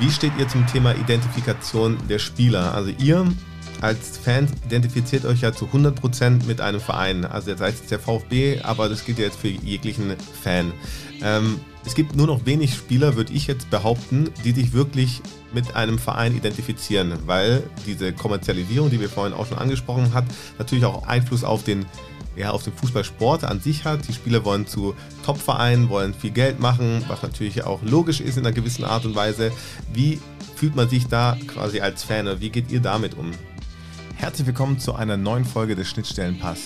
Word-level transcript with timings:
Wie 0.00 0.10
steht 0.10 0.32
ihr 0.38 0.48
zum 0.48 0.66
Thema 0.66 0.94
Identifikation 0.96 1.98
der 2.08 2.18
Spieler? 2.18 2.74
Also 2.74 2.90
ihr 2.98 3.30
als 3.82 4.16
Fans 4.16 4.50
identifiziert 4.64 5.26
euch 5.26 5.42
ja 5.42 5.52
zu 5.52 5.66
100% 5.66 6.46
mit 6.46 6.62
einem 6.62 6.80
Verein. 6.80 7.26
Also 7.26 7.50
jetzt 7.50 7.60
heißt 7.60 7.82
es 7.82 7.88
der 7.90 7.98
VfB, 7.98 8.60
aber 8.62 8.88
das 8.88 9.04
gilt 9.04 9.18
ja 9.18 9.26
jetzt 9.26 9.38
für 9.38 9.48
jeglichen 9.48 10.14
Fan. 10.42 10.72
Ähm, 11.22 11.60
es 11.84 11.94
gibt 11.94 12.16
nur 12.16 12.26
noch 12.26 12.46
wenig 12.46 12.74
Spieler, 12.74 13.14
würde 13.14 13.34
ich 13.34 13.46
jetzt 13.46 13.68
behaupten, 13.68 14.30
die 14.42 14.52
sich 14.52 14.72
wirklich 14.72 15.20
mit 15.52 15.76
einem 15.76 15.98
Verein 15.98 16.34
identifizieren, 16.34 17.12
weil 17.26 17.62
diese 17.86 18.14
Kommerzialisierung, 18.14 18.88
die 18.88 19.00
wir 19.00 19.10
vorhin 19.10 19.34
auch 19.34 19.46
schon 19.46 19.58
angesprochen 19.58 20.14
haben, 20.14 20.28
natürlich 20.58 20.86
auch 20.86 21.06
Einfluss 21.06 21.44
auf 21.44 21.62
den, 21.62 21.84
ja, 22.40 22.50
auf 22.50 22.64
den 22.64 22.72
Fußballsport 22.72 23.44
an 23.44 23.60
sich 23.60 23.84
hat. 23.84 24.08
Die 24.08 24.12
Spieler 24.12 24.44
wollen 24.44 24.66
zu 24.66 24.94
Top-Vereinen, 25.24 25.88
wollen 25.90 26.14
viel 26.14 26.30
Geld 26.30 26.58
machen, 26.58 27.04
was 27.06 27.22
natürlich 27.22 27.64
auch 27.64 27.82
logisch 27.82 28.20
ist 28.20 28.36
in 28.36 28.44
einer 28.44 28.54
gewissen 28.54 28.84
Art 28.84 29.04
und 29.04 29.14
Weise. 29.14 29.52
Wie 29.92 30.18
fühlt 30.56 30.74
man 30.74 30.88
sich 30.88 31.06
da 31.06 31.36
quasi 31.46 31.80
als 31.80 32.02
Fan 32.02 32.26
oder 32.26 32.40
wie 32.40 32.50
geht 32.50 32.70
ihr 32.70 32.80
damit 32.80 33.16
um? 33.16 33.30
Herzlich 34.16 34.46
willkommen 34.46 34.78
zu 34.78 34.94
einer 34.94 35.16
neuen 35.16 35.44
Folge 35.44 35.76
des 35.76 35.88
Schnittstellenpass. 35.88 36.60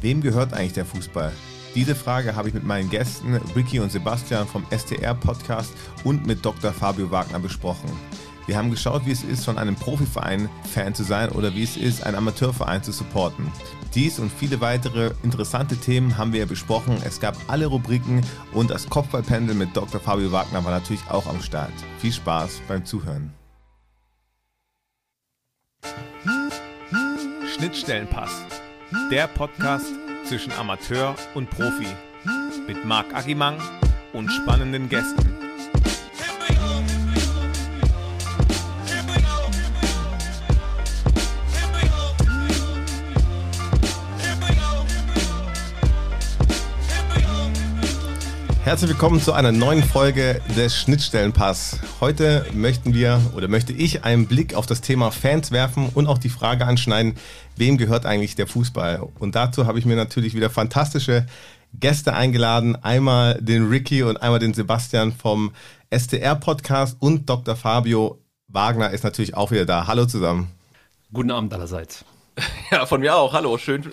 Wem 0.00 0.20
gehört 0.20 0.52
eigentlich 0.52 0.72
der 0.72 0.86
Fußball? 0.86 1.32
Diese 1.74 1.94
Frage 1.94 2.34
habe 2.34 2.48
ich 2.48 2.54
mit 2.54 2.64
meinen 2.64 2.88
Gästen 2.88 3.36
Ricky 3.54 3.80
und 3.80 3.92
Sebastian 3.92 4.46
vom 4.46 4.64
STR 4.70 5.14
Podcast 5.14 5.72
und 6.04 6.26
mit 6.26 6.44
Dr. 6.44 6.72
Fabio 6.72 7.10
Wagner 7.10 7.38
besprochen. 7.38 7.90
Wir 8.46 8.56
haben 8.56 8.70
geschaut, 8.70 9.04
wie 9.04 9.10
es 9.10 9.24
ist, 9.24 9.44
von 9.44 9.58
einem 9.58 9.74
Profiverein 9.74 10.48
Fan 10.72 10.94
zu 10.94 11.02
sein 11.02 11.30
oder 11.30 11.54
wie 11.54 11.64
es 11.64 11.76
ist, 11.76 12.02
einen 12.02 12.16
Amateurverein 12.16 12.82
zu 12.82 12.92
supporten. 12.92 13.50
Dies 13.94 14.18
und 14.18 14.30
viele 14.30 14.60
weitere 14.60 15.12
interessante 15.22 15.76
Themen 15.76 16.18
haben 16.18 16.32
wir 16.32 16.46
besprochen. 16.46 16.98
Es 17.04 17.20
gab 17.20 17.36
alle 17.48 17.66
Rubriken 17.66 18.22
und 18.52 18.70
das 18.70 18.88
Kopfballpendel 18.88 19.54
mit 19.54 19.76
Dr. 19.76 20.00
Fabio 20.00 20.32
Wagner 20.32 20.64
war 20.64 20.72
natürlich 20.72 21.02
auch 21.08 21.26
am 21.26 21.40
Start. 21.40 21.72
Viel 21.98 22.12
Spaß 22.12 22.60
beim 22.68 22.84
Zuhören. 22.84 23.32
Schnittstellenpass. 27.56 28.44
Der 29.10 29.28
Podcast 29.28 29.92
zwischen 30.24 30.52
Amateur 30.52 31.14
und 31.34 31.48
Profi. 31.48 31.86
Mit 32.66 32.84
Marc 32.84 33.14
Agimang 33.14 33.58
und 34.12 34.28
spannenden 34.30 34.88
Gästen. 34.88 35.45
Herzlich 48.66 48.90
willkommen 48.90 49.20
zu 49.20 49.32
einer 49.32 49.52
neuen 49.52 49.84
Folge 49.84 50.40
des 50.56 50.76
Schnittstellenpass. 50.76 51.78
Heute 52.00 52.44
möchten 52.52 52.94
wir 52.94 53.20
oder 53.36 53.46
möchte 53.46 53.72
ich 53.72 54.02
einen 54.02 54.26
Blick 54.26 54.56
auf 54.56 54.66
das 54.66 54.80
Thema 54.80 55.12
Fans 55.12 55.52
werfen 55.52 55.88
und 55.94 56.08
auch 56.08 56.18
die 56.18 56.28
Frage 56.28 56.66
anschneiden, 56.66 57.14
wem 57.54 57.78
gehört 57.78 58.06
eigentlich 58.06 58.34
der 58.34 58.48
Fußball? 58.48 59.08
Und 59.20 59.36
dazu 59.36 59.68
habe 59.68 59.78
ich 59.78 59.84
mir 59.84 59.94
natürlich 59.94 60.34
wieder 60.34 60.50
fantastische 60.50 61.26
Gäste 61.74 62.14
eingeladen. 62.14 62.74
Einmal 62.74 63.40
den 63.40 63.68
Ricky 63.68 64.02
und 64.02 64.16
einmal 64.16 64.40
den 64.40 64.52
Sebastian 64.52 65.12
vom 65.12 65.52
STR-Podcast 65.96 66.96
und 66.98 67.30
Dr. 67.30 67.54
Fabio 67.54 68.18
Wagner 68.48 68.90
ist 68.90 69.04
natürlich 69.04 69.36
auch 69.36 69.52
wieder 69.52 69.64
da. 69.64 69.86
Hallo 69.86 70.06
zusammen. 70.06 70.50
Guten 71.12 71.30
Abend 71.30 71.54
allerseits. 71.54 72.04
Ja, 72.72 72.84
von 72.84 73.00
mir 73.00 73.14
auch. 73.14 73.32
Hallo, 73.32 73.58
schön 73.58 73.88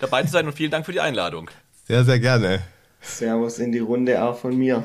dabei 0.00 0.22
zu 0.22 0.32
sein 0.32 0.46
und 0.46 0.52
vielen 0.52 0.70
Dank 0.70 0.84
für 0.84 0.92
die 0.92 1.00
Einladung. 1.00 1.50
Sehr, 1.86 2.04
sehr 2.04 2.20
gerne. 2.20 2.60
Servus 3.00 3.58
in 3.58 3.72
die 3.72 3.78
Runde 3.78 4.22
auch 4.22 4.38
von 4.38 4.56
mir. 4.56 4.84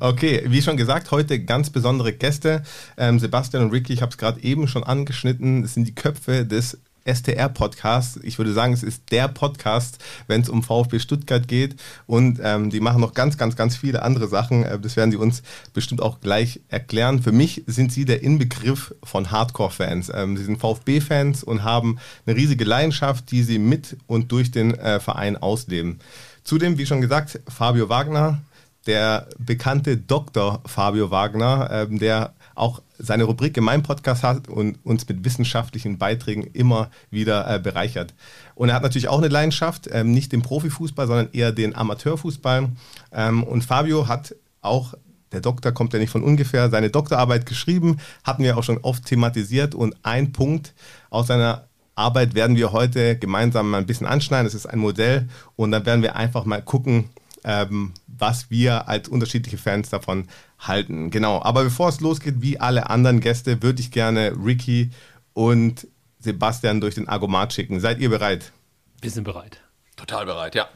Okay, 0.00 0.44
wie 0.46 0.62
schon 0.62 0.76
gesagt, 0.76 1.10
heute 1.10 1.40
ganz 1.44 1.70
besondere 1.70 2.12
Gäste. 2.12 2.62
Ähm, 2.96 3.18
Sebastian 3.18 3.64
und 3.64 3.70
Ricky, 3.70 3.92
ich 3.92 4.02
habe 4.02 4.10
es 4.10 4.18
gerade 4.18 4.42
eben 4.42 4.68
schon 4.68 4.84
angeschnitten, 4.84 5.62
das 5.62 5.74
sind 5.74 5.86
die 5.86 5.94
Köpfe 5.94 6.46
des 6.46 6.78
STR-Podcast. 7.04 8.20
Ich 8.22 8.38
würde 8.38 8.52
sagen, 8.52 8.72
es 8.72 8.82
ist 8.82 9.10
der 9.10 9.28
Podcast, 9.28 9.98
wenn 10.26 10.40
es 10.40 10.48
um 10.48 10.62
VfB 10.62 10.98
Stuttgart 10.98 11.46
geht. 11.48 11.76
Und 12.06 12.40
ähm, 12.42 12.70
die 12.70 12.80
machen 12.80 13.00
noch 13.00 13.14
ganz, 13.14 13.36
ganz, 13.36 13.56
ganz 13.56 13.76
viele 13.76 14.02
andere 14.02 14.28
Sachen. 14.28 14.64
Äh, 14.64 14.78
das 14.78 14.96
werden 14.96 15.10
sie 15.10 15.16
uns 15.16 15.42
bestimmt 15.72 16.00
auch 16.00 16.20
gleich 16.20 16.60
erklären. 16.68 17.22
Für 17.22 17.32
mich 17.32 17.64
sind 17.66 17.92
sie 17.92 18.04
der 18.04 18.22
Inbegriff 18.22 18.94
von 19.02 19.30
Hardcore-Fans. 19.30 20.12
Ähm, 20.14 20.36
sie 20.36 20.44
sind 20.44 20.60
VfB-Fans 20.60 21.42
und 21.42 21.64
haben 21.64 21.98
eine 22.26 22.36
riesige 22.36 22.64
Leidenschaft, 22.64 23.30
die 23.30 23.42
sie 23.42 23.58
mit 23.58 23.96
und 24.06 24.30
durch 24.30 24.50
den 24.50 24.74
äh, 24.74 25.00
Verein 25.00 25.36
ausleben. 25.36 25.98
Zudem, 26.44 26.78
wie 26.78 26.86
schon 26.86 27.00
gesagt, 27.00 27.40
Fabio 27.48 27.88
Wagner, 27.88 28.42
der 28.86 29.28
bekannte 29.38 29.96
Dr. 29.96 30.60
Fabio 30.66 31.10
Wagner, 31.10 31.68
ähm, 31.70 31.98
der 31.98 32.34
auch 32.54 32.82
seine 32.98 33.24
Rubrik 33.24 33.56
in 33.56 33.64
meinem 33.64 33.82
Podcast 33.82 34.22
hat 34.22 34.48
und 34.48 34.78
uns 34.84 35.08
mit 35.08 35.24
wissenschaftlichen 35.24 35.98
Beiträgen 35.98 36.44
immer 36.52 36.90
wieder 37.10 37.48
äh, 37.52 37.58
bereichert. 37.58 38.14
Und 38.54 38.68
er 38.68 38.74
hat 38.74 38.82
natürlich 38.82 39.08
auch 39.08 39.18
eine 39.18 39.28
Leidenschaft, 39.28 39.88
ähm, 39.92 40.12
nicht 40.12 40.32
den 40.32 40.42
Profifußball, 40.42 41.06
sondern 41.06 41.28
eher 41.32 41.52
den 41.52 41.74
Amateurfußball. 41.74 42.70
Ähm, 43.12 43.44
und 43.44 43.64
Fabio 43.64 44.08
hat 44.08 44.34
auch, 44.60 44.94
der 45.32 45.40
Doktor 45.40 45.72
kommt 45.72 45.92
ja 45.92 45.98
nicht 45.98 46.10
von 46.10 46.22
ungefähr, 46.22 46.68
seine 46.70 46.90
Doktorarbeit 46.90 47.46
geschrieben, 47.46 47.98
hatten 48.24 48.42
wir 48.42 48.56
auch 48.56 48.64
schon 48.64 48.78
oft 48.78 49.06
thematisiert. 49.06 49.74
Und 49.74 49.96
ein 50.02 50.32
Punkt 50.32 50.74
aus 51.08 51.28
seiner 51.28 51.68
Arbeit 52.02 52.34
werden 52.34 52.56
wir 52.56 52.72
heute 52.72 53.16
gemeinsam 53.16 53.70
mal 53.70 53.78
ein 53.78 53.86
bisschen 53.86 54.06
anschneiden. 54.06 54.46
Das 54.46 54.54
ist 54.54 54.66
ein 54.66 54.78
Modell 54.78 55.28
und 55.56 55.70
dann 55.70 55.86
werden 55.86 56.02
wir 56.02 56.16
einfach 56.16 56.44
mal 56.44 56.62
gucken, 56.62 57.10
ähm, 57.44 57.92
was 58.06 58.50
wir 58.50 58.88
als 58.88 59.08
unterschiedliche 59.08 59.58
Fans 59.58 59.88
davon 59.88 60.28
halten. 60.58 61.10
Genau, 61.10 61.42
aber 61.42 61.64
bevor 61.64 61.88
es 61.88 62.00
losgeht, 62.00 62.36
wie 62.40 62.60
alle 62.60 62.90
anderen 62.90 63.20
Gäste, 63.20 63.62
würde 63.62 63.80
ich 63.80 63.90
gerne 63.90 64.32
Ricky 64.44 64.90
und 65.32 65.86
Sebastian 66.18 66.80
durch 66.80 66.94
den 66.94 67.08
Argomat 67.08 67.52
schicken. 67.52 67.80
Seid 67.80 67.98
ihr 67.98 68.10
bereit? 68.10 68.52
Wir 69.00 69.10
sind 69.10 69.24
bereit. 69.24 69.60
Total 69.96 70.24
bereit, 70.24 70.54
ja. 70.54 70.68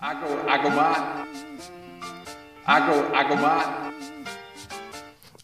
Argo, 0.00 0.26
Argomat. 0.48 1.02
Argo, 2.64 3.14
Argomat. 3.14 3.95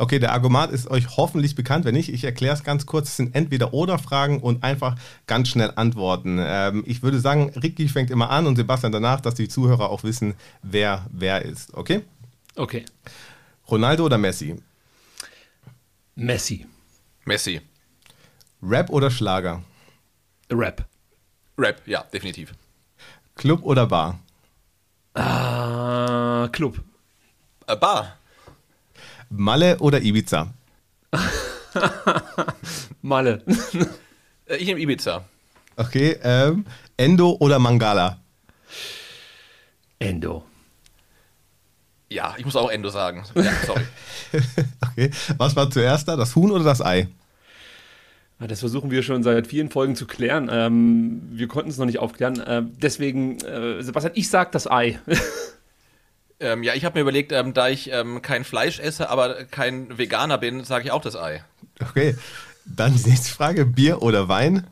Okay, 0.03 0.19
der 0.19 0.33
Argomat 0.33 0.73
ist 0.73 0.91
euch 0.91 1.17
hoffentlich 1.17 1.55
bekannt. 1.55 1.85
Wenn 1.85 1.95
nicht, 1.95 2.13
ich 2.13 2.25
erkläre 2.25 2.57
es 2.57 2.65
ganz 2.65 2.87
kurz. 2.87 3.11
Es 3.11 3.17
sind 3.19 3.37
entweder 3.37 3.73
oder 3.73 4.01
Fragen 4.01 4.41
und 4.41 4.65
einfach 4.65 4.97
ganz 5.29 5.47
schnell 5.49 5.73
antworten. 5.77 6.41
Ähm, 6.41 6.83
ich 6.89 7.05
würde 7.05 7.21
sagen, 7.21 7.51
Ricky 7.51 7.87
fängt 7.87 8.11
immer 8.11 8.29
an 8.29 8.49
und 8.49 8.57
Sebastian 8.57 8.91
danach, 8.91 9.21
dass 9.21 9.35
die 9.35 9.47
Zuhörer 9.47 9.91
auch 9.91 10.03
wissen, 10.03 10.35
wer 10.61 11.07
wer 11.13 11.43
ist. 11.43 11.73
Okay? 11.75 12.03
Okay. 12.57 12.85
Ronaldo 13.71 14.07
oder 14.07 14.19
Messi? 14.19 14.61
Messi. 16.17 16.67
Messi. 17.25 17.61
Rap 18.61 18.91
oder 18.91 19.09
Schlager? 19.09 19.63
Rap. 20.51 20.85
Rap, 21.57 21.81
ja, 21.87 22.03
definitiv. 22.13 22.53
Club 23.37 23.63
oder 23.63 23.87
Bar? 23.87 24.19
Ah, 25.15 26.49
Club. 26.51 26.81
Äh, 27.69 27.77
Bar. 27.77 28.17
Malle 29.35 29.79
oder 29.79 30.03
Ibiza? 30.03 30.53
Malle. 33.03 33.43
Äh, 34.47 34.57
ich 34.57 34.67
nehme 34.67 34.81
Ibiza. 34.81 35.25
Okay, 35.77 36.19
ähm, 36.23 36.67
Endo 36.99 37.37
oder 37.41 37.59
Mangala? 37.59 38.19
Endo. 39.99 40.45
Ja, 42.11 42.35
ich 42.37 42.45
muss 42.45 42.57
auch 42.57 42.71
Endo 42.71 42.91
sagen. 42.91 43.25
Ja, 43.35 43.53
sorry. 43.67 43.87
okay, 44.91 45.11
was 45.39 45.57
war 45.57 45.71
zuerst 45.71 46.09
da, 46.09 46.17
das 46.17 46.37
Huhn 46.37 46.51
oder 46.51 46.65
das 46.65 46.83
Ei? 46.83 47.09
Das 48.39 48.61
versuchen 48.61 48.91
wir 48.91 49.03
schon 49.03 49.23
seit 49.23 49.47
vielen 49.47 49.71
Folgen 49.71 49.97
zu 49.97 50.07
klären. 50.07 50.51
Ähm, 50.53 51.23
wir 51.31 51.49
konnten 51.49 51.71
es 51.71 51.79
noch 51.79 51.87
nicht 51.87 52.01
aufklären. 52.01 52.43
Ähm, 52.47 52.73
deswegen, 52.83 53.39
äh, 53.39 53.83
Sebastian, 53.83 54.13
ich 54.15 54.29
sag 54.29 54.53
das 54.53 54.71
Ei. 54.71 54.99
ähm, 56.43 56.63
ja, 56.63 56.75
ich 56.75 56.85
habe 56.85 56.97
mir 56.99 57.03
überlegt, 57.03 57.33
ähm, 57.33 57.55
da 57.55 57.69
ich 57.69 57.91
ähm, 57.91 58.21
kein 58.23 58.45
Fleisch 58.45 58.79
esse, 58.81 59.09
aber 59.09 59.45
kein 59.45 59.97
Veganer 59.99 60.39
bin, 60.39 60.65
sage 60.65 60.85
ich 60.85 60.91
auch 60.91 61.01
das 61.03 61.17
Ei. 61.17 61.43
Okay, 61.81 62.17
dann 62.65 62.95
die 62.95 63.09
nächste 63.09 63.31
Frage: 63.33 63.65
Bier 63.65 64.03
oder 64.03 64.29
Wein? 64.29 64.67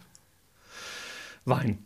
Wein. 1.44 1.78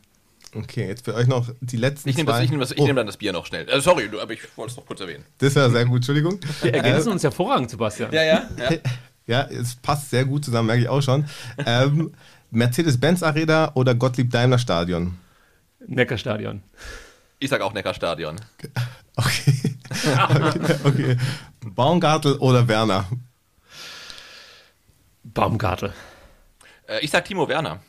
Okay, 0.54 0.86
jetzt 0.86 1.04
für 1.04 1.14
euch 1.14 1.26
noch 1.26 1.48
die 1.60 1.76
letzten 1.76 2.08
Ich 2.08 2.16
nehme 2.16 2.30
zwei. 2.30 2.46
nehm, 2.46 2.60
ich 2.62 2.78
Oh, 2.78 2.86
nehm 2.86 2.94
dann 2.96 3.06
das 3.06 3.16
Bier 3.16 3.32
noch 3.32 3.44
schnell. 3.46 3.68
Äh, 3.68 3.80
sorry, 3.80 4.08
du, 4.08 4.20
aber 4.20 4.32
ich 4.34 4.40
wollte 4.56 4.70
es 4.72 4.76
noch 4.76 4.86
kurz 4.86 5.00
erwähnen. 5.00 5.24
das 5.38 5.56
war 5.56 5.68
sehr 5.70 5.84
gut, 5.84 5.96
Entschuldigung. 5.96 6.38
Wir 6.62 6.74
ergänzen 6.74 7.08
Äh, 7.08 7.12
uns 7.12 7.22
hervorragend, 7.24 7.70
Sebastian. 7.70 8.12
Ja, 8.12 8.22
ja. 8.22 8.48
ja. 8.56 8.70
ja, 9.26 9.42
es 9.50 9.74
passt 9.76 10.10
sehr 10.10 10.24
gut 10.24 10.44
zusammen, 10.44 10.66
merke 10.68 10.82
ich 10.82 10.88
auch 10.88 11.02
schon. 11.02 11.24
Ähm, 11.66 12.12
Mercedes-Benz 12.52 13.24
Arena 13.24 13.72
oder 13.74 13.96
Gottlieb 13.96 14.30
Daimler 14.30 14.58
Stadion? 14.58 15.18
Neckarstadion. 15.86 16.62
Ich 17.40 17.50
sag 17.50 17.60
auch 17.60 17.72
Neckarstadion. 17.72 18.36
Okay. 19.16 19.73
Okay, 20.06 20.74
okay. 20.84 21.16
Baumgartel 21.74 22.36
oder 22.36 22.66
Werner? 22.68 23.06
Baumgartel. 25.22 25.92
Äh, 26.88 27.00
ich 27.04 27.10
sag 27.10 27.24
Timo 27.24 27.48
Werner. 27.48 27.80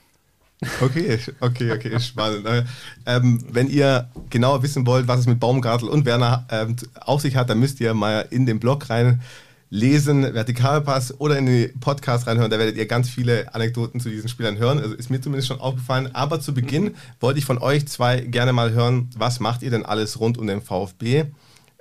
Okay, 0.82 1.20
okay, 1.42 1.72
okay, 1.74 2.00
spannend. 2.00 2.46
Äh, 2.46 2.64
Ähm, 3.06 3.44
wenn 3.52 3.70
ihr 3.70 4.10
genauer 4.30 4.64
wissen 4.64 4.88
wollt, 4.88 5.08
was 5.08 5.20
es 5.20 5.28
mit 5.28 5.40
Baumgartel 5.40 5.90
und 5.90 6.06
Werner 6.06 6.46
ähm, 6.50 6.76
auf 7.02 7.22
sich 7.22 7.36
hat, 7.36 7.50
dann 7.50 7.60
müsst 7.60 7.80
ihr 7.82 7.94
mal 7.94 8.26
in 8.32 8.46
den 8.46 8.60
Blog 8.60 8.90
reinlesen. 8.90 9.22
lesen, 9.70 10.34
Vertikalpass 10.34 11.20
oder 11.20 11.38
in 11.38 11.46
den 11.48 11.80
Podcast 11.80 12.28
reinhören. 12.28 12.50
Da 12.50 12.58
werdet 12.58 12.78
ihr 12.78 12.86
ganz 12.86 13.10
viele 13.10 13.54
Anekdoten 13.54 14.00
zu 14.00 14.10
diesen 14.10 14.30
Spielern 14.30 14.58
hören. 14.58 14.80
Also 14.80 14.96
ist 14.96 15.10
mir 15.10 15.20
zumindest 15.20 15.50
schon 15.50 15.60
aufgefallen. 15.60 16.16
Aber 16.16 16.40
zu 16.40 16.54
Beginn 16.54 16.96
wollte 17.20 17.40
ich 17.40 17.46
von 17.46 17.58
euch 17.58 17.86
zwei 17.88 18.22
gerne 18.22 18.54
mal 18.54 18.72
hören, 18.72 19.10
was 19.18 19.40
macht 19.42 19.62
ihr 19.64 19.72
denn 19.72 19.86
alles 19.86 20.20
rund 20.20 20.38
um 20.38 20.48
den 20.48 20.62
VfB 20.62 21.26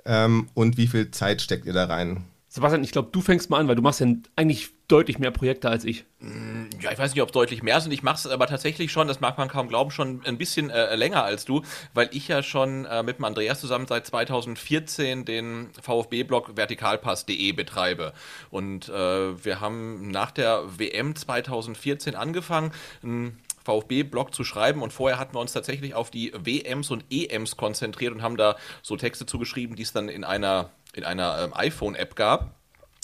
ähm, 0.05 0.49
und 0.53 0.77
wie 0.77 0.87
viel 0.87 1.11
Zeit 1.11 1.41
steckt 1.41 1.65
ihr 1.65 1.73
da 1.73 1.85
rein? 1.85 2.23
Sebastian, 2.55 2.85
ich 2.85 2.91
glaube, 2.91 3.09
du 3.11 3.19
fängst 3.19 3.49
mal 3.49 3.59
an, 3.59 3.67
weil 3.67 3.75
du 3.75 3.81
machst 3.81 3.99
ja 3.99 4.07
eigentlich 4.37 4.69
deutlich 4.87 5.19
mehr 5.19 5.31
Projekte 5.31 5.69
als 5.69 5.83
ich. 5.83 6.05
Mm, 6.19 6.67
ja, 6.79 6.89
ich 6.91 6.97
weiß 6.97 7.13
nicht, 7.13 7.21
ob 7.21 7.27
es 7.27 7.33
deutlich 7.33 7.63
mehr 7.63 7.81
sind. 7.81 7.91
Ich 7.91 8.01
mache 8.01 8.15
es 8.15 8.27
aber 8.27 8.47
tatsächlich 8.47 8.93
schon, 8.93 9.09
das 9.09 9.19
mag 9.19 9.37
man 9.37 9.49
kaum 9.49 9.67
glauben, 9.67 9.91
schon 9.91 10.21
ein 10.25 10.37
bisschen 10.37 10.69
äh, 10.69 10.95
länger 10.95 11.25
als 11.25 11.43
du, 11.43 11.63
weil 11.93 12.07
ich 12.13 12.29
ja 12.29 12.43
schon 12.43 12.85
äh, 12.85 13.03
mit 13.03 13.17
dem 13.17 13.25
Andreas 13.25 13.59
zusammen 13.59 13.87
seit 13.87 14.05
2014 14.05 15.25
den 15.25 15.69
VfB-Blog 15.81 16.55
vertikalpass.de 16.55 17.51
betreibe. 17.51 18.13
Und 18.51 18.87
äh, 18.87 19.43
wir 19.43 19.59
haben 19.59 20.09
nach 20.11 20.31
der 20.31 20.63
WM 20.77 21.13
2014 21.13 22.15
angefangen, 22.15 22.71
einen 23.03 23.37
VfB-Blog 23.65 24.33
zu 24.33 24.43
schreiben 24.43 24.81
und 24.81 24.93
vorher 24.93 25.19
hatten 25.19 25.35
wir 25.35 25.41
uns 25.41 25.53
tatsächlich 25.53 25.93
auf 25.95 26.11
die 26.11 26.31
WMs 26.33 26.91
und 26.91 27.03
EMs 27.09 27.57
konzentriert 27.57 28.13
und 28.13 28.21
haben 28.21 28.37
da 28.37 28.55
so 28.81 28.95
Texte 28.95 29.25
zugeschrieben, 29.25 29.75
die 29.75 29.83
es 29.83 29.91
dann 29.91 30.07
in 30.07 30.23
einer 30.23 30.69
in 30.93 31.03
einer 31.03 31.43
ähm, 31.43 31.53
iPhone-App 31.53 32.15
gab. 32.15 32.55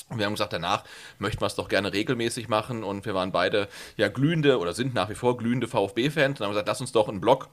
Und 0.09 0.17
wir 0.17 0.25
haben 0.25 0.33
gesagt, 0.33 0.53
danach 0.53 0.83
möchten 1.19 1.41
wir 1.41 1.47
es 1.47 1.55
doch 1.55 1.67
gerne 1.67 1.93
regelmäßig 1.93 2.47
machen. 2.49 2.83
Und 2.83 3.05
wir 3.05 3.13
waren 3.13 3.31
beide 3.31 3.67
ja 3.97 4.07
glühende 4.07 4.59
oder 4.59 4.73
sind 4.73 4.93
nach 4.93 5.09
wie 5.09 5.15
vor 5.15 5.37
glühende 5.37 5.67
VfB-Fans. 5.67 6.39
Und 6.39 6.45
haben 6.45 6.51
gesagt, 6.51 6.67
lass 6.67 6.81
uns 6.81 6.91
doch 6.91 7.07
einen 7.07 7.21
Blog 7.21 7.49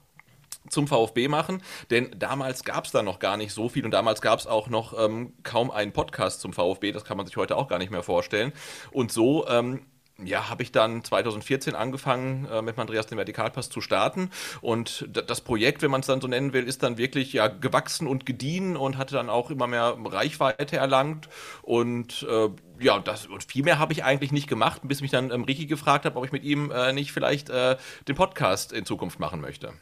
zum 0.68 0.86
VfB 0.86 1.28
machen, 1.28 1.62
denn 1.90 2.10
damals 2.18 2.64
gab 2.64 2.84
es 2.84 2.92
da 2.92 3.02
noch 3.02 3.20
gar 3.20 3.36
nicht 3.38 3.52
so 3.52 3.68
viel 3.68 3.86
und 3.86 3.90
damals 3.90 4.20
gab 4.20 4.38
es 4.38 4.46
auch 4.46 4.68
noch 4.68 4.92
ähm, 4.98 5.32
kaum 5.42 5.70
einen 5.70 5.92
Podcast 5.92 6.40
zum 6.40 6.52
VfB, 6.52 6.92
das 6.92 7.04
kann 7.04 7.16
man 7.16 7.24
sich 7.24 7.36
heute 7.38 7.56
auch 7.56 7.68
gar 7.68 7.78
nicht 7.78 7.90
mehr 7.90 8.02
vorstellen. 8.02 8.52
Und 8.90 9.10
so 9.10 9.48
ähm, 9.48 9.86
ja, 10.24 10.48
habe 10.48 10.62
ich 10.62 10.72
dann 10.72 11.04
2014 11.04 11.74
angefangen, 11.76 12.46
äh, 12.46 12.60
mit 12.60 12.78
Andreas 12.78 13.06
den 13.06 13.18
Vertikalpass 13.18 13.70
zu 13.70 13.80
starten. 13.80 14.30
Und 14.60 15.08
das 15.12 15.40
Projekt, 15.40 15.82
wenn 15.82 15.90
man 15.90 16.00
es 16.00 16.06
dann 16.06 16.20
so 16.20 16.26
nennen 16.26 16.52
will, 16.52 16.64
ist 16.64 16.82
dann 16.82 16.98
wirklich 16.98 17.32
ja 17.32 17.46
gewachsen 17.46 18.06
und 18.08 18.26
gediehen 18.26 18.76
und 18.76 18.98
hatte 18.98 19.14
dann 19.14 19.30
auch 19.30 19.50
immer 19.50 19.68
mehr 19.68 19.96
Reichweite 20.04 20.76
erlangt. 20.76 21.28
Und 21.62 22.26
äh, 22.28 22.48
ja, 22.80 22.98
das 22.98 23.26
und 23.26 23.44
viel 23.44 23.62
mehr 23.62 23.78
habe 23.78 23.92
ich 23.92 24.02
eigentlich 24.02 24.32
nicht 24.32 24.48
gemacht, 24.48 24.82
bis 24.84 25.00
mich 25.00 25.12
dann 25.12 25.30
ähm, 25.30 25.44
Ricky 25.44 25.66
gefragt 25.66 26.04
hat, 26.04 26.16
ob 26.16 26.24
ich 26.24 26.32
mit 26.32 26.42
ihm 26.42 26.70
äh, 26.70 26.92
nicht 26.92 27.12
vielleicht 27.12 27.48
äh, 27.50 27.76
den 28.08 28.16
Podcast 28.16 28.72
in 28.72 28.84
Zukunft 28.84 29.20
machen 29.20 29.40
möchte. 29.40 29.72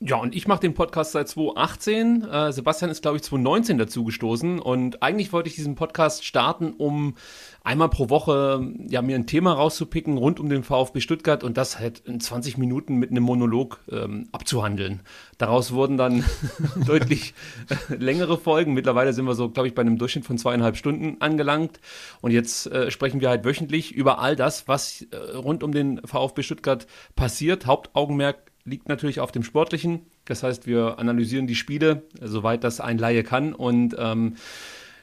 Ja, 0.00 0.16
und 0.16 0.32
ich 0.32 0.46
mache 0.46 0.60
den 0.60 0.74
Podcast 0.74 1.10
seit 1.10 1.28
2018. 1.28 2.22
Äh, 2.22 2.52
Sebastian 2.52 2.88
ist, 2.88 3.02
glaube 3.02 3.16
ich, 3.16 3.24
2019 3.24 3.78
dazugestoßen. 3.78 4.60
Und 4.60 5.02
eigentlich 5.02 5.32
wollte 5.32 5.48
ich 5.48 5.56
diesen 5.56 5.74
Podcast 5.74 6.24
starten, 6.24 6.72
um 6.72 7.16
einmal 7.64 7.88
pro 7.88 8.08
Woche 8.08 8.66
ja, 8.88 9.02
mir 9.02 9.16
ein 9.16 9.26
Thema 9.26 9.52
rauszupicken 9.52 10.16
rund 10.16 10.40
um 10.40 10.48
den 10.48 10.62
VfB 10.62 11.00
Stuttgart 11.00 11.44
und 11.44 11.56
das 11.56 11.78
halt 11.78 12.00
in 12.00 12.20
20 12.20 12.58
Minuten 12.58 12.96
mit 12.96 13.10
einem 13.10 13.24
Monolog 13.24 13.80
ähm, 13.90 14.28
abzuhandeln. 14.32 15.00
Daraus 15.36 15.72
wurden 15.72 15.96
dann 15.96 16.24
deutlich 16.86 17.34
äh, 17.68 17.94
längere 17.94 18.38
Folgen. 18.38 18.74
Mittlerweile 18.74 19.12
sind 19.12 19.26
wir 19.26 19.34
so, 19.34 19.50
glaube 19.50 19.68
ich, 19.68 19.74
bei 19.74 19.82
einem 19.82 19.98
Durchschnitt 19.98 20.24
von 20.24 20.38
zweieinhalb 20.38 20.76
Stunden 20.76 21.20
angelangt. 21.20 21.80
Und 22.20 22.30
jetzt 22.30 22.66
äh, 22.66 22.90
sprechen 22.90 23.20
wir 23.20 23.28
halt 23.28 23.44
wöchentlich 23.44 23.94
über 23.94 24.18
all 24.18 24.36
das, 24.36 24.68
was 24.68 25.02
äh, 25.10 25.16
rund 25.36 25.62
um 25.62 25.72
den 25.72 26.00
VfB 26.04 26.42
Stuttgart 26.42 26.86
passiert. 27.16 27.66
Hauptaugenmerk 27.66 28.48
liegt 28.64 28.88
natürlich 28.88 29.20
auf 29.20 29.32
dem 29.32 29.42
Sportlichen. 29.42 30.06
Das 30.24 30.42
heißt, 30.42 30.66
wir 30.66 30.98
analysieren 30.98 31.46
die 31.46 31.54
Spiele, 31.54 32.02
soweit 32.20 32.64
das 32.64 32.80
ein 32.80 32.98
Laie 32.98 33.22
kann 33.22 33.54
und 33.54 33.96
ähm, 33.98 34.36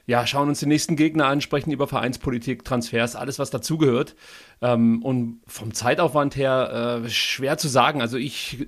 ja, 0.07 0.27
schauen 0.27 0.49
uns 0.49 0.59
den 0.59 0.69
nächsten 0.69 0.95
Gegner 0.95 1.25
an, 1.25 1.41
sprechen 1.41 1.71
über 1.71 1.87
Vereinspolitik, 1.87 2.63
Transfers, 2.63 3.15
alles, 3.15 3.39
was 3.39 3.49
dazugehört. 3.49 4.15
Ähm, 4.61 5.01
und 5.03 5.41
vom 5.47 5.73
Zeitaufwand 5.73 6.35
her 6.35 7.01
äh, 7.03 7.09
schwer 7.09 7.57
zu 7.57 7.67
sagen. 7.67 8.01
Also 8.01 8.17
ich 8.17 8.67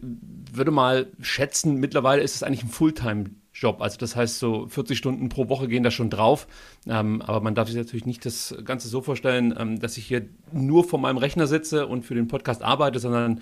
würde 0.52 0.72
mal 0.72 1.08
schätzen, 1.22 1.76
mittlerweile 1.76 2.22
ist 2.22 2.36
es 2.36 2.44
eigentlich 2.44 2.64
ein 2.64 2.70
Fulltime 2.70 3.26
Job. 3.60 3.82
Also 3.82 3.98
das 3.98 4.16
heißt, 4.16 4.40
so 4.40 4.68
40 4.68 4.98
Stunden 4.98 5.30
pro 5.30 5.50
Woche 5.50 5.68
gehen 5.68 5.84
da 5.84 5.92
schon 5.92 6.10
drauf. 6.10 6.48
Ähm, 6.88 7.22
aber 7.22 7.42
man 7.42 7.56
darf 7.56 7.68
sich 7.68 7.78
natürlich 7.78 8.06
nicht 8.06 8.26
das 8.26 8.56
Ganze 8.64 8.88
so 8.88 9.02
vorstellen, 9.02 9.54
ähm, 9.58 9.80
dass 9.80 9.98
ich 9.98 10.06
hier 10.06 10.28
nur 10.52 10.84
vor 10.84 11.00
meinem 11.00 11.18
Rechner 11.18 11.48
sitze 11.48 11.88
und 11.88 12.04
für 12.04 12.16
den 12.16 12.28
Podcast 12.28 12.64
arbeite, 12.64 13.00
sondern 13.00 13.42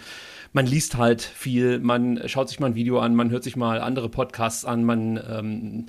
man 0.54 0.66
liest 0.66 0.98
halt 0.98 1.22
viel, 1.22 1.80
man 1.80 2.22
schaut 2.28 2.50
sich 2.50 2.60
mal 2.60 2.68
ein 2.68 2.76
Video 2.76 3.00
an, 3.00 3.16
man 3.16 3.30
hört 3.30 3.44
sich 3.44 3.56
mal 3.56 3.82
andere 3.82 4.10
Podcasts 4.10 4.64
an, 4.64 4.86
man 4.86 5.20
ähm, 5.30 5.86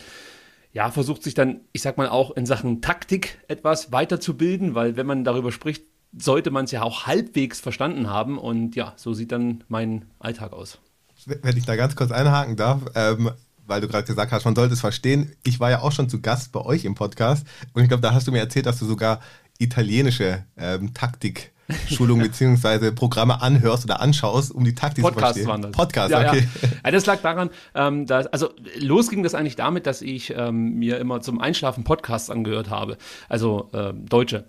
ja, 0.76 0.90
versucht 0.90 1.22
sich 1.22 1.32
dann, 1.32 1.62
ich 1.72 1.80
sag 1.80 1.96
mal, 1.96 2.10
auch 2.10 2.32
in 2.32 2.44
Sachen 2.44 2.82
Taktik 2.82 3.38
etwas 3.48 3.92
weiterzubilden, 3.92 4.74
weil 4.74 4.94
wenn 4.98 5.06
man 5.06 5.24
darüber 5.24 5.50
spricht, 5.50 5.84
sollte 6.12 6.50
man 6.50 6.66
es 6.66 6.70
ja 6.70 6.82
auch 6.82 7.06
halbwegs 7.06 7.60
verstanden 7.60 8.10
haben. 8.10 8.36
Und 8.36 8.76
ja, 8.76 8.92
so 8.96 9.14
sieht 9.14 9.32
dann 9.32 9.64
mein 9.68 10.04
Alltag 10.18 10.52
aus. 10.52 10.78
Wenn 11.24 11.56
ich 11.56 11.64
da 11.64 11.76
ganz 11.76 11.96
kurz 11.96 12.10
einhaken 12.10 12.56
darf, 12.56 12.82
ähm, 12.94 13.30
weil 13.66 13.80
du 13.80 13.88
gerade 13.88 14.06
gesagt 14.06 14.32
hast, 14.32 14.44
man 14.44 14.54
sollte 14.54 14.74
es 14.74 14.80
verstehen. 14.80 15.32
Ich 15.44 15.60
war 15.60 15.70
ja 15.70 15.80
auch 15.80 15.92
schon 15.92 16.10
zu 16.10 16.20
Gast 16.20 16.52
bei 16.52 16.60
euch 16.60 16.84
im 16.84 16.94
Podcast 16.94 17.46
und 17.72 17.80
ich 17.80 17.88
glaube, 17.88 18.02
da 18.02 18.12
hast 18.12 18.26
du 18.26 18.32
mir 18.32 18.40
erzählt, 18.40 18.66
dass 18.66 18.78
du 18.78 18.84
sogar 18.84 19.20
italienische 19.58 20.44
ähm, 20.58 20.92
Taktik 20.92 21.54
Schulung 21.90 22.20
bzw. 22.20 22.92
Programme 22.92 23.42
anhörst 23.42 23.84
oder 23.84 24.00
anschaust, 24.00 24.52
um 24.52 24.64
die 24.64 24.74
Taktik 24.74 25.02
Podcast 25.02 25.34
zu 25.38 25.44
verstehen. 25.44 25.48
Waren 25.48 25.62
das. 25.62 25.72
Podcast, 25.72 26.10
ja, 26.10 26.28
okay. 26.28 26.48
Ja. 26.62 26.68
ja. 26.84 26.90
das 26.90 27.06
lag 27.06 27.20
daran, 27.20 27.50
ähm, 27.74 28.06
dass, 28.06 28.26
also 28.28 28.50
los 28.78 29.10
ging 29.10 29.22
das 29.22 29.34
eigentlich 29.34 29.56
damit, 29.56 29.86
dass 29.86 30.02
ich 30.02 30.34
ähm, 30.36 30.74
mir 30.74 30.98
immer 30.98 31.20
zum 31.20 31.40
Einschlafen 31.40 31.84
Podcasts 31.84 32.30
angehört 32.30 32.70
habe, 32.70 32.96
also 33.28 33.68
äh, 33.72 33.92
deutsche 33.94 34.44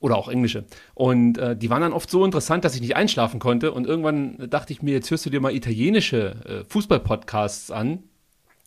oder 0.00 0.16
auch 0.16 0.28
englische. 0.28 0.64
Und 0.94 1.38
äh, 1.38 1.56
die 1.56 1.70
waren 1.70 1.80
dann 1.80 1.92
oft 1.92 2.10
so 2.10 2.24
interessant, 2.24 2.64
dass 2.64 2.74
ich 2.74 2.80
nicht 2.80 2.96
einschlafen 2.96 3.40
konnte. 3.40 3.72
Und 3.72 3.86
irgendwann 3.86 4.48
dachte 4.50 4.72
ich 4.72 4.82
mir, 4.82 4.92
jetzt 4.92 5.10
hörst 5.10 5.24
du 5.26 5.30
dir 5.30 5.40
mal 5.40 5.54
italienische 5.54 6.36
äh, 6.44 6.70
Fußball-Podcasts 6.70 7.70
an, 7.70 8.02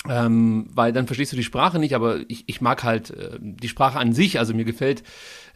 ähm, 0.08 0.68
weil 0.74 0.94
dann 0.94 1.08
verstehst 1.08 1.34
du 1.34 1.36
die 1.36 1.44
Sprache 1.44 1.78
nicht, 1.78 1.94
aber 1.94 2.20
ich, 2.30 2.46
ich 2.48 2.62
mag 2.62 2.86
halt 2.86 3.10
äh, 3.10 3.38
die 3.42 3.68
Sprache 3.68 4.00
an 4.00 4.14
sich, 4.14 4.40
also 4.40 4.54
mir 4.54 4.64
gefällt 4.64 5.04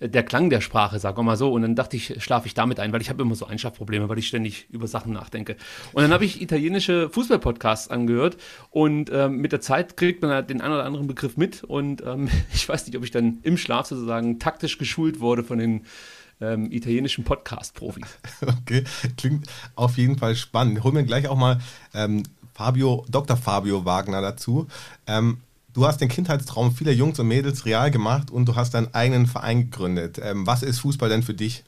äh, 0.01 0.09
der 0.09 0.23
Klang 0.23 0.49
der 0.49 0.59
Sprache, 0.59 0.99
sag 0.99 1.17
mal 1.17 1.37
so. 1.37 1.53
Und 1.53 1.61
dann 1.61 1.75
dachte 1.75 1.95
ich, 1.95 2.21
schlafe 2.21 2.47
ich 2.47 2.53
damit 2.53 2.77
ein, 2.81 2.91
weil 2.91 3.01
ich 3.01 3.09
habe 3.09 3.21
immer 3.21 3.35
so 3.35 3.45
Einschlafprobleme, 3.45 4.09
weil 4.09 4.19
ich 4.19 4.27
ständig 4.27 4.67
über 4.69 4.87
Sachen 4.87 5.13
nachdenke. 5.13 5.55
Und 5.93 6.03
dann 6.03 6.11
habe 6.11 6.25
ich 6.25 6.41
italienische 6.41 7.09
Fußballpodcasts 7.09 7.87
angehört 7.87 8.35
und 8.69 9.09
ähm, 9.13 9.37
mit 9.37 9.53
der 9.53 9.61
Zeit 9.61 9.95
kriegt 9.95 10.21
man 10.21 10.31
halt 10.31 10.49
den 10.49 10.59
einen 10.59 10.73
oder 10.73 10.85
anderen 10.85 11.07
Begriff 11.07 11.37
mit 11.37 11.63
und 11.63 12.03
ähm, 12.05 12.27
ich 12.53 12.67
weiß 12.67 12.85
nicht, 12.85 12.97
ob 12.97 13.05
ich 13.05 13.11
dann 13.11 13.39
im 13.43 13.57
Schlaf 13.57 13.87
sozusagen 13.87 14.39
taktisch 14.39 14.77
geschult 14.77 15.21
wurde 15.21 15.45
von 15.45 15.57
den 15.57 15.85
ähm, 16.41 16.69
italienischen 16.69 17.23
Podcast-Profis. 17.23 18.19
Okay, 18.63 18.83
klingt 19.17 19.47
auf 19.75 19.97
jeden 19.97 20.17
Fall 20.17 20.35
spannend. 20.35 20.83
Hol 20.83 20.91
mir 20.91 21.05
gleich 21.05 21.27
auch 21.27 21.37
mal 21.37 21.59
ähm, 21.93 22.23
Fabio, 22.53 23.05
Dr. 23.09 23.37
Fabio 23.37 23.85
Wagner 23.85 24.21
dazu. 24.21 24.67
Ähm, 25.07 25.39
du 25.73 25.87
hast 25.87 26.01
den 26.01 26.09
Kindheitstraum 26.09 26.73
vieler 26.73 26.91
Jungs 26.91 27.19
und 27.19 27.27
Mädels 27.27 27.65
real 27.65 27.91
gemacht 27.91 28.31
und 28.31 28.47
du 28.47 28.55
hast 28.55 28.73
deinen 28.73 28.93
eigenen 28.93 29.27
Verein 29.27 29.71
gegründet. 29.71 30.19
Ähm, 30.21 30.45
was 30.47 30.63
ist 30.63 30.79
Fußball 30.79 31.09
denn 31.09 31.23
für 31.23 31.33
dich? 31.33 31.63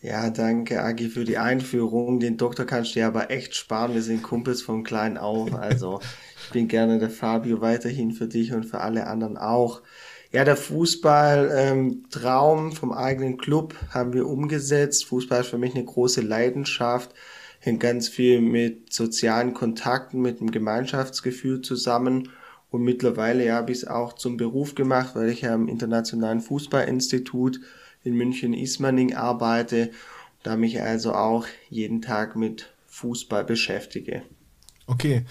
Ja, 0.00 0.30
danke, 0.30 0.80
Agi, 0.82 1.08
für 1.08 1.24
die 1.24 1.38
Einführung. 1.38 2.20
Den 2.20 2.36
Doktor 2.36 2.64
kannst 2.66 2.90
du 2.90 3.00
dir 3.00 3.08
aber 3.08 3.30
echt 3.32 3.56
sparen. 3.56 3.94
Wir 3.94 4.02
sind 4.02 4.22
Kumpels 4.22 4.62
vom 4.62 4.84
Kleinen 4.84 5.18
auf. 5.18 5.52
Also, 5.54 6.00
ich 6.44 6.50
bin 6.52 6.68
gerne 6.68 7.00
der 7.00 7.10
Fabio 7.10 7.60
weiterhin 7.60 8.12
für 8.12 8.28
dich 8.28 8.52
und 8.52 8.64
für 8.64 8.80
alle 8.80 9.08
anderen 9.08 9.36
auch. 9.36 9.82
Ja, 10.30 10.44
der 10.44 10.56
Fußball-Traum 10.56 12.66
ähm, 12.66 12.72
vom 12.72 12.92
eigenen 12.92 13.38
Club 13.38 13.74
haben 13.90 14.12
wir 14.12 14.26
umgesetzt. 14.26 15.06
Fußball 15.06 15.40
ist 15.40 15.48
für 15.48 15.58
mich 15.58 15.74
eine 15.74 15.84
große 15.84 16.20
Leidenschaft 16.20 17.12
hängt 17.58 17.80
ganz 17.80 18.08
viel 18.08 18.40
mit 18.40 18.92
sozialen 18.92 19.54
Kontakten, 19.54 20.20
mit 20.20 20.40
dem 20.40 20.50
Gemeinschaftsgefühl 20.50 21.60
zusammen. 21.60 22.30
Und 22.70 22.82
mittlerweile 22.82 23.46
ja, 23.46 23.56
habe 23.56 23.72
ich 23.72 23.78
es 23.78 23.86
auch 23.86 24.12
zum 24.12 24.36
Beruf 24.36 24.74
gemacht, 24.74 25.14
weil 25.14 25.30
ich 25.30 25.46
am 25.46 25.68
Internationalen 25.68 26.40
Fußballinstitut 26.40 27.60
in 28.04 28.14
München-Ismaning 28.14 29.14
arbeite, 29.14 29.90
da 30.42 30.56
mich 30.56 30.80
also 30.80 31.14
auch 31.14 31.46
jeden 31.70 32.02
Tag 32.02 32.36
mit 32.36 32.72
Fußball 32.86 33.44
beschäftige. 33.44 34.22
Okay, 34.86 35.24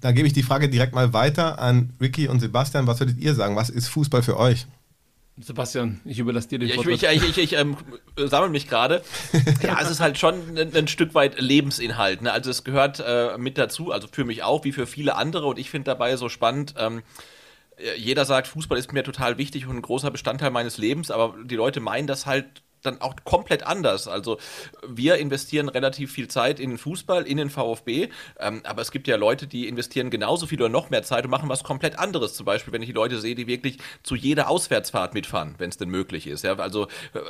dann 0.00 0.14
gebe 0.14 0.26
ich 0.26 0.32
die 0.32 0.42
Frage 0.42 0.68
direkt 0.68 0.94
mal 0.94 1.12
weiter 1.12 1.58
an 1.58 1.90
Ricky 2.00 2.28
und 2.28 2.40
Sebastian. 2.40 2.86
Was 2.86 3.00
würdet 3.00 3.18
ihr 3.18 3.34
sagen? 3.34 3.56
Was 3.56 3.70
ist 3.70 3.88
Fußball 3.88 4.22
für 4.22 4.36
euch? 4.36 4.66
Sebastian, 5.42 6.00
ich 6.04 6.18
überlasse 6.18 6.48
dir 6.48 6.58
den 6.58 6.68
ja, 6.68 6.74
ich, 6.76 7.02
ich, 7.02 7.22
ich, 7.22 7.38
ich 7.38 7.52
ähm, 7.54 7.76
sammle 8.16 8.50
mich 8.50 8.68
gerade. 8.68 9.02
Ja, 9.62 9.80
es 9.80 9.90
ist 9.90 10.00
halt 10.00 10.18
schon 10.18 10.58
ein, 10.58 10.74
ein 10.74 10.88
Stück 10.88 11.14
weit 11.14 11.40
Lebensinhalt. 11.40 12.22
Ne? 12.22 12.32
Also 12.32 12.50
es 12.50 12.64
gehört 12.64 13.00
äh, 13.04 13.38
mit 13.38 13.58
dazu, 13.58 13.92
also 13.92 14.08
für 14.10 14.24
mich 14.24 14.42
auch, 14.42 14.64
wie 14.64 14.72
für 14.72 14.86
viele 14.86 15.14
andere. 15.14 15.46
Und 15.46 15.58
ich 15.58 15.70
finde 15.70 15.86
dabei 15.86 16.16
so 16.16 16.28
spannend, 16.28 16.74
ähm, 16.78 17.02
jeder 17.96 18.24
sagt, 18.24 18.48
Fußball 18.48 18.78
ist 18.78 18.92
mir 18.92 19.02
total 19.02 19.38
wichtig 19.38 19.66
und 19.66 19.76
ein 19.76 19.82
großer 19.82 20.10
Bestandteil 20.10 20.50
meines 20.50 20.78
Lebens, 20.78 21.10
aber 21.10 21.34
die 21.44 21.56
Leute 21.56 21.80
meinen 21.80 22.06
das 22.06 22.26
halt 22.26 22.62
dann 22.82 23.00
auch 23.00 23.14
komplett 23.24 23.62
anders. 23.64 24.08
Also 24.08 24.38
wir 24.86 25.16
investieren 25.16 25.68
relativ 25.68 26.12
viel 26.12 26.28
Zeit 26.28 26.60
in 26.60 26.70
den 26.70 26.78
Fußball, 26.78 27.26
in 27.26 27.36
den 27.36 27.50
VfB, 27.50 28.08
ähm, 28.38 28.60
aber 28.64 28.82
es 28.82 28.90
gibt 28.90 29.08
ja 29.08 29.16
Leute, 29.16 29.46
die 29.46 29.68
investieren 29.68 30.10
genauso 30.10 30.46
viel 30.46 30.60
oder 30.60 30.68
noch 30.68 30.90
mehr 30.90 31.02
Zeit 31.02 31.24
und 31.24 31.30
machen 31.30 31.48
was 31.48 31.64
komplett 31.64 31.98
anderes. 31.98 32.34
Zum 32.34 32.46
Beispiel, 32.46 32.72
wenn 32.72 32.82
ich 32.82 32.88
die 32.88 32.94
Leute 32.94 33.18
sehe, 33.20 33.34
die 33.34 33.46
wirklich 33.46 33.78
zu 34.02 34.14
jeder 34.14 34.48
Auswärtsfahrt 34.48 35.14
mitfahren, 35.14 35.54
wenn 35.58 35.70
es 35.70 35.76
denn 35.76 35.88
möglich 35.88 36.26
ist. 36.26 36.42
Ja, 36.44 36.56
also 36.56 36.86
äh, 37.14 37.20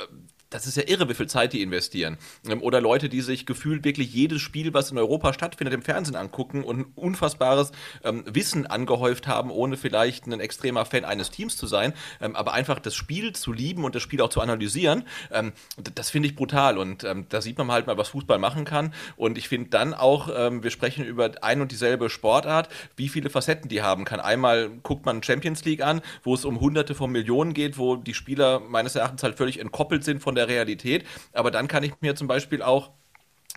das 0.53 0.67
ist 0.67 0.77
ja 0.77 0.83
irre, 0.85 1.09
wie 1.09 1.13
viel 1.13 1.27
Zeit 1.27 1.53
die 1.53 1.61
investieren. 1.61 2.17
Ähm, 2.47 2.61
oder 2.61 2.79
Leute, 2.79 3.09
die 3.09 3.21
sich 3.21 3.45
gefühlt 3.45 3.83
wirklich 3.83 4.13
jedes 4.13 4.41
Spiel, 4.41 4.73
was 4.73 4.91
in 4.91 4.97
Europa 4.97 5.33
stattfindet, 5.33 5.73
im 5.73 5.81
Fernsehen 5.81 6.15
angucken 6.15 6.63
und 6.63 6.85
unfassbares 6.95 7.71
ähm, 8.03 8.23
Wissen 8.27 8.67
angehäuft 8.67 9.27
haben, 9.27 9.49
ohne 9.49 9.77
vielleicht 9.77 10.27
ein 10.27 10.39
extremer 10.39 10.85
Fan 10.85 11.05
eines 11.05 11.31
Teams 11.31 11.57
zu 11.57 11.67
sein, 11.67 11.93
ähm, 12.21 12.35
aber 12.35 12.53
einfach 12.53 12.79
das 12.79 12.95
Spiel 12.95 13.33
zu 13.33 13.51
lieben 13.51 13.83
und 13.83 13.95
das 13.95 14.03
Spiel 14.03 14.21
auch 14.21 14.29
zu 14.29 14.41
analysieren, 14.41 15.03
ähm, 15.31 15.53
das 15.95 16.09
finde 16.09 16.29
ich 16.29 16.35
brutal. 16.35 16.77
Und 16.77 17.03
ähm, 17.03 17.25
da 17.29 17.41
sieht 17.41 17.57
man 17.57 17.71
halt 17.71 17.87
mal, 17.87 17.97
was 17.97 18.09
Fußball 18.09 18.37
machen 18.37 18.65
kann. 18.65 18.93
Und 19.15 19.37
ich 19.37 19.47
finde 19.47 19.69
dann 19.71 19.93
auch, 19.93 20.29
ähm, 20.35 20.63
wir 20.63 20.69
sprechen 20.69 21.05
über 21.05 21.31
ein 21.41 21.61
und 21.61 21.71
dieselbe 21.71 22.09
Sportart, 22.09 22.69
wie 22.95 23.09
viele 23.09 23.29
Facetten 23.29 23.69
die 23.69 23.81
haben 23.81 24.05
kann. 24.05 24.19
Einmal 24.19 24.69
guckt 24.83 25.05
man 25.05 25.23
Champions 25.23 25.65
League 25.65 25.81
an, 25.81 26.01
wo 26.23 26.35
es 26.35 26.45
um 26.45 26.59
Hunderte 26.59 26.93
von 26.93 27.11
Millionen 27.11 27.53
geht, 27.53 27.77
wo 27.77 27.95
die 27.95 28.13
Spieler 28.13 28.59
meines 28.59 28.95
Erachtens 28.95 29.23
halt 29.23 29.37
völlig 29.37 29.59
entkoppelt 29.59 30.03
sind 30.03 30.21
von 30.21 30.35
der 30.35 30.42
der 30.45 30.55
Realität. 30.55 31.05
Aber 31.33 31.51
dann 31.51 31.67
kann 31.67 31.83
ich 31.83 31.93
mir 32.01 32.15
zum 32.15 32.27
Beispiel 32.27 32.61
auch 32.61 32.91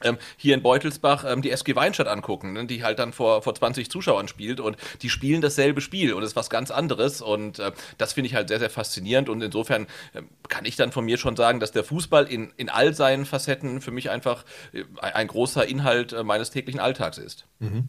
ähm, 0.03 0.19
hier 0.37 0.55
in 0.55 0.63
Beutelsbach 0.63 1.25
ähm, 1.27 1.41
die 1.41 1.51
SG 1.51 1.75
Weinstadt 1.75 2.07
angucken, 2.07 2.53
ne, 2.53 2.67
die 2.67 2.85
halt 2.85 2.99
dann 2.99 3.13
vor, 3.13 3.43
vor 3.43 3.55
20 3.55 3.91
Zuschauern 3.91 4.29
spielt 4.29 4.61
und 4.61 4.77
die 5.01 5.09
spielen 5.09 5.41
dasselbe 5.41 5.81
Spiel 5.81 6.13
und 6.13 6.23
es 6.23 6.31
ist 6.31 6.37
was 6.37 6.51
ganz 6.51 6.71
anderes 6.71 7.23
und 7.23 7.59
äh, 7.59 7.73
das 7.97 8.13
finde 8.13 8.29
ich 8.29 8.35
halt 8.35 8.49
sehr, 8.49 8.59
sehr 8.59 8.69
faszinierend 8.69 9.31
und 9.31 9.41
insofern 9.43 9.87
äh, 10.13 10.23
kann 10.49 10.67
ich 10.67 10.77
dann 10.77 10.93
von 10.93 11.05
mir 11.05 11.17
schon 11.17 11.35
sagen, 11.35 11.61
dass 11.61 11.73
der 11.73 11.83
Fußball 11.83 12.27
in, 12.27 12.53
in 12.59 12.69
all 12.69 12.93
seinen 12.93 13.25
Facetten 13.25 13.81
für 13.81 13.91
mich 13.91 14.11
einfach 14.11 14.45
äh, 14.75 14.85
ein 15.01 15.29
großer 15.29 15.67
Inhalt 15.67 16.13
äh, 16.13 16.23
meines 16.23 16.51
täglichen 16.51 16.81
Alltags 16.81 17.17
ist. 17.17 17.47
Mhm. 17.61 17.89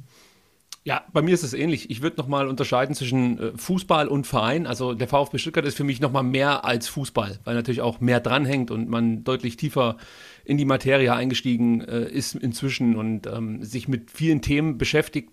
Ja, 0.88 1.04
bei 1.12 1.22
mir 1.22 1.34
ist 1.34 1.44
es 1.44 1.54
ähnlich. 1.54 1.90
Ich 1.90 2.02
würde 2.02 2.16
nochmal 2.16 2.48
unterscheiden 2.48 2.96
zwischen 2.96 3.38
äh, 3.40 3.52
Fußball 3.58 4.08
und 4.08 4.26
Verein. 4.26 4.66
Also 4.66 4.94
der 4.94 5.10
VfB 5.10 5.38
Stuttgart 5.38 5.66
ist 5.66 5.76
für 5.76 5.84
mich 5.84 6.00
nochmal 6.00 6.24
mehr 6.24 6.64
als 6.64 6.88
Fußball, 6.88 7.40
weil 7.44 7.56
natürlich 7.56 7.82
auch 7.82 8.00
mehr 8.00 8.22
dranhängt 8.22 8.72
und 8.72 8.88
man 8.88 9.26
deutlich 9.26 9.58
tiefer 9.58 9.98
in 10.46 10.58
die 10.58 10.64
Materie 10.64 11.14
eingestiegen 11.14 11.82
äh, 11.82 12.10
ist 12.10 12.36
inzwischen 12.36 12.96
und 12.96 13.28
ähm, 13.28 13.66
sich 13.66 13.90
mit 13.90 14.12
vielen 14.12 14.42
Themen 14.42 14.78
beschäftigt, 14.78 15.30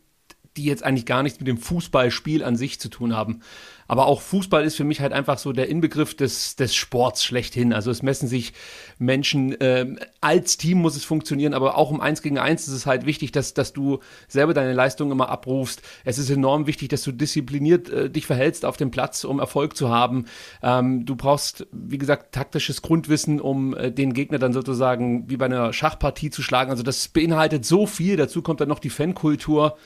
die 0.56 0.64
jetzt 0.64 0.84
eigentlich 0.84 1.06
gar 1.06 1.22
nichts 1.22 1.40
mit 1.40 1.48
dem 1.48 1.58
Fußballspiel 1.58 2.44
an 2.44 2.56
sich 2.56 2.78
zu 2.80 2.88
tun 2.88 3.16
haben. 3.16 3.40
Aber 3.86 4.06
auch 4.06 4.20
Fußball 4.22 4.64
ist 4.64 4.76
für 4.76 4.84
mich 4.84 5.00
halt 5.00 5.12
einfach 5.12 5.38
so 5.38 5.52
der 5.52 5.68
Inbegriff 5.68 6.14
des, 6.16 6.56
des 6.56 6.74
Sports 6.74 7.24
schlechthin. 7.24 7.72
Also 7.72 7.90
es 7.90 8.02
messen 8.02 8.28
sich 8.28 8.54
Menschen, 8.98 9.60
äh, 9.60 9.86
als 10.20 10.56
Team 10.56 10.78
muss 10.78 10.96
es 10.96 11.04
funktionieren, 11.04 11.54
aber 11.54 11.76
auch 11.76 11.90
um 11.90 12.00
eins 12.00 12.22
gegen 12.22 12.38
eins 12.38 12.66
ist 12.66 12.74
es 12.74 12.86
halt 12.86 13.04
wichtig, 13.04 13.32
dass, 13.32 13.52
dass 13.52 13.72
du 13.72 13.98
selber 14.28 14.54
deine 14.54 14.72
Leistung 14.72 15.10
immer 15.10 15.28
abrufst. 15.28 15.82
Es 16.04 16.18
ist 16.18 16.30
enorm 16.30 16.66
wichtig, 16.66 16.88
dass 16.88 17.02
du 17.02 17.12
diszipliniert 17.12 17.90
äh, 17.90 18.10
dich 18.10 18.26
verhältst 18.26 18.64
auf 18.64 18.76
dem 18.76 18.90
Platz, 18.90 19.24
um 19.24 19.38
Erfolg 19.38 19.76
zu 19.76 19.90
haben. 19.90 20.26
Ähm, 20.62 21.04
du 21.04 21.16
brauchst, 21.16 21.66
wie 21.72 21.98
gesagt, 21.98 22.32
taktisches 22.32 22.80
Grundwissen, 22.80 23.40
um 23.40 23.76
äh, 23.76 23.92
den 23.92 24.14
Gegner 24.14 24.38
dann 24.38 24.52
sozusagen 24.52 25.28
wie 25.28 25.36
bei 25.36 25.46
einer 25.46 25.72
Schachpartie 25.72 26.30
zu 26.30 26.42
schlagen. 26.42 26.70
Also 26.70 26.82
das 26.82 27.08
beinhaltet 27.08 27.66
so 27.66 27.86
viel. 27.86 28.16
Dazu 28.16 28.40
kommt 28.40 28.60
dann 28.60 28.68
noch 28.68 28.78
die 28.78 28.90
Fankultur. 28.90 29.76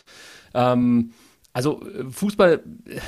Ähm, 0.55 1.13
also 1.53 1.83
äh, 1.83 2.11
Fußball 2.11 2.63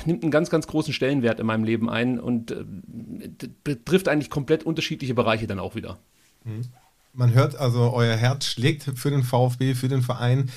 nimmt 0.07 0.23
einen 0.23 0.31
ganz, 0.31 0.51
ganz 0.51 0.67
großen 0.67 0.93
Stellenwert 0.93 1.41
in 1.41 1.47
meinem 1.47 1.65
Leben 1.65 1.89
ein 1.89 2.19
und 2.19 2.51
äh, 2.51 2.65
betrifft 3.63 4.09
eigentlich 4.09 4.31
komplett 4.31 4.65
unterschiedliche 4.65 5.15
Bereiche 5.15 5.47
dann 5.47 5.59
auch 5.59 5.75
wieder. 5.75 5.99
Mhm. 6.45 6.63
Man 7.13 7.35
hört 7.35 7.57
also, 7.57 7.93
euer 7.93 8.17
Herz 8.17 8.47
schlägt 8.47 8.85
für 8.95 9.11
den 9.11 9.25
VfB, 9.25 9.75
für 9.75 9.89
den 9.89 10.03
Verein. 10.03 10.51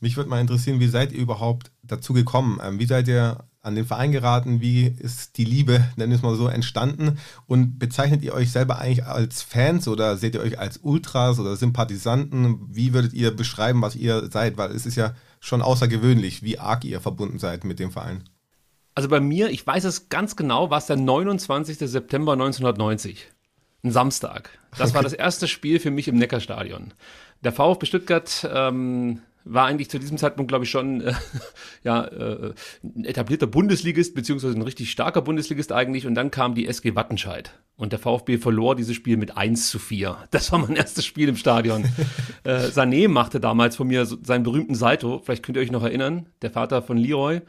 Mich 0.00 0.16
würde 0.16 0.30
mal 0.30 0.40
interessieren, 0.40 0.80
wie 0.80 0.88
seid 0.88 1.12
ihr 1.12 1.20
überhaupt 1.20 1.70
dazu 1.82 2.12
gekommen? 2.12 2.60
Ähm, 2.62 2.78
wie 2.78 2.86
seid 2.86 3.06
ihr 3.06 3.44
an 3.60 3.76
den 3.76 3.86
Verein 3.86 4.10
geraten? 4.10 4.60
Wie 4.60 4.86
ist 4.86 5.38
die 5.38 5.44
Liebe, 5.44 5.84
nennen 5.96 6.10
wir 6.10 6.16
es 6.16 6.22
mal 6.22 6.34
so, 6.34 6.48
entstanden? 6.48 7.18
Und 7.46 7.78
bezeichnet 7.78 8.22
ihr 8.22 8.34
euch 8.34 8.50
selber 8.50 8.78
eigentlich 8.78 9.06
als 9.06 9.42
Fans 9.42 9.86
oder 9.86 10.16
seht 10.16 10.34
ihr 10.34 10.40
euch 10.40 10.58
als 10.58 10.78
Ultras 10.78 11.38
oder 11.38 11.56
Sympathisanten? 11.56 12.68
Wie 12.68 12.92
würdet 12.92 13.12
ihr 13.12 13.30
beschreiben, 13.30 13.80
was 13.80 13.94
ihr 13.94 14.28
seid? 14.30 14.56
Weil 14.58 14.72
es 14.72 14.86
ist 14.86 14.96
ja 14.96 15.14
schon 15.42 15.60
außergewöhnlich, 15.60 16.42
wie 16.44 16.58
arg 16.58 16.84
ihr 16.84 17.00
verbunden 17.00 17.40
seid 17.40 17.64
mit 17.64 17.80
dem 17.80 17.90
Verein. 17.90 18.24
Also 18.94 19.08
bei 19.08 19.20
mir, 19.20 19.50
ich 19.50 19.66
weiß 19.66 19.84
es 19.84 20.08
ganz 20.08 20.36
genau, 20.36 20.70
war 20.70 20.78
es 20.78 20.86
der 20.86 20.96
29. 20.96 21.78
September 21.78 22.32
1990. 22.34 23.26
Ein 23.82 23.90
Samstag. 23.90 24.50
Das 24.78 24.94
war 24.94 25.02
das 25.02 25.12
erste 25.12 25.48
Spiel 25.48 25.80
für 25.80 25.90
mich 25.90 26.06
im 26.06 26.14
Neckarstadion. 26.14 26.94
Der 27.42 27.52
VfB 27.52 27.86
Stuttgart 27.86 28.48
ähm, 28.52 29.20
war 29.44 29.66
eigentlich 29.66 29.90
zu 29.90 29.98
diesem 29.98 30.18
Zeitpunkt, 30.18 30.48
glaube 30.48 30.64
ich, 30.64 30.70
schon 30.70 31.00
äh, 31.00 31.14
ja, 31.84 32.04
äh, 32.04 32.52
ein 32.82 33.04
etablierter 33.04 33.46
Bundesligist, 33.46 34.14
beziehungsweise 34.14 34.54
ein 34.54 34.62
richtig 34.62 34.90
starker 34.90 35.22
Bundesligist 35.22 35.72
eigentlich. 35.72 36.06
Und 36.06 36.14
dann 36.14 36.30
kam 36.30 36.54
die 36.54 36.66
SG 36.66 36.94
Wattenscheid. 36.94 37.52
Und 37.76 37.92
der 37.92 37.98
VfB 37.98 38.38
verlor 38.38 38.76
dieses 38.76 38.94
Spiel 38.94 39.16
mit 39.16 39.36
1 39.36 39.70
zu 39.70 39.78
4. 39.78 40.16
Das 40.30 40.52
war 40.52 40.58
mein 40.58 40.76
erstes 40.76 41.04
Spiel 41.04 41.28
im 41.28 41.36
Stadion. 41.36 41.84
äh, 42.44 42.66
Sané 42.66 43.08
machte 43.08 43.40
damals 43.40 43.76
von 43.76 43.88
mir 43.88 44.04
seinen 44.06 44.44
berühmten 44.44 44.74
Salto. 44.74 45.20
Vielleicht 45.24 45.42
könnt 45.42 45.56
ihr 45.56 45.62
euch 45.62 45.72
noch 45.72 45.82
erinnern. 45.82 46.26
Der 46.42 46.50
Vater 46.50 46.82
von 46.82 46.96
Leroy. 46.96 47.40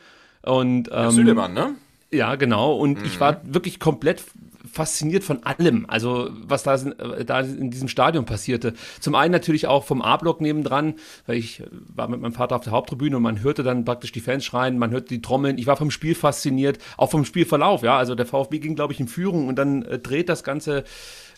Und, 0.42 0.90
ähm, 0.92 1.12
Süleman, 1.12 1.54
ne? 1.54 1.76
Ja, 2.12 2.36
genau. 2.36 2.76
Und 2.76 3.00
mhm. 3.00 3.06
ich 3.06 3.20
war 3.20 3.42
wirklich 3.44 3.80
komplett 3.80 4.24
fasziniert 4.70 5.24
von 5.24 5.44
allem, 5.44 5.86
also 5.88 6.30
was 6.32 6.64
da, 6.64 6.76
äh, 6.76 7.26
da 7.26 7.42
in 7.42 7.70
diesem 7.70 7.88
Stadion 7.88 8.26
passierte. 8.26 8.74
Zum 9.00 9.16
einen 9.16 9.32
natürlich 9.32 9.68
auch 9.68 9.84
vom 9.84 10.02
A-Block 10.02 10.42
nebendran, 10.42 10.96
weil 11.26 11.38
ich 11.38 11.60
äh, 11.60 11.68
war 11.72 12.08
mit 12.08 12.22
meinem 12.22 12.34
Vater 12.34 12.56
auf 12.56 12.64
der 12.64 12.74
Haupttribüne 12.74 13.18
und 13.18 13.24
man 13.24 13.42
hörte 13.44 13.64
dann 13.64 13.86
praktisch 13.86 14.12
die 14.12 14.22
Fans 14.22 14.46
schreien, 14.46 14.78
man 14.78 14.92
hörte 14.92 15.08
die 15.08 15.22
Trommeln. 15.22 15.58
Ich 15.58 15.68
war 15.68 15.78
vom 15.78 15.92
Spiel 15.92 16.16
fasziniert, 16.16 16.80
auch 16.98 17.12
vom 17.12 17.26
Spielverlauf, 17.26 17.84
ja. 17.84 17.98
Also 17.98 18.16
der 18.16 18.26
VfB 18.26 18.60
ging, 18.60 18.76
glaube 18.76 18.94
ich, 18.94 19.00
in 19.00 19.08
Führung 19.08 19.48
und 19.48 19.58
dann 19.58 19.84
äh, 19.84 20.00
dreht 20.00 20.30
das 20.30 20.44
Ganze 20.44 20.84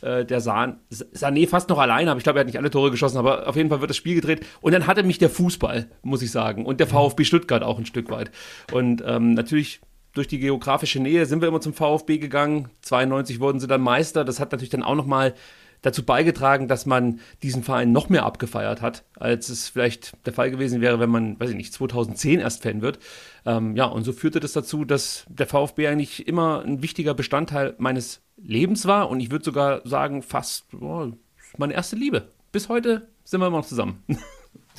äh, 0.01 0.23
der 0.25 0.41
San 0.41 0.79
Sané 0.91 1.47
fast 1.47 1.69
noch 1.69 1.79
alleine, 1.79 2.11
aber 2.11 2.17
ich 2.19 2.23
glaube, 2.23 2.39
er 2.39 2.41
hat 2.41 2.47
nicht 2.47 2.59
alle 2.59 2.69
Tore 2.69 2.91
geschossen, 2.91 3.17
aber 3.17 3.47
auf 3.47 3.55
jeden 3.55 3.69
Fall 3.69 3.81
wird 3.81 3.89
das 3.89 3.97
Spiel 3.97 4.15
gedreht. 4.15 4.45
Und 4.61 4.73
dann 4.73 4.87
hatte 4.87 5.03
mich 5.03 5.17
der 5.17 5.29
Fußball, 5.29 5.87
muss 6.03 6.21
ich 6.21 6.31
sagen, 6.31 6.65
und 6.65 6.79
der 6.79 6.87
VfB 6.87 7.23
Stuttgart 7.23 7.63
auch 7.63 7.79
ein 7.79 7.85
Stück 7.85 8.09
weit. 8.11 8.31
Und 8.71 9.03
ähm, 9.05 9.33
natürlich 9.33 9.81
durch 10.15 10.27
die 10.27 10.39
geografische 10.39 10.99
Nähe 10.99 11.25
sind 11.25 11.41
wir 11.41 11.49
immer 11.49 11.61
zum 11.61 11.73
VfB 11.73 12.17
gegangen. 12.17 12.69
92 12.81 13.39
wurden 13.39 13.59
sie 13.59 13.67
dann 13.67 13.81
Meister. 13.81 14.25
Das 14.25 14.39
hat 14.39 14.51
natürlich 14.51 14.71
dann 14.71 14.81
auch 14.81 14.95
nochmal 14.95 15.35
dazu 15.81 16.03
beigetragen, 16.03 16.67
dass 16.67 16.85
man 16.85 17.19
diesen 17.43 17.63
Verein 17.63 17.91
noch 17.91 18.09
mehr 18.09 18.25
abgefeiert 18.25 18.81
hat, 18.81 19.03
als 19.19 19.49
es 19.49 19.69
vielleicht 19.69 20.13
der 20.25 20.33
Fall 20.33 20.49
gewesen 20.49 20.81
wäre, 20.81 20.99
wenn 20.99 21.11
man, 21.11 21.39
weiß 21.39 21.51
ich 21.51 21.55
nicht, 21.55 21.73
2010 21.73 22.39
erst 22.39 22.63
Fan 22.63 22.81
wird. 22.81 22.97
Ähm, 23.45 23.75
ja, 23.75 23.85
und 23.85 24.03
so 24.03 24.13
führte 24.13 24.39
das 24.39 24.53
dazu, 24.53 24.85
dass 24.85 25.25
der 25.29 25.45
VfB 25.45 25.87
eigentlich 25.87 26.27
immer 26.27 26.63
ein 26.65 26.81
wichtiger 26.81 27.13
Bestandteil 27.13 27.75
meines 27.77 28.21
Lebens 28.37 28.87
war 28.87 29.09
und 29.09 29.19
ich 29.19 29.31
würde 29.31 29.45
sogar 29.45 29.81
sagen, 29.85 30.23
fast 30.23 30.73
oh, 30.73 31.11
meine 31.57 31.73
erste 31.73 31.95
Liebe. 31.95 32.29
Bis 32.51 32.69
heute 32.69 33.07
sind 33.23 33.41
wir 33.41 33.47
immer 33.47 33.57
noch 33.57 33.67
zusammen. 33.67 34.03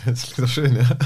Das 0.05 0.25
ist 0.25 0.37
so 0.37 0.47
schön, 0.47 0.77
ja. 0.77 0.99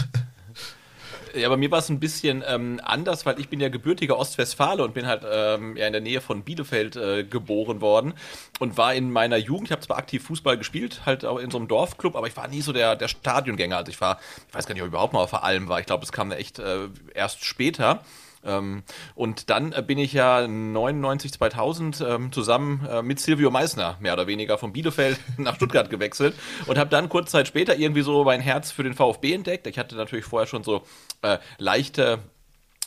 Ja, 1.35 1.49
bei 1.49 1.57
mir 1.57 1.71
war 1.71 1.79
es 1.79 1.89
ein 1.89 2.01
bisschen 2.01 2.43
ähm, 2.47 2.81
anders, 2.83 3.27
weil 3.27 3.39
ich 3.39 3.49
bin 3.49 3.61
ja 3.61 3.69
gebürtiger 3.69 4.19
Ostwestfale 4.19 4.83
und 4.83 4.95
bin 4.95 5.07
halt 5.07 5.23
ähm, 5.31 5.77
ja 5.77 5.87
in 5.87 5.93
der 5.93 6.01
Nähe 6.01 6.21
von 6.21 6.43
Bielefeld 6.43 6.97
äh, 6.97 7.25
geboren 7.25 7.81
worden 7.81 8.15
und 8.59 8.77
war 8.77 8.95
in 8.95 9.11
meiner 9.11 9.37
Jugend, 9.37 9.69
ich 9.69 9.73
habe 9.73 9.83
zwar 9.83 9.99
aktiv 9.99 10.25
Fußball 10.25 10.59
gespielt, 10.59 11.03
halt 11.07 11.25
auch 11.25 11.39
in 11.39 11.51
so 11.51 11.59
einem 11.59 11.69
Dorfclub, 11.69 12.17
aber 12.17 12.27
ich 12.27 12.37
war 12.37 12.49
nie 12.49 12.63
so 12.63 12.73
der, 12.73 12.97
der 12.97 13.09
Stadiongänger. 13.09 13.77
Also 13.77 13.91
ich 13.91 14.01
war, 14.01 14.19
ich 14.49 14.55
weiß 14.55 14.67
gar 14.67 14.75
nicht, 14.75 14.83
ob 14.83 14.89
ich 14.89 14.93
überhaupt 14.93 15.13
mal 15.13 15.21
auf 15.21 15.31
der 15.31 15.69
war. 15.69 15.81
Ich 15.81 15.87
glaube, 15.87 16.05
es 16.05 16.13
kam 16.13 16.33
echt 16.33 16.59
äh, 16.59 16.89
erst 17.15 17.45
später. 17.45 18.03
Ähm, 18.45 18.83
und 19.15 19.51
dann 19.51 19.73
äh, 19.73 19.83
bin 19.87 19.99
ich 19.99 20.13
ja 20.13 20.47
99, 20.47 21.33
2000 21.33 22.01
ähm, 22.01 22.33
zusammen 22.33 22.87
äh, 22.91 23.03
mit 23.03 23.21
Silvio 23.21 23.51
Meissner, 23.51 23.97
mehr 24.01 24.15
oder 24.15 24.27
weniger, 24.27 24.59
von 24.59 24.73
Bielefeld 24.73 25.19
nach 25.37 25.57
Stuttgart 25.57 25.91
gewechselt 25.91 26.35
und 26.67 26.79
habe 26.79 26.91
dann 26.91 27.09
kurz 27.09 27.31
Zeit 27.31 27.49
später 27.49 27.77
irgendwie 27.77 28.03
so 28.03 28.25
mein 28.25 28.41
Herz 28.41 28.71
für 28.71 28.83
den 28.83 28.95
VfB 28.95 29.35
entdeckt. 29.35 29.67
Ich 29.67 29.79
hatte 29.79 29.95
natürlich 29.95 30.25
vorher 30.25 30.47
schon 30.47 30.65
so 30.65 30.83
äh, 31.23 31.39
leichte 31.59 32.21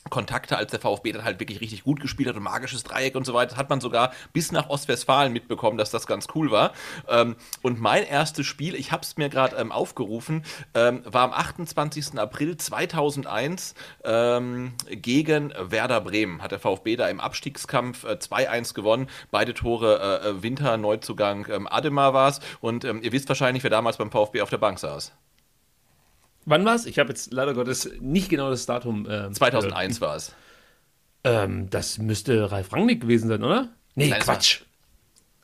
Kontakte, 0.09 0.57
als 0.57 0.71
der 0.71 0.79
VfB 0.79 1.13
dann 1.13 1.23
halt 1.23 1.39
wirklich 1.39 1.61
richtig 1.61 1.83
gut 1.83 1.99
gespielt 1.99 2.29
hat 2.29 2.35
und 2.35 2.43
magisches 2.43 2.83
Dreieck 2.83 3.15
und 3.15 3.25
so 3.25 3.33
weiter, 3.33 3.57
hat 3.57 3.69
man 3.69 3.81
sogar 3.81 4.11
bis 4.33 4.51
nach 4.51 4.69
Ostwestfalen 4.69 5.33
mitbekommen, 5.33 5.77
dass 5.77 5.91
das 5.91 6.07
ganz 6.07 6.27
cool 6.35 6.51
war. 6.51 6.73
Ähm, 7.07 7.35
und 7.61 7.79
mein 7.79 8.03
erstes 8.03 8.45
Spiel, 8.45 8.75
ich 8.75 8.91
habe 8.91 9.03
es 9.03 9.17
mir 9.17 9.29
gerade 9.29 9.55
ähm, 9.55 9.71
aufgerufen, 9.71 10.43
ähm, 10.73 11.01
war 11.05 11.23
am 11.23 11.33
28. 11.33 12.19
April 12.19 12.57
2001 12.57 13.75
ähm, 14.03 14.73
gegen 14.89 15.53
Werder 15.57 16.01
Bremen. 16.01 16.41
Hat 16.41 16.51
der 16.51 16.59
VfB 16.59 16.95
da 16.95 17.07
im 17.07 17.19
Abstiegskampf 17.19 18.03
äh, 18.03 18.13
2-1 18.13 18.73
gewonnen. 18.73 19.07
Beide 19.31 19.53
Tore 19.53 20.21
äh, 20.23 20.29
äh 20.29 20.43
Winter, 20.43 20.77
Neuzugang 20.77 21.47
ähm, 21.49 21.67
Ademar 21.67 22.13
war 22.13 22.29
es. 22.29 22.39
Und 22.59 22.85
ähm, 22.85 23.01
ihr 23.01 23.11
wisst 23.11 23.29
wahrscheinlich, 23.29 23.63
wer 23.63 23.71
damals 23.71 23.97
beim 23.97 24.11
VfB 24.11 24.41
auf 24.41 24.49
der 24.49 24.57
Bank 24.57 24.79
saß. 24.79 25.13
Wann 26.45 26.65
war 26.65 26.75
es? 26.75 26.85
Ich 26.85 26.99
habe 26.99 27.09
jetzt 27.09 27.33
leider 27.33 27.53
Gottes 27.53 27.89
nicht 27.99 28.29
genau 28.29 28.49
das 28.49 28.65
Datum. 28.65 29.07
Ähm, 29.09 29.33
2001 29.33 29.97
äh, 29.97 30.01
war 30.01 30.15
es. 30.15 30.33
Ähm, 31.23 31.69
das 31.69 31.97
müsste 31.97 32.51
Ralf 32.51 32.73
Rangnick 32.73 33.01
gewesen 33.01 33.29
sein, 33.29 33.43
oder? 33.43 33.69
Nee, 33.95 34.09
Nein, 34.09 34.19
Quatsch. 34.19 34.61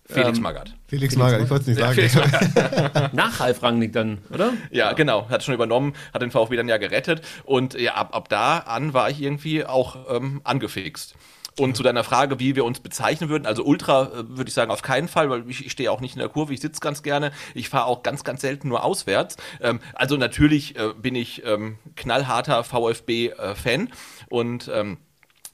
Felix 0.05 0.37
ähm, 0.37 0.43
Magath. 0.43 0.73
Felix, 0.87 1.13
Felix 1.13 1.15
Magath, 1.15 1.41
ich 1.43 1.49
wollte 1.49 1.71
es 1.71 1.95
nicht 1.95 2.11
sagen. 2.11 3.09
Nach 3.15 3.39
Ralf 3.39 3.61
Rangnick 3.61 3.93
dann, 3.93 4.19
oder? 4.33 4.53
Ja, 4.71 4.93
genau. 4.93 5.29
Hat 5.29 5.43
schon 5.43 5.53
übernommen, 5.53 5.93
hat 6.13 6.21
den 6.21 6.31
VfB 6.31 6.55
dann 6.55 6.67
ja 6.67 6.77
gerettet. 6.77 7.21
Und 7.45 7.75
ja, 7.75 7.93
ab, 7.93 8.15
ab 8.15 8.27
da 8.27 8.57
an 8.57 8.93
war 8.93 9.09
ich 9.09 9.21
irgendwie 9.21 9.65
auch 9.65 9.97
ähm, 10.09 10.41
angefixt. 10.43 11.15
Und 11.59 11.75
zu 11.75 11.83
deiner 11.83 12.05
Frage, 12.05 12.39
wie 12.39 12.55
wir 12.55 12.63
uns 12.63 12.79
bezeichnen 12.79 13.29
würden, 13.29 13.45
also 13.45 13.63
Ultra 13.65 14.05
äh, 14.05 14.29
würde 14.29 14.47
ich 14.47 14.53
sagen 14.53 14.71
auf 14.71 14.81
keinen 14.81 15.09
Fall, 15.09 15.29
weil 15.29 15.49
ich, 15.49 15.65
ich 15.65 15.71
stehe 15.73 15.91
auch 15.91 15.99
nicht 15.99 16.13
in 16.15 16.19
der 16.19 16.29
Kurve, 16.29 16.53
ich 16.53 16.61
sitze 16.61 16.79
ganz 16.79 17.03
gerne, 17.03 17.31
ich 17.53 17.67
fahre 17.67 17.85
auch 17.85 18.01
ganz, 18.01 18.23
ganz 18.23 18.39
selten 18.39 18.69
nur 18.69 18.83
auswärts. 18.85 19.35
Ähm, 19.59 19.81
also 19.93 20.15
natürlich 20.15 20.77
äh, 20.77 20.93
bin 20.93 21.15
ich 21.15 21.43
ähm, 21.45 21.77
knallharter 21.97 22.63
VfB-Fan 22.63 23.87
äh, 23.87 23.89
und 24.29 24.71
ähm, 24.73 24.97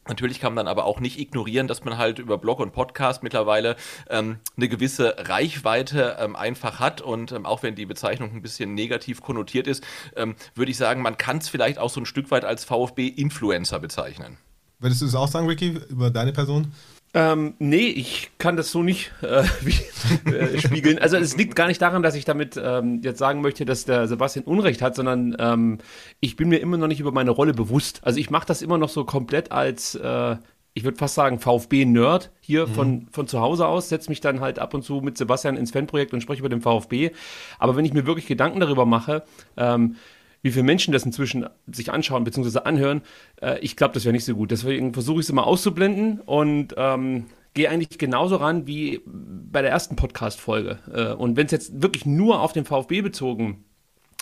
Natürlich 0.08 0.40
kann 0.40 0.54
man 0.54 0.68
dann 0.68 0.72
aber 0.72 0.86
auch 0.86 1.00
nicht 1.00 1.20
ignorieren, 1.20 1.68
dass 1.68 1.84
man 1.84 1.98
halt 1.98 2.20
über 2.20 2.38
Blog 2.38 2.60
und 2.60 2.74
Podcast 2.74 3.24
mittlerweile 3.24 3.76
ähm, 4.08 4.38
eine 4.56 4.70
gewisse 4.70 5.16
Reichweite 5.18 6.18
ähm, 6.20 6.36
einfach 6.36 6.80
hat 6.80 7.02
und 7.02 7.32
ähm, 7.32 7.48
auch 7.48 7.64
wenn 7.64 7.74
die 7.74 7.88
Bezeichnung 7.88 8.32
ein 8.32 8.44
bisschen 8.44 8.76
negativ 8.76 9.22
konnotiert 9.22 9.66
ist, 9.66 9.84
ähm, 10.16 10.36
würde 10.54 10.70
ich 10.70 10.78
sagen, 10.78 11.02
man 11.02 11.18
kann 11.18 11.40
es 11.40 11.50
vielleicht 11.50 11.80
auch 11.80 11.90
so 11.90 12.00
ein 12.00 12.06
Stück 12.06 12.30
weit 12.30 12.46
als 12.46 12.66
VfB-Influencer 12.66 13.80
bezeichnen. 13.80 14.38
Würdest 14.80 15.02
du 15.02 15.06
es 15.06 15.16
auch 15.16 15.28
sagen, 15.28 15.48
Ricky, 15.48 15.80
über 15.90 16.10
deine 16.10 16.34
Person? 16.34 16.72
Ähm, 17.16 17.54
nee, 17.60 17.88
ich 17.88 18.32
kann 18.40 18.58
das 18.58 18.72
so 18.72 18.84
nicht 18.84 19.14
äh, 19.22 19.44
wie, 19.62 20.30
äh, 20.30 20.60
spiegeln. 20.60 21.00
Also 21.00 21.16
es 21.16 21.38
liegt 21.38 21.56
gar 21.56 21.68
nicht 21.68 21.82
daran, 21.82 22.04
dass 22.04 22.14
ich 22.14 22.26
damit 22.26 22.60
ähm, 22.62 23.00
jetzt 23.04 23.20
sagen 23.20 23.40
möchte, 23.40 23.64
dass 23.64 23.86
der 23.86 24.10
Sebastian 24.10 24.44
Unrecht 24.44 24.82
hat, 24.82 24.96
sondern 24.96 25.34
ähm, 25.40 25.78
ich 26.20 26.36
bin 26.36 26.50
mir 26.50 26.58
immer 26.58 26.76
noch 26.76 26.88
nicht 26.88 27.00
über 27.00 27.14
meine 27.14 27.32
Rolle 27.32 27.54
bewusst. 27.54 28.02
Also 28.04 28.20
ich 28.20 28.30
mache 28.32 28.46
das 28.46 28.62
immer 28.62 28.78
noch 28.78 28.90
so 28.90 29.06
komplett 29.06 29.54
als, 29.54 29.96
äh, 29.96 30.36
ich 30.74 30.84
würde 30.84 30.98
fast 30.98 31.16
sagen, 31.16 31.40
VfB-Nerd 31.40 32.32
hier 32.42 32.68
mhm. 32.68 32.74
von, 32.74 33.08
von 33.12 33.28
zu 33.30 33.40
Hause 33.40 33.66
aus, 33.66 33.88
setze 33.88 34.10
mich 34.10 34.20
dann 34.20 34.42
halt 34.42 34.60
ab 34.60 34.74
und 34.74 34.84
zu 34.84 34.96
mit 34.96 35.18
Sebastian 35.18 35.56
ins 35.56 35.72
Fanprojekt 35.72 36.14
und 36.14 36.20
spreche 36.20 36.42
über 36.42 36.50
den 36.50 36.60
VfB. 36.60 37.12
Aber 37.60 37.78
wenn 37.78 37.86
ich 37.86 37.94
mir 37.94 38.06
wirklich 38.06 38.28
Gedanken 38.28 38.60
darüber 38.60 38.86
mache, 38.86 39.24
ähm, 39.56 39.96
wie 40.46 40.52
viele 40.52 40.64
Menschen 40.64 40.92
das 40.92 41.04
inzwischen 41.04 41.48
sich 41.66 41.92
anschauen 41.92 42.24
bzw. 42.24 42.60
anhören, 42.66 43.02
äh, 43.42 43.58
ich 43.62 43.76
glaube, 43.76 43.96
das 43.96 44.06
wäre 44.06 44.14
nicht 44.14 44.26
so 44.26 44.36
gut. 44.36 44.52
Deswegen 44.52 44.94
versuche 44.94 45.20
ich 45.20 45.26
es 45.26 45.32
immer 45.32 45.48
auszublenden 45.48 46.22
und 46.22 46.76
ähm, 46.78 47.26
gehe 47.56 47.68
eigentlich 47.68 47.98
genauso 47.98 48.36
ran 48.36 48.68
wie 48.68 49.02
bei 49.08 49.64
der 49.64 49.72
ersten 49.72 49.96
Podcast-Folge. 49.96 50.78
Äh, 50.94 51.14
und 51.16 51.36
wenn 51.36 51.48
es 51.48 51.52
jetzt 51.52 51.82
wirklich 51.82 52.06
nur 52.06 52.42
auf 52.42 52.54
den 52.54 52.64
VfB 52.64 53.02
bezogen 53.02 53.66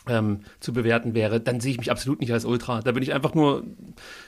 ähm, 0.08 0.42
zu 0.60 0.74
bewerten 0.74 1.14
wäre, 1.14 1.40
dann 1.40 1.60
sehe 1.60 1.72
ich 1.72 1.78
mich 1.78 1.92
absolut 1.92 2.20
nicht 2.20 2.34
als 2.34 2.46
Ultra. 2.46 2.82
Da 2.82 2.92
bin 2.92 3.04
ich 3.04 3.14
einfach 3.14 3.34
nur 3.34 3.64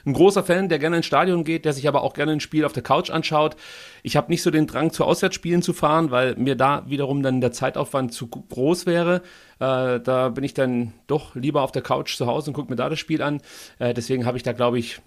ein 0.05 0.13
großer 0.13 0.44
Fan, 0.44 0.70
der 0.70 0.79
gerne 0.79 0.98
ins 0.98 1.05
Stadion 1.05 1.44
geht, 1.44 1.65
der 1.65 1.74
sich 1.74 1.88
aber 1.88 2.01
auch 2.01 2.13
gerne 2.13 2.32
ein 2.32 2.39
Spiel 2.39 2.65
auf 2.65 2.74
der 2.74 2.84
Couch 2.84 3.10
anschaut. 3.10 3.55
Ich 4.03 4.15
habe 4.15 4.32
nicht 4.32 4.41
so 4.41 4.51
den 4.51 4.67
Drang, 4.67 4.91
zu 4.91 5.03
Auswärtsspielen 5.03 5.62
zu 5.62 5.74
fahren, 5.74 6.12
weil 6.12 6.36
mir 6.36 6.55
da 6.55 6.86
wiederum 6.88 7.24
dann 7.24 7.41
der 7.41 7.51
Zeitaufwand 7.51 8.13
zu 8.13 8.27
groß 8.27 8.86
wäre. 8.86 9.22
Äh, 9.60 10.00
da 10.00 10.29
bin 10.29 10.44
ich 10.44 10.53
dann 10.53 10.94
doch 11.08 11.36
lieber 11.36 11.62
auf 11.62 11.72
der 11.72 11.82
Couch 11.82 12.15
zu 12.15 12.25
Hause 12.27 12.51
und 12.51 12.53
gucke 12.53 12.70
mir 12.70 12.77
da 12.77 12.89
das 12.89 13.00
Spiel 13.00 13.22
an. 13.22 13.41
Äh, 13.79 13.94
deswegen 13.94 14.25
habe 14.25 14.38
ich 14.38 14.44
da, 14.44 14.53
glaube 14.53 14.79
ich, 14.79 15.01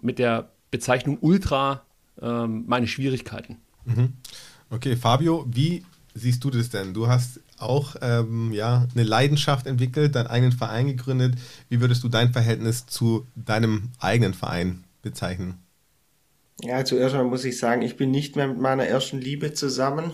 mit 0.00 0.18
der 0.18 0.50
Bezeichnung 0.70 1.18
Ultra 1.20 1.82
äh, 2.20 2.46
meine 2.46 2.86
Schwierigkeiten. 2.86 3.58
Mhm. 3.84 4.14
Okay, 4.70 4.96
Fabio, 4.96 5.46
wie 5.48 5.84
siehst 6.14 6.42
du 6.44 6.50
das 6.50 6.70
denn? 6.70 6.94
Du 6.94 7.08
hast 7.08 7.40
auch 7.62 7.96
ähm, 8.02 8.52
ja, 8.52 8.86
eine 8.94 9.04
Leidenschaft 9.04 9.66
entwickelt, 9.66 10.14
deinen 10.14 10.26
eigenen 10.28 10.52
Verein 10.52 10.86
gegründet. 10.86 11.36
Wie 11.68 11.80
würdest 11.80 12.02
du 12.04 12.08
dein 12.08 12.32
Verhältnis 12.32 12.86
zu 12.86 13.26
deinem 13.36 13.90
eigenen 13.98 14.34
Verein 14.34 14.84
bezeichnen? 15.02 15.58
Ja, 16.62 16.84
zuerst 16.84 17.14
mal 17.14 17.24
muss 17.24 17.44
ich 17.44 17.58
sagen, 17.58 17.82
ich 17.82 17.96
bin 17.96 18.10
nicht 18.10 18.36
mehr 18.36 18.46
mit 18.48 18.58
meiner 18.58 18.86
ersten 18.86 19.18
Liebe 19.20 19.52
zusammen. 19.52 20.12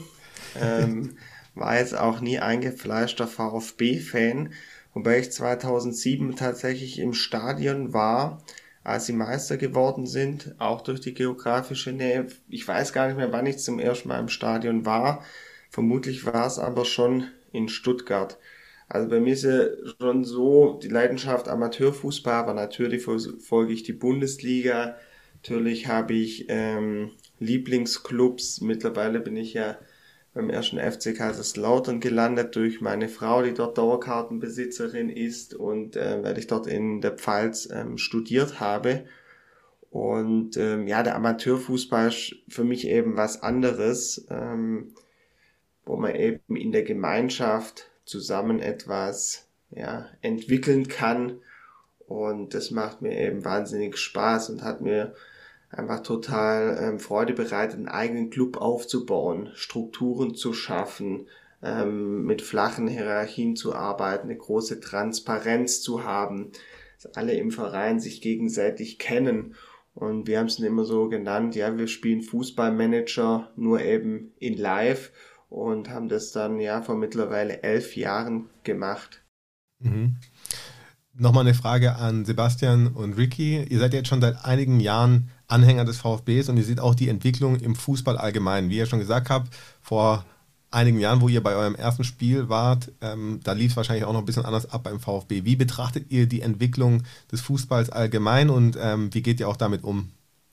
ähm, 0.55 1.17
war 1.55 1.78
jetzt 1.78 1.97
auch 1.97 2.21
nie 2.21 2.38
eingefleischter 2.38 3.26
VfB-Fan, 3.26 4.52
wobei 4.95 5.19
ich 5.19 5.33
2007 5.33 6.37
tatsächlich 6.37 6.99
im 7.00 7.12
Stadion 7.14 7.93
war, 7.93 8.43
als 8.85 9.07
sie 9.07 9.12
Meister 9.12 9.57
geworden 9.57 10.07
sind, 10.07 10.55
auch 10.59 10.81
durch 10.83 11.00
die 11.00 11.14
geografische 11.14 11.93
Nähe. 11.93 12.28
Ich 12.49 12.67
weiß 12.67 12.92
gar 12.92 13.09
nicht 13.09 13.16
mehr, 13.16 13.33
wann 13.33 13.46
ich 13.46 13.59
zum 13.59 13.79
ersten 13.79 14.09
Mal 14.09 14.20
im 14.20 14.29
Stadion 14.29 14.87
war. 14.87 15.22
Vermutlich 15.70 16.25
war 16.25 16.46
es 16.46 16.59
aber 16.59 16.85
schon 16.85 17.29
in 17.52 17.68
Stuttgart. 17.68 18.38
Also 18.88 19.08
bei 19.08 19.20
mir 19.20 19.34
ist 19.34 19.44
ja 19.44 19.66
schon 20.00 20.24
so 20.24 20.78
die 20.82 20.88
Leidenschaft 20.88 21.48
Amateurfußball, 21.48 22.34
aber 22.34 22.54
natürlich 22.54 23.02
folge 23.02 23.72
ich 23.72 23.82
die 23.82 23.92
Bundesliga. 23.92 24.96
Natürlich 25.34 25.87
habe 25.88 26.14
ich 26.14 26.46
ähm, 26.48 27.11
Lieblingsclubs. 27.38 28.62
Mittlerweile 28.62 29.20
bin 29.20 29.37
ich 29.37 29.54
ja 29.54 29.76
beim 30.34 30.50
ersten 30.50 30.78
FC 30.78 31.16
Kaiserslautern 31.16 32.00
gelandet 32.00 32.56
durch 32.56 32.80
meine 32.80 33.08
Frau, 33.08 33.42
die 33.42 33.54
dort 33.54 33.76
Dauerkartenbesitzerin 33.76 35.11
ist 35.11 35.54
und 35.54 35.96
äh, 35.96 36.22
weil 36.22 36.38
ich 36.38 36.46
dort 36.46 36.66
in 36.66 37.00
der 37.00 37.12
Pfalz 37.12 37.68
ähm, 37.72 37.98
studiert 37.98 38.61
habe. 38.61 39.04
Und 39.90 40.56
ähm, 40.56 40.87
ja, 40.87 41.02
der 41.02 41.16
Amateurfußball 41.16 42.08
ist 42.08 42.37
für 42.48 42.64
mich 42.64 42.87
eben 42.87 43.16
was 43.16 43.42
anderes. 43.42 44.26
Ähm, 44.30 44.92
wo 45.88 45.96
man 45.96 46.14
eben 46.14 46.55
in 46.55 46.70
der 46.70 46.83
Gemeinschaft 46.83 47.90
zusammen 48.05 48.61
etwas 48.61 49.48
ja, 49.70 50.07
entwickeln 50.20 50.87
kann. 50.87 51.40
Und 52.07 52.55
das 52.55 52.70
macht 52.70 53.01
mir 53.01 53.18
eben 53.18 53.44
wahnsinnig 53.44 53.96
Spaß 53.96 54.51
und 54.51 54.62
hat 54.62 54.83
mir 54.83 55.14
einfach 55.70 56.01
total 56.01 56.79
ähm, 56.81 56.98
Freude 56.98 57.33
bereitet, 57.33 57.77
einen 57.77 57.88
eigenen 57.88 58.29
Club 58.29 58.59
aufzubauen, 58.59 59.51
Strukturen 59.55 60.35
zu 60.35 60.53
schaffen, 60.53 61.27
ähm, 61.62 62.24
mit 62.24 62.42
flachen 62.42 62.87
Hierarchien 62.87 63.57
zu 63.57 63.74
arbeiten, 63.74 64.29
eine 64.29 64.37
große 64.37 64.81
Transparenz 64.81 65.81
zu 65.81 66.05
haben, 66.05 66.53
dass 67.03 67.14
alle 67.14 67.33
im 67.33 67.51
Verein 67.51 67.98
sich 67.98 68.20
gegenseitig 68.20 68.98
kennen. 68.98 69.55
Und 69.94 70.27
wir 70.27 70.38
haben 70.38 70.46
es 70.46 70.59
immer 70.59 70.85
so 70.85 71.09
genannt, 71.09 71.57
ja, 71.57 71.77
wir 71.77 71.88
spielen 71.88 72.22
Fußballmanager 72.22 73.53
nur 73.57 73.81
eben 73.81 74.33
in 74.38 74.57
Live 74.57 75.12
und 75.48 75.88
haben 75.90 76.08
das 76.08 76.32
dann 76.32 76.61
ja 76.61 76.82
vor 76.82 76.96
mittlerweile 76.96 77.62
elf 77.62 77.96
Jahren 77.96 78.50
gemacht. 78.64 79.22
Mhm. 79.80 80.16
Nochmal 81.14 81.46
eine 81.46 81.54
Frage 81.54 81.96
an 81.96 82.24
Sebastian 82.24 82.88
und 82.88 83.14
Ricky. 83.14 83.64
Ihr 83.64 83.78
seid 83.80 83.92
jetzt 83.92 84.08
schon 84.08 84.20
seit 84.20 84.44
einigen 84.44 84.78
Jahren 84.78 85.30
Anhänger 85.48 85.84
des 85.84 85.98
VfBs 85.98 86.48
und 86.48 86.58
ihr 86.58 86.64
seht 86.64 86.78
auch 86.78 86.94
die 86.94 87.08
Entwicklung 87.08 87.56
im 87.56 87.74
Fußball 87.74 88.16
allgemein. 88.16 88.70
Wie 88.70 88.76
ihr 88.76 88.87
schon 88.87 89.00
gesagt 89.00 89.28
habt, 89.30 89.52
vor 89.80 90.24
einigen 90.70 91.00
Jahren, 91.00 91.20
wo 91.20 91.28
ihr 91.28 91.42
bei 91.42 91.56
eurem 91.56 91.74
ersten 91.74 92.04
Spiel 92.04 92.48
wart, 92.48 92.92
ähm, 93.00 93.40
da 93.42 93.52
lief 93.52 93.72
es 93.72 93.76
wahrscheinlich 93.76 94.04
auch 94.04 94.12
noch 94.12 94.20
ein 94.20 94.26
bisschen 94.26 94.44
anders 94.44 94.70
ab 94.70 94.84
beim 94.84 95.00
VfB. 95.00 95.44
Wie 95.44 95.56
betrachtet 95.56 96.11
ihr 96.11 96.26
die 96.26 96.42
Entwicklung 96.42 97.02
des 97.32 97.40
Fußballs 97.40 97.90
allgemein 97.90 98.50
und 98.50 98.78
ähm, 98.80 99.12
wie 99.12 99.22
geht 99.22 99.40
ihr 99.40 99.48
auch 99.48 99.56
damit 99.56 99.82
um? 99.82 100.11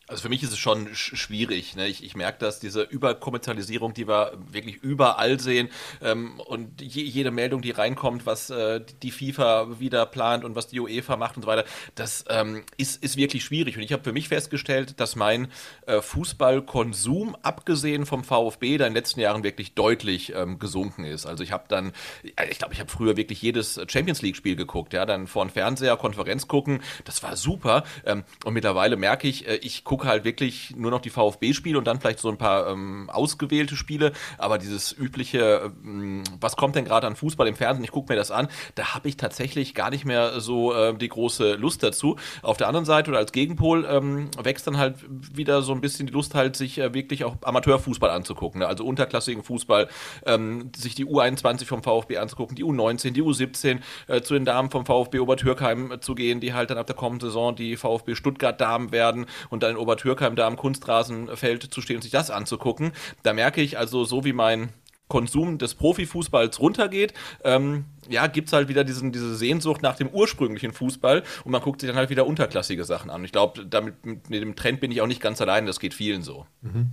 Also 0.08 0.22
für 0.22 0.30
mich 0.30 0.44
ist 0.44 0.52
es 0.52 0.60
schon 0.60 0.94
schwierig. 0.94 1.76
Ne? 1.76 1.88
Ich, 1.88 2.04
ich 2.04 2.16
merke, 2.16 2.38
dass 2.38 2.60
diese 2.60 2.84
Überkommerzialisierung, 2.84 3.96
die 3.96 4.08
wir 4.08 4.34
wirklich 4.52 4.76
überall 4.78 5.40
sehen 5.40 5.70
ähm, 6.00 6.40
und 6.42 6.80
je, 6.80 7.02
jede 7.02 7.32
Meldung, 7.32 7.64
die 7.64 7.72
reinkommt, 7.72 8.28
was 8.28 8.52
äh, 8.52 8.82
die 9.02 9.10
FIFA 9.10 9.80
wieder 9.80 10.06
plant 10.06 10.44
und 10.44 10.56
was 10.56 10.68
die 10.68 10.80
UEFA 10.80 11.18
macht 11.18 11.38
und 11.38 11.42
so 11.42 11.48
weiter, 11.48 11.66
das 11.96 12.24
ähm, 12.30 12.64
ist, 12.78 13.04
ist 13.04 13.18
wirklich 13.18 13.44
schwierig. 13.44 13.78
Und 13.78 13.84
ich 13.84 13.94
habe 13.94 14.04
für 14.04 14.14
mich 14.14 14.28
festgestellt, 14.28 15.00
dass 15.00 15.16
mein 15.16 15.48
äh, 15.88 16.02
Fußballkonsum, 16.02 17.36
abgesehen 17.42 18.06
vom 18.06 18.24
VfB, 18.24 18.78
da 18.78 18.86
in 18.86 18.92
den 18.92 18.98
letzten 18.98 19.22
Jahren 19.22 19.44
wirklich 19.44 19.74
deutlich 19.74 20.34
ähm, 20.36 20.60
gesunken 20.60 21.04
ist. 21.04 21.26
Also 21.26 21.44
ich 21.44 21.52
habe 21.52 21.66
dann, 21.68 21.94
ich 22.24 22.60
glaube, 22.60 22.76
ich 22.76 22.80
habe 22.80 22.92
früher 22.92 23.18
wirklich 23.18 23.42
jedes 23.42 23.82
Champions 23.88 24.22
League-Spiel 24.22 24.56
geguckt, 24.56 24.94
ja, 24.94 25.08
dann 25.08 25.26
vor 25.26 25.44
dem 25.44 25.50
Fernseher 25.50 25.98
Konferenz 25.98 26.48
gucken, 26.48 26.82
das 27.06 27.24
war 27.24 27.36
super. 27.36 27.84
Ähm, 28.06 28.24
und 28.44 28.54
mittlerweile 28.54 28.98
merke 28.98 29.28
ich, 29.28 29.48
äh, 29.48 29.56
ich 29.56 29.84
gucke 29.84 29.95
gucke 29.96 30.10
halt 30.10 30.26
wirklich 30.26 30.76
nur 30.76 30.92
noch 30.92 31.00
die 31.00 31.10
VfB-Spiele 31.10 31.78
und 31.78 31.88
dann 31.88 32.02
vielleicht 32.02 32.20
so 32.20 32.28
ein 32.28 32.38
paar 32.38 32.68
ähm, 32.68 33.10
ausgewählte 33.10 33.78
Spiele. 33.78 34.12
Aber 34.38 34.58
dieses 34.58 34.92
übliche, 34.92 35.72
ähm, 35.86 36.22
was 36.42 36.58
kommt 36.58 36.76
denn 36.76 36.84
gerade 36.84 37.08
an 37.08 37.16
Fußball 37.16 37.48
im 37.48 37.56
Fernsehen, 37.56 37.86
ich 37.86 37.92
gucke 37.92 38.12
mir 38.12 38.18
das 38.18 38.30
an, 38.30 38.50
da 38.76 38.94
habe 38.94 39.08
ich 39.08 39.16
tatsächlich 39.16 39.74
gar 39.74 39.92
nicht 39.92 40.04
mehr 40.04 40.42
so 40.42 40.74
äh, 40.74 40.94
die 40.98 41.08
große 41.08 41.54
Lust 41.54 41.82
dazu. 41.82 42.18
Auf 42.42 42.58
der 42.58 42.68
anderen 42.68 42.86
Seite 42.86 43.10
oder 43.10 43.20
als 43.20 43.32
Gegenpol 43.32 43.88
ähm, 43.90 44.30
wächst 44.38 44.68
dann 44.68 44.78
halt 44.78 44.98
wieder 45.10 45.62
so 45.62 45.72
ein 45.72 45.80
bisschen 45.80 46.08
die 46.08 46.14
Lust 46.14 46.36
halt, 46.36 46.58
sich 46.58 46.78
äh, 46.78 46.94
wirklich 46.94 47.24
auch 47.24 47.38
Amateurfußball 47.42 48.10
anzugucken. 48.10 48.60
Ne? 48.60 48.68
Also 48.68 48.84
unterklassigen 48.84 49.44
Fußball, 49.44 49.88
ähm, 50.26 50.72
sich 50.76 50.96
die 50.96 51.06
U21 51.06 51.68
vom 51.68 51.84
VfB 51.84 52.18
anzugucken, 52.18 52.58
die 52.58 52.66
U19, 52.66 53.12
die 53.12 53.24
U17, 53.24 53.80
äh, 54.08 54.20
zu 54.20 54.34
den 54.34 54.44
Damen 54.44 54.72
vom 54.72 54.86
VfB 54.86 55.20
Obertürkheim 55.20 55.94
äh, 55.94 56.00
zu 56.02 56.16
gehen, 56.16 56.42
die 56.42 56.54
halt 56.54 56.70
dann 56.70 56.78
ab 56.78 56.88
der 56.88 56.98
kommenden 56.98 57.30
Saison 57.30 57.56
die 57.56 57.78
VfB 57.78 58.16
Stuttgart 58.16 58.60
Damen 58.60 58.92
werden 58.92 59.26
und 59.50 59.64
dann 59.64 59.72
in 59.72 59.78
Obertürkheim 59.86 60.36
da 60.36 60.48
am 60.48 60.58
Kunstrasenfeld 60.58 61.74
zu 61.74 61.82
stehen 61.82 61.98
und 61.98 62.02
sich 62.02 62.12
das 62.12 62.32
anzugucken. 62.32 62.92
Da 63.24 63.34
merke 63.34 63.62
ich 63.62 63.78
also, 63.78 64.04
so 64.04 64.26
wie 64.26 64.34
mein 64.34 64.70
Konsum 65.08 65.60
des 65.60 65.76
Profifußballs 65.76 66.60
runtergeht, 66.60 67.14
ähm, 67.44 67.86
ja, 68.10 68.26
gibt 68.28 68.48
es 68.48 68.54
halt 68.54 68.70
wieder 68.70 68.84
diesen, 68.84 69.12
diese 69.12 69.36
Sehnsucht 69.36 69.84
nach 69.84 69.96
dem 69.96 70.10
ursprünglichen 70.10 70.74
Fußball 70.74 71.24
und 71.44 71.52
man 71.52 71.62
guckt 71.62 71.82
sich 71.82 71.88
dann 71.88 71.98
halt 71.98 72.10
wieder 72.10 72.26
unterklassige 72.26 72.84
Sachen 72.86 73.12
an. 73.12 73.24
Ich 73.24 73.32
glaube, 73.32 73.66
damit 73.66 74.04
mit 74.06 74.42
dem 74.42 74.56
Trend 74.56 74.80
bin 74.80 74.92
ich 74.92 75.02
auch 75.02 75.08
nicht 75.08 75.22
ganz 75.22 75.40
allein, 75.42 75.68
das 75.68 75.80
geht 75.80 75.94
vielen 75.94 76.24
so. 76.24 76.46
Mhm. 76.62 76.92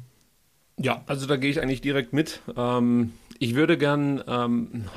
Ja, 0.79 1.03
also 1.07 1.27
da 1.27 1.37
gehe 1.37 1.51
ich 1.51 1.61
eigentlich 1.63 1.81
direkt 1.81 2.13
mit. 2.13 2.41
Ähm, 2.57 3.13
ich 3.39 3.55
würde 3.55 3.79
gern, 3.79 4.23
ähm, 4.27 4.89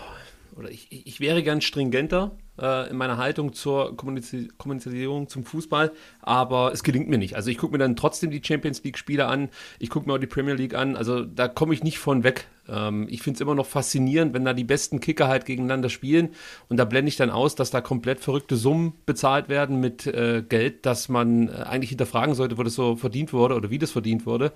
oder 0.57 0.71
ich, 0.71 0.87
ich 0.89 1.19
wäre 1.19 1.43
gern 1.43 1.61
stringenter 1.61 2.37
äh, 2.59 2.89
in 2.89 2.95
meiner 2.95 3.17
Haltung 3.17 3.53
zur 3.53 3.95
Kommunizierung 3.97 5.27
zum 5.27 5.43
Fußball, 5.43 5.91
aber 6.21 6.71
es 6.71 6.83
gelingt 6.83 7.09
mir 7.09 7.17
nicht. 7.17 7.35
Also 7.35 7.49
ich 7.49 7.57
gucke 7.57 7.73
mir 7.73 7.79
dann 7.79 7.95
trotzdem 7.95 8.31
die 8.31 8.41
Champions 8.43 8.83
League-Spiele 8.83 9.25
an, 9.25 9.49
ich 9.79 9.89
gucke 9.89 10.07
mir 10.07 10.15
auch 10.15 10.19
die 10.19 10.27
Premier 10.27 10.53
League 10.53 10.73
an, 10.73 10.95
also 10.95 11.23
da 11.23 11.47
komme 11.47 11.73
ich 11.73 11.83
nicht 11.83 11.99
von 11.99 12.23
weg. 12.23 12.47
Ähm, 12.69 13.07
ich 13.09 13.21
finde 13.21 13.37
es 13.37 13.41
immer 13.41 13.55
noch 13.55 13.65
faszinierend, 13.65 14.33
wenn 14.33 14.45
da 14.45 14.53
die 14.53 14.63
besten 14.63 14.99
Kicker 14.99 15.27
halt 15.27 15.45
gegeneinander 15.45 15.89
spielen 15.89 16.29
und 16.69 16.77
da 16.77 16.85
blende 16.85 17.09
ich 17.09 17.17
dann 17.17 17.29
aus, 17.29 17.55
dass 17.55 17.71
da 17.71 17.81
komplett 17.81 18.21
verrückte 18.21 18.55
Summen 18.55 18.93
bezahlt 19.05 19.49
werden 19.49 19.79
mit 19.79 20.07
äh, 20.07 20.41
Geld, 20.47 20.85
das 20.85 21.09
man 21.09 21.49
äh, 21.49 21.51
eigentlich 21.63 21.89
hinterfragen 21.89 22.33
sollte, 22.33 22.57
wo 22.57 22.63
das 22.63 22.75
so 22.75 22.95
verdient 22.95 23.33
wurde 23.33 23.55
oder 23.55 23.69
wie 23.69 23.79
das 23.79 23.91
verdient 23.91 24.25
wurde. 24.25 24.53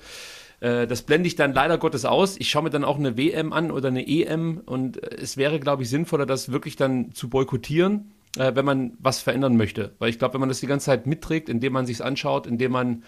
Äh, 0.59 0.87
das 0.87 1.01
blende 1.03 1.27
ich 1.27 1.35
dann 1.35 1.53
leider 1.53 1.77
Gottes 1.77 2.05
aus. 2.05 2.37
Ich 2.37 2.49
schaue 2.49 2.63
mir 2.63 2.69
dann 2.69 2.83
auch 2.83 2.97
eine 2.97 3.17
WM 3.17 3.53
an 3.53 3.71
oder 3.71 3.89
eine 3.89 4.07
EM 4.07 4.61
und 4.65 5.01
äh, 5.01 5.15
es 5.21 5.37
wäre, 5.37 5.59
glaube 5.59 5.83
ich, 5.83 5.89
sinnvoller, 5.89 6.25
das 6.25 6.51
wirklich 6.51 6.75
dann 6.75 7.11
zu 7.13 7.29
boykottieren, 7.29 8.11
äh, 8.37 8.53
wenn 8.55 8.65
man 8.65 8.93
was 8.99 9.21
verändern 9.21 9.57
möchte. 9.57 9.93
Weil 9.99 10.09
ich 10.09 10.19
glaube, 10.19 10.35
wenn 10.35 10.41
man 10.41 10.49
das 10.49 10.59
die 10.59 10.67
ganze 10.67 10.87
Zeit 10.87 11.07
mitträgt, 11.07 11.49
indem 11.49 11.73
man 11.73 11.85
sich 11.85 12.03
anschaut, 12.03 12.47
indem 12.47 12.71
man 12.71 13.03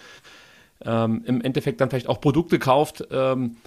ähm, 0.83 1.23
im 1.25 1.41
Endeffekt 1.41 1.81
dann 1.81 1.89
vielleicht 1.89 2.09
auch 2.09 2.21
Produkte 2.21 2.59
kauft, 2.59 3.07
ähm, 3.11 3.57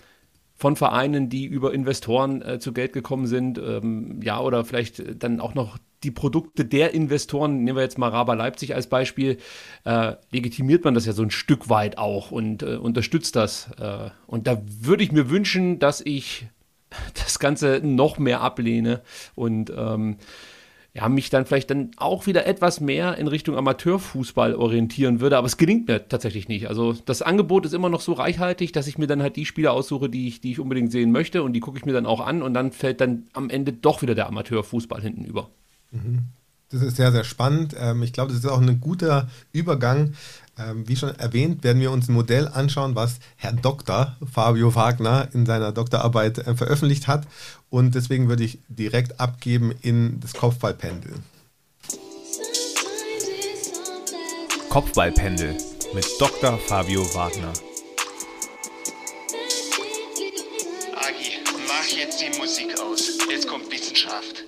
von 0.57 0.77
Vereinen, 0.77 1.29
die 1.29 1.47
über 1.47 1.75
Investoren 1.75 2.41
äh, 2.41 2.59
zu 2.61 2.73
Geld 2.73 2.93
gekommen 2.93 3.27
sind, 3.27 3.59
ähm, 3.59 4.21
ja, 4.23 4.41
oder 4.41 4.65
vielleicht 4.65 5.23
dann 5.23 5.41
auch 5.41 5.55
noch 5.55 5.79
die 6.05 6.11
Produkte 6.11 6.65
der 6.65 6.95
Investoren, 6.95 7.65
nehmen 7.65 7.77
wir 7.77 7.83
jetzt 7.83 7.99
mal 7.99 8.11
Raba 8.11 8.35
Leipzig 8.35 8.75
als 8.75 8.87
Beispiel, 8.87 9.39
äh, 9.85 10.13
legitimiert 10.31 10.85
man 10.85 10.95
das 10.95 11.07
ja 11.07 11.13
so 11.13 11.23
ein 11.23 11.31
Stück 11.31 11.69
weit 11.69 11.99
auch 11.99 12.31
und 12.31 12.63
äh, 12.63 12.77
unterstützt 12.77 13.37
das. 13.37 13.71
Äh, 13.79 14.11
und 14.27 14.47
da 14.47 14.63
würde 14.67 15.03
ich 15.03 15.13
mir 15.13 15.31
wünschen, 15.31 15.79
dass 15.79 16.01
ich 16.01 16.47
das 17.15 17.39
Ganze 17.39 17.81
noch 17.83 18.19
mehr 18.19 18.41
ablehne 18.41 19.03
und 19.35 19.73
ähm, 19.77 20.19
ja, 20.95 21.09
mich 21.09 21.29
dann 21.29 21.45
vielleicht 21.45 21.71
dann 21.71 21.91
auch 21.97 22.27
wieder 22.27 22.47
etwas 22.47 22.81
mehr 22.81 23.19
in 23.19 23.27
Richtung 23.27 23.57
Amateurfußball 23.57 24.55
orientieren 24.55 25.21
würde, 25.21 25.37
aber 25.37 25.47
es 25.49 25.57
gelingt 25.57 25.89
mir 25.89 26.09
tatsächlich 26.09 26.47
nicht. 26.47 26.69
Also 26.69 26.93
das 26.93 27.21
Angebot 27.21 27.67
ist 27.67 27.75
immer 27.75 27.89
noch 27.89 28.01
so 28.01 28.13
reichhaltig, 28.13 28.73
dass 28.73 28.87
ich 28.87 28.97
mir 28.97 29.09
dann 29.09 29.21
halt 29.21 29.35
die 29.35 29.45
Spiele 29.45 29.73
aussuche, 29.73 30.09
die 30.09 30.29
ich, 30.29 30.41
die 30.41 30.53
ich 30.53 30.61
unbedingt 30.61 30.93
sehen 30.93 31.11
möchte 31.11 31.43
und 31.43 31.53
die 31.53 31.61
gucke 31.61 31.79
ich 31.79 31.85
mir 31.85 31.93
dann 31.93 32.07
auch 32.07 32.21
an 32.21 32.43
und 32.43 32.55
dann 32.55 32.71
fällt 32.71 33.01
dann 33.01 33.27
am 33.33 33.51
Ende 33.51 33.73
doch 33.73 34.03
wieder 34.03 34.15
der 34.15 34.29
Amateurfußball 34.29 35.03
hinten 35.03 35.25
über. 35.25 35.51
Das 36.71 36.83
ist 36.83 36.97
sehr, 36.97 37.13
sehr 37.13 37.25
spannend. 37.25 37.77
Ähm, 37.79 38.03
ich 38.03 38.13
glaube, 38.13 38.33
das 38.33 38.41
ist 38.41 38.51
auch 38.51 38.61
ein 38.61 38.81
guter 38.81 39.29
Übergang. 39.53 40.15
Ähm, 40.59 40.89
wie 40.89 40.97
schon 40.97 41.15
erwähnt, 41.19 41.65
werden 41.65 41.81
wir 41.81 41.91
uns 41.91 42.09
ein 42.09 42.15
Modell 42.15 42.49
anschauen, 42.49 42.95
was 42.95 43.19
Herr 43.37 43.53
Dr. 43.53 44.17
Fabio 44.33 44.75
Wagner 44.75 45.29
in 45.33 45.47
seiner 45.47 45.73
Doktorarbeit 45.73 46.39
äh, 46.39 46.55
veröffentlicht 46.55 47.07
hat. 47.07 47.27
Und 47.71 47.95
deswegen 47.95 48.29
würde 48.29 48.45
ich 48.45 48.59
direkt 48.69 49.21
abgeben 49.21 49.73
in 49.83 50.21
das 50.21 50.33
Kopfballpendel. 50.33 51.15
Kopfballpendel 54.69 55.57
mit 55.95 56.07
Dr. 56.19 56.59
Fabio 56.59 57.03
Wagner. 57.15 57.53
Agi, 60.97 61.39
mach 61.69 61.89
jetzt 61.97 62.21
die 62.21 62.37
Musik 62.39 62.81
aus. 62.81 63.11
Jetzt 63.31 63.47
kommt 63.47 63.71
Wissenschaft. 63.71 64.45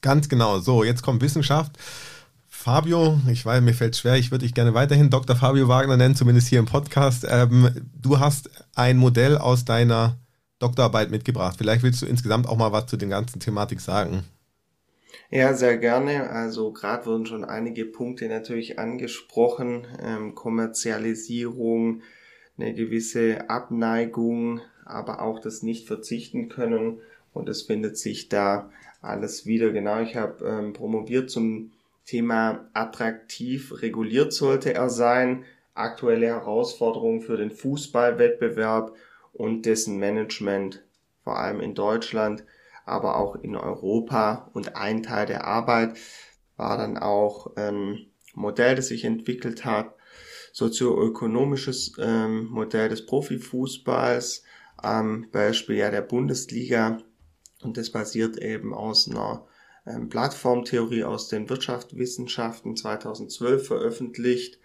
Ganz 0.00 0.28
genau. 0.28 0.60
So, 0.60 0.84
jetzt 0.84 1.02
kommt 1.02 1.22
Wissenschaft. 1.22 1.76
Fabio, 2.48 3.20
ich 3.30 3.46
weiß, 3.46 3.62
mir 3.62 3.72
fällt 3.72 3.96
schwer, 3.96 4.16
ich 4.16 4.30
würde 4.30 4.44
dich 4.44 4.54
gerne 4.54 4.74
weiterhin 4.74 5.10
Dr. 5.10 5.36
Fabio 5.36 5.68
Wagner 5.68 5.96
nennen, 5.96 6.16
zumindest 6.16 6.48
hier 6.48 6.58
im 6.58 6.66
Podcast. 6.66 7.24
Ähm, 7.28 7.70
du 7.94 8.18
hast 8.18 8.50
ein 8.74 8.96
Modell 8.96 9.38
aus 9.38 9.64
deiner 9.64 10.18
Doktorarbeit 10.58 11.10
mitgebracht. 11.10 11.56
Vielleicht 11.56 11.82
willst 11.82 12.02
du 12.02 12.06
insgesamt 12.06 12.48
auch 12.48 12.56
mal 12.56 12.72
was 12.72 12.86
zu 12.86 12.96
den 12.96 13.10
ganzen 13.10 13.38
Thematik 13.38 13.80
sagen. 13.80 14.24
Ja, 15.30 15.54
sehr 15.54 15.76
gerne. 15.78 16.30
Also 16.30 16.72
gerade 16.72 17.06
wurden 17.06 17.26
schon 17.26 17.44
einige 17.44 17.84
Punkte 17.84 18.28
natürlich 18.28 18.78
angesprochen. 18.78 19.86
Ähm, 20.02 20.34
Kommerzialisierung, 20.34 22.02
eine 22.56 22.74
gewisse 22.74 23.48
Abneigung, 23.50 24.60
aber 24.84 25.22
auch 25.22 25.38
das 25.38 25.62
Nicht-Verzichten 25.62 26.48
können. 26.48 27.00
Und 27.32 27.48
es 27.48 27.62
findet 27.62 27.98
sich 27.98 28.28
da 28.28 28.70
alles 29.00 29.46
wieder. 29.46 29.70
Genau, 29.70 30.00
ich 30.00 30.16
habe 30.16 30.44
ähm, 30.44 30.72
promoviert 30.72 31.30
zum 31.30 31.72
Thema 32.08 32.70
attraktiv 32.72 33.82
reguliert 33.82 34.32
sollte 34.32 34.72
er 34.72 34.88
sein, 34.88 35.44
aktuelle 35.74 36.28
Herausforderungen 36.28 37.20
für 37.20 37.36
den 37.36 37.50
Fußballwettbewerb 37.50 38.96
und 39.34 39.66
dessen 39.66 39.98
Management, 39.98 40.82
vor 41.22 41.38
allem 41.38 41.60
in 41.60 41.74
Deutschland, 41.74 42.44
aber 42.86 43.18
auch 43.18 43.36
in 43.36 43.54
Europa. 43.56 44.50
Und 44.54 44.74
ein 44.74 45.02
Teil 45.02 45.26
der 45.26 45.44
Arbeit 45.44 45.98
war 46.56 46.78
dann 46.78 46.96
auch 46.96 47.54
ein 47.56 48.06
Modell, 48.34 48.74
das 48.74 48.90
ich 48.90 49.04
entwickelt 49.04 49.66
habe, 49.66 49.92
sozioökonomisches 50.52 51.92
ähm, 52.00 52.46
Modell 52.46 52.88
des 52.88 53.04
Profifußballs, 53.04 54.44
am 54.78 55.26
Beispiel 55.30 55.76
ja 55.76 55.90
der 55.90 56.02
Bundesliga 56.02 56.98
und 57.62 57.76
das 57.76 57.90
basiert 57.90 58.38
eben 58.38 58.72
aus 58.72 59.08
einer 59.08 59.46
ähm, 59.86 60.08
Plattformtheorie 60.08 61.04
aus 61.04 61.28
den 61.28 61.48
Wirtschaftswissenschaften 61.48 62.76
2012 62.76 63.66
veröffentlicht 63.66 64.58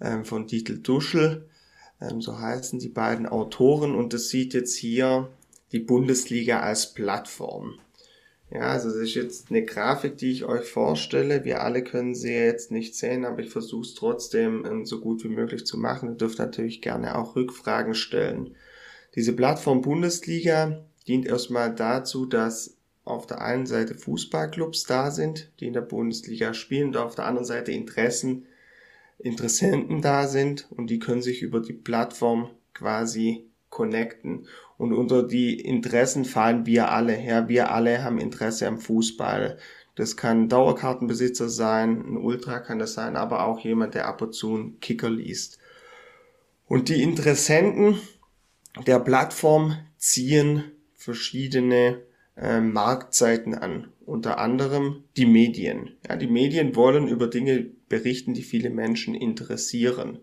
ähm, 0.00 0.24
von 0.24 0.46
Dietl 0.46 0.78
Duschel. 0.78 1.48
Ähm, 2.00 2.20
so 2.20 2.38
heißen 2.38 2.78
die 2.78 2.88
beiden 2.88 3.26
Autoren 3.26 3.94
und 3.94 4.12
das 4.12 4.28
sieht 4.28 4.54
jetzt 4.54 4.76
hier 4.76 5.28
die 5.72 5.78
Bundesliga 5.78 6.60
als 6.60 6.94
Plattform. 6.94 7.78
Ja, 8.50 8.72
also 8.72 8.88
das 8.90 8.98
ist 8.98 9.14
jetzt 9.14 9.50
eine 9.50 9.64
Grafik, 9.64 10.18
die 10.18 10.30
ich 10.30 10.44
euch 10.44 10.68
vorstelle. 10.68 11.44
Wir 11.44 11.62
alle 11.62 11.82
können 11.82 12.14
sie 12.14 12.32
jetzt 12.32 12.70
nicht 12.70 12.94
sehen, 12.94 13.24
aber 13.24 13.40
ich 13.40 13.48
versuche 13.48 13.86
es 13.86 13.94
trotzdem 13.94 14.66
ähm, 14.66 14.84
so 14.84 15.00
gut 15.00 15.24
wie 15.24 15.28
möglich 15.28 15.64
zu 15.64 15.78
machen. 15.78 16.10
Ihr 16.10 16.16
dürft 16.16 16.38
natürlich 16.38 16.82
gerne 16.82 17.16
auch 17.16 17.34
Rückfragen 17.34 17.94
stellen. 17.94 18.54
Diese 19.14 19.32
Plattform 19.32 19.80
Bundesliga 19.80 20.84
dient 21.04 21.26
erstmal 21.26 21.74
dazu, 21.74 22.26
dass 22.26 22.76
auf 23.04 23.26
der 23.26 23.40
einen 23.40 23.66
Seite 23.66 23.94
Fußballclubs 23.94 24.84
da 24.84 25.10
sind, 25.10 25.50
die 25.58 25.66
in 25.66 25.72
der 25.72 25.80
Bundesliga 25.80 26.54
spielen, 26.54 26.88
und 26.88 26.96
auf 26.96 27.14
der 27.14 27.26
anderen 27.26 27.46
Seite 27.46 27.72
Interessen, 27.72 28.46
Interessenten 29.18 30.02
da 30.02 30.26
sind 30.26 30.66
und 30.70 30.88
die 30.88 30.98
können 30.98 31.22
sich 31.22 31.42
über 31.42 31.60
die 31.60 31.72
Plattform 31.72 32.50
quasi 32.74 33.46
connecten. 33.70 34.48
Und 34.78 34.92
unter 34.92 35.22
die 35.22 35.60
Interessen 35.60 36.24
fallen 36.24 36.66
wir 36.66 36.90
alle 36.90 37.12
her. 37.12 37.48
Wir 37.48 37.70
alle 37.70 38.02
haben 38.02 38.18
Interesse 38.18 38.66
am 38.66 38.78
Fußball. 38.78 39.58
Das 39.94 40.16
kann 40.16 40.48
Dauerkartenbesitzer 40.48 41.48
sein, 41.48 42.02
ein 42.04 42.16
Ultra 42.16 42.58
kann 42.58 42.78
das 42.78 42.94
sein, 42.94 43.14
aber 43.16 43.44
auch 43.46 43.60
jemand, 43.60 43.94
der 43.94 44.08
ab 44.08 44.22
und 44.22 44.34
zu 44.34 44.54
einen 44.54 44.80
Kicker 44.80 45.10
liest. 45.10 45.58
Und 46.66 46.88
die 46.88 47.02
Interessenten 47.02 48.00
der 48.86 48.98
Plattform 48.98 49.76
ziehen 49.98 50.71
verschiedene 51.02 52.02
äh, 52.36 52.60
Marktseiten 52.60 53.54
an, 53.54 53.88
unter 54.06 54.38
anderem 54.38 55.04
die 55.16 55.26
Medien. 55.26 55.96
Ja, 56.08 56.16
die 56.16 56.28
Medien 56.28 56.76
wollen 56.76 57.08
über 57.08 57.26
Dinge 57.26 57.70
berichten, 57.88 58.34
die 58.34 58.42
viele 58.42 58.70
Menschen 58.70 59.14
interessieren. 59.14 60.20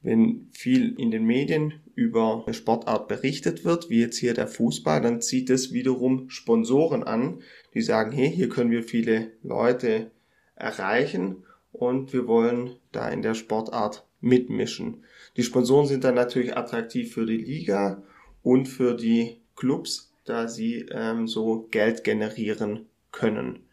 Wenn 0.00 0.48
viel 0.50 0.98
in 0.98 1.10
den 1.10 1.24
Medien 1.24 1.74
über 1.94 2.42
eine 2.44 2.54
Sportart 2.54 3.06
berichtet 3.06 3.64
wird, 3.64 3.90
wie 3.90 4.00
jetzt 4.00 4.16
hier 4.16 4.34
der 4.34 4.48
Fußball, 4.48 5.00
dann 5.00 5.20
zieht 5.20 5.50
es 5.50 5.72
wiederum 5.72 6.28
Sponsoren 6.28 7.04
an, 7.04 7.40
die 7.74 7.82
sagen, 7.82 8.10
hey, 8.10 8.30
hier 8.30 8.48
können 8.48 8.72
wir 8.72 8.82
viele 8.82 9.32
Leute 9.42 10.10
erreichen 10.56 11.44
und 11.70 12.12
wir 12.12 12.26
wollen 12.26 12.76
da 12.90 13.08
in 13.10 13.22
der 13.22 13.34
Sportart 13.34 14.06
mitmischen. 14.20 15.04
Die 15.36 15.42
Sponsoren 15.42 15.86
sind 15.86 16.04
dann 16.04 16.14
natürlich 16.14 16.56
attraktiv 16.56 17.12
für 17.12 17.26
die 17.26 17.38
Liga 17.38 18.02
und 18.42 18.66
für 18.66 18.94
die 18.94 19.42
Clubs, 19.54 20.11
da 20.24 20.48
sie 20.48 20.86
ähm, 20.90 21.26
so 21.26 21.68
Geld 21.70 22.04
generieren 22.04 22.86
können. 23.10 23.68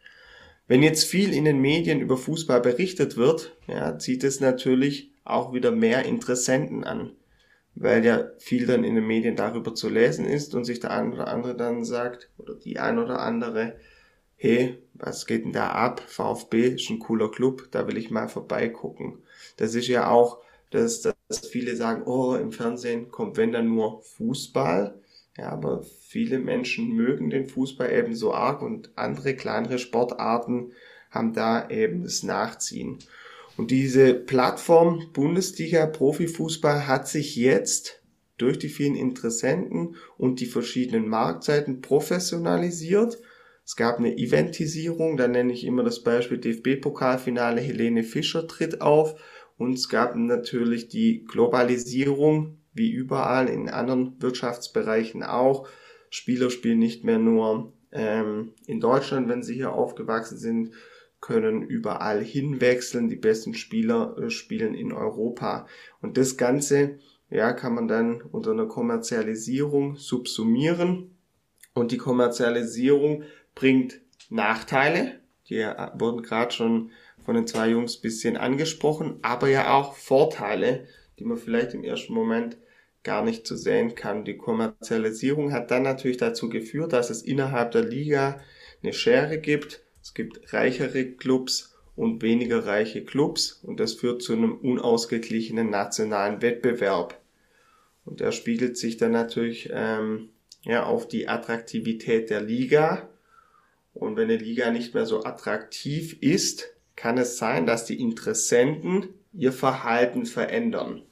Wenn 0.68 0.84
jetzt 0.84 1.06
viel 1.06 1.34
in 1.34 1.46
den 1.46 1.60
Medien 1.60 2.00
über 2.00 2.18
Fußball 2.18 2.62
berichtet 2.62 3.18
wird, 3.18 3.58
ja, 3.68 3.98
zieht 3.98 4.24
es 4.24 4.40
natürlich 4.40 5.12
auch 5.24 5.54
wieder 5.54 5.72
mehr 5.72 6.06
Interessenten 6.06 6.84
an, 6.84 7.12
weil 7.76 8.06
ja 8.06 8.30
viel 8.38 8.68
dann 8.68 8.84
in 8.84 8.96
den 8.96 9.08
Medien 9.08 9.36
darüber 9.36 9.74
zu 9.74 9.90
lesen 9.90 10.26
ist 10.26 10.54
und 10.54 10.66
sich 10.66 10.80
der 10.80 10.92
ein 10.92 11.14
oder 11.14 11.28
andere 11.28 11.56
dann 11.56 11.84
sagt, 11.86 12.30
oder 12.38 12.54
die 12.56 12.80
ein 12.80 13.00
oder 13.00 13.20
andere, 13.20 13.76
hey, 14.36 14.78
was 14.94 15.26
geht 15.26 15.44
denn 15.46 15.54
da 15.54 15.70
ab? 15.70 16.02
VfB 16.08 16.68
ist 16.76 16.90
ein 16.90 17.00
cooler 17.00 17.32
Club, 17.32 17.70
da 17.72 17.88
will 17.88 17.98
ich 17.98 18.12
mal 18.12 18.28
vorbeigucken. 18.28 19.20
Das 19.58 19.76
ist 19.76 19.88
ja 19.88 20.10
auch, 20.10 20.40
dass, 20.72 21.02
dass 21.02 21.48
viele 21.48 21.76
sagen, 21.76 22.04
oh, 22.06 22.36
im 22.36 22.52
Fernsehen 22.52 23.10
kommt 23.10 23.38
wenn 23.38 23.52
dann 23.52 23.68
nur 23.68 24.02
Fußball. 24.04 25.00
Ja, 25.40 25.52
aber 25.52 25.84
viele 26.02 26.38
Menschen 26.38 26.92
mögen 26.92 27.30
den 27.30 27.48
Fußball 27.48 27.90
eben 27.94 28.14
so 28.14 28.34
arg 28.34 28.62
und 28.62 28.92
andere 28.98 29.36
kleinere 29.36 29.80
Sportarten 29.80 30.74
haben 31.12 31.32
da 31.32 31.70
eben 31.70 32.04
das 32.04 32.24
Nachziehen. 32.24 33.00
Und 33.56 33.72
diese 33.72 34.16
Plattform 34.16 35.12
Bundesliga 35.14 35.86
Profifußball 35.86 36.88
hat 36.88 37.08
sich 37.08 37.38
jetzt 37.38 38.04
durch 38.38 38.60
die 38.60 38.68
vielen 38.68 38.96
Interessenten 38.96 39.96
und 40.18 40.42
die 40.42 40.46
verschiedenen 40.46 41.08
Marktseiten 41.08 41.80
professionalisiert. 41.80 43.18
Es 43.64 43.78
gab 43.78 43.98
eine 43.98 44.18
Eventisierung, 44.18 45.16
da 45.16 45.30
nenne 45.30 45.54
ich 45.54 45.64
immer 45.64 45.84
das 45.84 46.04
Beispiel 46.04 46.40
DFB-Pokalfinale, 46.40 47.62
Helene 47.62 48.04
Fischer 48.04 48.46
tritt 48.46 48.82
auf 48.82 49.16
und 49.58 49.74
es 49.74 49.88
gab 49.88 50.18
natürlich 50.18 50.90
die 50.90 51.24
Globalisierung, 51.24 52.59
wie 52.74 52.92
überall 52.92 53.48
in 53.48 53.70
anderen 53.70 54.22
Wirtschaftsbereichen 54.22 55.24
auch. 55.24 55.68
Spieler 56.10 56.50
spielen 56.50 56.80
nicht 56.80 57.04
mehr 57.04 57.20
nur 57.20 57.74
ähm, 57.92 58.54
in 58.66 58.80
Deutschland, 58.80 59.28
wenn 59.30 59.44
sie 59.44 59.56
hier 59.56 59.74
aufgewachsen 59.74 60.38
sind, 60.38 60.72
können 61.22 61.62
überall 61.62 62.24
hinwechseln. 62.24 63.10
Die 63.10 63.16
besten 63.16 63.54
Spieler 63.54 64.16
äh, 64.18 64.30
spielen 64.30 64.74
in 64.74 64.94
Europa. 64.94 65.68
Und 66.02 66.18
das 66.18 66.38
Ganze, 66.38 67.00
ja, 67.30 67.54
kann 67.54 67.76
man 67.76 67.88
dann 67.88 68.22
unter 68.22 68.52
einer 68.52 68.68
Kommerzialisierung 68.68 69.96
subsumieren. 69.98 71.16
Und 71.74 71.92
die 71.92 71.98
Kommerzialisierung 71.98 73.24
bringt 73.56 74.02
Nachteile. 74.30 75.20
Die 75.50 75.58
äh, 75.58 75.76
wurden 75.96 76.22
gerade 76.22 76.52
schon 76.52 76.92
von 77.26 77.36
den 77.36 77.48
zwei 77.48 77.70
Jungs 77.70 77.98
bisschen 77.98 78.38
angesprochen, 78.38 79.20
aber 79.22 79.50
ja 79.50 79.74
auch 79.74 79.94
Vorteile, 79.94 80.88
die 81.20 81.26
man 81.26 81.38
vielleicht 81.38 81.74
im 81.74 81.84
ersten 81.84 82.14
Moment 82.14 82.58
gar 83.04 83.24
nicht 83.24 83.46
zu 83.46 83.56
sehen 83.56 83.96
kann. 83.96 84.26
Die 84.26 84.38
Kommerzialisierung 84.38 85.54
hat 85.54 85.72
dann 85.72 85.84
natürlich 85.84 86.18
dazu 86.18 86.50
geführt, 86.50 86.94
dass 86.94 87.10
es 87.10 87.22
innerhalb 87.22 87.72
der 87.72 87.84
Liga 87.84 88.42
eine 88.84 88.94
Schere 88.94 89.38
gibt. 89.38 89.82
Es 90.02 90.14
gibt 90.14 90.54
reichere 90.54 91.06
Clubs 91.06 91.76
und 91.96 92.22
weniger 92.22 92.66
reiche 92.66 93.04
Clubs 93.04 93.62
und 93.64 93.80
das 93.80 93.94
führt 93.94 94.22
zu 94.22 94.34
einem 94.34 94.56
unausgeglichenen 94.58 95.70
nationalen 95.70 96.42
Wettbewerb. 96.42 97.20
Und 98.06 98.22
der 98.22 98.32
spiegelt 98.32 98.78
sich 98.78 98.98
dann 98.98 99.12
natürlich 99.12 99.70
ähm, 99.72 100.30
ja, 100.64 100.86
auf 100.86 101.08
die 101.08 101.28
Attraktivität 101.28 102.30
der 102.30 102.42
Liga. 102.42 103.10
Und 103.94 104.16
wenn 104.16 104.30
eine 104.30 104.38
Liga 104.38 104.72
nicht 104.72 104.94
mehr 104.94 105.06
so 105.06 105.24
attraktiv 105.24 106.18
ist, 106.22 106.74
kann 106.96 107.18
es 107.18 107.38
sein, 107.38 107.66
dass 107.66 107.86
die 107.86 108.00
Interessenten 108.00 109.10
ihr 109.34 109.52
Verhalten 109.52 110.26
verändern. 110.26 111.04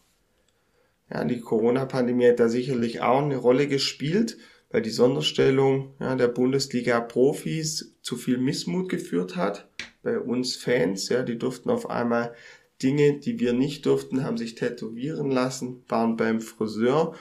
Ja, 1.10 1.24
die 1.24 1.40
Corona-Pandemie 1.40 2.28
hat 2.28 2.40
da 2.40 2.50
sicherlich 2.50 3.02
auch 3.02 3.22
eine 3.22 3.38
Rolle 3.38 3.68
gespielt, 3.68 4.38
weil 4.70 4.82
die 4.82 4.90
Sonderstellung 4.90 5.94
ja, 6.00 6.16
der 6.16 6.28
Bundesliga-Profis 6.28 7.96
zu 8.02 8.18
viel 8.18 8.38
Missmut 8.38 8.90
geführt 8.90 9.36
hat. 9.36 9.70
Bei 10.04 10.20
uns 10.20 10.56
Fans, 10.56 11.10
ja, 11.10 11.24
die 11.24 11.38
durften 11.38 11.70
auf 11.70 11.90
einmal 11.90 12.34
Dinge, 12.84 13.20
die 13.20 13.40
wir 13.40 13.54
nicht 13.54 13.86
durften, 13.86 14.24
haben 14.24 14.38
sich 14.38 14.56
tätowieren 14.56 15.32
lassen, 15.32 15.84
waren 15.88 16.18
beim 16.18 16.42
Friseur. 16.42 17.16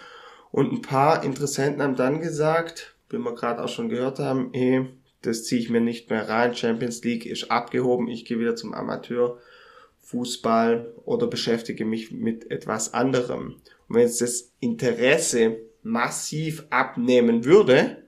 Und 0.51 0.72
ein 0.72 0.83
paar 0.83 1.25
Interessenten 1.25 1.83
haben 1.83 1.96
dann 1.96 2.20
gesagt, 2.20 2.96
wie 3.11 3.18
wir 3.18 3.35
gerade 3.35 3.62
auch 3.62 3.68
schon 3.68 3.88
gehört 3.88 4.18
haben, 4.18 4.51
hey, 4.53 4.87
das 5.22 5.44
ziehe 5.44 5.61
ich 5.61 5.70
mir 5.70 5.81
nicht 5.81 6.11
mehr 6.11 6.29
rein, 6.29 6.55
Champions 6.55 7.03
League 7.05 7.27
ist 7.27 7.51
abgehoben, 7.51 8.09
ich 8.09 8.25
gehe 8.25 8.38
wieder 8.38 8.55
zum 8.55 8.75
Amateurfußball 8.75 10.94
oder 11.05 11.27
beschäftige 11.27 11.85
mich 11.85 12.12
mit 12.12 12.49
etwas 12.51 12.94
anderem. 12.94 13.57
Wenn 13.88 14.03
jetzt 14.03 14.20
das 14.20 14.53
Interesse 14.61 15.59
massiv 15.83 16.66
abnehmen 16.70 17.44
würde, 17.44 18.07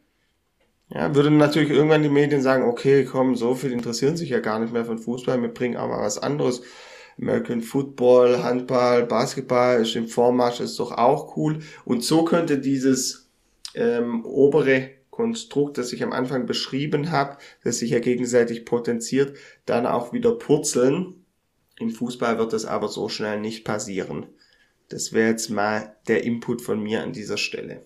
ja, 0.90 1.14
würden 1.14 1.36
natürlich 1.36 1.70
irgendwann 1.70 2.02
die 2.02 2.08
Medien 2.08 2.40
sagen, 2.40 2.64
okay, 2.64 3.04
komm, 3.04 3.36
so 3.36 3.54
viel 3.54 3.72
interessieren 3.72 4.16
sich 4.16 4.30
ja 4.30 4.40
gar 4.40 4.58
nicht 4.58 4.72
mehr 4.72 4.86
von 4.86 4.98
Fußball, 4.98 5.40
wir 5.40 5.52
bringen 5.52 5.76
aber 5.76 6.00
was 6.00 6.18
anderes. 6.18 6.62
American 7.20 7.60
Football, 7.60 8.42
Handball, 8.42 9.04
Basketball 9.04 9.82
ist 9.82 9.96
im 9.96 10.08
Vormarsch, 10.08 10.60
ist 10.60 10.78
doch 10.78 10.92
auch 10.92 11.36
cool. 11.36 11.58
Und 11.84 12.04
so 12.04 12.24
könnte 12.24 12.58
dieses 12.58 13.28
ähm, 13.74 14.24
obere 14.24 14.90
Konstrukt, 15.10 15.78
das 15.78 15.92
ich 15.92 16.02
am 16.04 16.12
Anfang 16.12 16.46
beschrieben 16.46 17.10
habe, 17.10 17.38
das 17.64 17.78
sich 17.78 17.90
ja 17.90 17.98
gegenseitig 17.98 18.64
potenziert, 18.64 19.36
dann 19.66 19.84
auch 19.84 20.12
wieder 20.12 20.32
purzeln. 20.32 21.26
Im 21.78 21.90
Fußball 21.90 22.38
wird 22.38 22.52
das 22.52 22.64
aber 22.64 22.88
so 22.88 23.08
schnell 23.08 23.40
nicht 23.40 23.64
passieren. 23.64 24.26
Das 24.88 25.12
wäre 25.12 25.30
jetzt 25.30 25.50
mal 25.50 25.94
der 26.06 26.24
Input 26.24 26.62
von 26.62 26.82
mir 26.82 27.02
an 27.02 27.12
dieser 27.12 27.36
Stelle. 27.36 27.84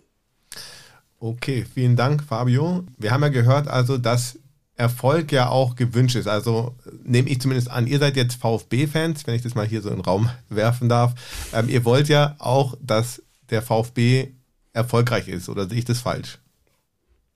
Okay, 1.18 1.64
vielen 1.72 1.96
Dank, 1.96 2.22
Fabio. 2.22 2.84
Wir 2.98 3.10
haben 3.10 3.22
ja 3.22 3.28
gehört, 3.28 3.68
also, 3.68 3.98
dass 3.98 4.38
Erfolg 4.76 5.30
ja 5.32 5.48
auch 5.48 5.76
gewünscht 5.76 6.16
ist. 6.16 6.26
Also 6.26 6.74
nehme 7.04 7.28
ich 7.28 7.40
zumindest 7.40 7.70
an, 7.70 7.86
ihr 7.86 7.98
seid 7.98 8.16
jetzt 8.16 8.34
VfB-Fans, 8.36 9.26
wenn 9.26 9.34
ich 9.34 9.42
das 9.42 9.54
mal 9.54 9.66
hier 9.66 9.82
so 9.82 9.90
in 9.90 9.96
den 9.96 10.04
Raum 10.04 10.30
werfen 10.48 10.88
darf. 10.88 11.14
Ähm, 11.52 11.68
ihr 11.68 11.84
wollt 11.84 12.08
ja 12.08 12.36
auch, 12.38 12.76
dass 12.80 13.22
der 13.50 13.62
VfB 13.62 14.28
erfolgreich 14.72 15.28
ist, 15.28 15.48
oder 15.48 15.68
sehe 15.68 15.78
ich 15.78 15.84
das 15.84 16.00
falsch? 16.00 16.38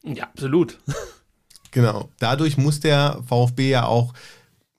Ja, 0.02 0.24
absolut. 0.24 0.78
Genau. 1.72 2.08
Dadurch 2.18 2.56
muss 2.56 2.80
der 2.80 3.22
VfB 3.28 3.68
ja 3.68 3.84
auch 3.84 4.14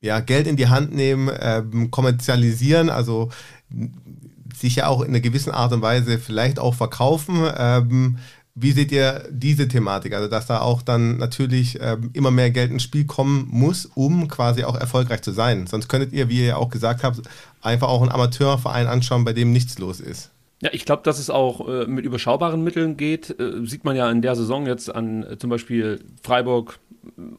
ja, 0.02 0.20
Geld 0.20 0.48
in 0.48 0.56
die 0.56 0.68
Hand 0.68 0.94
nehmen, 0.96 1.30
ähm, 1.40 1.92
kommerzialisieren, 1.92 2.90
also 2.90 3.30
sich 4.60 4.78
ja 4.78 4.88
auch 4.88 5.02
in 5.02 5.10
einer 5.10 5.20
gewissen 5.20 5.52
Art 5.52 5.74
und 5.74 5.82
Weise 5.82 6.18
vielleicht 6.20 6.60
auch 6.60 6.76
verkaufen. 6.76 7.50
Ähm, 7.58 8.18
wie 8.60 8.72
seht 8.72 8.92
ihr 8.92 9.28
diese 9.30 9.68
Thematik? 9.68 10.14
Also, 10.14 10.28
dass 10.28 10.48
da 10.48 10.62
auch 10.62 10.82
dann 10.82 11.18
natürlich 11.18 11.78
ähm, 11.80 12.10
immer 12.14 12.32
mehr 12.32 12.50
Geld 12.50 12.72
ins 12.72 12.84
Spiel 12.84 13.06
kommen 13.06 13.48
muss, 13.52 13.86
um 13.94 14.28
quasi 14.28 14.64
auch 14.64 14.76
erfolgreich 14.76 15.22
zu 15.22 15.32
sein. 15.32 15.68
Sonst 15.68 15.88
könntet 15.90 16.12
ihr, 16.12 16.28
wie 16.28 16.40
ihr 16.40 16.48
ja 16.48 16.56
auch 16.58 16.70
gesagt 16.70 17.04
habt, 17.04 17.22
einfach 17.62 17.88
auch 17.88 18.02
einen 18.02 18.12
Amateurverein 18.12 18.88
anschauen, 18.88 19.26
bei 19.26 19.34
dem 19.34 19.52
nichts 19.52 19.78
los 19.78 20.00
ist. 20.00 20.32
Ja, 20.60 20.72
ich 20.74 20.86
glaube, 20.86 21.04
dass 21.04 21.20
es 21.20 21.30
auch 21.30 21.68
äh, 21.68 21.86
mit 21.86 22.04
überschaubaren 22.04 22.64
Mitteln 22.64 22.98
geht. 22.98 23.40
Äh, 23.40 23.64
sieht 23.66 23.84
man 23.84 23.96
ja 23.96 24.10
in 24.10 24.24
der 24.24 24.36
Saison 24.36 24.66
jetzt 24.66 24.94
an 24.94 25.22
äh, 25.24 25.38
zum 25.38 25.52
Beispiel 25.52 26.04
Freiburg 26.24 26.80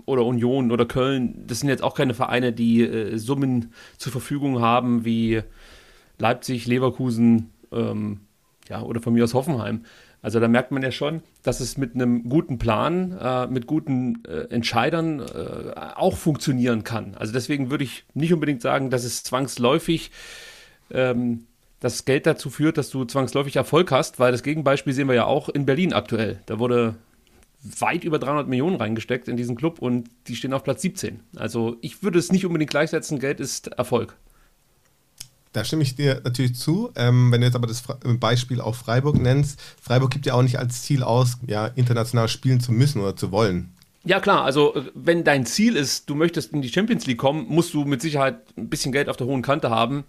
oder 0.06 0.24
Union 0.24 0.70
oder 0.70 0.86
Köln. 0.86 1.44
Das 1.46 1.58
sind 1.58 1.68
jetzt 1.68 1.82
auch 1.82 1.94
keine 1.94 2.14
Vereine, 2.14 2.52
die 2.52 2.82
äh, 2.82 3.16
Summen 3.18 3.72
zur 3.96 4.12
Verfügung 4.12 4.60
haben 4.60 5.04
wie 5.04 5.42
Leipzig, 6.18 6.66
Leverkusen 6.66 7.50
ähm, 7.72 8.20
ja, 8.68 8.82
oder 8.82 9.00
von 9.00 9.14
mir 9.14 9.24
aus 9.24 9.34
Hoffenheim. 9.34 9.84
Also 10.20 10.40
da 10.40 10.48
merkt 10.48 10.72
man 10.72 10.82
ja 10.82 10.90
schon, 10.90 11.22
dass 11.42 11.60
es 11.60 11.76
mit 11.76 11.94
einem 11.94 12.28
guten 12.28 12.58
Plan, 12.58 13.16
äh, 13.18 13.46
mit 13.46 13.66
guten 13.66 14.24
äh, 14.24 14.52
Entscheidern 14.52 15.20
äh, 15.20 15.72
auch 15.94 16.16
funktionieren 16.16 16.82
kann. 16.82 17.14
Also 17.14 17.32
deswegen 17.32 17.70
würde 17.70 17.84
ich 17.84 18.04
nicht 18.14 18.32
unbedingt 18.32 18.60
sagen, 18.60 18.90
dass 18.90 19.04
es 19.04 19.22
zwangsläufig 19.22 20.10
ähm, 20.90 21.46
das 21.80 22.04
Geld 22.04 22.26
dazu 22.26 22.50
führt, 22.50 22.78
dass 22.78 22.90
du 22.90 23.04
zwangsläufig 23.04 23.54
Erfolg 23.54 23.92
hast, 23.92 24.18
weil 24.18 24.32
das 24.32 24.42
Gegenbeispiel 24.42 24.92
sehen 24.92 25.06
wir 25.06 25.14
ja 25.14 25.26
auch 25.26 25.48
in 25.48 25.66
Berlin 25.66 25.92
aktuell. 25.92 26.40
Da 26.46 26.58
wurde 26.58 26.96
weit 27.62 28.02
über 28.02 28.18
300 28.18 28.48
Millionen 28.48 28.76
reingesteckt 28.76 29.28
in 29.28 29.36
diesen 29.36 29.56
Club 29.56 29.78
und 29.78 30.10
die 30.26 30.34
stehen 30.34 30.52
auf 30.52 30.64
Platz 30.64 30.82
17. 30.82 31.20
Also 31.36 31.76
ich 31.80 32.02
würde 32.02 32.18
es 32.18 32.32
nicht 32.32 32.44
unbedingt 32.44 32.70
gleichsetzen, 32.70 33.20
Geld 33.20 33.38
ist 33.38 33.68
Erfolg. 33.68 34.16
Da 35.52 35.64
stimme 35.64 35.82
ich 35.82 35.96
dir 35.96 36.20
natürlich 36.24 36.54
zu. 36.54 36.90
Ähm, 36.96 37.32
wenn 37.32 37.40
du 37.40 37.46
jetzt 37.46 37.56
aber 37.56 37.66
das 37.66 37.82
Beispiel 38.18 38.60
auf 38.60 38.76
Freiburg 38.76 39.18
nennst, 39.18 39.60
Freiburg 39.80 40.10
gibt 40.10 40.26
ja 40.26 40.34
auch 40.34 40.42
nicht 40.42 40.58
als 40.58 40.82
Ziel 40.82 41.02
aus, 41.02 41.38
ja, 41.46 41.66
international 41.66 42.28
spielen 42.28 42.60
zu 42.60 42.72
müssen 42.72 43.00
oder 43.00 43.16
zu 43.16 43.32
wollen. 43.32 43.72
Ja 44.04 44.20
klar, 44.20 44.44
also 44.44 44.74
äh, 44.74 44.82
wenn 44.94 45.24
dein 45.24 45.46
Ziel 45.46 45.76
ist, 45.76 46.08
du 46.08 46.14
möchtest 46.14 46.52
in 46.52 46.62
die 46.62 46.68
Champions 46.68 47.06
League 47.06 47.18
kommen, 47.18 47.46
musst 47.48 47.74
du 47.74 47.84
mit 47.84 48.00
Sicherheit 48.00 48.38
ein 48.56 48.68
bisschen 48.68 48.92
Geld 48.92 49.08
auf 49.08 49.16
der 49.16 49.26
hohen 49.26 49.42
Kante 49.42 49.70
haben 49.70 50.04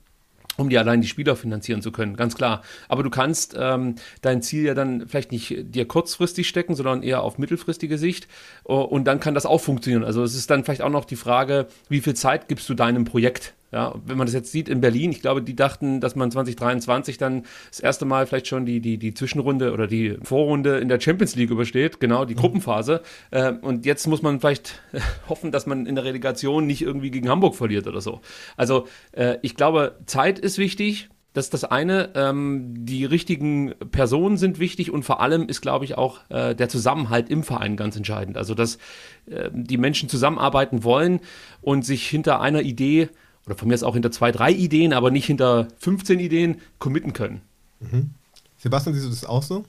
um 0.59 0.69
dir 0.69 0.79
allein 0.79 1.01
die 1.01 1.07
Spieler 1.07 1.35
finanzieren 1.35 1.81
zu 1.81 1.91
können, 1.91 2.15
ganz 2.15 2.35
klar. 2.35 2.61
Aber 2.87 3.01
du 3.01 3.09
kannst 3.09 3.55
ähm, 3.57 3.95
dein 4.21 4.41
Ziel 4.41 4.65
ja 4.65 4.73
dann 4.73 5.07
vielleicht 5.07 5.31
nicht 5.31 5.55
dir 5.73 5.87
kurzfristig 5.87 6.47
stecken, 6.47 6.75
sondern 6.75 7.01
eher 7.01 7.23
auf 7.23 7.37
mittelfristige 7.37 7.97
Sicht. 7.97 8.27
Und 8.63 9.05
dann 9.05 9.19
kann 9.19 9.33
das 9.33 9.45
auch 9.45 9.61
funktionieren. 9.61 10.03
Also 10.03 10.23
es 10.23 10.35
ist 10.35 10.49
dann 10.49 10.63
vielleicht 10.63 10.81
auch 10.81 10.89
noch 10.89 11.05
die 11.05 11.15
Frage, 11.15 11.67
wie 11.87 12.01
viel 12.01 12.13
Zeit 12.13 12.47
gibst 12.47 12.67
du 12.69 12.73
deinem 12.73 13.05
Projekt? 13.05 13.53
Ja, 13.71 13.93
wenn 14.03 14.17
man 14.17 14.25
das 14.25 14.33
jetzt 14.33 14.51
sieht 14.51 14.67
in 14.67 14.81
Berlin, 14.81 15.11
ich 15.11 15.21
glaube, 15.21 15.43
die 15.43 15.55
dachten, 15.55 16.01
dass 16.01 16.15
man 16.15 16.31
2023 16.31 17.19
dann 17.19 17.43
das 17.69 17.79
erste 17.79 18.05
Mal 18.05 18.25
vielleicht 18.25 18.47
schon 18.47 18.65
die, 18.65 18.79
die, 18.79 18.97
die 18.97 19.13
Zwischenrunde 19.13 19.73
oder 19.73 19.85
die 19.85 20.17
Vorrunde 20.23 20.79
in 20.79 20.89
der 20.89 20.99
Champions 20.99 21.35
League 21.35 21.51
übersteht, 21.51 21.99
genau, 21.99 22.25
die 22.25 22.33
mhm. 22.33 22.39
Gruppenphase. 22.39 23.01
Äh, 23.29 23.53
und 23.53 23.85
jetzt 23.85 24.07
muss 24.07 24.23
man 24.23 24.39
vielleicht 24.39 24.81
hoffen, 25.29 25.51
dass 25.51 25.67
man 25.67 25.85
in 25.85 25.95
der 25.95 26.03
Relegation 26.03 26.65
nicht 26.65 26.81
irgendwie 26.81 27.11
gegen 27.11 27.29
Hamburg 27.29 27.55
verliert 27.55 27.85
oder 27.85 28.01
so. 28.01 28.21
Also 28.57 28.87
äh, 29.11 29.37
ich 29.43 29.55
glaube, 29.55 29.97
Zeit 30.05 30.39
ist 30.39 30.57
wichtig. 30.57 31.09
Das 31.33 31.45
ist 31.45 31.53
das 31.53 31.63
eine. 31.63 32.09
Ähm, 32.15 32.73
die 32.73 33.05
richtigen 33.05 33.75
Personen 33.91 34.37
sind 34.37 34.57
wichtig 34.57 34.91
und 34.91 35.03
vor 35.03 35.21
allem 35.21 35.47
ist, 35.47 35.61
glaube 35.61 35.85
ich, 35.85 35.95
auch 35.95 36.21
äh, 36.29 36.55
der 36.55 36.69
Zusammenhalt 36.69 37.29
im 37.29 37.43
Verein 37.43 37.77
ganz 37.77 37.95
entscheidend. 37.95 38.35
Also, 38.35 38.55
dass 38.55 38.79
äh, 39.27 39.51
die 39.53 39.77
Menschen 39.77 40.09
zusammenarbeiten 40.09 40.83
wollen 40.83 41.19
und 41.61 41.85
sich 41.85 42.07
hinter 42.07 42.41
einer 42.41 42.61
Idee 42.61 43.09
oder 43.49 43.57
von 43.57 43.67
mir 43.67 43.73
ist 43.73 43.81
auch 43.81 43.95
hinter 43.95 44.11
zwei, 44.11 44.31
drei 44.31 44.51
Ideen, 44.51 44.93
aber 44.93 45.09
nicht 45.09 45.25
hinter 45.25 45.69
15 45.79 46.19
Ideen 46.19 46.61
committen 46.77 47.13
können. 47.13 47.41
Mhm. 47.79 48.11
Sebastian, 48.57 48.93
siehst 48.93 49.07
du 49.07 49.09
das 49.09 49.25
auch 49.25 49.41
so? 49.41 49.65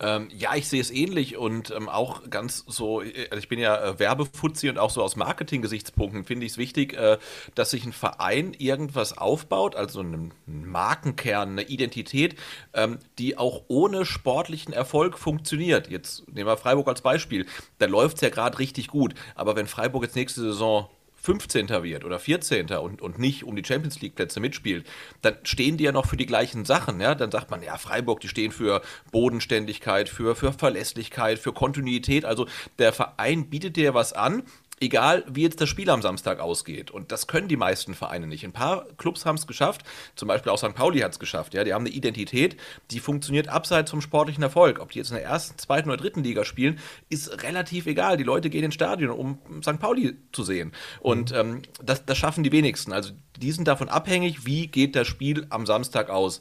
Ähm, 0.00 0.28
ja, 0.32 0.54
ich 0.54 0.68
sehe 0.68 0.80
es 0.80 0.92
ähnlich 0.92 1.36
und 1.36 1.72
ähm, 1.72 1.88
auch 1.88 2.30
ganz 2.30 2.64
so, 2.68 3.02
äh, 3.02 3.36
ich 3.36 3.48
bin 3.48 3.58
ja 3.58 3.82
äh, 3.82 3.98
Werbefuzzi 3.98 4.68
und 4.68 4.78
auch 4.78 4.90
so 4.90 5.02
aus 5.02 5.16
Marketing-Gesichtspunkten 5.16 6.24
finde 6.24 6.46
ich 6.46 6.52
es 6.52 6.58
wichtig, 6.58 6.94
äh, 6.94 7.18
dass 7.56 7.72
sich 7.72 7.84
ein 7.84 7.92
Verein 7.92 8.54
irgendwas 8.56 9.18
aufbaut, 9.18 9.74
also 9.74 9.98
einen 9.98 10.32
Markenkern, 10.46 11.50
eine 11.50 11.62
Identität, 11.62 12.36
ähm, 12.74 12.98
die 13.18 13.38
auch 13.38 13.64
ohne 13.66 14.06
sportlichen 14.06 14.72
Erfolg 14.72 15.18
funktioniert. 15.18 15.90
Jetzt 15.90 16.28
nehmen 16.32 16.46
wir 16.46 16.56
Freiburg 16.56 16.86
als 16.86 17.00
Beispiel. 17.00 17.46
Da 17.78 17.86
läuft 17.86 18.18
es 18.18 18.20
ja 18.20 18.28
gerade 18.28 18.60
richtig 18.60 18.86
gut, 18.86 19.14
aber 19.34 19.56
wenn 19.56 19.66
Freiburg 19.66 20.04
jetzt 20.04 20.14
nächste 20.14 20.42
Saison 20.42 20.88
15. 21.28 21.68
wird 21.82 22.06
oder 22.06 22.18
14. 22.18 22.70
und, 22.70 23.02
und 23.02 23.18
nicht 23.18 23.44
um 23.44 23.54
die 23.54 23.62
Champions 23.62 24.00
League 24.00 24.14
Plätze 24.14 24.40
mitspielt, 24.40 24.86
dann 25.20 25.36
stehen 25.42 25.76
die 25.76 25.84
ja 25.84 25.92
noch 25.92 26.06
für 26.06 26.16
die 26.16 26.24
gleichen 26.24 26.64
Sachen. 26.64 27.02
Ja? 27.02 27.14
Dann 27.14 27.30
sagt 27.30 27.50
man, 27.50 27.62
ja, 27.62 27.76
Freiburg, 27.76 28.20
die 28.20 28.28
stehen 28.28 28.50
für 28.50 28.80
Bodenständigkeit, 29.12 30.08
für, 30.08 30.34
für 30.34 30.54
Verlässlichkeit, 30.54 31.38
für 31.38 31.52
Kontinuität. 31.52 32.24
Also 32.24 32.46
der 32.78 32.94
Verein 32.94 33.50
bietet 33.50 33.76
dir 33.76 33.92
was 33.92 34.14
an, 34.14 34.42
egal 34.80 35.24
wie 35.28 35.42
jetzt 35.42 35.60
das 35.60 35.68
Spiel 35.68 35.90
am 35.90 36.02
Samstag 36.02 36.40
ausgeht. 36.40 36.90
Und 36.90 37.12
das 37.12 37.26
können 37.26 37.48
die 37.48 37.56
meisten 37.56 37.94
Vereine 37.94 38.26
nicht. 38.26 38.44
Ein 38.44 38.52
paar 38.52 38.86
Clubs 38.96 39.26
haben 39.26 39.36
es 39.36 39.46
geschafft, 39.46 39.82
zum 40.16 40.28
Beispiel 40.28 40.52
auch 40.52 40.58
St. 40.58 40.74
Pauli 40.74 41.00
hat 41.00 41.12
es 41.12 41.18
geschafft. 41.18 41.54
Ja, 41.54 41.64
die 41.64 41.74
haben 41.74 41.86
eine 41.86 41.94
Identität, 41.94 42.56
die 42.90 43.00
funktioniert 43.00 43.48
abseits 43.48 43.90
vom 43.90 44.00
sportlichen 44.00 44.42
Erfolg. 44.42 44.80
Ob 44.80 44.92
die 44.92 44.98
jetzt 44.98 45.10
in 45.10 45.16
der 45.16 45.24
ersten, 45.24 45.58
zweiten 45.58 45.88
oder 45.88 45.98
dritten 45.98 46.22
Liga 46.22 46.44
spielen, 46.44 46.78
ist 47.08 47.42
relativ 47.42 47.86
egal. 47.86 48.16
Die 48.16 48.24
Leute 48.24 48.50
gehen 48.50 48.64
ins 48.64 48.74
Stadion, 48.74 49.10
um 49.10 49.38
St. 49.62 49.78
Pauli 49.78 50.16
zu 50.32 50.42
sehen. 50.42 50.72
Und 51.00 51.32
ähm, 51.32 51.62
das, 51.82 52.04
das 52.04 52.18
schaffen 52.18 52.44
die 52.44 52.52
wenigsten. 52.52 52.92
Also 52.92 53.12
die 53.36 53.52
sind 53.52 53.68
davon 53.68 53.88
abhängig, 53.88 54.46
wie 54.46 54.66
geht 54.66 54.96
das 54.96 55.06
Spiel 55.06 55.46
am 55.50 55.66
Samstag 55.66 56.10
aus. 56.10 56.40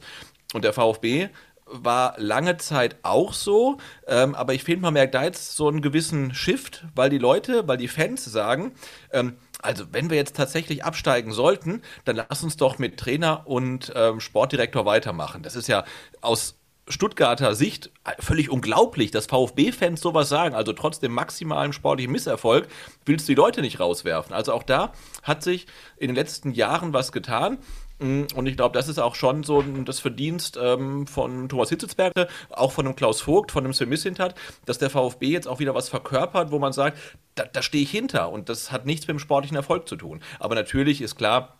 Und 0.53 0.63
der 0.63 0.73
VfB 0.73 1.29
war 1.69 2.15
lange 2.17 2.57
Zeit 2.57 2.97
auch 3.03 3.33
so, 3.33 3.77
ähm, 4.07 4.35
aber 4.35 4.53
ich 4.53 4.63
finde, 4.63 4.81
man 4.81 4.93
merkt 4.93 5.15
da 5.15 5.23
jetzt 5.23 5.55
so 5.55 5.67
einen 5.67 5.81
gewissen 5.81 6.33
Shift, 6.33 6.85
weil 6.95 7.09
die 7.09 7.17
Leute, 7.17 7.67
weil 7.67 7.77
die 7.77 7.87
Fans 7.87 8.25
sagen, 8.25 8.73
ähm, 9.11 9.37
also 9.61 9.85
wenn 9.91 10.09
wir 10.09 10.17
jetzt 10.17 10.35
tatsächlich 10.35 10.83
absteigen 10.83 11.31
sollten, 11.31 11.81
dann 12.05 12.15
lass 12.15 12.43
uns 12.43 12.57
doch 12.57 12.77
mit 12.77 12.97
Trainer 12.97 13.47
und 13.47 13.91
ähm, 13.95 14.19
Sportdirektor 14.19 14.85
weitermachen. 14.85 15.43
Das 15.43 15.55
ist 15.55 15.67
ja 15.67 15.83
aus 16.21 16.57
Stuttgarter 16.89 17.53
Sicht 17.53 17.91
völlig 18.19 18.49
unglaublich, 18.49 19.11
dass 19.11 19.25
VfB-Fans 19.25 19.99
sowas 19.99 20.29
sagen. 20.29 20.55
Also 20.55 20.71
trotz 20.71 20.99
dem 20.99 21.11
maximalen 21.11 21.73
sportlichen 21.73 22.13
Misserfolg 22.13 22.67
willst 23.05 23.27
du 23.27 23.33
die 23.33 23.35
Leute 23.35 23.61
nicht 23.61 23.81
rauswerfen. 23.81 24.33
Also 24.33 24.53
auch 24.53 24.63
da 24.63 24.93
hat 25.21 25.43
sich 25.43 25.67
in 25.97 26.07
den 26.07 26.15
letzten 26.15 26.51
Jahren 26.51 26.93
was 26.93 27.11
getan. 27.11 27.57
Mm, 27.99 28.23
und 28.35 28.47
ich 28.47 28.55
glaube, 28.55 28.77
das 28.77 28.87
ist 28.87 28.99
auch 28.99 29.15
schon 29.15 29.43
so 29.43 29.61
das 29.61 29.99
Verdienst 29.99 30.57
ähm, 30.61 31.07
von 31.07 31.49
Thomas 31.49 31.69
Hitzelsberger, 31.69 32.27
auch 32.49 32.71
von 32.71 32.85
dem 32.85 32.95
Klaus 32.95 33.21
Vogt, 33.21 33.51
von 33.51 33.63
dem 33.63 33.73
Sven 33.73 33.89
Missintat, 33.89 34.35
dass 34.65 34.77
der 34.77 34.89
VfB 34.89 35.27
jetzt 35.27 35.47
auch 35.47 35.59
wieder 35.59 35.75
was 35.75 35.89
verkörpert, 35.89 36.51
wo 36.51 36.59
man 36.59 36.73
sagt, 36.73 36.97
da, 37.35 37.45
da 37.45 37.61
stehe 37.61 37.83
ich 37.83 37.91
hinter. 37.91 38.31
Und 38.31 38.49
das 38.49 38.71
hat 38.71 38.85
nichts 38.85 39.07
mit 39.07 39.15
dem 39.15 39.19
sportlichen 39.19 39.57
Erfolg 39.57 39.87
zu 39.87 39.95
tun. 39.95 40.21
Aber 40.39 40.55
natürlich 40.55 41.01
ist 41.01 41.15
klar, 41.15 41.57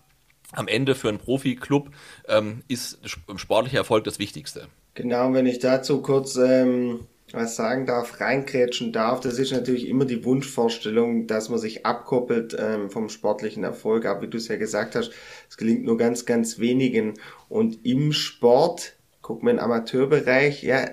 am 0.53 0.67
Ende 0.67 0.95
für 0.95 1.09
einen 1.09 1.17
Profiklub 1.17 1.89
ähm, 2.27 2.63
ist 2.67 2.99
sportlicher 3.35 3.79
Erfolg 3.79 4.03
das 4.05 4.19
Wichtigste. 4.19 4.67
Genau, 4.93 5.33
wenn 5.33 5.45
ich 5.45 5.59
dazu 5.59 6.01
kurz 6.01 6.37
ähm, 6.37 7.01
was 7.33 7.57
sagen 7.57 7.85
darf, 7.85 8.21
reinkrätschen 8.21 8.93
darf, 8.93 9.19
das 9.19 9.37
ist 9.37 9.51
natürlich 9.51 9.87
immer 9.89 10.05
die 10.05 10.23
Wunschvorstellung, 10.23 11.27
dass 11.27 11.49
man 11.49 11.59
sich 11.59 11.85
abkoppelt 11.85 12.55
ähm, 12.57 12.89
vom 12.89 13.09
sportlichen 13.09 13.63
Erfolg. 13.63 14.05
Aber 14.05 14.21
wie 14.21 14.29
du 14.29 14.37
es 14.37 14.47
ja 14.47 14.55
gesagt 14.55 14.95
hast, 14.95 15.11
es 15.49 15.57
gelingt 15.57 15.83
nur 15.83 15.97
ganz, 15.97 16.25
ganz 16.25 16.59
wenigen. 16.59 17.15
Und 17.49 17.85
im 17.85 18.13
Sport, 18.13 18.93
guck 19.21 19.43
mal 19.43 19.51
im 19.51 19.59
Amateurbereich, 19.59 20.63
ja, 20.63 20.85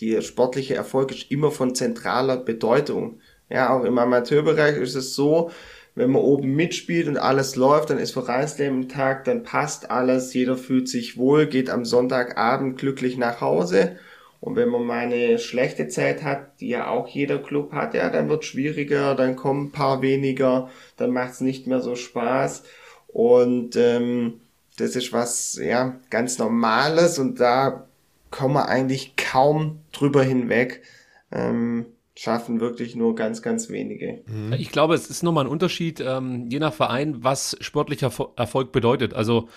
der 0.00 0.22
sportliche 0.22 0.76
Erfolg 0.76 1.10
ist 1.10 1.30
immer 1.30 1.50
von 1.50 1.74
zentraler 1.74 2.36
Bedeutung. 2.36 3.20
Ja, 3.48 3.76
auch 3.76 3.84
im 3.84 3.98
Amateurbereich 3.98 4.76
ist 4.76 4.94
es 4.94 5.14
so, 5.14 5.50
wenn 5.96 6.12
man 6.12 6.22
oben 6.22 6.54
mitspielt 6.54 7.08
und 7.08 7.18
alles 7.18 7.56
läuft, 7.56 7.90
dann 7.90 7.98
ist 7.98 8.12
Vereinsleben 8.12 8.88
Tag, 8.88 9.24
dann 9.24 9.42
passt 9.42 9.90
alles, 9.90 10.32
jeder 10.32 10.56
fühlt 10.56 10.88
sich 10.88 11.18
wohl, 11.18 11.46
geht 11.46 11.68
am 11.68 11.84
Sonntagabend 11.84 12.78
glücklich 12.78 13.18
nach 13.18 13.40
Hause 13.40 13.98
und 14.40 14.56
wenn 14.56 14.70
man 14.70 14.84
mal 14.84 15.00
eine 15.00 15.38
schlechte 15.38 15.88
Zeit 15.88 16.22
hat, 16.22 16.60
die 16.60 16.68
ja 16.68 16.88
auch 16.88 17.08
jeder 17.08 17.38
Club 17.38 17.72
hat, 17.72 17.94
ja, 17.94 18.08
dann 18.08 18.30
wird 18.30 18.44
schwieriger, 18.44 19.14
dann 19.14 19.36
kommen 19.36 19.66
ein 19.66 19.72
paar 19.72 20.00
weniger, 20.00 20.70
dann 20.96 21.10
macht 21.10 21.32
es 21.32 21.40
nicht 21.40 21.66
mehr 21.66 21.80
so 21.80 21.94
Spaß. 21.94 22.62
Und 23.08 23.76
ähm, 23.76 24.40
das 24.78 24.96
ist 24.96 25.12
was 25.12 25.60
ja 25.62 25.96
ganz 26.08 26.38
Normales 26.38 27.18
und 27.18 27.38
da 27.38 27.86
kommen 28.30 28.54
wir 28.54 28.68
eigentlich 28.68 29.14
kaum 29.16 29.80
drüber 29.92 30.22
hinweg. 30.22 30.82
Ähm, 31.30 31.86
schaffen 32.14 32.60
wirklich 32.60 32.96
nur 32.96 33.14
ganz, 33.14 33.40
ganz 33.40 33.70
wenige. 33.70 34.22
Ich 34.58 34.70
glaube, 34.70 34.94
es 34.94 35.08
ist 35.08 35.22
nochmal 35.22 35.44
ein 35.44 35.50
Unterschied, 35.50 36.00
ähm, 36.00 36.48
je 36.50 36.58
nach 36.58 36.74
Verein, 36.74 37.22
was 37.24 37.56
sportlicher 37.60 38.12
Erfolg 38.36 38.72
bedeutet. 38.72 39.14
Also 39.14 39.48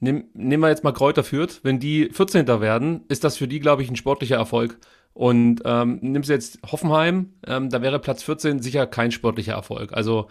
Nimm, 0.00 0.24
nehmen 0.34 0.62
wir 0.62 0.68
jetzt 0.68 0.84
mal 0.84 0.92
Kräuter 0.92 1.24
Fürth. 1.24 1.60
Wenn 1.62 1.78
die 1.78 2.10
14. 2.10 2.46
werden, 2.46 3.04
ist 3.08 3.24
das 3.24 3.36
für 3.36 3.48
die, 3.48 3.60
glaube 3.60 3.82
ich, 3.82 3.90
ein 3.90 3.96
sportlicher 3.96 4.36
Erfolg. 4.36 4.78
Und 5.14 5.62
ähm, 5.64 6.00
nimmst 6.02 6.28
jetzt 6.28 6.58
Hoffenheim, 6.70 7.34
ähm, 7.46 7.70
da 7.70 7.80
wäre 7.82 8.00
Platz 8.00 8.24
14 8.24 8.60
sicher 8.60 8.86
kein 8.86 9.12
sportlicher 9.12 9.52
Erfolg. 9.52 9.92
Also 9.92 10.28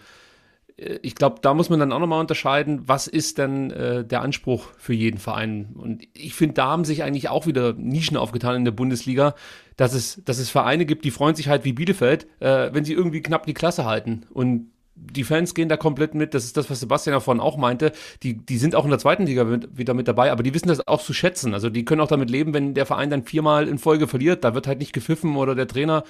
äh, 0.76 0.98
ich 1.02 1.14
glaube, 1.14 1.36
da 1.40 1.54
muss 1.54 1.70
man 1.70 1.80
dann 1.80 1.92
auch 1.92 1.98
nochmal 1.98 2.20
unterscheiden, 2.20 2.82
was 2.86 3.06
ist 3.06 3.38
denn 3.38 3.70
äh, 3.70 4.04
der 4.04 4.20
Anspruch 4.22 4.68
für 4.76 4.92
jeden 4.92 5.18
Verein. 5.18 5.74
Und 5.76 6.04
ich 6.12 6.34
finde, 6.34 6.54
da 6.54 6.66
haben 6.66 6.84
sich 6.84 7.02
eigentlich 7.02 7.28
auch 7.30 7.46
wieder 7.46 7.72
Nischen 7.72 8.18
aufgetan 8.18 8.56
in 8.56 8.64
der 8.64 8.72
Bundesliga, 8.72 9.34
dass 9.76 9.94
es, 9.94 10.22
dass 10.24 10.38
es 10.38 10.50
Vereine 10.50 10.86
gibt, 10.86 11.04
die 11.04 11.10
freuen 11.10 11.34
sich 11.34 11.48
halt 11.48 11.64
wie 11.64 11.72
Bielefeld, 11.72 12.26
äh, 12.40 12.70
wenn 12.72 12.84
sie 12.84 12.92
irgendwie 12.92 13.22
knapp 13.22 13.46
die 13.46 13.54
Klasse 13.54 13.84
halten. 13.86 14.26
Und 14.30 14.70
die 14.96 15.24
Fans 15.24 15.54
gehen 15.54 15.68
da 15.68 15.76
komplett 15.76 16.14
mit. 16.14 16.34
Das 16.34 16.44
ist 16.44 16.56
das, 16.56 16.70
was 16.70 16.80
Sebastian 16.80 17.14
davon 17.14 17.40
auch 17.40 17.56
meinte. 17.56 17.92
Die, 18.22 18.34
die 18.34 18.58
sind 18.58 18.74
auch 18.74 18.84
in 18.84 18.90
der 18.90 18.98
zweiten 18.98 19.26
Liga 19.26 19.44
mit, 19.44 19.76
wieder 19.76 19.94
mit 19.94 20.08
dabei, 20.08 20.30
aber 20.30 20.42
die 20.42 20.54
wissen 20.54 20.68
das 20.68 20.86
auch 20.86 21.02
zu 21.02 21.12
schätzen. 21.12 21.54
Also 21.54 21.70
die 21.70 21.84
können 21.84 22.00
auch 22.00 22.08
damit 22.08 22.30
leben, 22.30 22.54
wenn 22.54 22.74
der 22.74 22.86
Verein 22.86 23.10
dann 23.10 23.24
viermal 23.24 23.68
in 23.68 23.78
Folge 23.78 24.06
verliert. 24.06 24.44
Da 24.44 24.54
wird 24.54 24.66
halt 24.66 24.78
nicht 24.78 24.92
gepfiffen 24.92 25.36
oder 25.36 25.54
der 25.54 25.66
Trainer, 25.66 26.04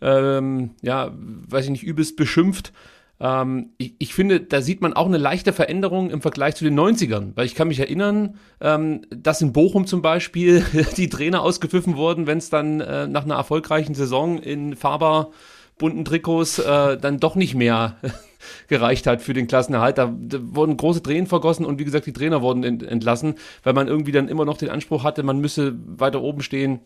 ähm, 0.00 0.70
ja, 0.82 1.12
weiß 1.16 1.66
ich 1.66 1.70
nicht, 1.70 1.84
übelst 1.84 2.16
beschimpft. 2.16 2.72
Ähm, 3.20 3.70
ich, 3.78 3.94
ich, 3.98 4.14
finde, 4.14 4.40
da 4.40 4.60
sieht 4.60 4.80
man 4.80 4.92
auch 4.92 5.06
eine 5.06 5.18
leichte 5.18 5.52
Veränderung 5.52 6.10
im 6.10 6.20
Vergleich 6.20 6.56
zu 6.56 6.64
den 6.64 6.78
90ern. 6.78 7.32
Weil 7.34 7.46
ich 7.46 7.54
kann 7.54 7.68
mich 7.68 7.78
erinnern, 7.78 8.38
ähm, 8.60 9.02
dass 9.10 9.42
in 9.42 9.52
Bochum 9.52 9.86
zum 9.86 10.02
Beispiel 10.02 10.64
die 10.96 11.08
Trainer 11.08 11.42
ausgepfiffen 11.42 11.96
wurden, 11.96 12.26
wenn 12.26 12.38
es 12.38 12.50
dann 12.50 12.80
äh, 12.80 13.06
nach 13.06 13.24
einer 13.24 13.36
erfolgreichen 13.36 13.94
Saison 13.94 14.38
in 14.38 14.76
Faber 14.76 15.30
bunten 15.78 16.04
Trikots 16.04 16.58
äh, 16.58 16.96
dann 16.96 17.18
doch 17.18 17.34
nicht 17.34 17.54
mehr 17.54 17.96
gereicht 18.68 19.06
hat 19.06 19.22
für 19.22 19.32
den 19.32 19.46
Klassenerhalt. 19.46 19.98
Da, 19.98 20.14
da, 20.16 20.38
wurden 20.40 20.76
große 20.76 21.02
Tränen 21.02 21.26
vergossen 21.26 21.66
und 21.66 21.78
wie 21.78 21.84
gesagt, 21.84 22.06
die 22.06 22.12
Trainer 22.12 22.42
wurden 22.42 22.64
ent, 22.64 22.82
entlassen, 22.82 23.34
weil 23.62 23.72
man 23.72 23.88
irgendwie 23.88 24.12
dann 24.12 24.28
immer 24.28 24.44
noch 24.44 24.56
den 24.56 24.70
Anspruch 24.70 25.04
hatte, 25.04 25.22
man 25.22 25.40
müsse 25.40 25.74
weiter 25.86 26.22
oben 26.22 26.42
stehen, 26.42 26.80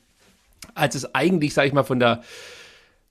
als 0.75 0.95
es 0.95 1.15
eigentlich, 1.15 1.55
sage 1.55 1.69
ich 1.69 1.75
mal, 1.75 1.85
von 1.85 2.01
der 2.01 2.23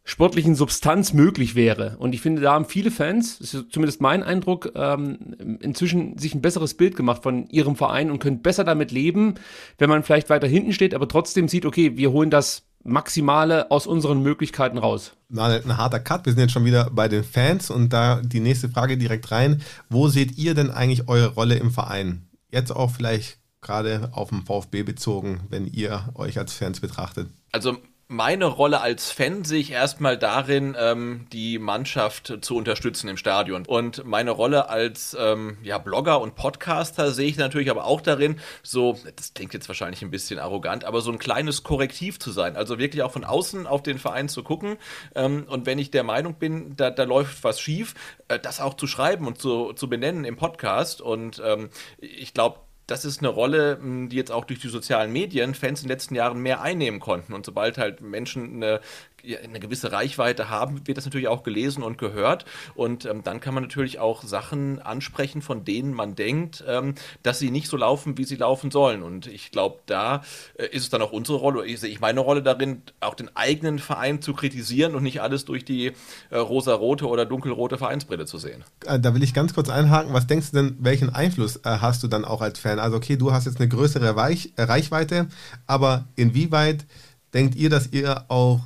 sportlichen 0.04 0.56
Substanz 0.56 1.12
möglich 1.12 1.56
wäre. 1.56 1.98
Und 2.00 2.14
ich 2.16 2.22
finde, 2.22 2.42
da 2.42 2.54
haben 2.54 2.64
viele 2.64 2.92
Fans, 2.92 3.40
das 3.40 3.54
ist 3.54 3.72
zumindest 3.74 4.00
mein 4.00 4.24
Eindruck, 4.24 4.72
ähm, 4.74 5.58
inzwischen 5.60 6.18
sich 6.18 6.34
ein 6.34 6.42
besseres 6.42 6.76
Bild 6.76 6.96
gemacht 6.96 7.24
von 7.24 7.50
ihrem 7.50 7.76
Verein 7.76 8.10
und 8.10 8.20
können 8.20 8.42
besser 8.42 8.64
damit 8.64 8.94
leben, 8.94 9.36
wenn 9.78 9.90
man 9.90 10.04
vielleicht 10.04 10.30
weiter 10.30 10.48
hinten 10.48 10.72
steht, 10.72 10.94
aber 10.94 11.10
trotzdem 11.10 11.50
sieht, 11.50 11.66
okay, 11.66 11.98
wir 11.98 12.14
holen 12.14 12.30
das 12.30 12.67
Maximale 12.84 13.70
aus 13.72 13.88
unseren 13.88 14.22
Möglichkeiten 14.22 14.78
raus. 14.78 15.14
Mal 15.30 15.62
ein 15.62 15.78
harter 15.78 16.00
Cut. 16.00 16.26
Wir 16.26 16.34
sind 16.34 16.42
jetzt 16.42 16.54
schon 16.54 16.66
wieder 16.66 16.90
bei 16.90 17.08
den 17.08 17.24
Fans 17.24 17.70
und 17.70 17.92
da 17.92 18.22
die 18.22 18.40
nächste 18.40 18.70
Frage 18.70 18.98
direkt 18.98 19.32
rein. 19.32 19.62
Wo 19.90 20.08
seht 20.08 20.38
ihr 20.38 20.54
denn 20.54 20.72
eigentlich 20.72 21.08
eure 21.08 21.34
Rolle 21.34 21.56
im 21.56 21.72
Verein? 21.72 22.30
Jetzt 22.50 22.72
auch 22.72 22.92
vielleicht 22.92 23.40
gerade 23.62 24.10
auf 24.14 24.30
den 24.30 24.46
VfB 24.46 24.84
bezogen, 24.84 25.42
wenn 25.50 25.68
ihr 25.68 26.10
euch 26.16 26.38
als 26.38 26.54
Fans 26.54 26.80
betrachtet. 26.80 27.30
Also 27.52 27.78
meine 28.10 28.46
Rolle 28.46 28.80
als 28.80 29.12
Fan 29.12 29.44
sehe 29.44 29.60
ich 29.60 29.72
erstmal 29.72 30.18
darin, 30.18 30.78
ähm, 30.80 31.28
die 31.34 31.60
Mannschaft 31.60 32.38
zu 32.42 32.56
unterstützen 32.56 33.10
im 33.10 33.18
Stadion. 33.18 33.66
Und 33.66 34.06
meine 34.06 34.32
Rolle 34.32 34.70
als 34.70 35.16
ähm, 35.20 35.58
ja, 35.62 35.78
Blogger 35.78 36.22
und 36.22 36.36
Podcaster 36.36 37.12
sehe 37.12 37.28
ich 37.28 37.38
natürlich 37.38 37.70
aber 37.70 37.84
auch 37.86 38.00
darin, 38.00 38.40
so, 38.64 38.98
das 39.18 39.34
klingt 39.34 39.54
jetzt 39.54 39.68
wahrscheinlich 39.68 40.02
ein 40.04 40.12
bisschen 40.12 40.40
arrogant, 40.40 40.86
aber 40.86 41.02
so 41.02 41.12
ein 41.12 41.20
kleines 41.20 41.64
Korrektiv 41.64 42.18
zu 42.18 42.32
sein. 42.32 42.56
Also 42.56 42.80
wirklich 42.80 43.04
auch 43.04 43.12
von 43.12 43.26
außen 43.26 43.68
auf 43.68 43.84
den 43.84 44.00
Verein 44.00 44.30
zu 44.30 44.42
gucken. 44.42 44.78
Ähm, 45.14 45.46
und 45.50 45.66
wenn 45.66 45.78
ich 45.78 45.92
der 45.92 46.04
Meinung 46.04 46.36
bin, 46.36 46.78
da, 46.78 46.92
da 46.92 47.04
läuft 47.04 47.44
was 47.44 47.60
schief, 47.60 47.94
äh, 48.30 48.40
das 48.40 48.62
auch 48.62 48.76
zu 48.76 48.88
schreiben 48.88 49.28
und 49.28 49.40
zu, 49.40 49.74
zu 49.74 49.90
benennen 49.90 50.24
im 50.24 50.38
Podcast. 50.38 51.02
Und 51.02 51.42
ähm, 51.46 51.70
ich 52.00 52.34
glaube, 52.34 52.60
das 52.88 53.04
ist 53.04 53.20
eine 53.20 53.28
Rolle, 53.28 53.80
die 53.84 54.16
jetzt 54.16 54.32
auch 54.32 54.46
durch 54.46 54.60
die 54.60 54.70
sozialen 54.70 55.12
Medien 55.12 55.54
Fans 55.54 55.82
in 55.82 55.88
den 55.88 55.94
letzten 55.94 56.16
Jahren 56.16 56.42
mehr 56.42 56.62
einnehmen 56.62 57.00
konnten. 57.00 57.34
Und 57.34 57.46
sobald 57.46 57.78
halt 57.78 58.02
Menschen 58.02 58.56
eine 58.56 58.80
eine 59.24 59.60
gewisse 59.60 59.92
Reichweite 59.92 60.50
haben, 60.50 60.88
wird 60.88 60.98
das 60.98 61.06
natürlich 61.06 61.28
auch 61.28 61.44
gelesen 61.44 61.84
und 61.84 61.98
gehört. 61.98 62.46
Und 62.76 63.06
ähm, 63.06 63.24
dann 63.24 63.40
kann 63.40 63.54
man 63.54 63.64
natürlich 63.64 64.00
auch 64.00 64.24
Sachen 64.24 64.80
ansprechen, 64.80 65.42
von 65.42 65.66
denen 65.66 65.94
man 65.94 66.16
denkt, 66.16 66.64
ähm, 66.68 66.96
dass 67.24 67.40
sie 67.40 67.52
nicht 67.52 67.68
so 67.68 67.78
laufen, 67.78 68.18
wie 68.18 68.24
sie 68.24 68.36
laufen 68.36 68.72
sollen. 68.72 69.04
Und 69.04 69.28
ich 69.28 69.52
glaube, 69.52 69.80
da 69.86 70.24
äh, 70.56 70.68
ist 70.68 70.84
es 70.84 70.90
dann 70.90 71.02
auch 71.02 71.12
unsere 71.12 71.38
Rolle, 71.38 71.66
ich 71.66 71.80
sehe 71.80 71.90
ich 71.90 72.00
meine 72.00 72.20
Rolle 72.20 72.42
darin, 72.44 72.82
auch 73.00 73.16
den 73.16 73.36
eigenen 73.36 73.80
Verein 73.80 74.22
zu 74.22 74.34
kritisieren 74.34 74.96
und 74.96 75.04
nicht 75.04 75.22
alles 75.22 75.46
durch 75.46 75.66
die 75.66 75.94
äh, 76.30 76.38
rosa-rote 76.38 77.08
oder 77.08 77.26
dunkelrote 77.26 77.78
Vereinsbrille 77.78 78.26
zu 78.26 78.38
sehen. 78.38 78.64
Äh, 78.86 79.00
da 79.00 79.14
will 79.14 79.24
ich 79.24 79.34
ganz 79.34 79.54
kurz 79.54 79.70
einhaken. 79.70 80.14
Was 80.14 80.28
denkst 80.28 80.52
du 80.52 80.58
denn, 80.58 80.78
welchen 80.80 81.10
Einfluss 81.14 81.58
äh, 81.58 81.80
hast 81.82 82.04
du 82.04 82.08
dann 82.08 82.26
auch 82.26 82.42
als 82.42 82.60
Fan? 82.60 82.80
Also, 82.80 82.98
okay, 82.98 83.18
du 83.18 83.32
hast 83.32 83.46
jetzt 83.46 83.60
eine 83.60 83.68
größere 83.68 84.16
Weich 84.16 84.54
äh, 84.56 84.64
Reichweite, 84.64 85.28
aber 85.66 86.06
inwieweit 86.16 86.86
denkt 87.34 87.56
ihr, 87.56 87.70
dass 87.70 87.92
ihr 87.92 88.26
auch 88.30 88.62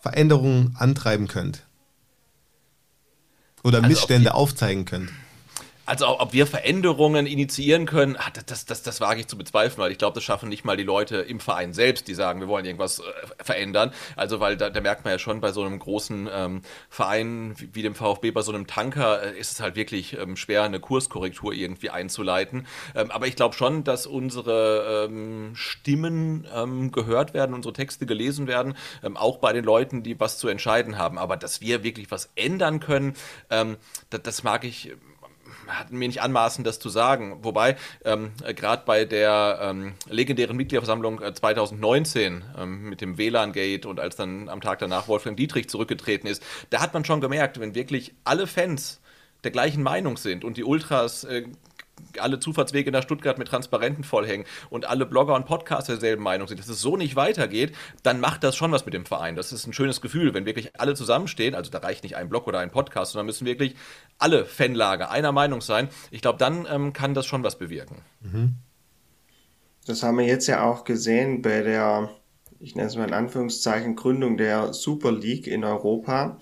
Veränderungen 0.00 0.74
antreiben 0.78 1.28
könnt? 1.28 1.66
Oder 3.62 3.78
also 3.78 3.88
Missstände 3.88 4.34
aufzeigen 4.34 4.84
könnt? 4.84 5.10
Also 5.86 6.20
ob 6.20 6.32
wir 6.32 6.46
Veränderungen 6.46 7.26
initiieren 7.26 7.86
können, 7.86 8.16
ah, 8.16 8.30
das, 8.46 8.64
das, 8.64 8.82
das 8.82 9.00
wage 9.00 9.20
ich 9.20 9.26
zu 9.26 9.36
bezweifeln, 9.36 9.78
weil 9.78 9.92
ich 9.92 9.98
glaube, 9.98 10.14
das 10.14 10.22
schaffen 10.22 10.48
nicht 10.48 10.64
mal 10.64 10.76
die 10.76 10.84
Leute 10.84 11.16
im 11.16 11.40
Verein 11.40 11.72
selbst, 11.72 12.06
die 12.06 12.14
sagen, 12.14 12.40
wir 12.40 12.48
wollen 12.48 12.64
irgendwas 12.64 13.00
äh, 13.00 13.02
verändern. 13.42 13.92
Also 14.14 14.40
weil 14.40 14.56
da, 14.56 14.70
da, 14.70 14.80
merkt 14.80 15.04
man 15.04 15.12
ja 15.12 15.18
schon 15.18 15.40
bei 15.40 15.52
so 15.52 15.62
einem 15.62 15.78
großen 15.78 16.28
ähm, 16.32 16.62
Verein 16.88 17.54
wie, 17.56 17.74
wie, 17.74 17.82
dem 17.82 17.94
VfB, 17.94 18.30
bei 18.30 18.42
so 18.42 18.52
einem 18.52 18.66
Tanker, 18.66 19.22
äh, 19.22 19.38
ist 19.38 19.52
es 19.52 19.60
halt 19.60 19.74
wirklich 19.74 20.16
ähm, 20.16 20.36
schwer, 20.36 20.62
eine 20.62 20.80
Kurskorrektur 20.80 21.52
irgendwie 21.52 21.90
einzuleiten. 21.90 22.66
Ähm, 22.94 23.10
aber 23.10 23.26
ich 23.26 23.34
glaube 23.34 23.54
schon, 23.54 23.82
dass 23.82 24.06
unsere 24.06 25.06
ähm, 25.08 25.52
Stimmen 25.54 26.46
ähm, 26.54 26.92
gehört 26.92 27.34
werden, 27.34 27.54
unsere 27.54 27.72
Texte 27.72 28.06
gelesen 28.06 28.46
werden, 28.46 28.76
ähm, 29.02 29.16
auch 29.16 29.38
bei 29.38 29.52
den 29.52 29.64
Leuten, 29.64 30.02
die 30.02 30.20
was 30.20 30.38
zu 30.38 30.48
entscheiden 30.48 30.98
haben. 30.98 31.18
Aber 31.18 31.36
dass 31.36 31.60
wir 31.60 31.82
wirklich 31.82 32.10
was 32.10 32.30
ändern 32.36 32.80
können, 32.80 33.14
das, 33.48 34.22
das 34.22 34.42
mag 34.42 34.64
ich 34.64 34.92
hatten 35.70 35.96
mir 35.96 36.08
nicht 36.08 36.22
anmaßen, 36.22 36.64
das 36.64 36.78
zu 36.78 36.88
sagen. 36.88 37.38
Wobei, 37.42 37.76
ähm, 38.04 38.32
gerade 38.56 38.82
bei 38.84 39.04
der 39.04 39.58
ähm, 39.62 39.94
legendären 40.08 40.56
Mitgliederversammlung 40.56 41.20
2019 41.34 42.42
äh, 42.56 42.62
ähm, 42.62 42.88
mit 42.88 43.00
dem 43.00 43.18
WLAN-Gate 43.18 43.86
und 43.86 44.00
als 44.00 44.16
dann 44.16 44.48
am 44.48 44.60
Tag 44.60 44.78
danach 44.80 45.08
Wolfgang 45.08 45.36
Dietrich 45.36 45.68
zurückgetreten 45.68 46.28
ist, 46.28 46.42
da 46.70 46.80
hat 46.80 46.94
man 46.94 47.04
schon 47.04 47.20
gemerkt, 47.20 47.60
wenn 47.60 47.74
wirklich 47.74 48.14
alle 48.24 48.46
Fans 48.46 49.00
der 49.44 49.50
gleichen 49.50 49.82
Meinung 49.82 50.16
sind 50.16 50.44
und 50.44 50.56
die 50.56 50.64
Ultras 50.64 51.24
äh, 51.24 51.44
alle 52.18 52.40
Zufahrtswege 52.40 52.90
nach 52.90 53.02
Stuttgart 53.02 53.38
mit 53.38 53.48
Transparenten 53.48 54.04
vollhängen 54.04 54.44
und 54.70 54.88
alle 54.88 55.06
Blogger 55.06 55.34
und 55.34 55.46
Podcaster 55.46 55.92
derselben 55.94 56.22
Meinung 56.22 56.48
sind, 56.48 56.60
dass 56.60 56.68
es 56.68 56.80
so 56.80 56.96
nicht 56.96 57.16
weitergeht, 57.16 57.74
dann 58.02 58.20
macht 58.20 58.44
das 58.44 58.56
schon 58.56 58.72
was 58.72 58.84
mit 58.84 58.94
dem 58.94 59.06
Verein. 59.06 59.36
Das 59.36 59.52
ist 59.52 59.66
ein 59.66 59.72
schönes 59.72 60.00
Gefühl, 60.00 60.34
wenn 60.34 60.46
wirklich 60.46 60.78
alle 60.80 60.94
zusammenstehen. 60.94 61.54
Also 61.54 61.70
da 61.70 61.78
reicht 61.78 62.02
nicht 62.02 62.16
ein 62.16 62.28
Blog 62.28 62.46
oder 62.46 62.58
ein 62.60 62.70
Podcast, 62.70 63.12
sondern 63.12 63.26
müssen 63.26 63.46
wirklich 63.46 63.76
alle 64.18 64.44
Fanlager 64.44 65.10
einer 65.10 65.32
Meinung 65.32 65.60
sein. 65.60 65.88
Ich 66.10 66.22
glaube, 66.22 66.38
dann 66.38 66.66
ähm, 66.70 66.92
kann 66.92 67.14
das 67.14 67.26
schon 67.26 67.42
was 67.42 67.58
bewirken. 67.58 67.96
Mhm. 68.20 68.54
Das 69.86 70.02
haben 70.02 70.18
wir 70.18 70.26
jetzt 70.26 70.46
ja 70.46 70.62
auch 70.62 70.84
gesehen 70.84 71.42
bei 71.42 71.62
der, 71.62 72.10
ich 72.58 72.76
nenne 72.76 72.88
es 72.88 72.96
mal 72.96 73.08
in 73.08 73.14
Anführungszeichen, 73.14 73.96
Gründung 73.96 74.36
der 74.36 74.72
Super 74.72 75.10
League 75.10 75.46
in 75.46 75.64
Europa, 75.64 76.38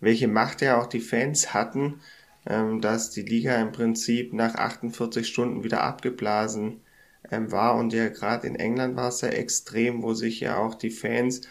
welche 0.00 0.28
Macht 0.28 0.60
ja 0.60 0.80
auch 0.80 0.86
die 0.86 1.00
Fans 1.00 1.54
hatten 1.54 2.00
dass 2.44 3.10
die 3.10 3.22
Liga 3.22 3.54
im 3.60 3.70
Prinzip 3.70 4.32
nach 4.32 4.56
48 4.56 5.26
Stunden 5.26 5.62
wieder 5.62 5.84
abgeblasen 5.84 6.80
ähm, 7.30 7.52
war. 7.52 7.76
Und 7.76 7.92
ja, 7.92 8.08
gerade 8.08 8.46
in 8.46 8.56
England 8.56 8.96
war 8.96 9.08
es 9.08 9.20
ja 9.20 9.28
extrem, 9.28 10.02
wo 10.02 10.14
sich 10.14 10.40
ja 10.40 10.58
auch 10.58 10.74
die 10.74 10.90
Fans, 10.90 11.42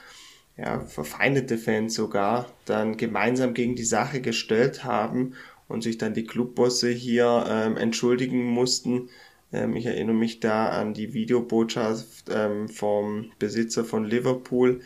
ja, 0.57 0.81
verfeindete 0.81 1.57
Fans 1.57 1.93
sogar, 1.93 2.47
dann 2.65 2.97
gemeinsam 2.97 3.53
gegen 3.53 3.75
die 3.75 3.83
Sache 3.83 4.21
gestellt 4.21 4.83
haben 4.83 5.33
und 5.67 5.81
sich 5.83 5.97
dann 5.97 6.13
die 6.13 6.25
Clubbosse 6.25 6.89
hier 6.89 7.45
ähm, 7.47 7.77
entschuldigen 7.77 8.43
mussten. 8.43 9.09
Ähm, 9.53 9.75
ich 9.75 9.85
erinnere 9.85 10.15
mich 10.15 10.39
da 10.39 10.69
an 10.69 10.93
die 10.93 11.13
Videobotschaft 11.13 12.25
ähm, 12.29 12.67
vom 12.67 13.31
Besitzer 13.39 13.85
von 13.85 14.03
Liverpool. 14.03 14.81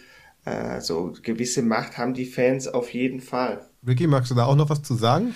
Äh, 0.45 0.51
also 0.51 1.13
gewisse 1.21 1.63
Macht 1.63 1.97
haben 1.97 2.13
die 2.13 2.25
Fans 2.25 2.67
auf 2.67 2.93
jeden 2.93 3.19
Fall. 3.19 3.67
Vicky, 3.81 4.07
magst 4.07 4.31
du 4.31 4.35
da 4.35 4.45
auch 4.45 4.55
noch 4.55 4.69
was 4.69 4.83
zu 4.83 4.95
sagen? 4.95 5.35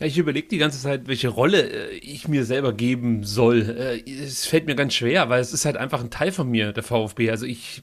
Ja, 0.00 0.06
ich 0.06 0.18
überlege 0.18 0.48
die 0.48 0.58
ganze 0.58 0.80
Zeit, 0.80 1.06
welche 1.06 1.28
Rolle 1.28 1.70
äh, 1.70 1.96
ich 1.98 2.26
mir 2.26 2.44
selber 2.44 2.72
geben 2.72 3.22
soll. 3.22 3.62
Äh, 3.62 4.10
es 4.10 4.44
fällt 4.46 4.66
mir 4.66 4.74
ganz 4.74 4.94
schwer, 4.94 5.28
weil 5.28 5.40
es 5.40 5.52
ist 5.52 5.64
halt 5.64 5.76
einfach 5.76 6.00
ein 6.00 6.10
Teil 6.10 6.32
von 6.32 6.50
mir, 6.50 6.72
der 6.72 6.82
VfB. 6.82 7.30
Also 7.30 7.46
ich, 7.46 7.82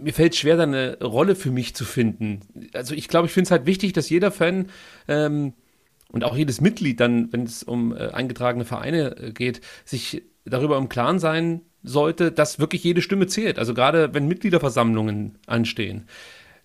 mir 0.00 0.14
fällt 0.14 0.34
schwer, 0.34 0.56
da 0.56 0.62
eine 0.62 0.98
Rolle 1.02 1.36
für 1.36 1.50
mich 1.50 1.74
zu 1.74 1.84
finden. 1.84 2.40
Also 2.72 2.94
ich 2.94 3.08
glaube, 3.08 3.26
ich 3.26 3.32
finde 3.32 3.48
es 3.48 3.50
halt 3.50 3.66
wichtig, 3.66 3.92
dass 3.92 4.08
jeder 4.08 4.30
Fan 4.30 4.68
ähm, 5.08 5.52
und 6.10 6.24
auch 6.24 6.36
jedes 6.36 6.60
Mitglied 6.62 7.00
dann, 7.00 7.30
wenn 7.32 7.42
es 7.44 7.62
um 7.62 7.94
äh, 7.94 8.08
eingetragene 8.08 8.64
Vereine 8.64 9.16
äh, 9.18 9.32
geht, 9.32 9.60
sich 9.84 10.22
darüber 10.46 10.78
im 10.78 10.88
Klaren 10.88 11.18
sein 11.18 11.60
sollte, 11.82 12.32
dass 12.32 12.58
wirklich 12.58 12.82
jede 12.82 13.02
Stimme 13.02 13.26
zählt. 13.26 13.58
Also 13.58 13.74
gerade 13.74 14.14
wenn 14.14 14.26
Mitgliederversammlungen 14.26 15.38
anstehen 15.46 16.06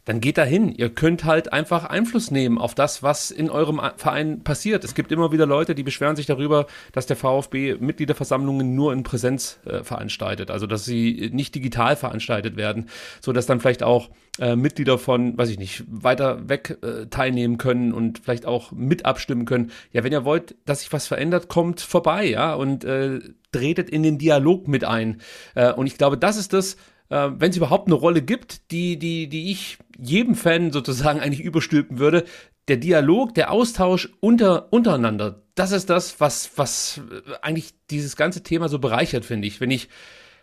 dann 0.05 0.21
geht 0.21 0.37
dahin. 0.37 0.71
Ihr 0.71 0.89
könnt 0.89 1.25
halt 1.25 1.51
einfach 1.51 1.85
Einfluss 1.85 2.31
nehmen 2.31 2.57
auf 2.57 2.75
das, 2.75 3.03
was 3.03 3.31
in 3.31 3.49
eurem 3.49 3.81
Verein 3.97 4.43
passiert. 4.43 4.83
Es 4.83 4.95
gibt 4.95 5.11
immer 5.11 5.31
wieder 5.31 5.45
Leute, 5.45 5.75
die 5.75 5.83
beschweren 5.83 6.15
sich 6.15 6.27
darüber, 6.27 6.67
dass 6.93 7.07
der 7.07 7.17
VfB 7.17 7.77
Mitgliederversammlungen 7.79 8.75
nur 8.75 8.93
in 8.93 9.03
Präsenz 9.03 9.59
äh, 9.65 9.83
veranstaltet, 9.83 10.51
also 10.51 10.67
dass 10.67 10.85
sie 10.85 11.29
nicht 11.33 11.53
digital 11.55 11.95
veranstaltet 11.95 12.55
werden, 12.55 12.89
so 13.19 13.33
dass 13.33 13.47
dann 13.47 13.59
vielleicht 13.59 13.83
auch 13.83 14.09
äh, 14.39 14.55
Mitglieder 14.55 14.97
von, 14.97 15.37
weiß 15.37 15.49
ich 15.49 15.59
nicht, 15.59 15.83
weiter 15.87 16.47
weg 16.47 16.77
äh, 16.81 17.07
teilnehmen 17.07 17.57
können 17.57 17.91
und 17.91 18.19
vielleicht 18.19 18.45
auch 18.45 18.71
mit 18.71 19.05
abstimmen 19.05 19.45
können. 19.45 19.71
Ja, 19.91 20.03
wenn 20.03 20.11
ihr 20.11 20.25
wollt, 20.25 20.55
dass 20.65 20.81
sich 20.81 20.93
was 20.93 21.07
verändert, 21.07 21.47
kommt 21.47 21.81
vorbei, 21.81 22.25
ja, 22.25 22.53
und 22.53 22.83
äh, 22.83 23.19
tretet 23.51 23.89
in 23.89 24.03
den 24.03 24.17
Dialog 24.17 24.67
mit 24.67 24.83
ein. 24.83 25.21
Äh, 25.55 25.71
und 25.73 25.87
ich 25.87 25.97
glaube, 25.97 26.17
das 26.17 26.37
ist 26.37 26.53
das, 26.53 26.75
äh, 27.09 27.29
wenn 27.37 27.51
es 27.51 27.57
überhaupt 27.57 27.87
eine 27.87 27.95
Rolle 27.95 28.21
gibt, 28.21 28.71
die, 28.71 28.97
die, 28.97 29.27
die 29.27 29.51
ich 29.51 29.77
jedem 29.99 30.35
Fan 30.35 30.71
sozusagen 30.71 31.19
eigentlich 31.19 31.41
überstülpen 31.41 31.99
würde, 31.99 32.25
der 32.67 32.77
Dialog, 32.77 33.33
der 33.35 33.51
Austausch 33.51 34.09
unter, 34.19 34.71
untereinander, 34.73 35.43
das 35.55 35.71
ist 35.71 35.89
das, 35.89 36.19
was, 36.19 36.51
was 36.57 37.01
eigentlich 37.41 37.73
dieses 37.89 38.15
ganze 38.15 38.43
Thema 38.43 38.67
so 38.69 38.79
bereichert, 38.79 39.25
finde 39.25 39.47
ich. 39.47 39.61
Wenn 39.61 39.71
ich 39.71 39.87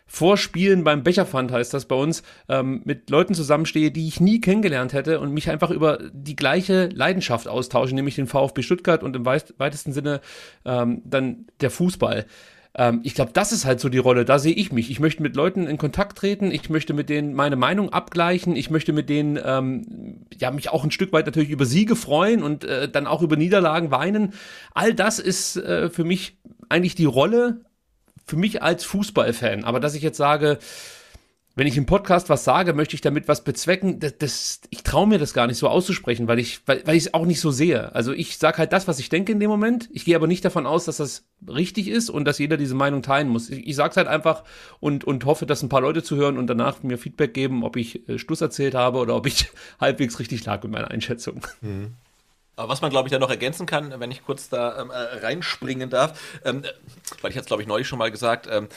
vor 0.05 0.37
Spielen 0.37 0.83
beim 0.83 1.03
Becherpfand 1.03 1.51
heißt 1.51 1.73
das 1.73 1.85
bei 1.85 1.95
uns, 1.95 2.23
ähm, 2.49 2.81
mit 2.85 3.09
Leuten 3.09 3.33
zusammenstehe, 3.33 3.91
die 3.91 4.07
ich 4.07 4.19
nie 4.19 4.41
kennengelernt 4.41 4.93
hätte 4.93 5.19
und 5.19 5.33
mich 5.33 5.49
einfach 5.49 5.71
über 5.71 5.99
die 6.11 6.35
gleiche 6.35 6.89
Leidenschaft 6.93 7.47
austausche, 7.47 7.95
nämlich 7.95 8.15
den 8.15 8.27
VfB 8.27 8.61
Stuttgart 8.63 9.03
und 9.03 9.15
im 9.15 9.25
weitesten 9.25 9.93
Sinne 9.93 10.21
ähm, 10.65 11.01
dann 11.05 11.47
der 11.61 11.71
Fußball. 11.71 12.25
Ähm, 12.75 13.01
ich 13.03 13.13
glaube, 13.13 13.31
das 13.33 13.51
ist 13.51 13.65
halt 13.65 13.79
so 13.79 13.89
die 13.89 13.97
Rolle, 13.99 14.25
da 14.25 14.39
sehe 14.39 14.53
ich 14.53 14.71
mich. 14.71 14.89
Ich 14.89 14.99
möchte 14.99 15.21
mit 15.21 15.35
Leuten 15.35 15.67
in 15.67 15.77
Kontakt 15.77 16.17
treten, 16.17 16.51
ich 16.51 16.69
möchte 16.69 16.93
mit 16.93 17.09
denen 17.09 17.33
meine 17.33 17.55
Meinung 17.55 17.89
abgleichen, 17.89 18.55
ich 18.55 18.69
möchte 18.69 18.93
mit 18.93 19.09
denen 19.09 19.39
ähm, 19.43 20.25
ja 20.35 20.51
mich 20.51 20.69
auch 20.69 20.83
ein 20.83 20.91
Stück 20.91 21.13
weit 21.13 21.25
natürlich 21.25 21.51
über 21.51 21.65
Siege 21.65 21.95
freuen 21.95 22.41
und 22.41 22.63
äh, 22.63 22.89
dann 22.89 23.07
auch 23.07 23.21
über 23.21 23.35
Niederlagen 23.35 23.91
weinen. 23.91 24.33
All 24.73 24.93
das 24.93 25.19
ist 25.19 25.57
äh, 25.57 25.89
für 25.89 26.03
mich 26.03 26.37
eigentlich 26.69 26.95
die 26.95 27.05
Rolle, 27.05 27.61
für 28.25 28.37
mich 28.37 28.63
als 28.63 28.83
Fußballfan. 28.85 29.63
Aber 29.63 29.79
dass 29.79 29.95
ich 29.95 30.01
jetzt 30.01 30.17
sage, 30.17 30.57
wenn 31.55 31.67
ich 31.67 31.77
im 31.77 31.85
Podcast 31.85 32.29
was 32.29 32.43
sage, 32.43 32.73
möchte 32.73 32.95
ich 32.95 33.01
damit 33.01 33.27
was 33.27 33.43
bezwecken. 33.43 33.99
Das, 33.99 34.17
das, 34.17 34.61
ich 34.71 34.81
traue 34.81 35.07
mir 35.07 35.19
das 35.19 35.33
gar 35.33 35.45
nicht 35.45 35.57
so 35.57 35.67
auszusprechen, 35.67 36.27
weil 36.27 36.39
ich, 36.39 36.61
weil, 36.65 36.81
weil 36.85 36.97
es 36.97 37.13
auch 37.13 37.25
nicht 37.25 37.39
so 37.39 37.51
sehe. 37.51 37.93
Also 37.93 38.11
ich 38.11 38.37
sage 38.39 38.57
halt 38.57 38.73
das, 38.73 38.87
was 38.87 38.97
ich 38.97 39.09
denke 39.09 39.31
in 39.31 39.39
dem 39.39 39.51
Moment. 39.51 39.87
Ich 39.91 40.03
gehe 40.05 40.15
aber 40.15 40.25
nicht 40.25 40.43
davon 40.43 40.65
aus, 40.65 40.85
dass 40.85 40.97
das 40.97 41.25
richtig 41.47 41.89
ist 41.89 42.09
und 42.09 42.25
dass 42.25 42.39
jeder 42.39 42.57
diese 42.57 42.73
Meinung 42.73 43.03
teilen 43.03 43.29
muss. 43.29 43.51
Ich, 43.51 43.67
ich 43.67 43.75
sage 43.75 43.91
es 43.91 43.97
halt 43.97 44.07
einfach 44.07 44.43
und, 44.79 45.03
und 45.03 45.25
hoffe, 45.25 45.45
dass 45.45 45.61
ein 45.61 45.69
paar 45.69 45.81
Leute 45.81 46.01
zuhören 46.01 46.39
und 46.39 46.47
danach 46.47 46.81
mir 46.81 46.97
Feedback 46.97 47.35
geben, 47.35 47.63
ob 47.63 47.75
ich 47.75 48.07
äh, 48.09 48.17
Schluss 48.17 48.41
erzählt 48.41 48.73
habe 48.73 48.97
oder 48.97 49.15
ob 49.15 49.27
ich 49.27 49.51
halbwegs 49.79 50.19
richtig 50.19 50.43
lag 50.45 50.63
mit 50.63 50.71
meiner 50.71 50.89
Einschätzung. 50.89 51.45
Mhm. 51.61 51.93
Aber 52.55 52.69
was 52.69 52.81
man, 52.81 52.91
glaube 52.91 53.07
ich, 53.07 53.11
da 53.11 53.19
noch 53.19 53.29
ergänzen 53.29 53.65
kann, 53.65 53.99
wenn 53.99 54.11
ich 54.11 54.23
kurz 54.25 54.49
da 54.49 54.79
ähm, 54.79 54.91
äh, 54.91 54.95
reinspringen 54.95 55.89
darf, 55.89 56.19
ähm, 56.45 56.63
weil 57.21 57.31
ich 57.31 57.35
jetzt, 57.35 57.47
glaube 57.47 57.63
ich, 57.63 57.67
neulich 57.67 57.87
schon 57.87 57.97
mal 57.99 58.11
gesagt, 58.11 58.47
ähm, 58.49 58.69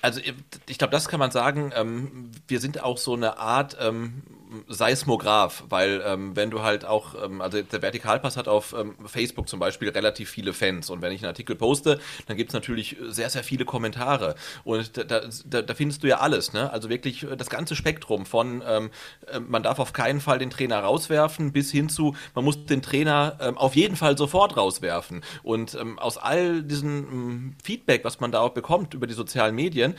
also 0.00 0.20
ich 0.66 0.78
glaube, 0.78 0.92
das 0.92 1.08
kann 1.08 1.20
man 1.20 1.30
sagen, 1.30 1.72
ähm, 1.74 2.30
wir 2.48 2.60
sind 2.60 2.82
auch 2.82 2.96
so 2.96 3.14
eine 3.14 3.36
Art 3.38 3.76
ähm, 3.80 4.22
Seismograph, 4.68 5.64
weil 5.68 6.02
ähm, 6.04 6.34
wenn 6.36 6.50
du 6.50 6.62
halt 6.62 6.84
auch, 6.84 7.14
ähm, 7.22 7.40
also 7.40 7.60
der 7.62 7.82
Vertikalpass 7.82 8.36
hat 8.36 8.48
auf 8.48 8.74
ähm, 8.78 8.94
Facebook 9.06 9.48
zum 9.48 9.60
Beispiel 9.60 9.88
relativ 9.90 10.30
viele 10.30 10.52
Fans. 10.52 10.90
Und 10.90 11.02
wenn 11.02 11.12
ich 11.12 11.22
einen 11.22 11.28
Artikel 11.28 11.56
poste, 11.56 12.00
dann 12.26 12.36
gibt 12.36 12.50
es 12.50 12.54
natürlich 12.54 12.96
sehr, 13.08 13.30
sehr 13.30 13.44
viele 13.44 13.64
Kommentare. 13.64 14.34
Und 14.64 14.96
da, 14.96 15.22
da, 15.44 15.62
da, 15.62 15.74
findest 15.74 16.02
du 16.02 16.08
ja 16.08 16.18
alles, 16.18 16.52
ne? 16.52 16.70
also 16.72 16.88
wirklich 16.88 17.26
das 17.36 17.48
ganze 17.50 17.76
Spektrum 17.76 18.26
von 18.26 18.62
ähm, 18.66 18.90
äh, 19.26 19.40
man 19.40 19.62
darf 19.62 19.78
auf 19.78 19.92
keinen 19.92 20.20
Fall 20.20 20.38
den 20.38 20.50
Trainer 20.50 20.80
rauswerfen 20.80 21.52
bis 21.52 21.70
hin 21.70 21.88
zu 21.88 22.14
man 22.34 22.44
muss 22.44 22.66
den 22.66 22.82
Trainer 22.82 23.38
ähm, 23.40 23.56
auf 23.58 23.76
jeden 23.76 23.96
Fall 23.96 24.16
sofort 24.16 24.56
rauswerfen. 24.56 25.22
Und 25.42 25.74
ähm, 25.74 25.98
aus 25.98 26.18
all 26.18 26.62
diesem 26.62 27.54
Feedback, 27.62 28.04
was 28.04 28.20
man 28.20 28.32
da 28.32 28.40
auch 28.40 28.50
bekommt 28.50 28.94
über 28.94 29.06
die 29.06 29.14
sozialen 29.14 29.54
Medien, 29.54 29.94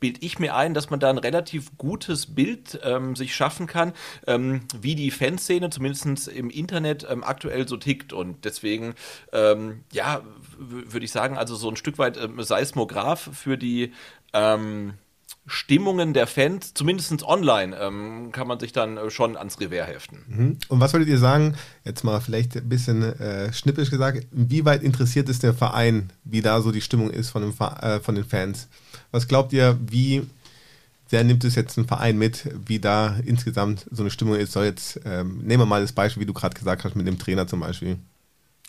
bilde 0.00 0.20
ich 0.22 0.38
mir 0.38 0.54
ein, 0.54 0.74
dass 0.74 0.90
man 0.90 1.00
da 1.00 1.10
ein 1.10 1.18
relativ 1.18 1.76
gutes 1.78 2.34
Bild 2.34 2.80
ähm, 2.82 3.16
sich 3.16 3.34
schaffen 3.34 3.66
kann, 3.66 3.92
ähm, 4.26 4.60
wie 4.78 4.94
die 4.94 5.10
Fanszene 5.10 5.70
zumindest 5.70 6.28
im 6.28 6.50
Internet 6.50 7.06
ähm, 7.08 7.24
aktuell 7.24 7.66
so 7.68 7.76
tickt. 7.76 8.12
Und 8.12 8.44
deswegen, 8.44 8.94
ähm, 9.32 9.84
ja, 9.92 10.22
würde 10.58 11.04
ich 11.04 11.12
sagen, 11.12 11.36
also 11.36 11.56
so 11.56 11.70
ein 11.70 11.76
Stück 11.76 11.98
weit 11.98 12.16
ähm, 12.16 12.42
Seismograph 12.42 13.30
für 13.32 13.56
die 13.58 13.92
ähm, 14.32 14.94
Stimmungen 15.46 16.12
der 16.12 16.26
Fans, 16.26 16.74
zumindest 16.74 17.22
online, 17.22 17.76
ähm, 17.80 18.32
kann 18.32 18.48
man 18.48 18.58
sich 18.58 18.72
dann 18.72 18.96
äh, 18.96 19.10
schon 19.10 19.36
ans 19.36 19.60
Revers 19.60 19.86
heften. 19.86 20.24
Mhm. 20.26 20.58
Und 20.68 20.80
was 20.80 20.92
würdet 20.92 21.08
ihr 21.08 21.18
sagen, 21.18 21.54
jetzt 21.84 22.02
mal 22.02 22.20
vielleicht 22.20 22.56
ein 22.56 22.68
bisschen 22.68 23.02
äh, 23.02 23.52
schnippisch 23.52 23.90
gesagt, 23.90 24.26
wie 24.32 24.64
weit 24.64 24.82
interessiert 24.82 25.28
es 25.28 25.38
der 25.38 25.54
Verein, 25.54 26.12
wie 26.24 26.42
da 26.42 26.60
so 26.60 26.72
die 26.72 26.80
Stimmung 26.80 27.10
ist 27.10 27.30
von, 27.30 27.42
dem, 27.42 27.54
äh, 27.80 28.00
von 28.00 28.16
den 28.16 28.24
Fans? 28.24 28.68
Was 29.16 29.28
glaubt 29.28 29.54
ihr, 29.54 29.78
wie 29.80 30.26
sehr 31.06 31.24
nimmt 31.24 31.42
es 31.44 31.54
jetzt 31.54 31.78
ein 31.78 31.86
Verein 31.86 32.18
mit, 32.18 32.50
wie 32.66 32.78
da 32.78 33.16
insgesamt 33.24 33.86
so 33.90 34.02
eine 34.02 34.10
Stimmung 34.10 34.34
ist? 34.34 34.52
Soll 34.52 34.66
jetzt, 34.66 35.00
ähm, 35.06 35.38
nehmen 35.38 35.62
wir 35.62 35.64
mal 35.64 35.80
das 35.80 35.92
Beispiel, 35.92 36.20
wie 36.20 36.26
du 36.26 36.34
gerade 36.34 36.54
gesagt 36.54 36.84
hast, 36.84 36.96
mit 36.96 37.06
dem 37.06 37.18
Trainer 37.18 37.46
zum 37.46 37.60
Beispiel. 37.60 37.96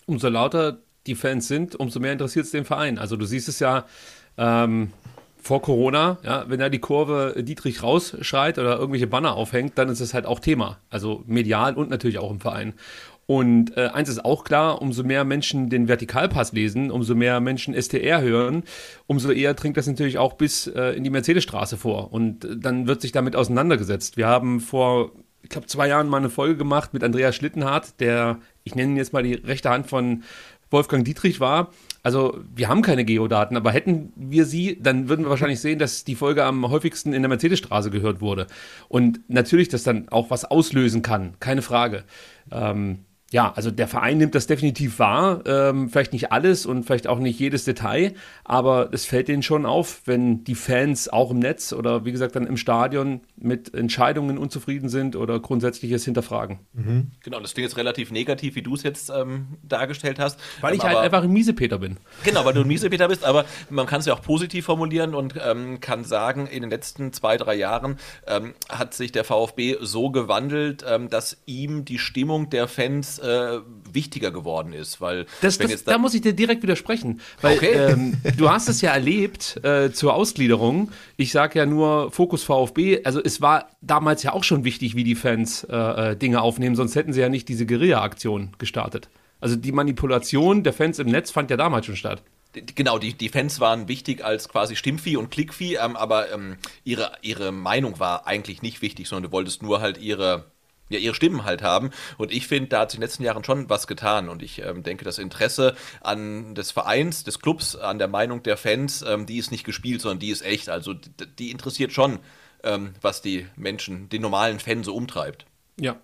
Umso 0.06 0.30
lauter 0.30 0.78
die 1.06 1.16
Fans 1.16 1.48
sind, 1.48 1.74
umso 1.76 2.00
mehr 2.00 2.14
interessiert 2.14 2.46
es 2.46 2.50
den 2.50 2.64
Verein. 2.64 2.96
Also 2.96 3.16
du 3.16 3.26
siehst 3.26 3.50
es 3.50 3.58
ja, 3.58 3.84
ähm, 4.38 4.90
vor 5.36 5.60
Corona, 5.60 6.16
ja, 6.22 6.46
wenn 6.48 6.60
da 6.60 6.70
die 6.70 6.78
Kurve 6.78 7.42
Dietrich 7.42 7.82
rausschreit 7.82 8.58
oder 8.58 8.78
irgendwelche 8.78 9.06
Banner 9.06 9.34
aufhängt, 9.34 9.76
dann 9.76 9.90
ist 9.90 10.00
es 10.00 10.14
halt 10.14 10.24
auch 10.24 10.40
Thema. 10.40 10.78
Also 10.88 11.24
medial 11.26 11.74
und 11.74 11.90
natürlich 11.90 12.18
auch 12.18 12.30
im 12.30 12.40
Verein. 12.40 12.72
Und 13.28 13.76
äh, 13.76 13.88
eins 13.88 14.08
ist 14.08 14.24
auch 14.24 14.42
klar, 14.42 14.80
umso 14.80 15.04
mehr 15.04 15.22
Menschen 15.22 15.68
den 15.68 15.86
Vertikalpass 15.86 16.52
lesen, 16.52 16.90
umso 16.90 17.14
mehr 17.14 17.40
Menschen 17.40 17.74
STR 17.74 18.22
hören, 18.22 18.62
umso 19.06 19.30
eher 19.30 19.52
dringt 19.52 19.76
das 19.76 19.86
natürlich 19.86 20.16
auch 20.16 20.32
bis 20.32 20.66
äh, 20.66 20.92
in 20.96 21.04
die 21.04 21.10
Mercedesstraße 21.10 21.76
vor. 21.76 22.10
Und 22.10 22.46
äh, 22.46 22.56
dann 22.56 22.86
wird 22.86 23.02
sich 23.02 23.12
damit 23.12 23.36
auseinandergesetzt. 23.36 24.16
Wir 24.16 24.28
haben 24.28 24.60
vor, 24.60 25.12
ich 25.42 25.50
glaube, 25.50 25.66
zwei 25.66 25.88
Jahren 25.88 26.08
mal 26.08 26.16
eine 26.16 26.30
Folge 26.30 26.56
gemacht 26.56 26.94
mit 26.94 27.04
Andreas 27.04 27.36
Schlittenhardt, 27.36 28.00
der, 28.00 28.38
ich 28.64 28.74
nenne 28.74 28.92
ihn 28.92 28.96
jetzt 28.96 29.12
mal 29.12 29.22
die 29.22 29.34
rechte 29.34 29.68
Hand 29.68 29.88
von 29.88 30.22
Wolfgang 30.70 31.04
Dietrich 31.04 31.38
war. 31.38 31.70
Also 32.02 32.40
wir 32.54 32.68
haben 32.68 32.80
keine 32.80 33.04
Geodaten, 33.04 33.58
aber 33.58 33.72
hätten 33.72 34.10
wir 34.16 34.46
sie, 34.46 34.78
dann 34.80 35.10
würden 35.10 35.26
wir 35.26 35.30
wahrscheinlich 35.30 35.60
sehen, 35.60 35.78
dass 35.78 36.04
die 36.04 36.14
Folge 36.14 36.44
am 36.44 36.66
häufigsten 36.70 37.12
in 37.12 37.20
der 37.20 37.28
Mercedesstraße 37.28 37.90
gehört 37.90 38.22
wurde. 38.22 38.46
Und 38.88 39.20
natürlich 39.28 39.68
das 39.68 39.82
dann 39.82 40.08
auch 40.08 40.30
was 40.30 40.46
auslösen 40.46 41.02
kann, 41.02 41.34
keine 41.40 41.60
Frage. 41.60 42.04
Ähm, 42.50 43.00
ja, 43.30 43.52
also 43.54 43.70
der 43.70 43.88
Verein 43.88 44.16
nimmt 44.16 44.34
das 44.34 44.46
definitiv 44.46 44.98
wahr. 44.98 45.42
Ähm, 45.46 45.90
vielleicht 45.90 46.14
nicht 46.14 46.32
alles 46.32 46.64
und 46.64 46.84
vielleicht 46.84 47.06
auch 47.06 47.18
nicht 47.18 47.38
jedes 47.38 47.64
Detail, 47.64 48.14
aber 48.44 48.88
es 48.92 49.04
fällt 49.04 49.28
denen 49.28 49.42
schon 49.42 49.66
auf, 49.66 50.00
wenn 50.06 50.44
die 50.44 50.54
Fans 50.54 51.10
auch 51.10 51.30
im 51.30 51.38
Netz 51.38 51.74
oder 51.74 52.06
wie 52.06 52.12
gesagt 52.12 52.36
dann 52.36 52.46
im 52.46 52.56
Stadion 52.56 53.20
mit 53.36 53.74
Entscheidungen 53.74 54.38
unzufrieden 54.38 54.88
sind 54.88 55.14
oder 55.14 55.40
grundsätzliches 55.40 56.06
hinterfragen. 56.06 56.60
Mhm. 56.72 57.10
Genau, 57.22 57.38
das 57.40 57.52
klingt 57.52 57.68
jetzt 57.68 57.76
relativ 57.76 58.10
negativ, 58.10 58.54
wie 58.54 58.62
du 58.62 58.74
es 58.74 58.82
jetzt 58.82 59.10
ähm, 59.10 59.58
dargestellt 59.62 60.18
hast. 60.18 60.40
Weil 60.62 60.74
ich 60.74 60.82
ähm, 60.82 60.88
halt 60.88 60.98
einfach 60.98 61.22
ein 61.22 61.30
Miesepeter 61.30 61.78
bin. 61.78 61.98
Genau, 62.24 62.46
weil 62.46 62.54
du 62.54 62.62
ein 62.62 62.66
Miesepeter 62.66 63.08
bist, 63.08 63.24
aber 63.24 63.44
man 63.68 63.84
kann 63.84 64.00
es 64.00 64.06
ja 64.06 64.14
auch 64.14 64.22
positiv 64.22 64.64
formulieren 64.64 65.14
und 65.14 65.34
ähm, 65.44 65.80
kann 65.80 66.02
sagen, 66.02 66.46
in 66.46 66.62
den 66.62 66.70
letzten 66.70 67.12
zwei, 67.12 67.36
drei 67.36 67.56
Jahren 67.56 67.98
ähm, 68.26 68.54
hat 68.70 68.94
sich 68.94 69.12
der 69.12 69.24
VfB 69.24 69.76
so 69.82 70.08
gewandelt, 70.10 70.82
ähm, 70.88 71.10
dass 71.10 71.36
ihm 71.44 71.84
die 71.84 71.98
Stimmung 71.98 72.48
der 72.48 72.68
Fans 72.68 73.17
äh, 73.18 73.60
wichtiger 73.92 74.30
geworden 74.30 74.72
ist, 74.72 75.00
weil 75.00 75.26
das, 75.40 75.58
das, 75.58 75.84
da, 75.84 75.92
da, 75.92 75.98
muss 75.98 76.14
ich 76.14 76.20
dir 76.20 76.32
direkt 76.32 76.62
widersprechen, 76.62 77.20
weil 77.40 77.56
okay. 77.56 77.72
ähm, 77.72 78.16
du 78.36 78.50
hast 78.50 78.68
es 78.68 78.80
ja 78.80 78.92
erlebt 78.92 79.58
äh, 79.64 79.92
zur 79.92 80.14
Ausgliederung. 80.14 80.90
Ich 81.16 81.32
sage 81.32 81.58
ja 81.58 81.66
nur 81.66 82.10
Fokus 82.10 82.44
VfB. 82.44 83.02
Also 83.04 83.22
es 83.22 83.40
war 83.40 83.70
damals 83.80 84.22
ja 84.22 84.32
auch 84.32 84.44
schon 84.44 84.64
wichtig, 84.64 84.94
wie 84.94 85.04
die 85.04 85.14
Fans 85.14 85.64
äh, 85.64 85.76
äh, 86.12 86.16
Dinge 86.16 86.42
aufnehmen, 86.42 86.76
sonst 86.76 86.94
hätten 86.94 87.12
sie 87.12 87.20
ja 87.20 87.28
nicht 87.28 87.48
diese 87.48 87.66
Guerilla-Aktion 87.66 88.52
gestartet. 88.58 89.08
Also 89.40 89.56
die 89.56 89.72
Manipulation 89.72 90.64
der 90.64 90.72
Fans 90.72 90.98
im 90.98 91.08
Netz 91.08 91.30
fand 91.30 91.50
ja 91.50 91.56
damals 91.56 91.86
schon 91.86 91.96
statt 91.96 92.22
genau, 92.74 92.98
die, 92.98 93.14
die 93.14 93.28
Fans 93.28 93.60
waren 93.60 93.88
wichtig 93.88 94.24
als 94.24 94.48
quasi 94.48 94.76
Stimmvieh 94.76 95.16
und 95.16 95.30
Klickvieh, 95.30 95.76
ähm, 95.76 95.96
aber 95.96 96.32
ähm, 96.32 96.56
ihre, 96.84 97.12
ihre 97.22 97.52
Meinung 97.52 97.98
war 98.00 98.26
eigentlich 98.26 98.62
nicht 98.62 98.82
wichtig, 98.82 99.08
sondern 99.08 99.30
du 99.30 99.32
wolltest 99.32 99.62
nur 99.62 99.80
halt 99.80 99.98
ihre, 99.98 100.50
ja, 100.88 100.98
ihre 100.98 101.14
Stimmen 101.14 101.44
halt 101.44 101.62
haben. 101.62 101.90
Und 102.16 102.32
ich 102.32 102.46
finde, 102.46 102.68
da 102.68 102.80
hat 102.80 102.90
sich 102.90 102.98
in 102.98 103.00
den 103.00 103.08
letzten 103.08 103.22
Jahren 103.24 103.44
schon 103.44 103.68
was 103.68 103.86
getan. 103.86 104.28
Und 104.28 104.42
ich 104.42 104.62
ähm, 104.62 104.82
denke, 104.82 105.04
das 105.04 105.18
Interesse 105.18 105.74
an 106.00 106.54
des 106.54 106.70
Vereins, 106.70 107.24
des 107.24 107.40
Clubs, 107.40 107.76
an 107.76 107.98
der 107.98 108.08
Meinung 108.08 108.42
der 108.42 108.56
Fans, 108.56 109.04
ähm, 109.06 109.26
die 109.26 109.38
ist 109.38 109.50
nicht 109.50 109.64
gespielt, 109.64 110.00
sondern 110.00 110.18
die 110.18 110.30
ist 110.30 110.44
echt. 110.44 110.68
Also 110.68 110.94
die, 110.94 111.10
die 111.38 111.50
interessiert 111.50 111.92
schon, 111.92 112.18
ähm, 112.62 112.94
was 113.00 113.22
die 113.22 113.46
Menschen, 113.56 114.08
den 114.08 114.22
normalen 114.22 114.58
Fan 114.58 114.82
so 114.82 114.94
umtreibt. 114.94 115.46
Ja. 115.78 116.00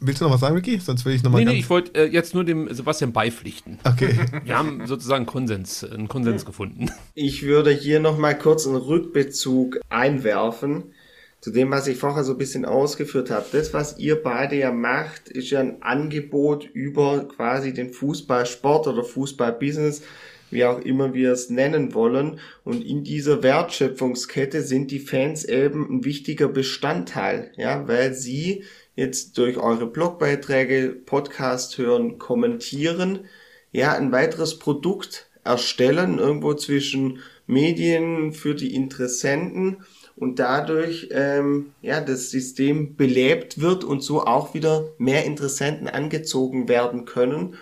Willst 0.00 0.20
du 0.20 0.24
noch 0.24 0.32
was 0.32 0.40
sagen, 0.40 0.56
Ricky? 0.56 0.80
Sonst 0.80 1.04
will 1.04 1.14
ich 1.14 1.22
nochmal. 1.22 1.44
Nee, 1.44 1.52
nee, 1.52 1.58
ich 1.58 1.70
wollte 1.70 1.94
äh, 1.94 2.06
jetzt 2.06 2.34
nur 2.34 2.42
dem 2.42 2.72
Sebastian 2.74 3.12
beipflichten. 3.12 3.78
Okay. 3.84 4.18
Wir 4.44 4.58
haben 4.58 4.84
sozusagen 4.88 5.24
Konsens, 5.24 5.84
einen 5.84 6.08
Konsens 6.08 6.44
gefunden. 6.44 6.90
Ich 7.14 7.44
würde 7.44 7.70
hier 7.70 8.00
nochmal 8.00 8.36
kurz 8.36 8.66
einen 8.66 8.74
Rückbezug 8.74 9.78
einwerfen 9.88 10.94
zu 11.40 11.50
dem, 11.52 11.70
was 11.70 11.86
ich 11.86 11.98
vorher 11.98 12.24
so 12.24 12.32
ein 12.32 12.38
bisschen 12.38 12.64
ausgeführt 12.64 13.30
habe. 13.30 13.46
Das, 13.52 13.72
was 13.72 13.98
ihr 13.98 14.22
beide 14.22 14.56
ja 14.56 14.72
macht, 14.72 15.28
ist 15.28 15.50
ja 15.50 15.60
ein 15.60 15.82
Angebot 15.82 16.68
über 16.72 17.28
quasi 17.28 17.72
den 17.72 17.92
Fußballsport 17.92 18.88
oder 18.88 19.04
Fußballbusiness, 19.04 20.02
wie 20.50 20.64
auch 20.64 20.80
immer 20.80 21.14
wir 21.14 21.32
es 21.32 21.48
nennen 21.48 21.94
wollen. 21.94 22.40
Und 22.64 22.84
in 22.84 23.04
dieser 23.04 23.42
Wertschöpfungskette 23.42 24.62
sind 24.62 24.90
die 24.90 24.98
Fans 24.98 25.44
eben 25.44 25.88
ein 25.88 26.04
wichtiger 26.04 26.48
Bestandteil, 26.48 27.52
ja, 27.56 27.86
weil 27.86 28.14
sie 28.14 28.64
jetzt 28.96 29.38
durch 29.38 29.58
eure 29.58 29.86
Blogbeiträge, 29.86 30.88
Podcast 30.88 31.78
hören, 31.78 32.18
kommentieren, 32.18 33.26
ja, 33.70 33.92
ein 33.92 34.10
weiteres 34.10 34.58
Produkt 34.58 35.30
erstellen, 35.44 36.18
irgendwo 36.18 36.54
zwischen 36.54 37.20
Medien 37.46 38.32
für 38.32 38.56
die 38.56 38.74
Interessenten 38.74 39.78
und 40.18 40.38
dadurch 40.38 41.08
ähm, 41.12 41.72
ja 41.80 42.00
das 42.00 42.30
System 42.30 42.96
belebt 42.96 43.60
wird 43.60 43.84
und 43.84 44.02
so 44.02 44.24
auch 44.24 44.54
wieder 44.54 44.88
mehr 44.98 45.24
Interessenten 45.24 45.88
angezogen 45.88 46.68
werden 46.68 47.04
können 47.04 47.54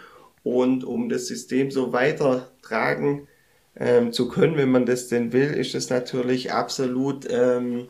und 0.42 0.84
um 0.84 1.08
das 1.08 1.26
System 1.26 1.70
so 1.70 1.92
weitertragen 1.92 3.28
ähm, 3.76 4.12
zu 4.12 4.28
können, 4.28 4.56
wenn 4.56 4.70
man 4.70 4.86
das 4.86 5.08
denn 5.08 5.32
will, 5.32 5.50
ist 5.50 5.74
es 5.74 5.90
natürlich 5.90 6.52
absolut 6.52 7.26
ähm, 7.28 7.88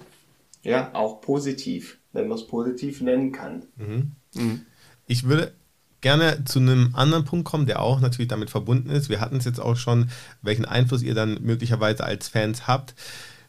ja 0.63 0.91
auch 0.95 1.21
positiv, 1.21 1.99
wenn 2.13 2.29
man 2.29 2.39
es 2.39 2.47
positiv 2.47 3.01
nennen 3.01 3.33
kann. 3.33 3.67
Mhm. 3.77 4.13
Mhm. 4.35 4.61
Ich 5.07 5.29
würde 5.29 5.53
gerne 6.01 6.45
zu 6.45 6.59
einem 6.59 6.91
anderen 6.95 7.25
Punkt 7.25 7.47
kommen, 7.47 7.67
der 7.67 7.81
auch 7.81 8.01
natürlich 8.01 8.29
damit 8.29 8.51
verbunden 8.51 8.91
ist. 8.91 9.09
Wir 9.09 9.21
hatten 9.21 9.37
es 9.37 9.45
jetzt 9.45 9.61
auch 9.61 9.77
schon, 9.77 10.11
welchen 10.43 10.65
Einfluss 10.65 11.03
ihr 11.03 11.15
dann 11.15 11.39
möglicherweise 11.43 12.05
als 12.05 12.29
Fans 12.29 12.67
habt. 12.67 12.95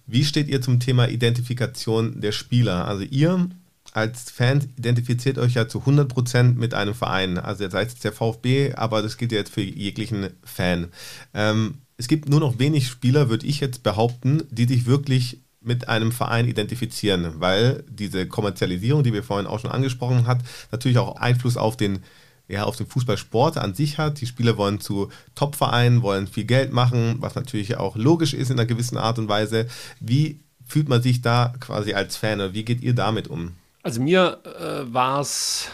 Wie 0.07 0.23
steht 0.23 0.47
ihr 0.47 0.61
zum 0.61 0.79
Thema 0.79 1.09
Identifikation 1.09 2.21
der 2.21 2.31
Spieler? 2.31 2.87
Also 2.87 3.03
ihr 3.03 3.49
als 3.93 4.31
Fans 4.31 4.67
identifiziert 4.77 5.37
euch 5.37 5.55
ja 5.55 5.67
zu 5.67 5.79
100% 5.79 6.55
mit 6.55 6.73
einem 6.73 6.93
Verein. 6.93 7.37
Also 7.37 7.63
jetzt 7.63 7.73
heißt 7.73 7.97
es 7.97 8.01
der 8.01 8.13
VfB, 8.13 8.73
aber 8.73 9.01
das 9.01 9.17
gilt 9.17 9.31
ja 9.31 9.39
jetzt 9.39 9.53
für 9.53 9.61
jeglichen 9.61 10.29
Fan. 10.43 10.87
Ähm, 11.33 11.79
es 11.97 12.07
gibt 12.07 12.29
nur 12.29 12.39
noch 12.39 12.59
wenig 12.59 12.87
Spieler, 12.87 13.29
würde 13.29 13.47
ich 13.47 13.59
jetzt 13.59 13.83
behaupten, 13.83 14.43
die 14.51 14.65
sich 14.65 14.85
wirklich 14.85 15.39
mit 15.61 15.89
einem 15.89 16.11
Verein 16.11 16.47
identifizieren, 16.47 17.39
weil 17.39 17.83
diese 17.89 18.27
Kommerzialisierung, 18.27 19.03
die 19.03 19.13
wir 19.13 19.23
vorhin 19.23 19.47
auch 19.47 19.59
schon 19.59 19.71
angesprochen 19.71 20.27
haben, 20.27 20.43
natürlich 20.71 20.99
auch 20.99 21.17
Einfluss 21.17 21.57
auf 21.57 21.75
den 21.75 21.99
ja, 22.47 22.63
auf 22.63 22.75
den 22.75 22.87
Fußballsport 22.87 23.57
an 23.57 23.73
sich 23.73 23.97
hat. 23.97 24.21
Die 24.21 24.25
Spieler 24.25 24.57
wollen 24.57 24.79
zu 24.79 25.09
Top-Vereinen, 25.35 26.01
wollen 26.01 26.27
viel 26.27 26.45
Geld 26.45 26.71
machen, 26.71 27.17
was 27.19 27.35
natürlich 27.35 27.77
auch 27.77 27.95
logisch 27.95 28.33
ist 28.33 28.49
in 28.49 28.59
einer 28.59 28.65
gewissen 28.65 28.97
Art 28.97 29.19
und 29.19 29.27
Weise. 29.27 29.67
Wie 29.99 30.39
fühlt 30.65 30.89
man 30.89 31.01
sich 31.01 31.21
da 31.21 31.53
quasi 31.59 31.93
als 31.93 32.17
Fan 32.17 32.53
wie 32.53 32.63
geht 32.65 32.81
ihr 32.81 32.93
damit 32.93 33.27
um? 33.27 33.53
Also 33.83 34.01
mir 34.01 34.39
äh, 34.43 34.93
war 34.93 35.21
es 35.21 35.69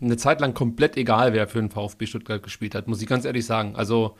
eine 0.00 0.16
Zeit 0.16 0.40
lang 0.40 0.54
komplett 0.54 0.96
egal, 0.96 1.32
wer 1.32 1.48
für 1.48 1.60
den 1.60 1.70
VfB 1.70 2.06
Stuttgart 2.06 2.42
gespielt 2.42 2.74
hat, 2.74 2.88
muss 2.88 3.00
ich 3.00 3.08
ganz 3.08 3.24
ehrlich 3.24 3.46
sagen. 3.46 3.76
Also 3.76 4.16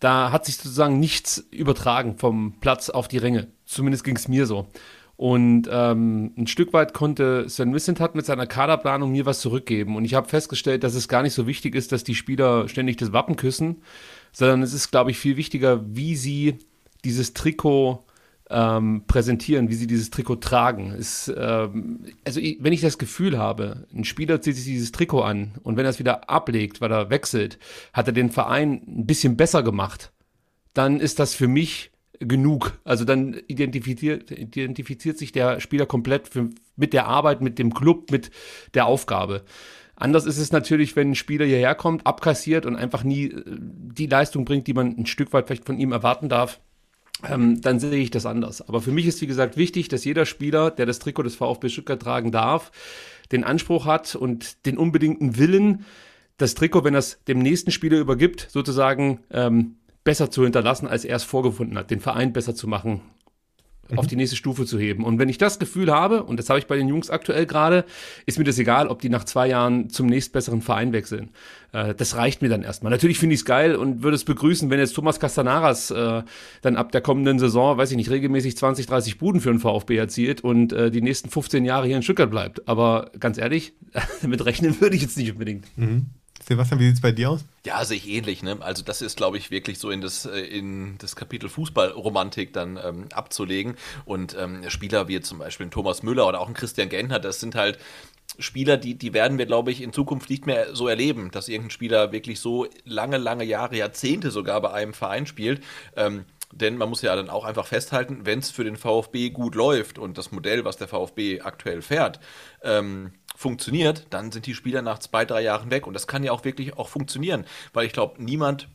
da 0.00 0.32
hat 0.32 0.44
sich 0.44 0.56
sozusagen 0.56 1.00
nichts 1.00 1.44
übertragen 1.50 2.18
vom 2.18 2.54
Platz 2.60 2.90
auf 2.90 3.08
die 3.08 3.18
Ränge. 3.18 3.48
Zumindest 3.64 4.04
ging 4.04 4.16
es 4.16 4.28
mir 4.28 4.46
so. 4.46 4.68
Und 5.16 5.68
ähm, 5.70 6.32
ein 6.36 6.46
Stück 6.46 6.72
weit 6.72 6.92
konnte 6.92 7.48
Sven 7.48 7.70
Missentat 7.70 8.14
mit 8.14 8.26
seiner 8.26 8.46
Kaderplanung 8.46 9.12
mir 9.12 9.26
was 9.26 9.40
zurückgeben. 9.40 9.96
Und 9.96 10.04
ich 10.04 10.14
habe 10.14 10.28
festgestellt, 10.28 10.82
dass 10.82 10.94
es 10.94 11.08
gar 11.08 11.22
nicht 11.22 11.34
so 11.34 11.46
wichtig 11.46 11.74
ist, 11.74 11.92
dass 11.92 12.02
die 12.02 12.16
Spieler 12.16 12.68
ständig 12.68 12.96
das 12.96 13.12
Wappen 13.12 13.36
küssen, 13.36 13.82
sondern 14.32 14.62
es 14.62 14.72
ist, 14.72 14.90
glaube 14.90 15.12
ich, 15.12 15.18
viel 15.18 15.36
wichtiger, 15.36 15.84
wie 15.86 16.16
sie 16.16 16.58
dieses 17.04 17.32
Trikot 17.32 18.04
ähm, 18.50 19.04
präsentieren, 19.06 19.68
wie 19.68 19.74
sie 19.74 19.86
dieses 19.86 20.10
Trikot 20.10 20.36
tragen. 20.36 20.92
Ist, 20.92 21.32
ähm, 21.36 22.00
also 22.24 22.40
ich, 22.40 22.58
wenn 22.60 22.72
ich 22.72 22.80
das 22.80 22.98
Gefühl 22.98 23.38
habe, 23.38 23.86
ein 23.94 24.04
Spieler 24.04 24.40
zieht 24.40 24.56
sich 24.56 24.64
dieses 24.64 24.92
Trikot 24.92 25.22
an 25.22 25.52
und 25.62 25.76
wenn 25.76 25.86
er 25.86 25.90
es 25.90 25.98
wieder 25.98 26.28
ablegt, 26.28 26.80
weil 26.80 26.90
er 26.90 27.10
wechselt, 27.10 27.58
hat 27.92 28.08
er 28.08 28.12
den 28.12 28.30
Verein 28.30 28.82
ein 28.86 29.06
bisschen 29.06 29.36
besser 29.36 29.62
gemacht, 29.62 30.12
dann 30.74 30.98
ist 30.98 31.20
das 31.20 31.34
für 31.34 31.48
mich 31.48 31.92
genug. 32.20 32.78
Also 32.84 33.04
dann 33.04 33.40
identifiziert, 33.46 34.30
identifiziert 34.30 35.18
sich 35.18 35.32
der 35.32 35.60
Spieler 35.60 35.86
komplett 35.86 36.28
für, 36.28 36.50
mit 36.76 36.92
der 36.92 37.06
Arbeit, 37.06 37.40
mit 37.40 37.58
dem 37.58 37.74
Club, 37.74 38.10
mit 38.10 38.30
der 38.74 38.86
Aufgabe. 38.86 39.42
Anders 39.96 40.26
ist 40.26 40.38
es 40.38 40.50
natürlich, 40.50 40.96
wenn 40.96 41.10
ein 41.10 41.14
Spieler 41.14 41.46
hierher 41.46 41.74
kommt, 41.74 42.06
abkassiert 42.06 42.66
und 42.66 42.76
einfach 42.76 43.04
nie 43.04 43.26
äh, 43.26 43.42
die 43.46 44.06
Leistung 44.06 44.44
bringt, 44.44 44.66
die 44.66 44.74
man 44.74 44.96
ein 44.98 45.06
Stück 45.06 45.32
weit 45.32 45.46
vielleicht 45.46 45.66
von 45.66 45.78
ihm 45.78 45.92
erwarten 45.92 46.28
darf. 46.28 46.60
Ähm, 47.28 47.60
dann 47.60 47.78
sehe 47.78 47.94
ich 47.94 48.10
das 48.10 48.26
anders. 48.26 48.60
Aber 48.68 48.80
für 48.80 48.90
mich 48.90 49.06
ist, 49.06 49.20
wie 49.20 49.26
gesagt, 49.26 49.56
wichtig, 49.56 49.88
dass 49.88 50.04
jeder 50.04 50.26
Spieler, 50.26 50.70
der 50.70 50.86
das 50.86 50.98
Trikot 50.98 51.22
des 51.22 51.36
VfB 51.36 51.68
Stuttgart 51.68 52.02
tragen 52.02 52.32
darf, 52.32 52.72
den 53.30 53.44
Anspruch 53.44 53.86
hat 53.86 54.16
und 54.16 54.66
den 54.66 54.76
unbedingten 54.76 55.38
Willen, 55.38 55.84
das 56.36 56.54
Trikot, 56.54 56.82
wenn 56.82 56.94
er 56.94 56.98
es 56.98 57.22
dem 57.24 57.38
nächsten 57.38 57.70
Spieler 57.70 57.98
übergibt, 57.98 58.48
sozusagen 58.50 59.20
ähm, 59.30 59.76
besser 60.04 60.30
zu 60.30 60.44
hinterlassen, 60.44 60.86
als 60.86 61.04
er 61.04 61.16
es 61.16 61.24
vorgefunden 61.24 61.76
hat, 61.76 61.90
den 61.90 62.00
Verein 62.00 62.32
besser 62.32 62.54
zu 62.54 62.68
machen, 62.68 63.00
mhm. 63.90 63.98
auf 63.98 64.06
die 64.06 64.16
nächste 64.16 64.36
Stufe 64.36 64.66
zu 64.66 64.78
heben. 64.78 65.04
Und 65.04 65.18
wenn 65.18 65.28
ich 65.28 65.38
das 65.38 65.58
Gefühl 65.58 65.90
habe, 65.90 66.22
und 66.22 66.38
das 66.38 66.48
habe 66.48 66.58
ich 66.58 66.66
bei 66.66 66.76
den 66.76 66.88
Jungs 66.88 67.10
aktuell 67.10 67.46
gerade, 67.46 67.84
ist 68.26 68.38
mir 68.38 68.44
das 68.44 68.58
egal, 68.58 68.88
ob 68.88 69.00
die 69.00 69.08
nach 69.08 69.24
zwei 69.24 69.48
Jahren 69.48 69.90
zum 69.90 70.06
nächstbesseren 70.06 70.62
Verein 70.62 70.92
wechseln. 70.92 71.30
Äh, 71.72 71.94
das 71.94 72.16
reicht 72.16 72.42
mir 72.42 72.48
dann 72.48 72.62
erstmal. 72.62 72.90
Natürlich 72.90 73.18
finde 73.18 73.34
ich 73.34 73.40
es 73.40 73.44
geil 73.44 73.76
und 73.76 74.02
würde 74.02 74.14
es 74.14 74.24
begrüßen, 74.24 74.70
wenn 74.70 74.78
jetzt 74.78 74.94
Thomas 74.94 75.20
Castanaras 75.20 75.90
äh, 75.90 76.22
dann 76.62 76.76
ab 76.76 76.92
der 76.92 77.00
kommenden 77.00 77.38
Saison, 77.38 77.76
weiß 77.76 77.90
ich 77.90 77.96
nicht, 77.96 78.10
regelmäßig 78.10 78.56
20, 78.56 78.86
30 78.86 79.18
Buden 79.18 79.40
für 79.40 79.50
den 79.50 79.58
VfB 79.60 79.96
erzielt 79.96 80.42
und 80.42 80.72
äh, 80.72 80.90
die 80.90 81.02
nächsten 81.02 81.30
15 81.30 81.64
Jahre 81.64 81.86
hier 81.86 81.96
in 81.96 82.02
Stuttgart 82.02 82.30
bleibt. 82.30 82.68
Aber 82.68 83.10
ganz 83.18 83.38
ehrlich, 83.38 83.74
damit 84.22 84.44
rechnen 84.44 84.80
würde 84.80 84.96
ich 84.96 85.02
jetzt 85.02 85.16
nicht 85.16 85.32
unbedingt. 85.32 85.66
Mhm. 85.76 86.06
Sebastian, 86.46 86.80
wie 86.80 86.86
sieht 86.86 86.96
es 86.96 87.00
bei 87.00 87.12
dir 87.12 87.30
aus? 87.30 87.44
Ja, 87.64 87.84
sehe 87.84 87.96
ich 87.96 88.08
ähnlich. 88.08 88.42
Ne? 88.42 88.58
Also 88.60 88.82
das 88.82 89.00
ist, 89.00 89.16
glaube 89.16 89.38
ich, 89.38 89.50
wirklich 89.50 89.78
so 89.78 89.90
in 89.90 90.00
das, 90.00 90.26
äh, 90.26 90.40
in 90.40 90.98
das 90.98 91.16
Kapitel 91.16 91.48
Fußballromantik 91.48 92.52
dann 92.52 92.78
ähm, 92.82 93.06
abzulegen. 93.12 93.76
Und 94.04 94.36
ähm, 94.38 94.68
Spieler 94.68 95.08
wie 95.08 95.20
zum 95.20 95.38
Beispiel 95.38 95.68
Thomas 95.70 96.02
Müller 96.02 96.26
oder 96.26 96.40
auch 96.40 96.48
ein 96.48 96.54
Christian 96.54 96.88
Gentner, 96.88 97.18
das 97.18 97.40
sind 97.40 97.54
halt 97.54 97.78
Spieler, 98.38 98.76
die, 98.76 98.96
die 98.96 99.14
werden 99.14 99.38
wir, 99.38 99.46
glaube 99.46 99.70
ich, 99.70 99.80
in 99.80 99.92
Zukunft 99.92 100.28
nicht 100.28 100.46
mehr 100.46 100.74
so 100.74 100.88
erleben, 100.88 101.30
dass 101.30 101.48
irgendein 101.48 101.70
Spieler 101.70 102.12
wirklich 102.12 102.40
so 102.40 102.66
lange, 102.84 103.16
lange 103.16 103.44
Jahre, 103.44 103.76
Jahrzehnte 103.76 104.30
sogar 104.30 104.60
bei 104.60 104.72
einem 104.72 104.92
Verein 104.92 105.26
spielt. 105.26 105.62
Ähm, 105.96 106.24
denn 106.52 106.76
man 106.76 106.88
muss 106.88 107.02
ja 107.02 107.14
dann 107.16 107.30
auch 107.30 107.44
einfach 107.44 107.66
festhalten, 107.66 108.20
wenn 108.24 108.38
es 108.38 108.50
für 108.50 108.64
den 108.64 108.76
VfB 108.76 109.30
gut 109.30 109.54
läuft 109.54 109.98
und 109.98 110.18
das 110.18 110.30
Modell, 110.30 110.64
was 110.64 110.76
der 110.76 110.88
VfB 110.88 111.40
aktuell 111.40 111.82
fährt, 111.82 112.20
ähm, 112.62 113.12
funktioniert, 113.44 114.06
dann 114.08 114.32
sind 114.32 114.46
die 114.46 114.54
Spieler 114.54 114.80
nach 114.80 115.00
zwei, 115.00 115.26
drei 115.26 115.42
Jahren 115.42 115.70
weg. 115.70 115.86
Und 115.86 115.92
das 115.92 116.06
kann 116.06 116.24
ja 116.24 116.32
auch 116.32 116.46
wirklich 116.46 116.78
auch 116.78 116.88
funktionieren, 116.88 117.44
weil 117.74 117.84
ich 117.84 117.92
glaube, 117.92 118.22
niemand 118.22 118.68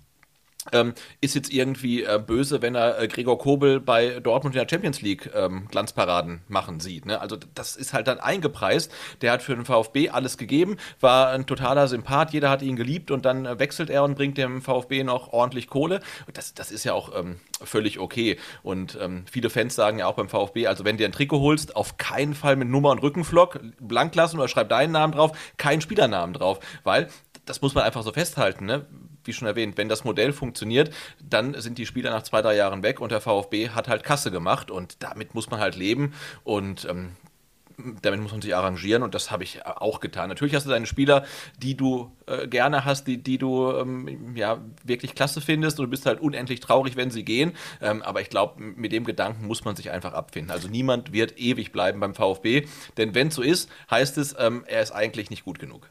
ähm, 0.74 0.93
ist 1.22 1.36
jetzt 1.36 1.51
irgendwie 1.51 2.03
äh, 2.03 2.22
böse, 2.26 2.62
wenn 2.62 2.76
er 2.76 2.99
äh, 2.99 3.07
Gregor 3.07 3.38
Kobel 3.38 3.80
bei 3.80 4.20
Dortmund 4.20 4.55
in 4.55 4.60
der 4.60 4.70
Champions 4.70 5.01
League 5.01 5.30
ähm, 5.34 5.68
Glanzparaden 5.70 6.41
machen 6.47 6.80
sieht. 6.80 7.05
Ne? 7.05 7.20
Also 7.22 7.38
das 7.55 7.76
ist 7.76 7.93
halt 7.93 8.07
dann 8.07 8.20
eingepreist. 8.20 8.91
Der 9.22 9.32
hat 9.32 9.41
für 9.41 9.55
den 9.55 9.66
VfB 9.66 10.10
alles 10.10 10.38
gegeben, 10.38 10.78
war 10.99 11.30
ein 11.30 11.45
totaler 11.45 11.88
Sympath, 11.88 12.34
jeder 12.34 12.49
hat 12.49 12.62
ihn 12.62 12.76
geliebt 12.76 13.10
und 13.10 13.26
dann 13.26 13.45
äh, 13.45 13.60
wechselt 13.60 13.89
er 13.89 14.03
und 14.03 14.16
bringt 14.16 14.38
dem 14.38 14.62
VfB 14.62 15.03
noch 15.03 15.32
ordentlich 15.32 15.68
Kohle. 15.68 16.01
Das, 16.34 16.53
das 16.53 16.72
ist 16.72 16.84
ja 16.84 16.93
auch 16.93 17.18
ähm, 17.18 17.39
völlig 17.64 17.99
okay. 17.99 18.38
Und 18.62 18.97
ähm, 19.01 19.24
viele 19.32 19.49
Fans 19.49 19.76
sagen 19.76 19.99
ja 19.99 20.07
auch 20.07 20.16
beim 20.16 20.30
VfB, 20.30 20.68
also 20.68 20.84
wenn 20.84 20.97
du 20.97 21.05
ein 21.05 21.12
Trikot 21.12 21.39
holst, 21.39 21.76
auf 21.76 21.97
keinen 21.97 22.34
Fall 22.34 22.55
mit 22.55 22.68
Nummer 22.68 22.91
und 22.91 22.99
Rückenflock 22.99 23.60
blank 23.80 24.14
lassen 24.16 24.38
oder 24.38 24.47
schreib 24.47 24.70
deinen 24.70 24.91
Namen 24.91 25.14
drauf, 25.14 25.32
keinen 25.57 25.82
Spielernamen 25.82 26.34
drauf, 26.34 26.60
weil 26.84 27.07
das 27.45 27.62
muss 27.62 27.74
man 27.74 27.84
einfach 27.84 28.03
so 28.03 28.12
festhalten. 28.12 28.66
Ne? 28.66 28.86
Wie 29.24 29.34
schon 29.34 29.47
erwähnt, 29.47 29.78
wenn 29.78 29.89
das 29.89 30.03
Modell 30.03 30.34
funktioniert, 30.34 30.93
dann 31.22 31.59
sind 31.59 31.78
die 31.78 31.86
Spieler 31.86 32.11
nach 32.11 32.24
zwei, 32.24 32.41
drei 32.41 32.55
Jahren 32.55 32.84
weg 32.84 32.99
und 33.01 33.11
der 33.11 33.22
VfB 33.22 33.70
hat 33.70 33.88
halt 33.88 34.03
Kasse 34.03 34.32
gemacht 34.32 34.72
und 34.72 35.03
damit 35.03 35.36
muss 35.36 35.49
man 35.49 35.59
halt 35.59 35.76
leben 35.76 36.13
und 36.43 36.86
ähm, 36.89 37.11
damit 38.01 38.22
muss 38.22 38.32
man 38.32 38.41
sich 38.41 38.55
arrangieren 38.55 39.03
und 39.03 39.15
das 39.15 39.32
habe 39.32 39.43
ich 39.43 39.65
auch 39.65 39.99
getan. 39.99 40.30
Natürlich 40.30 40.55
hast 40.55 40.65
du 40.65 40.70
deine 40.70 40.86
Spieler, 40.86 41.26
die 41.61 41.76
du 41.76 42.11
äh, 42.26 42.47
gerne 42.47 42.86
hast, 42.86 43.05
die, 43.05 43.22
die 43.22 43.38
du 43.38 43.72
ähm, 43.72 44.36
ja 44.36 44.59
wirklich 44.84 45.15
klasse 45.15 45.41
findest 45.41 45.80
und 45.80 45.86
du 45.86 45.89
bist 45.89 46.05
halt 46.05 46.20
unendlich 46.20 46.59
traurig, 46.59 46.95
wenn 46.95 47.11
sie 47.11 47.24
gehen. 47.24 47.53
Ähm, 47.82 48.01
aber 48.01 48.22
ich 48.22 48.30
glaube, 48.30 48.61
mit 48.61 48.91
dem 48.91 49.05
Gedanken 49.05 49.47
muss 49.47 49.65
man 49.65 49.76
sich 49.76 49.91
einfach 49.91 50.13
abfinden. 50.13 50.51
Also 50.51 50.67
niemand 50.67 51.13
wird 51.13 51.39
ewig 51.39 51.72
bleiben 51.72 51.99
beim 51.99 52.15
VfB, 52.15 52.67
denn 52.97 53.15
wenn 53.15 53.28
es 53.28 53.36
so 53.36 53.41
ist, 53.41 53.70
heißt 53.89 54.17
es, 54.17 54.36
ähm, 54.38 54.63
er 54.67 54.82
ist 54.82 54.91
eigentlich 54.91 55.30
nicht 55.30 55.45
gut 55.45 55.59
genug. 55.59 55.89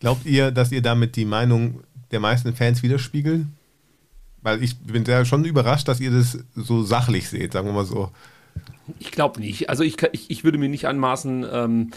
Glaubt 0.00 0.26
ihr, 0.26 0.50
dass 0.50 0.72
ihr 0.72 0.82
damit 0.82 1.16
die 1.16 1.24
Meinung 1.24 1.82
der 2.14 2.20
meisten 2.20 2.54
Fans 2.54 2.82
widerspiegeln? 2.82 3.52
Weil 4.40 4.62
ich 4.62 4.78
bin 4.78 5.04
ja 5.04 5.24
schon 5.24 5.44
überrascht, 5.44 5.88
dass 5.88 6.00
ihr 6.00 6.10
das 6.10 6.38
so 6.54 6.82
sachlich 6.82 7.28
seht, 7.28 7.52
sagen 7.52 7.66
wir 7.66 7.72
mal 7.72 7.84
so. 7.84 8.10
Ich 8.98 9.10
glaube 9.10 9.40
nicht. 9.40 9.70
Also 9.70 9.82
ich, 9.82 9.96
ich, 10.12 10.30
ich 10.30 10.44
würde 10.44 10.58
mir 10.58 10.68
nicht 10.68 10.86
anmaßen, 10.86 11.46
ähm, 11.50 11.90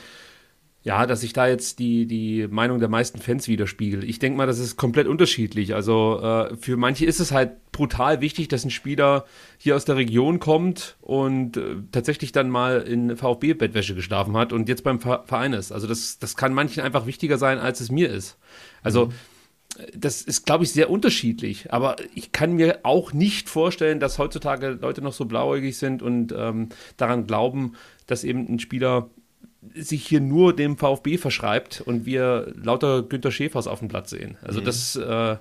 ja, 0.84 1.06
dass 1.06 1.24
ich 1.24 1.34
da 1.34 1.48
jetzt 1.48 1.80
die, 1.80 2.06
die 2.06 2.48
Meinung 2.48 2.80
der 2.80 2.88
meisten 2.88 3.20
Fans 3.20 3.50
widerspiegel. 3.50 4.06
Ich 4.06 4.20
denke 4.20 4.38
mal, 4.38 4.48
das 4.48 4.60
ist 4.60 4.78
komplett 4.78 5.08
unterschiedlich. 5.08 5.76
Also 5.76 6.22
äh, 6.22 6.56
für 6.56 6.78
manche 6.78 7.06
ist 7.06 7.20
es 7.20 7.34
halt 7.34 7.72
brutal 7.74 8.22
wichtig, 8.22 8.48
dass 8.48 8.64
ein 8.64 8.72
Spieler 8.72 9.26
hier 9.58 9.76
aus 9.76 9.84
der 9.84 9.98
Region 9.98 10.40
kommt 10.40 10.96
und 11.02 11.58
äh, 11.58 11.76
tatsächlich 11.92 12.32
dann 12.32 12.50
mal 12.50 12.80
in 12.80 13.18
VfB-Bettwäsche 13.18 13.96
geschlafen 13.96 14.38
hat 14.38 14.54
und 14.54 14.70
jetzt 14.70 14.86
beim 14.86 15.02
Verein 15.02 15.52
ist. 15.52 15.74
Also 15.74 15.88
das, 15.88 16.20
das 16.20 16.38
kann 16.38 16.54
manchen 16.54 16.82
einfach 16.82 17.06
wichtiger 17.06 17.38
sein, 17.38 17.60
als 17.60 17.82
es 17.82 17.92
mir 17.92 18.10
ist. 18.10 18.38
Also 18.82 19.08
mhm 19.08 19.14
das 19.96 20.22
ist, 20.22 20.46
glaube 20.46 20.64
ich, 20.64 20.72
sehr 20.72 20.90
unterschiedlich. 20.90 21.72
Aber 21.72 21.98
ich 22.16 22.32
kann 22.32 22.54
mir 22.54 22.80
auch 22.84 23.14
nicht 23.14 23.50
vorstellen, 23.50 24.00
dass 24.00 24.18
heutzutage 24.18 24.70
Leute 24.70 25.02
noch 25.02 25.14
so 25.14 25.26
blauäugig 25.26 25.78
sind 25.78 26.02
und 26.02 26.34
ähm, 26.36 26.70
daran 26.98 27.28
glauben, 27.28 27.74
dass 28.08 28.24
eben 28.24 28.48
ein 28.48 28.60
Spieler 28.60 29.10
sich 29.74 30.06
hier 30.06 30.22
nur 30.22 30.56
dem 30.56 30.78
VfB 30.78 31.18
verschreibt 31.18 31.82
und 31.82 32.06
wir 32.06 32.54
lauter 32.56 33.04
Günter 33.04 33.32
Schäfers 33.32 33.68
auf 33.68 33.80
dem 33.80 33.88
Platz 33.88 34.12
sehen. 34.12 34.38
Also 34.42 34.62
mhm. 34.62 34.66
das 34.66 34.96
äh, 34.96 35.38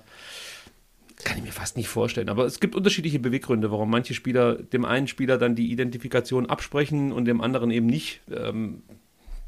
kann 1.23 1.37
ich 1.37 1.43
mir 1.43 1.51
fast 1.51 1.77
nicht 1.77 1.87
vorstellen. 1.87 2.29
Aber 2.29 2.45
es 2.45 2.59
gibt 2.59 2.75
unterschiedliche 2.75 3.19
Beweggründe, 3.19 3.71
warum 3.71 3.89
manche 3.89 4.13
Spieler 4.13 4.55
dem 4.55 4.85
einen 4.85 5.07
Spieler 5.07 5.37
dann 5.37 5.55
die 5.55 5.71
Identifikation 5.71 6.47
absprechen 6.47 7.11
und 7.11 7.25
dem 7.25 7.41
anderen 7.41 7.71
eben 7.71 7.87
nicht. 7.87 8.21
Ähm, 8.31 8.83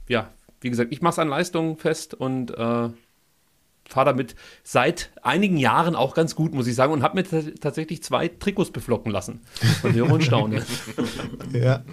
ja, 0.07 0.29
wie 0.61 0.69
gesagt, 0.69 0.91
ich 0.91 1.01
mache 1.01 1.13
es 1.13 1.19
an 1.19 1.27
Leistung 1.27 1.77
fest 1.77 2.13
und 2.13 2.51
äh, 2.51 2.89
fahre 3.89 4.07
damit 4.07 4.35
seit 4.63 5.11
einigen 5.21 5.57
Jahren 5.57 5.95
auch 5.95 6.13
ganz 6.13 6.35
gut, 6.35 6.53
muss 6.53 6.67
ich 6.67 6.75
sagen, 6.75 6.93
und 6.93 7.03
habe 7.03 7.21
mir 7.21 7.59
tatsächlich 7.59 8.03
zwei 8.03 8.27
Trikots 8.27 8.71
beflocken 8.71 9.11
lassen. 9.11 9.41
Von 9.81 9.93
höre 9.93 10.11
und 10.11 10.23
staune. 10.23 10.63
ja. 11.53 11.83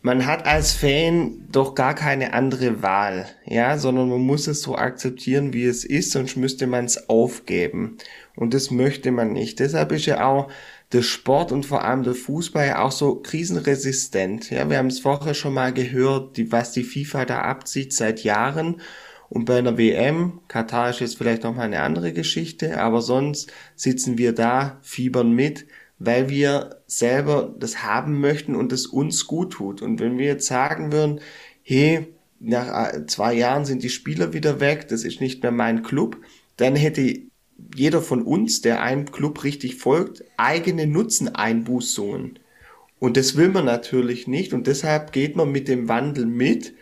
Man 0.00 0.26
hat 0.26 0.46
als 0.46 0.74
Fan 0.74 1.48
doch 1.50 1.74
gar 1.74 1.92
keine 1.92 2.32
andere 2.32 2.82
Wahl, 2.82 3.26
ja, 3.44 3.78
sondern 3.78 4.08
man 4.08 4.20
muss 4.20 4.46
es 4.46 4.62
so 4.62 4.76
akzeptieren, 4.76 5.52
wie 5.52 5.64
es 5.64 5.84
ist, 5.84 6.12
sonst 6.12 6.36
müsste 6.36 6.68
man 6.68 6.84
es 6.84 7.08
aufgeben. 7.08 7.98
Und 8.36 8.54
das 8.54 8.70
möchte 8.70 9.10
man 9.10 9.32
nicht. 9.32 9.58
Deshalb 9.58 9.90
ist 9.90 10.06
ja 10.06 10.24
auch 10.24 10.48
der 10.92 11.02
Sport 11.02 11.50
und 11.50 11.66
vor 11.66 11.84
allem 11.84 12.04
der 12.04 12.14
Fußball 12.14 12.66
ja 12.66 12.82
auch 12.82 12.92
so 12.92 13.16
krisenresistent. 13.16 14.50
Ja, 14.50 14.70
wir 14.70 14.78
haben 14.78 14.86
es 14.86 15.00
vorher 15.00 15.34
schon 15.34 15.54
mal 15.54 15.72
gehört, 15.72 16.36
die, 16.36 16.52
was 16.52 16.70
die 16.70 16.84
FIFA 16.84 17.24
da 17.24 17.40
abzieht 17.40 17.92
seit 17.92 18.22
Jahren. 18.22 18.80
Und 19.28 19.44
bei 19.44 19.58
einer 19.58 19.76
WM, 19.76 20.40
Katar 20.48 20.90
ist 20.90 21.00
jetzt 21.00 21.18
vielleicht 21.18 21.42
nochmal 21.42 21.66
eine 21.66 21.82
andere 21.82 22.12
Geschichte, 22.12 22.80
aber 22.80 23.02
sonst 23.02 23.52
sitzen 23.76 24.16
wir 24.16 24.32
da, 24.32 24.78
fiebern 24.82 25.32
mit, 25.32 25.66
weil 25.98 26.28
wir 26.28 26.80
selber 26.86 27.54
das 27.58 27.82
haben 27.82 28.20
möchten 28.20 28.54
und 28.54 28.72
es 28.72 28.86
uns 28.86 29.26
gut 29.26 29.52
tut. 29.52 29.82
Und 29.82 30.00
wenn 30.00 30.16
wir 30.16 30.26
jetzt 30.26 30.46
sagen 30.46 30.92
würden, 30.92 31.20
hey, 31.62 32.08
nach 32.40 32.94
äh, 32.94 33.06
zwei 33.06 33.34
Jahren 33.34 33.64
sind 33.64 33.82
die 33.82 33.90
Spieler 33.90 34.32
wieder 34.32 34.60
weg, 34.60 34.88
das 34.88 35.04
ist 35.04 35.20
nicht 35.20 35.42
mehr 35.42 35.52
mein 35.52 35.82
Club, 35.82 36.16
dann 36.56 36.76
hätte 36.76 37.20
jeder 37.74 38.00
von 38.00 38.22
uns, 38.22 38.60
der 38.60 38.80
einem 38.80 39.10
Club 39.10 39.42
richtig 39.44 39.76
folgt, 39.76 40.24
eigene 40.36 40.86
Nutzeneinbußungen. 40.86 42.38
Und 43.00 43.16
das 43.16 43.36
will 43.36 43.48
man 43.48 43.64
natürlich 43.64 44.26
nicht 44.26 44.52
und 44.52 44.66
deshalb 44.66 45.12
geht 45.12 45.36
man 45.36 45.50
mit 45.52 45.68
dem 45.68 45.88
Wandel 45.88 46.26
mit 46.26 46.74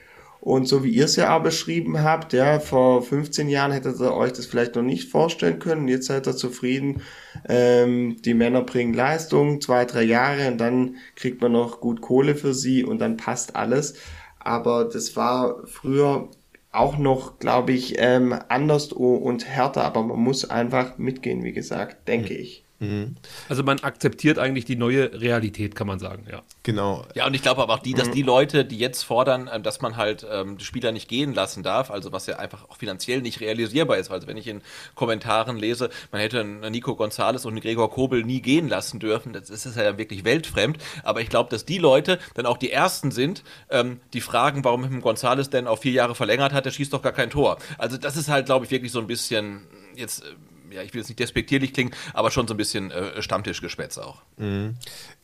und 0.47 0.69
so 0.69 0.85
wie 0.85 0.91
ihr 0.91 1.07
es 1.07 1.17
ja 1.17 1.37
auch 1.37 1.43
beschrieben 1.43 2.05
habt, 2.05 2.33
ja, 2.33 2.61
vor 2.61 3.03
15 3.03 3.49
Jahren 3.49 3.73
hättet 3.73 3.99
ihr 3.99 4.15
euch 4.15 4.33
das 4.33 4.47
vielleicht 4.47 4.77
noch 4.77 4.83
nicht 4.85 5.11
vorstellen 5.11 5.59
können. 5.59 5.89
Jetzt 5.89 6.07
seid 6.07 6.29
ihr 6.29 6.37
zufrieden. 6.37 7.03
Ähm, 7.49 8.19
die 8.25 8.33
Männer 8.33 8.63
bringen 8.63 8.95
Leistung, 8.95 9.61
zwei, 9.61 9.85
drei 9.87 10.05
Jahre 10.05 10.47
und 10.47 10.59
dann 10.59 10.99
kriegt 11.17 11.43
man 11.43 11.51
noch 11.51 11.81
gut 11.81 12.01
Kohle 12.01 12.37
für 12.37 12.55
sie 12.55 12.85
und 12.85 13.01
dann 13.01 13.17
passt 13.17 13.57
alles. 13.57 13.95
Aber 14.39 14.85
das 14.85 15.17
war 15.17 15.67
früher 15.67 16.29
auch 16.71 16.97
noch, 16.97 17.41
glaube 17.41 17.73
ich, 17.73 17.97
ähm, 17.99 18.33
anders 18.49 18.93
und 18.93 19.49
härter. 19.49 19.83
Aber 19.83 20.05
man 20.05 20.21
muss 20.21 20.49
einfach 20.49 20.97
mitgehen, 20.97 21.43
wie 21.43 21.55
gesagt, 21.55 22.07
denke 22.07 22.35
mhm. 22.79 23.17
Also 23.49 23.63
man 23.63 23.81
akzeptiert 23.81 24.39
eigentlich 24.39 24.65
die 24.65 24.77
neue 24.77 25.21
Realität, 25.21 25.75
kann 25.75 25.87
man 25.87 25.99
sagen, 25.99 26.27
ja. 26.31 26.43
Genau. 26.63 27.05
Ja, 27.15 27.27
und 27.27 27.35
ich 27.35 27.43
glaube 27.43 27.63
aber 27.63 27.75
auch 27.75 27.79
die, 27.79 27.95
dass 27.95 28.11
die 28.11 28.23
Leute, 28.23 28.65
die 28.65 28.79
jetzt 28.79 29.03
fordern, 29.03 29.49
äh, 29.49 29.61
dass 29.61 29.81
man 29.81 29.97
halt 29.97 30.27
ähm, 30.31 30.59
die 30.59 30.65
Spieler 30.65 30.93
nicht 30.93 31.09
gehen 31.09 31.35
lassen 31.35 31.63
darf, 31.63 31.91
also 31.91 32.13
was 32.13 32.27
ja 32.27 32.37
einfach 32.39 32.69
auch 32.69 32.77
finanziell 32.77 33.23
nicht 33.23 33.41
realisierbar 33.41 33.99
ist. 33.99 34.11
Also 34.11 34.27
wenn 34.27 34.37
ich 34.37 34.47
in 34.47 34.63
Kommentaren 34.95 35.57
lese, 35.57 35.91
man 36.13 36.21
hätte 36.21 36.41
einen 36.41 36.73
Nico 36.73 36.93
González 36.93 37.45
und 37.45 37.53
einen 37.53 37.61
Gregor 37.61 37.91
Kobel 37.91 38.25
nie 38.25 38.41
gehen 38.41 38.69
lassen 38.69 39.01
dürfen, 39.01 39.33
das 39.33 39.51
ist 39.51 39.77
ja 39.77 39.99
wirklich 39.99 40.25
weltfremd. 40.25 40.79
Aber 41.03 41.21
ich 41.21 41.29
glaube, 41.29 41.51
dass 41.51 41.65
die 41.65 41.79
Leute 41.79 42.19
dann 42.35 42.47
auch 42.47 42.57
die 42.57 42.71
Ersten 42.71 43.11
sind, 43.11 43.45
ähm, 43.71 44.01
die 44.13 44.21
fragen, 44.21 44.65
warum 44.65 44.83
mit 44.83 44.91
dem 44.91 45.03
González 45.03 45.51
denn 45.51 45.67
auf 45.67 45.81
vier 45.81 45.93
Jahre 45.93 46.15
verlängert 46.15 46.53
hat, 46.53 46.67
der 46.67 46.71
schießt 46.71 46.93
doch 46.93 47.03
gar 47.03 47.13
kein 47.13 47.31
Tor. 47.31 47.59
Also 47.79 47.97
das 47.97 48.17
ist 48.17 48.29
halt, 48.29 48.47
glaube 48.47 48.65
ich, 48.65 48.71
wirklich 48.71 48.93
so 48.93 48.99
ein 48.99 49.07
bisschen 49.07 49.67
jetzt 49.95 50.25
äh, 50.25 50.27
ja, 50.71 50.83
ich 50.83 50.93
will 50.95 51.01
jetzt 51.01 51.09
nicht 51.09 51.21
despektierlich 51.21 51.73
klingen, 51.73 51.93
aber 52.13 52.31
schon 52.31 52.47
so 52.47 52.55
ein 52.55 52.57
bisschen 52.57 52.91
äh, 52.91 53.21
Stammtischgespätz 53.23 53.99
auch. 53.99 54.23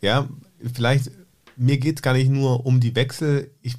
Ja, 0.01 0.29
vielleicht, 0.75 1.11
mir 1.57 1.79
geht 1.79 1.97
es 1.97 2.03
gar 2.03 2.15
nicht 2.15 2.31
nur 2.31 2.67
um 2.67 2.81
die 2.81 2.95
Wechsel. 2.95 3.51
Ich, 3.63 3.75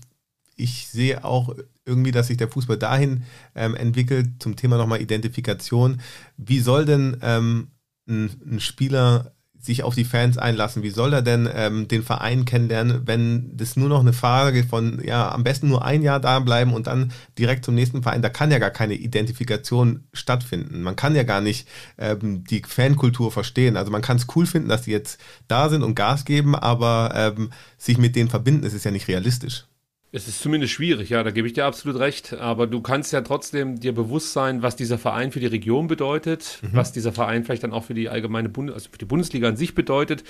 ich 0.56 0.88
sehe 0.88 1.24
auch 1.24 1.56
irgendwie, 1.86 2.12
dass 2.12 2.28
sich 2.28 2.38
der 2.38 2.50
Fußball 2.50 2.78
dahin 2.78 3.24
ähm, 3.56 3.76
entwickelt, 3.76 4.28
zum 4.40 4.56
Thema 4.56 4.78
nochmal 4.78 5.02
Identifikation. 5.02 6.02
Wie 6.38 6.60
soll 6.60 6.86
denn 6.86 7.18
ähm, 7.22 7.68
ein, 8.08 8.32
ein 8.46 8.60
Spieler 8.60 9.34
sich 9.64 9.84
auf 9.84 9.96
die 9.96 10.04
Fans 10.04 10.38
einlassen? 10.38 10.84
Wie 10.84 10.90
soll 10.90 11.14
er 11.14 11.22
denn 11.22 11.50
ähm, 11.54 11.88
den 11.88 12.04
Verein 12.04 12.44
kennenlernen, 12.44 13.04
wenn 13.06 13.56
das 13.56 13.78
nur 13.78 13.88
noch 13.88 14.02
eine 14.02 14.12
Frage 14.12 14.64
von, 14.64 15.02
ja, 15.04 15.32
am 15.32 15.44
besten 15.44 15.70
nur 15.70 15.86
ein 15.86 16.02
Jahr 16.02 16.20
da 16.20 16.40
bleiben 16.40 16.74
und 16.74 16.88
dann 16.88 17.14
direkt 17.40 17.64
zum 17.64 17.74
nächsten 17.74 18.04
Verein? 18.04 18.22
Da 18.22 18.30
kann 18.30 18.52
ja 18.52 18.60
gar 18.60 18.72
keine 18.72 18.96
Identifikation 18.96 20.04
stattfinden. 20.12 20.84
Man 20.84 20.98
kann 20.98 21.16
ja 21.16 21.24
gar 21.24 21.40
nicht 21.40 21.68
ähm, 21.98 22.44
die 22.44 22.62
Fankultur 22.68 23.32
verstehen. 23.32 23.78
Also 23.78 23.92
man 23.92 24.02
kann 24.02 24.18
es 24.18 24.28
cool 24.36 24.46
finden, 24.46 24.70
dass 24.70 24.84
die 24.84 24.92
jetzt 24.92 25.20
da 25.48 25.70
sind 25.70 25.82
und 25.82 25.96
Gas 25.96 26.26
geben, 26.26 26.56
aber 26.56 27.14
ähm, 27.16 27.52
sich 27.78 27.98
mit 27.98 28.16
denen 28.18 28.30
verbinden, 28.30 28.64
das 28.64 28.74
ist 28.74 28.84
ja 28.84 28.92
nicht 28.92 29.08
realistisch. 29.08 29.66
Es 30.16 30.28
ist 30.28 30.42
zumindest 30.44 30.74
schwierig, 30.74 31.10
ja, 31.10 31.24
da 31.24 31.32
gebe 31.32 31.48
ich 31.48 31.54
dir 31.54 31.66
absolut 31.66 32.00
recht. 32.00 32.34
Aber 32.34 32.68
du 32.68 32.82
kannst 32.82 33.12
ja 33.14 33.22
trotzdem 33.22 33.80
dir 33.80 33.96
bewusst 33.96 34.32
sein, 34.32 34.62
was 34.62 34.76
dieser 34.76 35.00
Verein 35.00 35.32
für 35.32 35.40
die 35.40 35.48
Region 35.48 35.88
bedeutet, 35.88 36.60
was 36.72 36.92
dieser 36.92 37.12
Verein 37.12 37.44
vielleicht 37.44 37.64
dann 37.64 37.74
auch 37.74 37.86
für 37.86 37.96
die 37.96 38.10
allgemeine 38.10 38.48
Bund 38.48 38.72
also 38.72 38.90
für 38.92 39.00
die 39.00 39.06
Bundesliga 39.06 39.48
an 39.48 39.58
sich 39.58 39.74
bedeutet. 39.74 40.24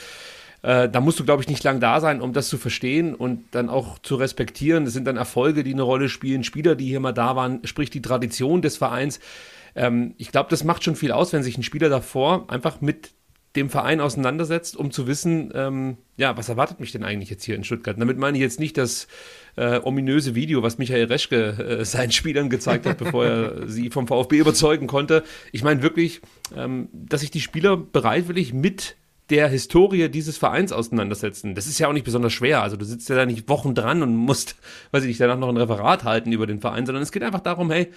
Äh, 0.61 0.87
da 0.87 1.01
musst 1.01 1.19
du, 1.19 1.25
glaube 1.25 1.43
ich, 1.43 1.49
nicht 1.49 1.65
lang 1.65 1.81
da 1.81 1.99
sein, 1.99 2.21
um 2.21 2.31
das 2.31 2.47
zu 2.47 2.57
verstehen 2.57 3.13
und 3.13 3.43
dann 3.51 3.67
auch 3.67 3.99
zu 3.99 4.15
respektieren. 4.15 4.85
Das 4.85 4.93
sind 4.93 5.03
dann 5.03 5.17
Erfolge, 5.17 5.65
die 5.65 5.73
eine 5.73 5.81
Rolle 5.81 6.07
spielen, 6.07 6.45
Spieler, 6.45 6.75
die 6.75 6.85
hier 6.85 7.01
mal 7.01 7.11
da 7.11 7.35
waren, 7.35 7.59
sprich 7.65 7.89
die 7.89 8.01
Tradition 8.01 8.61
des 8.61 8.77
Vereins. 8.77 9.19
Ähm, 9.75 10.15
ich 10.17 10.31
glaube, 10.31 10.49
das 10.49 10.63
macht 10.63 10.85
schon 10.85 10.95
viel 10.95 11.11
aus, 11.11 11.33
wenn 11.33 11.43
sich 11.43 11.57
ein 11.57 11.63
Spieler 11.63 11.89
davor 11.89 12.49
einfach 12.49 12.79
mit 12.79 13.11
dem 13.55 13.69
Verein 13.69 14.01
auseinandersetzt, 14.01 14.75
um 14.75 14.91
zu 14.91 15.07
wissen, 15.07 15.51
ähm, 15.53 15.97
ja, 16.17 16.37
was 16.37 16.49
erwartet 16.49 16.79
mich 16.79 16.91
denn 16.91 17.03
eigentlich 17.03 17.29
jetzt 17.29 17.43
hier 17.43 17.55
in 17.55 17.63
Stuttgart? 17.63 17.99
Damit 17.99 18.17
meine 18.17 18.37
ich 18.37 18.41
jetzt 18.41 18.59
nicht 18.59 18.77
das 18.77 19.07
äh, 19.55 19.79
ominöse 19.83 20.35
Video, 20.35 20.63
was 20.63 20.77
Michael 20.77 21.05
Reschke 21.05 21.79
äh, 21.79 21.85
seinen 21.85 22.11
Spielern 22.11 22.49
gezeigt 22.49 22.85
hat, 22.85 22.97
bevor 22.97 23.25
er 23.25 23.67
sie 23.67 23.89
vom 23.89 24.07
VfB 24.07 24.39
überzeugen 24.39 24.87
konnte. 24.87 25.23
Ich 25.51 25.63
meine 25.63 25.81
wirklich, 25.81 26.21
ähm, 26.55 26.89
dass 26.93 27.21
sich 27.21 27.31
die 27.31 27.41
Spieler 27.41 27.77
bereitwillig 27.77 28.53
mit 28.53 28.95
der 29.29 29.47
Historie 29.47 30.09
dieses 30.09 30.37
Vereins 30.37 30.71
auseinandersetzen. 30.71 31.55
Das 31.55 31.67
ist 31.67 31.79
ja 31.79 31.87
auch 31.87 31.93
nicht 31.93 32.03
besonders 32.03 32.33
schwer. 32.33 32.61
Also 32.61 32.75
du 32.75 32.85
sitzt 32.85 33.09
ja 33.09 33.15
da 33.15 33.25
nicht 33.25 33.47
Wochen 33.47 33.73
dran 33.73 34.03
und 34.03 34.15
musst, 34.15 34.55
weiß 34.91 35.03
ich 35.03 35.07
nicht, 35.07 35.21
danach 35.21 35.37
noch 35.37 35.49
ein 35.49 35.57
Referat 35.57 36.03
halten 36.03 36.31
über 36.31 36.45
den 36.45 36.59
Verein, 36.59 36.85
sondern 36.85 37.03
es 37.03 37.11
geht 37.11 37.23
einfach 37.23 37.39
darum, 37.39 37.71
hey, 37.71 37.91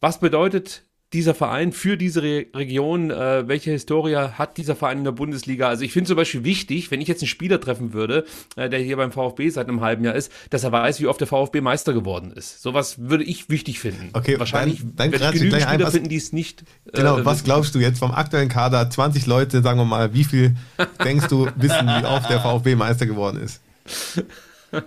was 0.00 0.20
bedeutet 0.20 0.84
dieser 1.14 1.34
Verein 1.34 1.72
für 1.72 1.96
diese 1.96 2.22
Re 2.22 2.46
Region, 2.54 3.10
äh, 3.10 3.48
welche 3.48 3.70
Historie 3.70 4.14
hat 4.16 4.58
dieser 4.58 4.76
Verein 4.76 4.98
in 4.98 5.04
der 5.04 5.12
Bundesliga? 5.12 5.66
Also 5.68 5.82
ich 5.84 5.92
finde 5.92 6.08
zum 6.08 6.16
Beispiel 6.16 6.44
wichtig, 6.44 6.90
wenn 6.90 7.00
ich 7.00 7.08
jetzt 7.08 7.22
einen 7.22 7.28
Spieler 7.28 7.60
treffen 7.60 7.94
würde, 7.94 8.26
äh, 8.56 8.68
der 8.68 8.78
hier 8.80 8.96
beim 8.98 9.10
VfB 9.10 9.48
seit 9.48 9.68
einem 9.68 9.80
halben 9.80 10.04
Jahr 10.04 10.14
ist, 10.14 10.30
dass 10.50 10.64
er 10.64 10.72
weiß, 10.72 11.00
wie 11.00 11.06
oft 11.06 11.18
der 11.20 11.26
VfB 11.26 11.60
Meister 11.62 11.94
geworden 11.94 12.32
ist. 12.34 12.60
Sowas 12.62 12.96
würde 12.98 13.24
ich 13.24 13.48
wichtig 13.48 13.78
finden. 13.80 14.10
Okay, 14.12 14.38
wahrscheinlich 14.38 14.80
dann- 14.96 15.10
dann 15.10 15.32
genügend 15.32 15.48
gleich 15.50 15.66
ein, 15.66 15.74
Spieler 15.74 15.86
was- 15.86 15.94
finden, 15.94 16.08
die 16.10 16.16
es 16.16 16.32
nicht. 16.32 16.64
Genau, 16.92 17.18
äh, 17.18 17.24
was 17.24 17.42
glaubst 17.42 17.74
du 17.74 17.78
jetzt 17.78 17.98
vom 17.98 18.12
aktuellen 18.12 18.48
Kader? 18.50 18.90
20 18.90 19.24
Leute, 19.26 19.62
sagen 19.62 19.78
wir 19.78 19.84
mal, 19.86 20.12
wie 20.12 20.24
viel 20.24 20.56
denkst 21.04 21.28
du, 21.28 21.48
wissen, 21.56 21.86
wie 21.86 22.04
oft 22.04 22.28
der 22.28 22.40
VfB 22.40 22.74
Meister 22.74 23.06
geworden 23.06 23.40
ist? 23.40 23.62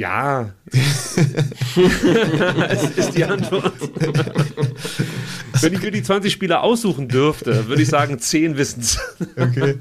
Ja. 0.00 0.54
es 0.72 1.18
ist 2.96 3.14
die 3.14 3.22
Antwort. 3.22 3.74
Wenn 5.60 5.74
ich 5.74 5.82
mir 5.82 5.90
die 5.90 6.02
20 6.02 6.32
Spieler 6.32 6.62
aussuchen 6.62 7.06
dürfte, 7.06 7.68
würde 7.68 7.82
ich 7.82 7.88
sagen, 7.88 8.18
10 8.18 8.56
wissen's. 8.56 8.98
Okay. 9.36 9.74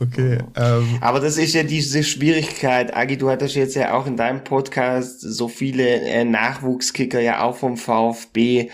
Okay. 0.00 0.38
Ähm, 0.56 0.98
Aber 1.02 1.20
das 1.20 1.36
ist 1.36 1.52
ja 1.52 1.64
diese 1.64 2.02
Schwierigkeit. 2.02 2.96
Agi, 2.96 3.18
du 3.18 3.28
hattest 3.28 3.56
jetzt 3.56 3.76
ja 3.76 3.92
auch 3.92 4.06
in 4.06 4.16
deinem 4.16 4.42
Podcast 4.42 5.20
so 5.20 5.48
viele 5.48 6.00
äh, 6.00 6.24
Nachwuchskicker 6.24 7.20
ja 7.20 7.42
auch 7.42 7.56
vom 7.56 7.76
VfB 7.76 8.70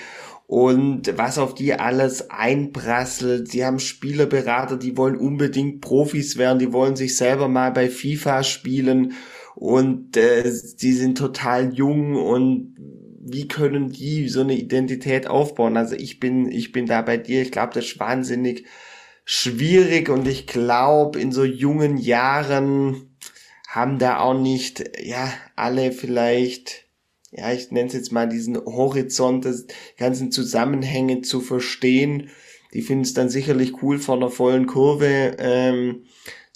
und 0.47 1.17
was 1.17 1.39
auf 1.39 1.55
die 1.55 1.75
alles 1.75 2.31
einprasselt. 2.31 3.51
Sie 3.51 3.65
haben 3.65 3.81
Spielerberater, 3.81 4.77
die 4.77 4.97
wollen 4.97 5.17
unbedingt 5.17 5.81
Profis 5.81 6.39
werden, 6.39 6.61
die 6.61 6.73
wollen 6.73 6.95
sich 6.95 7.17
selber 7.17 7.49
mal 7.49 7.73
bei 7.73 7.89
FIFA 7.89 8.45
spielen 8.45 9.15
und 9.55 10.17
äh, 10.17 10.51
die 10.81 10.93
sind 10.93 11.19
total 11.19 11.73
jung 11.75 12.17
und 12.17 12.77
wie 13.25 13.49
können 13.49 13.91
die 13.91 14.29
so 14.29 14.41
eine 14.41 14.57
Identität 14.57 15.27
aufbauen? 15.29 15.77
Also 15.77 15.95
ich 15.95 16.19
bin, 16.21 16.51
ich 16.51 16.73
bin 16.73 16.87
da 16.87 17.03
bei 17.03 17.17
dir. 17.17 17.43
Ich 17.43 17.53
glaube, 17.53 17.73
das 17.73 17.85
ist 17.87 18.01
wahnsinnig 18.01 18.67
schwierig 19.25 20.09
und 20.09 20.27
ich 20.27 20.47
glaube, 20.47 21.21
in 21.21 21.33
so 21.33 21.45
jungen 21.45 21.97
Jahren 21.97 23.17
haben 23.69 23.99
da 23.99 24.19
auch 24.19 24.39
nicht, 24.39 24.85
ja, 25.03 25.33
alle 25.57 25.93
vielleicht, 25.93 26.87
ja, 27.31 27.53
ich 27.53 27.71
nenne 27.71 27.87
es 27.89 27.95
jetzt 27.95 28.13
mal 28.13 28.29
diesen 28.29 28.57
Horizont, 28.59 29.45
des 29.45 29.67
ganzen 29.97 30.31
Zusammenhänge 30.33 31.23
zu 31.23 31.41
verstehen. 31.41 32.29
Die 32.75 32.83
finden 32.83 33.05
es 33.05 33.15
dann 33.15 33.29
sicherlich 33.29 33.83
cool, 33.83 33.99
vor 33.99 34.17
einer 34.17 34.31
vollen 34.31 34.67
Kurve 34.67 35.37
ähm, 35.39 36.05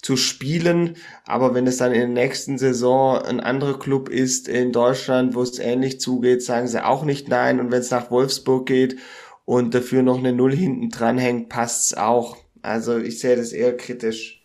zu 0.07 0.15
spielen. 0.15 0.95
Aber 1.25 1.53
wenn 1.53 1.67
es 1.67 1.75
dann 1.75 1.91
in 1.91 1.99
der 1.99 2.23
nächsten 2.23 2.57
Saison 2.57 3.21
ein 3.21 3.41
anderer 3.41 3.77
Club 3.77 4.07
ist 4.07 4.47
in 4.47 4.71
Deutschland, 4.71 5.35
wo 5.35 5.41
es 5.41 5.59
ähnlich 5.59 5.99
zugeht, 5.99 6.41
sagen 6.41 6.69
sie 6.69 6.85
auch 6.85 7.03
nicht 7.03 7.27
nein. 7.27 7.59
Und 7.59 7.71
wenn 7.71 7.81
es 7.81 7.91
nach 7.91 8.09
Wolfsburg 8.09 8.65
geht 8.65 8.95
und 9.43 9.73
dafür 9.73 10.03
noch 10.03 10.17
eine 10.17 10.31
Null 10.31 10.55
hinten 10.55 10.91
dran 10.91 11.17
hängt, 11.17 11.49
passt's 11.49 11.93
auch. 11.93 12.37
Also 12.61 12.97
ich 12.97 13.19
sehe 13.19 13.35
das 13.35 13.51
eher 13.51 13.75
kritisch. 13.75 14.41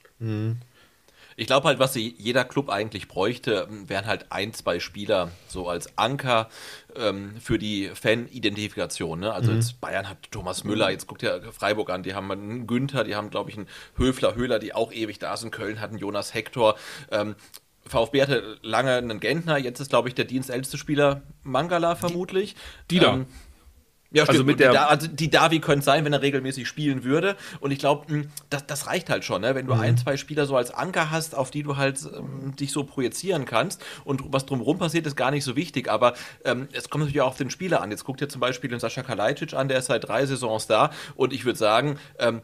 Ich 1.36 1.46
glaube 1.46 1.68
halt, 1.68 1.78
was 1.78 1.94
jeder 1.94 2.44
Club 2.44 2.70
eigentlich 2.70 3.08
bräuchte, 3.08 3.68
ähm, 3.70 3.88
wären 3.88 4.06
halt 4.06 4.26
ein, 4.30 4.52
zwei 4.52 4.80
Spieler 4.80 5.30
so 5.48 5.68
als 5.68 5.96
Anker 5.96 6.48
ähm, 6.96 7.34
für 7.40 7.58
die 7.58 7.90
Fan-Identifikation. 7.94 9.20
Ne? 9.20 9.32
Also 9.32 9.52
jetzt 9.52 9.80
Bayern 9.80 10.08
hat 10.08 10.30
Thomas 10.30 10.64
Müller, 10.64 10.90
jetzt 10.90 11.06
guckt 11.06 11.22
ja 11.22 11.40
Freiburg 11.52 11.90
an, 11.90 12.02
die 12.02 12.14
haben 12.14 12.30
einen 12.30 12.66
Günther, 12.66 13.04
die 13.04 13.14
haben, 13.14 13.30
glaube 13.30 13.50
ich, 13.50 13.56
einen 13.56 13.68
Höfler, 13.96 14.34
Höhler, 14.34 14.58
die 14.58 14.74
auch 14.74 14.92
ewig 14.92 15.18
da 15.18 15.36
sind. 15.36 15.52
Köln 15.52 15.80
hat 15.80 15.90
einen 15.90 15.98
Jonas 15.98 16.34
Hector. 16.34 16.76
Ähm, 17.10 17.34
VfB 17.86 18.22
hatte 18.22 18.58
lange 18.62 18.92
einen 18.92 19.20
Gentner, 19.20 19.58
jetzt 19.58 19.80
ist, 19.80 19.90
glaube 19.90 20.08
ich, 20.08 20.14
der 20.14 20.24
dienstälteste 20.24 20.78
Spieler 20.78 21.22
Mangala 21.42 21.96
vermutlich. 21.96 22.54
Die 22.90 22.98
da. 22.98 23.14
Ähm, 23.14 23.26
ja, 24.12 24.22
Also 24.22 24.32
stimmt. 24.34 24.46
mit 24.46 24.58
die, 24.60 24.64
der- 24.64 24.88
also 24.90 25.06
die 25.06 25.30
Davi 25.30 25.60
könnte 25.60 25.84
sein, 25.84 26.04
wenn 26.04 26.12
er 26.12 26.22
regelmäßig 26.22 26.66
spielen 26.68 27.04
würde. 27.04 27.36
Und 27.60 27.70
ich 27.70 27.78
glaube, 27.78 28.28
das, 28.50 28.66
das 28.66 28.86
reicht 28.86 29.10
halt 29.10 29.24
schon, 29.24 29.40
ne? 29.42 29.54
wenn 29.54 29.66
du 29.66 29.72
ein, 29.72 29.96
zwei 29.96 30.16
Spieler 30.16 30.46
so 30.46 30.56
als 30.56 30.70
Anker 30.72 31.10
hast, 31.10 31.34
auf 31.34 31.50
die 31.50 31.62
du 31.62 31.76
halt 31.76 31.98
ähm, 32.16 32.54
dich 32.56 32.72
so 32.72 32.84
projizieren 32.84 33.44
kannst. 33.44 33.82
Und 34.04 34.22
was 34.32 34.46
drumherum 34.46 34.78
passiert, 34.78 35.06
ist 35.06 35.16
gar 35.16 35.30
nicht 35.30 35.44
so 35.44 35.56
wichtig. 35.56 35.90
Aber 35.90 36.14
ähm, 36.44 36.68
es 36.72 36.88
kommt 36.90 37.04
natürlich 37.04 37.20
auch 37.22 37.28
auf 37.28 37.36
den 37.38 37.50
Spieler 37.50 37.80
an. 37.80 37.90
Jetzt 37.90 38.04
guckt 38.04 38.20
ihr 38.20 38.28
zum 38.28 38.40
Beispiel 38.40 38.70
den 38.70 38.80
Sascha 38.80 39.02
Kalajdzic 39.02 39.54
an, 39.54 39.68
der 39.68 39.78
ist 39.78 39.86
seit 39.86 40.06
drei 40.06 40.26
Saisons 40.26 40.66
da. 40.66 40.90
Und 41.16 41.32
ich 41.32 41.44
würde 41.44 41.58
sagen, 41.58 41.98
ähm, 42.18 42.42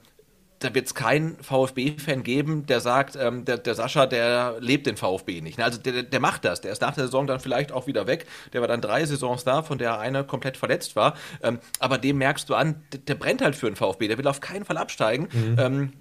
da 0.61 0.75
wird 0.75 0.87
es 0.87 0.95
keinen 0.95 1.37
VfB-Fan 1.43 2.23
geben, 2.23 2.67
der 2.67 2.81
sagt, 2.81 3.17
ähm, 3.17 3.45
der, 3.45 3.59
der 3.59 3.75
Sascha, 3.75 4.07
der 4.07 4.57
lebt 4.61 4.87
den 4.87 4.97
VfB 4.97 5.41
nicht. 5.41 5.59
Ne? 5.59 5.65
Also 5.65 5.79
der, 5.79 6.03
der 6.03 6.21
macht 6.21 6.45
das. 6.45 6.61
Der 6.61 6.73
ist 6.73 6.83
nach 6.83 6.95
der 6.95 7.05
Saison 7.05 7.27
dann 7.27 7.39
vielleicht 7.41 7.71
auch 7.71 7.87
wieder 7.87 8.07
weg. 8.07 8.27
Der 8.53 8.61
war 8.61 8.69
dann 8.69 8.81
drei 8.81 9.05
Saisons 9.05 9.45
da, 9.45 9.63
von 9.63 9.79
der 9.79 9.99
eine 10.01 10.25
komplett 10.25 10.57
verletzt 10.57 10.97
war. 10.97 11.15
Ähm, 11.43 11.59
aber 11.79 11.99
dem 11.99 12.19
merkst 12.19 12.49
du 12.49 12.55
an, 12.55 12.83
der, 12.93 13.01
der 13.01 13.15
brennt 13.15 13.41
halt 13.41 13.55
für 13.55 13.67
den 13.67 13.77
VfB. 13.77 14.09
Der 14.09 14.19
will 14.19 14.27
auf 14.27 14.41
keinen 14.41 14.65
Fall 14.65 14.79
absteigen. 14.79 15.29
Ähm, 15.59 15.93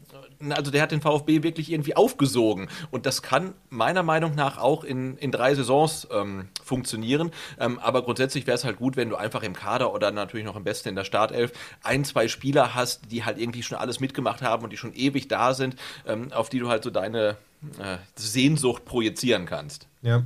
also 0.49 0.71
der 0.71 0.81
hat 0.81 0.91
den 0.91 1.01
VfB 1.01 1.43
wirklich 1.43 1.71
irgendwie 1.71 1.95
aufgesogen. 1.95 2.69
Und 2.91 3.05
das 3.05 3.21
kann 3.21 3.53
meiner 3.69 4.03
Meinung 4.03 4.35
nach 4.35 4.57
auch 4.57 4.83
in, 4.83 5.17
in 5.17 5.31
drei 5.31 5.55
Saisons 5.55 6.07
ähm, 6.11 6.49
funktionieren. 6.63 7.31
Ähm, 7.59 7.79
aber 7.79 8.03
grundsätzlich 8.03 8.47
wäre 8.47 8.55
es 8.55 8.63
halt 8.63 8.77
gut, 8.77 8.95
wenn 8.95 9.09
du 9.09 9.15
einfach 9.15 9.43
im 9.43 9.53
Kader 9.53 9.93
oder 9.93 10.11
natürlich 10.11 10.45
noch 10.45 10.55
am 10.55 10.63
besten 10.63 10.89
in 10.89 10.95
der 10.95 11.03
Startelf 11.03 11.51
ein, 11.83 12.05
zwei 12.05 12.27
Spieler 12.27 12.75
hast, 12.75 13.11
die 13.11 13.25
halt 13.25 13.37
irgendwie 13.37 13.63
schon 13.63 13.77
alles 13.77 13.99
mitgemacht 13.99 14.41
haben 14.41 14.63
und 14.63 14.71
die 14.71 14.77
schon 14.77 14.93
ewig 14.93 15.27
da 15.27 15.53
sind, 15.53 15.75
ähm, 16.05 16.31
auf 16.31 16.49
die 16.49 16.59
du 16.59 16.69
halt 16.69 16.83
so 16.83 16.89
deine 16.89 17.37
äh, 17.79 17.97
Sehnsucht 18.15 18.85
projizieren 18.85 19.45
kannst. 19.45 19.87
Ja. 20.01 20.23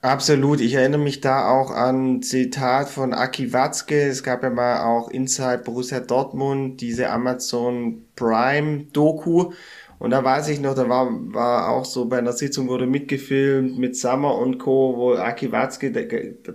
Absolut. 0.00 0.60
Ich 0.60 0.74
erinnere 0.74 1.00
mich 1.00 1.20
da 1.20 1.50
auch 1.50 1.70
an 1.70 2.22
Zitat 2.22 2.88
von 2.88 3.12
Aki 3.12 3.52
Watzke. 3.52 4.02
Es 4.02 4.22
gab 4.22 4.42
ja 4.42 4.50
mal 4.50 4.84
auch 4.84 5.10
Inside 5.10 5.62
Borussia 5.64 6.00
Dortmund, 6.00 6.80
diese 6.80 7.10
Amazon 7.10 8.06
Prime 8.16 8.86
Doku. 8.92 9.52
Und 9.98 10.10
da 10.10 10.22
weiß 10.24 10.48
ich 10.48 10.60
noch, 10.60 10.74
da 10.74 10.88
war, 10.88 11.08
war 11.32 11.70
auch 11.70 11.84
so 11.84 12.06
bei 12.06 12.18
einer 12.18 12.32
Sitzung 12.32 12.68
wurde 12.68 12.86
mitgefilmt 12.86 13.78
mit 13.78 13.96
Summer 13.96 14.36
und 14.36 14.58
Co., 14.58 14.94
wo 14.96 15.14
Aki 15.14 15.52
Watzke 15.52 15.90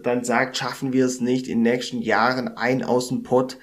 dann 0.03 0.23
sagt, 0.23 0.57
schaffen 0.57 0.93
wir 0.93 1.05
es 1.05 1.21
nicht 1.21 1.47
in 1.47 1.63
den 1.63 1.73
nächsten 1.73 2.01
Jahren 2.01 2.57
ein 2.57 2.83
Außenpott 2.83 3.57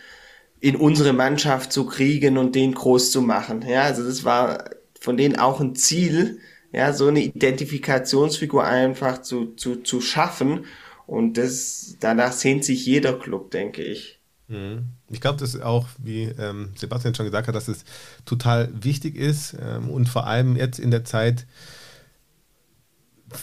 in 0.61 0.77
unsere 0.77 1.13
Mannschaft 1.13 1.73
zu 1.73 1.87
kriegen 1.87 2.39
und 2.39 2.55
den 2.55 2.75
groß 2.75 3.13
zu 3.13 3.23
machen. 3.23 3.65
Ja, 3.67 3.83
also 3.83 4.05
das 4.05 4.25
war 4.25 4.65
von 5.01 5.17
denen 5.17 5.39
auch 5.39 5.61
ein 5.61 5.77
Ziel, 5.77 6.41
ja, 6.73 6.93
so 6.93 7.09
eine 7.09 7.21
Identifikationsfigur 7.21 8.65
einfach 8.65 9.23
zu, 9.23 9.55
zu, 9.55 9.77
zu 9.77 10.01
schaffen. 10.01 10.67
Und 11.07 11.39
das, 11.39 11.97
danach 12.01 12.33
sehnt 12.33 12.65
sich 12.65 12.85
jeder 12.85 13.19
Club, 13.19 13.51
denke 13.51 13.83
ich. 13.83 14.21
Mhm. 14.49 14.87
Ich 15.09 15.21
glaube, 15.21 15.39
das 15.39 15.55
ist 15.55 15.63
auch, 15.63 15.87
wie 15.99 16.25
ähm, 16.25 16.71
Sebastian 16.77 17.15
schon 17.15 17.27
gesagt 17.27 17.49
hat, 17.49 17.55
dass 17.55 17.69
es 17.69 17.85
total 18.25 18.71
wichtig 18.73 19.17
ist 19.17 19.57
ähm, 19.61 19.89
und 19.91 20.09
vor 20.09 20.27
allem 20.27 20.57
jetzt 20.57 20.79
in 20.79 20.91
der 20.91 21.05
Zeit 21.05 21.47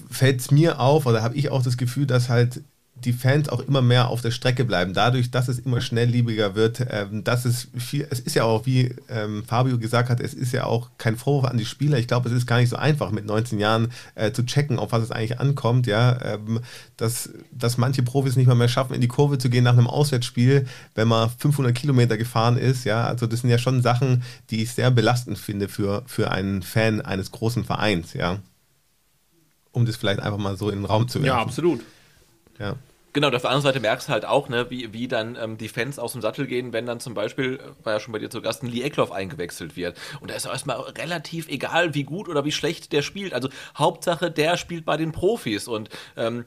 fällt 0.10 0.42
es 0.42 0.52
mir 0.52 0.80
auf 0.80 1.06
oder 1.06 1.22
habe 1.22 1.36
ich 1.36 1.50
auch 1.50 1.64
das 1.64 1.78
Gefühl, 1.78 2.08
dass 2.08 2.30
halt 2.30 2.62
die 3.04 3.14
Fans 3.14 3.50
auch 3.50 3.60
immer 3.60 3.82
mehr 3.82 4.08
auf 4.08 4.22
der 4.22 4.32
Strecke 4.32 4.64
bleiben. 4.64 4.94
Dadurch, 4.94 5.30
dass 5.30 5.50
es 5.50 5.60
immer 5.60 5.82
schnellliebiger 5.82 6.56
wird, 6.56 6.86
ähm, 6.90 7.24
dass 7.24 7.44
es 7.44 7.68
viel, 7.78 8.08
es 8.10 8.20
ist 8.22 8.36
ja 8.36 8.46
auch, 8.46 8.66
wie 8.66 8.96
ähm, 9.10 9.44
Fabio 9.46 9.78
gesagt 9.78 10.10
hat, 10.10 10.22
es 10.22 10.34
ist 10.34 10.54
ja 10.54 10.64
auch 10.66 10.90
kein 10.98 11.18
Vorwurf 11.18 11.52
an 11.52 11.58
die 11.58 11.66
Spieler. 11.66 11.98
Ich 11.98 12.08
glaube, 12.08 12.30
es 12.30 12.36
ist 12.36 12.48
gar 12.48 12.58
nicht 12.58 12.70
so 12.70 12.78
einfach, 12.78 13.12
mit 13.12 13.26
19 13.26 13.60
Jahren 13.60 13.92
äh, 14.16 14.32
zu 14.32 14.46
checken, 14.46 14.80
auf 14.80 14.94
was 14.94 15.04
es 15.04 15.12
eigentlich 15.12 15.40
ankommt, 15.40 15.88
ja. 15.88 16.20
Ähm, 16.22 16.62
dass, 16.96 17.30
dass 17.52 17.78
manche 17.78 18.02
Profis 18.02 18.38
nicht 18.38 18.48
mal 18.48 18.56
mehr 18.56 18.70
schaffen, 18.70 18.94
in 18.94 19.02
die 19.02 19.10
Kurve 19.10 19.38
zu 19.38 19.50
gehen 19.50 19.66
nach 19.66 19.74
einem 19.74 19.88
Auswärtsspiel, 19.88 20.66
wenn 20.96 21.08
man 21.10 21.30
500 21.30 21.76
Kilometer 21.76 22.18
gefahren 22.18 22.58
ist, 22.58 22.86
ja. 22.86 23.06
Also 23.06 23.28
das 23.28 23.42
sind 23.42 23.50
ja 23.50 23.58
schon 23.58 23.82
Sachen, 23.82 24.24
die 24.50 24.64
ich 24.64 24.72
sehr 24.72 24.90
belastend 24.90 25.38
finde 25.38 25.68
für, 25.68 26.04
für 26.08 26.32
einen 26.32 26.64
Fan 26.64 27.02
eines 27.02 27.32
großen 27.32 27.66
Vereins, 27.66 28.14
ja. 28.14 28.40
Um 29.74 29.86
das 29.86 29.98
vielleicht 29.98 30.22
einfach 30.22 30.38
mal 30.38 30.56
so 30.56 30.70
in 30.70 30.80
den 30.80 30.86
Raum 30.86 31.10
zu 31.10 31.20
werfen. 31.20 31.28
Ja, 31.28 31.42
absolut. 31.42 31.82
Ja. 32.60 32.76
Genau, 33.16 33.30
auf 33.30 33.42
der 33.44 33.50
anderen 33.50 33.64
Seite 33.64 33.80
merkst 33.80 34.10
du 34.10 34.12
halt 34.12 34.26
auch, 34.26 34.50
ne, 34.50 34.70
wie, 34.70 34.92
wie 34.92 35.08
dann 35.08 35.38
ähm, 35.42 35.58
die 35.58 35.70
Fans 35.70 36.00
aus 36.00 36.12
dem 36.12 36.22
Sattel 36.22 36.48
gehen, 36.48 36.74
wenn 36.74 36.86
dann 36.86 37.00
zum 37.00 37.14
Beispiel, 37.14 37.62
äh, 37.62 37.86
war 37.86 37.94
ja 37.94 38.00
schon 38.02 38.12
bei 38.12 38.20
dir 38.20 38.30
zu 38.30 38.42
Gast, 38.42 38.62
ein 38.62 38.68
Lee 38.68 38.82
Eckloff 38.82 39.14
eingewechselt 39.14 39.78
wird. 39.78 39.98
Und 40.20 40.30
da 40.30 40.36
ist 40.36 40.44
erstmal 40.44 40.82
relativ 40.82 41.48
egal, 41.48 41.94
wie 41.94 42.04
gut 42.04 42.28
oder 42.28 42.44
wie 42.44 42.52
schlecht 42.52 42.92
der 42.92 43.02
spielt. 43.02 43.34
Also 43.34 43.48
Hauptsache, 43.78 44.32
der 44.32 44.58
spielt 44.58 44.84
bei 44.84 44.98
den 44.98 45.14
Profis. 45.14 45.70
Und 45.70 45.88
ähm, 46.18 46.44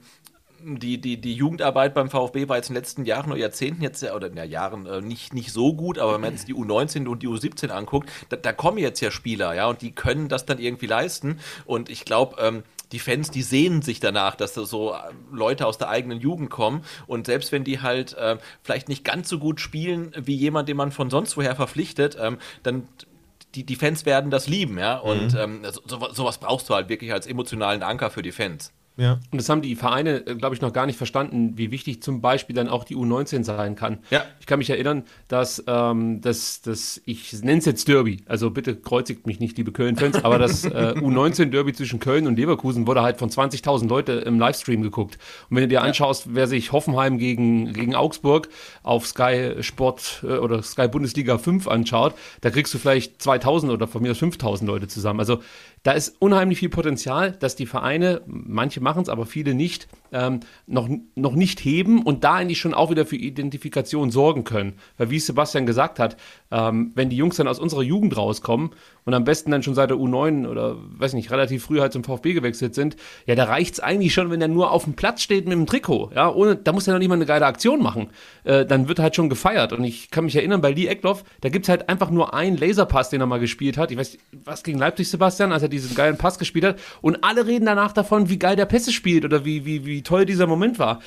die, 0.61 1.01
die, 1.01 1.19
die 1.19 1.33
Jugendarbeit 1.33 1.95
beim 1.95 2.11
VfB 2.11 2.49
war 2.51 2.57
jetzt 2.57 2.69
in 2.69 2.75
den 2.75 2.83
letzten 2.83 3.05
Jahren 3.07 3.31
oder 3.31 3.41
Jahrzehnten 3.41 3.81
jetzt, 3.81 4.03
oder 4.03 4.27
in 4.27 4.37
ja, 4.37 4.45
Jahren 4.45 4.85
äh, 4.85 5.01
nicht, 5.01 5.33
nicht 5.33 5.53
so 5.53 5.73
gut, 5.73 5.99
aber 5.99 6.15
wenn 6.15 6.21
man 6.21 6.33
jetzt 6.33 6.49
die 6.49 6.55
U19 6.55 7.07
und 7.07 7.23
die 7.23 7.29
U17 7.29 7.69
anguckt, 7.71 8.11
da, 8.29 8.37
da 8.37 8.53
kommen 8.53 8.77
jetzt 8.77 9.01
ja 9.01 9.11
Spieler, 9.11 9.55
ja, 9.55 9.69
und 9.69 9.81
die 9.81 9.93
können 9.93 10.29
das 10.29 10.45
dann 10.45 10.59
irgendwie 10.59 10.87
leisten. 10.87 11.41
Und 11.65 11.89
ich 11.89 12.05
glaube, 12.05 12.37
ähm, 12.43 12.63
die 12.93 12.99
Fans, 12.99 13.31
die 13.31 13.43
sehnen 13.43 13.83
sich 13.83 14.01
danach, 14.01 14.35
dass 14.35 14.55
da 14.55 14.65
so 14.65 14.93
äh, 14.93 14.97
Leute 15.31 15.67
aus 15.67 15.79
der 15.79 15.89
eigenen 15.89 16.21
Jugend 16.21 16.51
kommen. 16.51 16.83
Und 17.07 17.27
selbst 17.27 17.53
wenn 17.53 17.65
die 17.65 17.81
halt 17.81 18.15
äh, 18.15 18.39
vielleicht 18.63 18.89
nicht 18.89 19.05
ganz 19.05 19.29
so 19.29 19.39
gut 19.39 19.61
spielen 19.61 20.13
wie 20.17 20.35
jemand, 20.35 20.69
den 20.69 20.77
man 20.77 20.93
von 20.93 21.11
sonst 21.11 21.37
woher 21.37 21.55
verpflichtet, 21.55 22.17
ähm, 22.21 22.39
dann 22.63 22.89
die, 23.55 23.65
die 23.65 23.77
Fans 23.77 24.05
werden 24.05 24.31
das 24.31 24.47
lieben, 24.47 24.79
ja. 24.79 24.99
Und 24.99 25.33
mhm. 25.33 25.39
ähm, 25.39 25.67
so, 25.87 26.09
sowas 26.13 26.39
brauchst 26.39 26.69
du 26.69 26.75
halt 26.75 26.89
wirklich 26.89 27.13
als 27.13 27.27
emotionalen 27.27 27.83
Anker 27.83 28.11
für 28.11 28.23
die 28.23 28.33
Fans. 28.33 28.73
Ja. 28.99 29.21
Und 29.31 29.41
das 29.41 29.49
haben 29.49 29.63
die 29.63 29.77
Vereine, 29.77 30.27
äh, 30.27 30.35
glaube 30.35 30.57
ich, 30.57 30.61
noch 30.61 30.73
gar 30.73 30.85
nicht 30.85 30.99
verstanden, 30.99 31.53
wie 31.57 31.71
wichtig 31.71 32.03
zum 32.03 32.21
Beispiel 32.21 32.55
dann 32.55 32.69
auch 32.69 32.83
die 32.83 32.97
U19 32.97 33.45
sein 33.45 33.77
kann. 33.77 34.01
Ja. 34.11 34.25
Ich 34.41 34.47
kann 34.47 34.59
mich 34.59 34.71
erinnern, 34.71 35.05
dass, 35.29 35.63
ähm, 35.69 36.21
dass, 36.21 36.63
dass 36.63 37.01
ich 37.05 37.33
nenne 37.43 37.59
es 37.59 37.65
jetzt 37.65 37.87
Derby, 37.87 38.25
also 38.27 38.51
bitte 38.51 38.75
kreuzigt 38.75 39.27
mich 39.27 39.39
nicht, 39.39 39.57
liebe 39.57 39.71
Köln-Fans, 39.71 40.17
aber 40.25 40.39
das 40.39 40.65
äh, 40.65 40.95
U19-Derby 40.97 41.73
zwischen 41.75 42.01
Köln 42.01 42.27
und 42.27 42.37
Leverkusen 42.37 42.89
wurde 42.89 43.03
halt 43.03 43.19
von 43.19 43.31
20.000 43.31 43.87
Leute 43.89 44.13
im 44.13 44.41
Livestream 44.41 44.83
geguckt. 44.83 45.17
Und 45.49 45.57
wenn 45.57 45.63
du 45.63 45.69
dir 45.69 45.83
anschaust, 45.83 46.27
ja. 46.27 46.33
wer 46.35 46.47
sich 46.49 46.73
Hoffenheim 46.73 47.19
gegen, 47.19 47.73
gegen 47.73 47.95
Augsburg 47.95 48.49
auf 48.83 49.07
Sky 49.07 49.55
Sport 49.61 50.25
äh, 50.25 50.39
oder 50.39 50.61
Sky 50.65 50.89
Bundesliga 50.89 51.39
5 51.39 51.69
anschaut, 51.69 52.15
da 52.41 52.51
kriegst 52.51 52.75
du 52.75 52.79
vielleicht 52.79 53.23
2.000 53.23 53.71
oder 53.71 53.87
von 53.87 54.03
mir 54.03 54.11
aus 54.11 54.19
5.000 54.19 54.67
Leute 54.67 54.89
zusammen. 54.89 55.21
Also 55.21 55.41
da 55.83 55.93
ist 55.93 56.17
unheimlich 56.19 56.59
viel 56.59 56.69
Potenzial, 56.69 57.33
dass 57.33 57.57
die 57.57 57.67
Vereine, 57.67 58.23
manche 58.27 58.81
machen 58.81 59.03
es, 59.03 59.09
aber 59.09 59.27
viele 59.27 59.55
nicht, 59.55 59.89
ähm, 60.13 60.41
noch, 60.67 60.89
noch 61.15 61.35
nicht 61.35 61.61
heben 61.61 62.03
und 62.03 62.25
da 62.25 62.35
eigentlich 62.35 62.59
schon 62.59 62.75
auch 62.75 62.91
wieder 62.91 63.07
für 63.07 63.17
Identifikation 63.17 64.11
sorgen 64.11 64.45
können. 64.45 64.75
Weil 64.97 65.11
wie 65.11 65.19
Sebastian 65.19 65.67
gesagt 65.67 65.99
hat, 65.99 66.17
ähm, 66.51 66.93
wenn 66.95 67.11
die 67.11 67.17
Jungs 67.17 67.37
dann 67.37 67.49
aus 67.49 67.59
unserer 67.59 67.83
Jugend 67.83 68.17
rauskommen 68.17 68.71
und 69.05 69.15
am 69.15 69.25
besten 69.25 69.51
dann 69.51 69.63
schon 69.63 69.75
seit 69.75 69.91
der 69.91 69.99
U9 69.99 70.49
oder 70.49 70.77
weiß 70.99 71.15
nicht, 71.15 71.31
relativ 71.31 71.65
früh 71.65 71.81
halt 71.81 71.93
zum 71.93 72.05
VfB 72.05 72.33
gewechselt 72.33 72.75
sind, 72.75 72.97
ja, 73.27 73.35
da 73.35 73.45
reicht 73.45 73.75
es 73.75 73.81
eigentlich 73.81 74.15
schon, 74.15 74.31
wenn 74.31 74.41
er 74.41 74.49
nur 74.49 74.71
auf 74.71 74.85
dem 74.85 74.95
Platz 74.95 75.23
steht 75.23 75.47
mit 75.47 75.53
dem 75.53 75.67
Trikot. 75.67 76.11
Ja, 76.15 76.33
ohne, 76.33 76.57
da 76.57 76.73
muss 76.73 76.87
er 76.87 76.95
noch 76.95 76.99
nicht 76.99 77.09
mal 77.09 77.15
eine 77.15 77.27
geile 77.27 77.47
Aktion 77.47 77.83
machen. 77.83 78.11
Äh, 78.45 78.67
dann 78.67 78.89
wird 78.89 78.99
halt 78.99 79.17
schon 79.17 79.29
gefeiert. 79.29 79.73
Und 79.73 79.85
ich 79.85 80.11
kann 80.11 80.25
mich 80.25 80.37
erinnern, 80.37 80.61
bei 80.61 80.71
Lee 80.71 80.87
Eckloff, 80.87 81.25
da 81.41 81.49
gibt 81.49 81.67
es 81.67 81.69
halt 81.69 81.89
einfach 81.89 82.11
nur 82.11 82.35
einen 82.35 82.57
Laserpass, 82.57 83.11
den 83.11 83.21
er 83.21 83.27
mal 83.27 83.41
gespielt 83.41 83.77
hat. 83.77 83.91
Ich 83.91 83.99
weiß, 83.99 84.19
was 84.45 84.63
gegen 84.63 84.79
Leipzig, 84.79 85.09
Sebastian, 85.09 85.53
als 85.53 85.63
er 85.63 85.68
diesen 85.71 85.95
geilen 85.95 86.17
Pass 86.17 86.39
gespielt 86.39 86.65
hat. 86.65 86.79
Und 87.01 87.23
alle 87.25 87.47
reden 87.47 87.67
danach 87.67 87.93
davon, 87.93 88.29
wie 88.29 88.39
geil 88.39 88.57
der 88.57 88.67
Pässe 88.67 88.93
spielt 88.93 89.25
oder 89.25 89.45
wie, 89.45 89.65
wie, 89.65 89.85
wie 89.87 90.03
toll 90.03 90.25
dieser 90.25 90.47
Moment 90.47 90.79
war. 90.79 91.01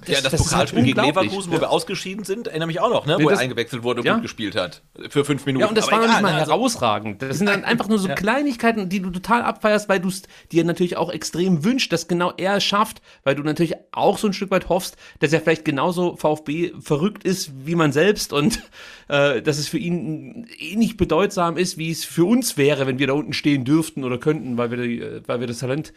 Das, 0.00 0.08
ja, 0.08 0.20
das, 0.20 0.32
das 0.32 0.42
Pokalspiel 0.44 0.84
halt 0.84 0.94
gegen 0.94 1.06
Leverkusen, 1.06 1.50
wo 1.50 1.56
ja. 1.56 1.62
wir 1.62 1.70
ausgeschieden 1.70 2.24
sind, 2.24 2.46
erinnere 2.46 2.68
mich 2.68 2.80
auch 2.80 2.90
noch, 2.90 3.06
ne, 3.06 3.14
wo 3.14 3.18
nee, 3.18 3.24
das, 3.24 3.38
er 3.38 3.44
eingewechselt 3.44 3.82
wurde 3.82 4.00
und 4.00 4.06
ja. 4.06 4.14
gut 4.14 4.22
gespielt 4.22 4.54
hat. 4.54 4.82
Für 5.08 5.24
fünf 5.24 5.44
Minuten. 5.44 5.62
Ja, 5.62 5.68
und 5.68 5.76
das 5.76 5.88
Aber 5.88 5.96
war 5.96 6.06
noch 6.06 6.12
nicht 6.12 6.22
mal 6.22 6.34
also, 6.34 6.52
herausragend. 6.52 7.22
Das 7.22 7.38
sind 7.38 7.48
dann 7.48 7.64
einfach 7.64 7.88
nur 7.88 7.98
so 7.98 8.08
ja. 8.08 8.14
Kleinigkeiten, 8.14 8.88
die 8.88 9.00
du 9.00 9.10
total 9.10 9.42
abfeierst, 9.42 9.88
weil 9.88 9.98
du 9.98 10.08
es 10.08 10.22
dir 10.52 10.64
natürlich 10.64 10.96
auch 10.96 11.10
extrem 11.10 11.64
wünschst, 11.64 11.92
dass 11.92 12.06
genau 12.06 12.32
er 12.36 12.56
es 12.56 12.64
schafft, 12.64 13.02
weil 13.24 13.34
du 13.34 13.42
natürlich 13.42 13.74
auch 13.92 14.18
so 14.18 14.28
ein 14.28 14.32
Stück 14.32 14.50
weit 14.50 14.68
hoffst, 14.68 14.96
dass 15.20 15.32
er 15.32 15.40
vielleicht 15.40 15.64
genauso 15.64 16.16
VfB 16.16 16.72
verrückt 16.80 17.24
ist 17.24 17.50
wie 17.64 17.74
man 17.74 17.90
selbst 17.92 18.32
und 18.32 18.60
äh, 19.08 19.42
dass 19.42 19.58
es 19.58 19.68
für 19.68 19.78
ihn 19.78 20.46
ähnlich 20.58 20.96
bedeutsam 20.96 21.56
ist, 21.56 21.76
wie 21.76 21.90
es 21.90 22.04
für 22.04 22.24
uns 22.24 22.56
wäre, 22.56 22.86
wenn 22.86 22.98
wir 22.98 23.08
da 23.08 23.14
unten 23.14 23.32
stehen 23.32 23.64
dürften 23.64 24.04
oder 24.04 24.18
könnten, 24.18 24.58
weil 24.58 24.70
wir, 24.70 24.78
die, 24.78 25.00
äh, 25.00 25.22
weil 25.26 25.40
wir 25.40 25.46
das 25.46 25.58
Talent 25.58 25.92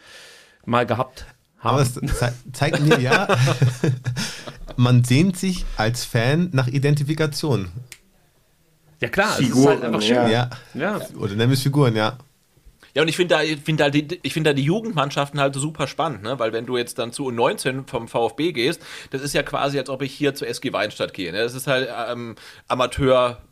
mal 0.64 0.86
gehabt 0.86 1.26
haben. 1.62 1.74
Aber 1.74 1.82
es 1.82 1.94
ze 1.94 2.32
zeigt 2.52 2.80
mir 2.80 3.00
ja, 3.00 3.28
man 4.76 5.04
sehnt 5.04 5.36
sich 5.36 5.64
als 5.76 6.04
Fan 6.04 6.50
nach 6.52 6.68
Identifikation. 6.68 7.68
Ja 9.00 9.08
klar, 9.08 9.32
Figuren, 9.32 9.52
es 9.52 9.58
ist 9.58 9.66
halt 9.66 9.84
einfach 9.84 10.02
schön. 10.02 10.30
Ja. 10.30 10.50
ja. 10.74 11.00
Oder 11.16 11.34
nennen 11.34 11.50
wir 11.50 11.54
es 11.54 11.62
Figuren, 11.62 11.96
ja. 11.96 12.18
Ja, 12.94 13.00
und 13.02 13.08
ich 13.08 13.16
finde 13.16 13.34
da, 13.34 13.40
find 13.64 13.80
da, 13.80 13.88
die, 13.88 14.20
ich 14.22 14.34
find 14.34 14.46
da 14.46 14.52
die 14.52 14.64
Jugendmannschaften 14.64 15.40
halt 15.40 15.54
super 15.54 15.86
spannend, 15.86 16.22
ne? 16.22 16.38
weil 16.38 16.52
wenn 16.52 16.66
du 16.66 16.76
jetzt 16.76 16.98
dann 16.98 17.10
zu 17.10 17.26
U19 17.28 17.88
vom 17.88 18.06
VfB 18.06 18.52
gehst, 18.52 18.82
das 19.10 19.22
ist 19.22 19.32
ja 19.32 19.42
quasi, 19.42 19.78
als 19.78 19.88
ob 19.88 20.02
ich 20.02 20.12
hier 20.12 20.34
zur 20.34 20.46
SG 20.48 20.74
Weinstadt 20.74 21.14
gehe. 21.14 21.32
Ne? 21.32 21.38
Das 21.38 21.54
ist 21.54 21.66
halt 21.66 21.88
ähm, 22.10 22.36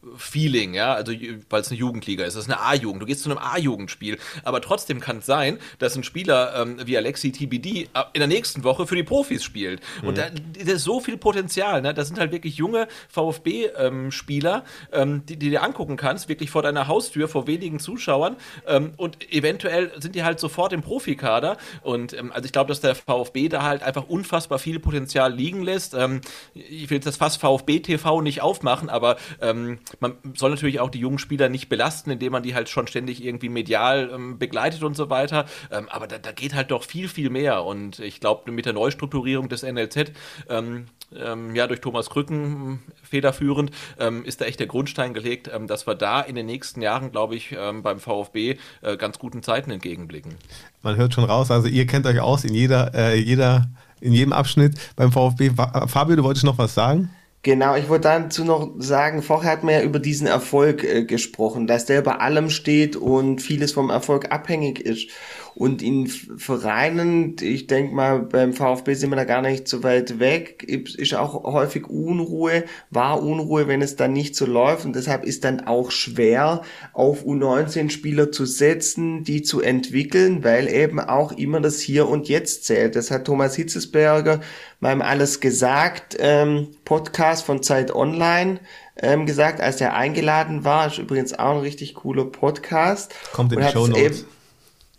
Amateur-Feeling, 0.03 0.75
ja, 0.75 0.95
also 0.95 1.13
weil 1.49 1.61
es 1.61 1.71
eine 1.71 1.79
Jugendliga 1.79 2.25
ist. 2.25 2.37
Das 2.37 2.45
ist 2.45 2.51
eine 2.51 2.61
A-Jugend. 2.61 3.03
Du 3.03 3.07
gehst 3.07 3.23
zu 3.23 3.31
einem 3.31 3.39
A-Jugendspiel. 3.39 4.19
Aber 4.45 4.61
trotzdem 4.61 5.01
kann 5.01 5.19
es 5.19 5.27
sein, 5.27 5.59
dass 5.79 5.97
ein 5.97 6.05
Spieler 6.05 6.55
ähm, 6.57 6.79
wie 6.85 6.97
Alexi 6.97 7.33
TBD 7.33 7.67
äh, 7.67 7.87
in 8.13 8.21
der 8.21 8.27
nächsten 8.27 8.65
Woche 8.65 8.87
für 8.87 8.97
die 8.97 9.03
Profis 9.03 9.45
spielt. 9.45 9.81
Mhm. 10.03 10.09
Und 10.09 10.19
da, 10.19 10.29
da, 10.31 10.73
ist 10.73 10.85
so 10.85 11.01
viel 11.01 11.17
Potenzial. 11.17 11.83
Ne? 11.83 11.95
Das 11.95 12.09
sind 12.09 12.19
halt 12.19 12.33
wirklich 12.33 12.57
junge 12.57 12.89
VfB-Spieler, 13.09 14.65
ähm, 14.93 15.03
ähm, 15.03 15.23
die, 15.27 15.37
die 15.37 15.51
dir 15.51 15.63
angucken 15.63 15.97
kannst, 15.97 16.29
wirklich 16.29 16.51
vor 16.51 16.63
deiner 16.63 16.89
Haustür, 16.89 17.29
vor 17.29 17.47
wenigen 17.47 17.79
Zuschauern. 17.79 18.37
Ähm, 18.67 18.93
und 18.97 19.33
eventuell 19.33 19.93
sind 20.01 20.15
die 20.15 20.25
halt 20.25 20.41
sofort 20.41 20.73
im 20.73 20.83
Profikader. 20.83 21.57
Und 21.83 22.13
ähm, 22.13 22.33
also 22.33 22.47
ich 22.47 22.53
glaube, 22.53 22.69
dass 22.69 22.81
der 22.81 22.95
VfB 22.95 23.49
da 23.49 23.63
halt 23.63 23.83
einfach 23.83 24.09
unfassbar 24.09 24.59
viel 24.59 24.79
Potenzial 24.79 25.33
liegen 25.33 25.63
lässt. 25.63 25.95
Ähm, 25.95 26.21
ich 26.55 26.91
will 26.91 26.97
jetzt 26.97 27.07
das 27.07 27.17
fast 27.17 27.41
VfB 27.41 27.81
TV 27.81 28.21
nicht 28.21 28.43
aufmachen, 28.43 28.89
aber 28.89 29.17
ähm, 29.41 29.79
man 29.99 30.15
soll 30.37 30.51
natürlich 30.51 30.81
auch 30.81 30.91
die 30.91 31.01
jungen 31.01 31.19
Spieler 31.19 31.49
nicht 31.49 31.69
belasten, 31.69 32.11
indem 32.11 32.33
man 32.33 32.43
die 32.43 32.55
halt 32.55 32.69
schon 32.69 32.87
ständig 32.87 33.25
irgendwie 33.25 33.49
medial 33.49 34.11
ähm, 34.13 34.39
begleitet 34.39 34.83
und 34.83 34.97
so 34.97 35.11
weiter. 35.11 35.47
Ähm, 35.71 35.89
aber 35.89 36.07
da, 36.07 36.19
da, 36.19 36.33
geht 36.33 36.55
halt 36.55 36.71
doch 36.71 36.85
viel, 36.85 37.09
viel 37.09 37.31
mehr. 37.31 37.65
Und 37.65 37.99
ich 37.99 38.21
glaube, 38.21 38.51
mit 38.53 38.67
der 38.67 38.73
Neustrukturierung 38.73 39.49
des 39.49 39.63
NLZ 39.63 40.13
ähm, 40.49 40.87
ähm, 41.17 41.55
ja, 41.55 41.67
durch 41.67 41.81
Thomas 41.81 42.11
Krücken 42.11 42.81
federführend, 43.03 43.73
ähm, 43.99 44.25
ist 44.25 44.41
da 44.41 44.45
echt 44.45 44.61
der 44.61 44.69
Grundstein 44.69 45.15
gelegt, 45.15 45.51
ähm, 45.53 45.67
dass 45.67 45.87
wir 45.87 45.95
da 45.95 46.21
in 46.21 46.35
den 46.37 46.47
nächsten 46.47 46.83
Jahren, 46.83 47.11
glaube 47.11 47.35
ich, 47.35 47.57
beim 47.83 47.99
VfB 47.99 48.59
äh, 48.83 48.97
ganz 48.97 49.19
guten 49.19 49.43
Zeiten 49.43 49.71
entgegenblicken. 49.71 50.35
Man 50.83 50.97
hört 50.97 51.15
schon 51.15 51.25
raus, 51.25 51.51
also 51.51 51.69
ihr 51.69 51.87
kennt 51.87 52.07
euch 52.07 52.21
aus 52.21 52.45
in 52.45 52.55
jeder, 52.55 52.95
äh, 52.95 53.19
jeder, 53.19 53.69
in 54.01 54.13
jedem 54.13 54.33
Abschnitt 54.33 54.79
beim 54.97 55.13
VfB. 55.13 55.51
Fabio, 55.87 56.17
du 56.17 56.23
wolltest 56.23 56.45
noch 56.45 56.59
was 56.59 56.75
sagen? 56.75 57.11
Genau, 57.43 57.75
ich 57.75 57.89
wollte 57.89 58.09
dazu 58.09 58.45
noch 58.45 58.75
sagen, 58.77 59.23
vorher 59.23 59.53
hat 59.53 59.65
man 59.65 59.73
ja 59.73 59.83
über 59.83 59.99
diesen 59.99 60.27
Erfolg 60.27 60.85
äh, 60.85 61.05
gesprochen, 61.05 61.67
dass 61.67 61.87
der 61.87 62.01
über 62.01 62.21
allem 62.21 62.51
steht 62.51 62.97
und 62.97 63.41
vieles 63.41 63.73
vom 63.73 63.89
Erfolg 63.89 64.31
abhängig 64.31 64.79
ist. 64.81 65.09
Und 65.55 65.83
in 65.83 66.07
Vereinen, 66.07 67.37
ich 67.41 67.67
denke 67.67 67.95
mal, 67.95 68.21
beim 68.21 68.53
VfB 68.53 68.95
sind 68.95 69.11
wir 69.11 69.17
da 69.17 69.25
gar 69.25 69.43
nicht 69.43 69.69
so 69.69 69.83
weit 69.83 70.19
weg, 70.21 70.63
ist 70.63 71.15
auch 71.15 71.45
häufig 71.45 71.89
Unruhe, 71.89 72.65
war 72.91 73.23
Unruhe, 73.23 73.69
wenn 73.69 73.83
es 73.83 73.97
dann 73.97 74.13
nicht 74.13 74.37
so 74.37 74.47
läuft. 74.47 74.85
Und 74.85 74.95
deshalb 74.95 75.25
ist 75.25 75.45
dann 75.45 75.67
auch 75.67 75.91
schwer, 75.91 76.63
auf 76.93 77.25
U19-Spieler 77.25 78.33
zu 78.33 78.47
setzen, 78.47 79.25
die 79.25 79.43
zu 79.43 79.61
entwickeln, 79.61 80.45
weil 80.45 80.69
eben 80.69 81.01
auch 81.01 81.33
immer 81.33 81.61
das 81.61 81.81
Hier 81.81 82.09
und 82.09 82.29
Jetzt 82.29 82.65
zählt. 82.65 82.97
Das 82.97 83.11
hat 83.11 83.25
Thomas 83.25 83.57
Hitzesberger 83.57 84.41
beim 84.81 85.03
Alles 85.03 85.41
gesagt 85.41 86.17
ähm, 86.19 86.69
Podcast 86.85 87.45
von 87.45 87.63
Zeit 87.63 87.95
Online 87.95 88.61
ähm, 88.97 89.27
gesagt, 89.27 89.61
als 89.61 89.81
er 89.81 89.95
eingeladen 89.95 90.65
war. 90.65 90.87
Ist 90.87 90.99
übrigens 90.99 91.39
auch 91.39 91.57
ein 91.57 91.61
richtig 91.61 91.95
cooler 91.95 92.25
Podcast. 92.25 93.15
Kommt 93.33 93.53
in 93.53 93.61
die 93.61 93.69
Show 93.69 93.87
Notes 93.87 94.25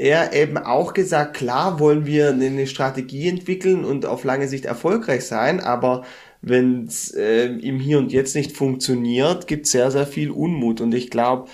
er 0.01 0.33
eben 0.33 0.57
auch 0.57 0.93
gesagt, 0.93 1.35
klar 1.35 1.79
wollen 1.79 2.07
wir 2.07 2.29
eine 2.29 2.65
Strategie 2.65 3.29
entwickeln 3.29 3.85
und 3.85 4.07
auf 4.07 4.23
lange 4.23 4.47
Sicht 4.47 4.65
erfolgreich 4.65 5.25
sein, 5.25 5.59
aber 5.59 6.03
wenn 6.41 6.85
es 6.85 7.11
äh, 7.11 7.45
im 7.45 7.79
Hier 7.79 7.99
und 7.99 8.11
Jetzt 8.11 8.35
nicht 8.35 8.57
funktioniert, 8.57 9.45
gibt 9.45 9.67
es 9.67 9.73
sehr, 9.73 9.91
sehr 9.91 10.07
viel 10.07 10.31
Unmut. 10.31 10.81
Und 10.81 10.91
ich 10.95 11.11
glaube, 11.11 11.49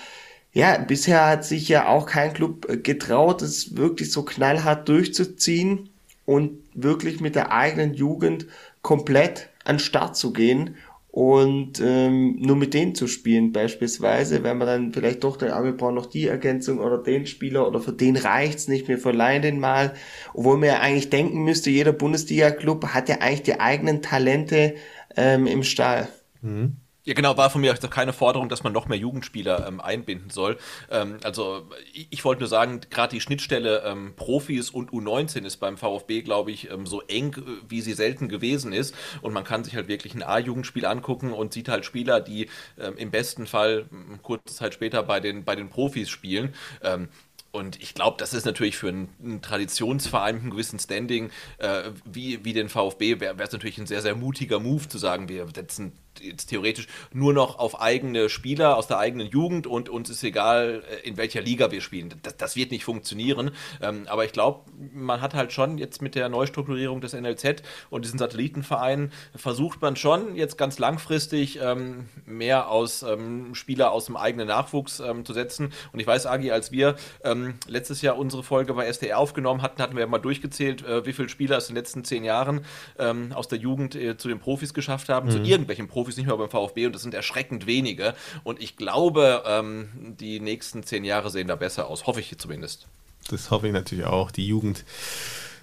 ja, 0.54 0.78
bisher 0.78 1.26
hat 1.26 1.44
sich 1.44 1.68
ja 1.68 1.88
auch 1.88 2.06
kein 2.06 2.32
Club 2.32 2.66
äh, 2.70 2.78
getraut, 2.78 3.42
es 3.42 3.76
wirklich 3.76 4.10
so 4.10 4.22
knallhart 4.22 4.88
durchzuziehen 4.88 5.90
und 6.24 6.58
wirklich 6.72 7.20
mit 7.20 7.34
der 7.34 7.52
eigenen 7.52 7.92
Jugend 7.92 8.46
komplett 8.80 9.50
an 9.64 9.76
den 9.76 9.80
Start 9.80 10.16
zu 10.16 10.32
gehen 10.32 10.76
und 11.10 11.80
ähm, 11.80 12.36
nur 12.38 12.56
mit 12.56 12.74
denen 12.74 12.94
zu 12.94 13.06
spielen 13.06 13.52
beispielsweise, 13.52 14.42
wenn 14.44 14.58
man 14.58 14.66
dann 14.66 14.92
vielleicht 14.92 15.24
doch 15.24 15.36
den, 15.36 15.50
ah, 15.50 15.64
wir 15.64 15.72
brauchen 15.72 15.94
noch 15.94 16.06
die 16.06 16.26
Ergänzung 16.26 16.78
oder 16.78 16.98
den 16.98 17.26
Spieler 17.26 17.66
oder 17.66 17.80
für 17.80 17.92
den 17.92 18.16
reicht's 18.16 18.68
nicht, 18.68 18.88
wir 18.88 18.98
verleihen 18.98 19.42
den 19.42 19.58
mal, 19.58 19.94
obwohl 20.34 20.58
man 20.58 20.68
ja 20.68 20.80
eigentlich 20.80 21.10
denken 21.10 21.44
müsste, 21.44 21.70
jeder 21.70 21.92
Bundesliga-Club 21.92 22.88
hat 22.88 23.08
ja 23.08 23.16
eigentlich 23.20 23.42
die 23.42 23.58
eigenen 23.58 24.02
Talente 24.02 24.74
ähm, 25.16 25.46
im 25.46 25.62
Stall. 25.62 26.08
Mhm. 26.42 26.76
Ja, 27.08 27.14
genau, 27.14 27.38
war 27.38 27.48
von 27.48 27.62
mir 27.62 27.72
auch 27.72 27.90
keine 27.90 28.12
Forderung, 28.12 28.50
dass 28.50 28.64
man 28.64 28.74
noch 28.74 28.86
mehr 28.86 28.98
Jugendspieler 28.98 29.66
ähm, 29.66 29.80
einbinden 29.80 30.28
soll. 30.28 30.58
Ähm, 30.90 31.16
also 31.24 31.66
ich, 31.94 32.06
ich 32.10 32.22
wollte 32.22 32.40
nur 32.40 32.50
sagen, 32.50 32.82
gerade 32.90 33.14
die 33.14 33.22
Schnittstelle 33.22 33.82
ähm, 33.86 34.12
Profis 34.14 34.68
und 34.68 34.90
U19 34.90 35.46
ist 35.46 35.56
beim 35.56 35.78
VfB, 35.78 36.20
glaube 36.20 36.50
ich, 36.50 36.70
ähm, 36.70 36.84
so 36.84 37.00
eng, 37.00 37.34
äh, 37.34 37.40
wie 37.66 37.80
sie 37.80 37.94
selten 37.94 38.28
gewesen 38.28 38.74
ist. 38.74 38.94
Und 39.22 39.32
man 39.32 39.42
kann 39.42 39.64
sich 39.64 39.74
halt 39.74 39.88
wirklich 39.88 40.14
ein 40.14 40.22
A-Jugendspiel 40.22 40.84
angucken 40.84 41.32
und 41.32 41.54
sieht 41.54 41.70
halt 41.70 41.86
Spieler, 41.86 42.20
die 42.20 42.50
ähm, 42.78 42.98
im 42.98 43.10
besten 43.10 43.46
Fall 43.46 43.86
kurze 44.20 44.54
Zeit 44.54 44.74
später 44.74 45.02
bei 45.02 45.18
den, 45.18 45.44
bei 45.44 45.56
den 45.56 45.70
Profis 45.70 46.10
spielen. 46.10 46.52
Ähm, 46.82 47.08
und 47.50 47.80
ich 47.80 47.94
glaube, 47.94 48.18
das 48.18 48.34
ist 48.34 48.44
natürlich 48.44 48.76
für 48.76 48.88
einen, 48.88 49.08
einen 49.22 49.40
Traditionsverein 49.40 50.34
mit 50.34 50.42
einem 50.42 50.50
gewissen 50.50 50.78
Standing 50.78 51.30
äh, 51.56 51.90
wie, 52.04 52.44
wie 52.44 52.52
den 52.52 52.68
VfB, 52.68 53.20
wäre 53.20 53.42
es 53.42 53.52
natürlich 53.52 53.78
ein 53.78 53.86
sehr, 53.86 54.02
sehr 54.02 54.14
mutiger 54.14 54.60
Move 54.60 54.86
zu 54.86 54.98
sagen, 54.98 55.30
wir 55.30 55.46
setzen 55.54 55.92
jetzt 56.20 56.46
theoretisch 56.46 56.86
nur 57.12 57.32
noch 57.32 57.58
auf 57.58 57.80
eigene 57.80 58.28
Spieler 58.28 58.76
aus 58.76 58.86
der 58.86 58.98
eigenen 58.98 59.28
Jugend 59.28 59.66
und 59.66 59.88
uns 59.88 60.10
ist 60.10 60.22
egal, 60.22 60.82
äh, 60.90 61.08
in 61.08 61.16
welcher 61.16 61.40
Liga 61.40 61.70
wir 61.70 61.80
spielen. 61.80 62.14
Das, 62.22 62.36
das 62.36 62.56
wird 62.56 62.70
nicht 62.70 62.84
funktionieren. 62.84 63.50
Ähm, 63.80 64.06
aber 64.08 64.24
ich 64.24 64.32
glaube, 64.32 64.70
man 64.92 65.20
hat 65.20 65.34
halt 65.34 65.52
schon 65.52 65.78
jetzt 65.78 66.02
mit 66.02 66.14
der 66.14 66.28
Neustrukturierung 66.28 67.00
des 67.00 67.12
NLZ 67.12 67.62
und 67.90 68.04
diesen 68.04 68.18
Satellitenvereinen 68.18 69.12
versucht 69.34 69.80
man 69.82 69.96
schon 69.96 70.34
jetzt 70.36 70.58
ganz 70.58 70.78
langfristig 70.78 71.58
ähm, 71.60 72.06
mehr 72.26 72.68
aus 72.68 73.02
ähm, 73.02 73.54
Spieler 73.54 73.92
aus 73.92 74.06
dem 74.06 74.16
eigenen 74.16 74.48
Nachwuchs 74.48 75.00
ähm, 75.00 75.24
zu 75.24 75.32
setzen. 75.32 75.72
Und 75.92 76.00
ich 76.00 76.06
weiß, 76.06 76.26
Agi, 76.26 76.50
als 76.50 76.72
wir 76.72 76.96
ähm, 77.24 77.54
letztes 77.66 78.02
Jahr 78.02 78.18
unsere 78.18 78.42
Folge 78.42 78.74
bei 78.74 78.86
SDR 78.86 79.18
aufgenommen 79.18 79.62
hatten, 79.62 79.82
hatten 79.82 79.96
wir 79.96 80.06
mal 80.06 80.18
durchgezählt, 80.18 80.84
äh, 80.84 81.04
wie 81.06 81.12
viele 81.12 81.28
Spieler 81.28 81.56
es 81.56 81.68
in 81.68 81.74
den 81.74 81.82
letzten 81.82 82.04
zehn 82.04 82.24
Jahren 82.24 82.64
ähm, 82.98 83.32
aus 83.32 83.48
der 83.48 83.58
Jugend 83.58 83.94
äh, 83.94 84.16
zu 84.16 84.28
den 84.28 84.38
Profis 84.38 84.74
geschafft 84.74 85.08
haben, 85.08 85.28
mhm. 85.28 85.32
zu 85.32 85.38
irgendwelchen 85.38 85.88
Profis 85.88 86.07
Profis 86.08 86.16
nicht 86.16 86.26
mehr 86.26 86.36
beim 86.36 86.48
VfB 86.48 86.86
und 86.86 86.94
das 86.94 87.02
sind 87.02 87.14
erschreckend 87.14 87.66
wenige. 87.66 88.14
Und 88.42 88.62
ich 88.62 88.76
glaube, 88.76 89.42
ähm, 89.46 89.88
die 90.18 90.40
nächsten 90.40 90.82
zehn 90.82 91.04
Jahre 91.04 91.30
sehen 91.30 91.48
da 91.48 91.56
besser 91.56 91.88
aus. 91.88 92.06
Hoffe 92.06 92.20
ich 92.20 92.36
zumindest. 92.38 92.86
Das 93.30 93.50
hoffe 93.50 93.66
ich 93.66 93.74
natürlich 93.74 94.06
auch. 94.06 94.30
Die 94.30 94.46
Jugend 94.46 94.84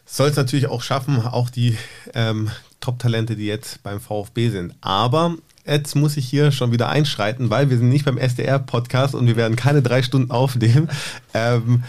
soll 0.06 0.30
es 0.30 0.36
natürlich 0.36 0.68
auch 0.68 0.84
schaffen, 0.84 1.26
auch 1.26 1.50
die 1.50 1.78
ähm, 2.14 2.52
Top-Talente, 2.80 3.36
die 3.36 3.48
jetzt 3.48 3.82
beim 3.82 4.00
VfB 4.00 4.50
sind. 4.50 4.76
Aber 4.82 5.36
jetzt 5.66 5.96
muss 5.96 6.16
ich 6.16 6.30
hier 6.30 6.52
schon 6.52 6.72
wieder 6.72 6.90
einschreiten, 6.90 7.50
weil 7.50 7.72
wir 7.72 7.78
sind 7.78 7.90
nicht 7.90 8.06
beim 8.06 8.20
SDR-Podcast 8.20 9.16
und 9.16 9.26
wir 9.26 9.36
werden 9.36 9.56
keine 9.56 9.82
drei 9.82 10.04
Stunden 10.04 10.32
aufnehmen. 10.32 10.90
Ähm, 11.38 11.84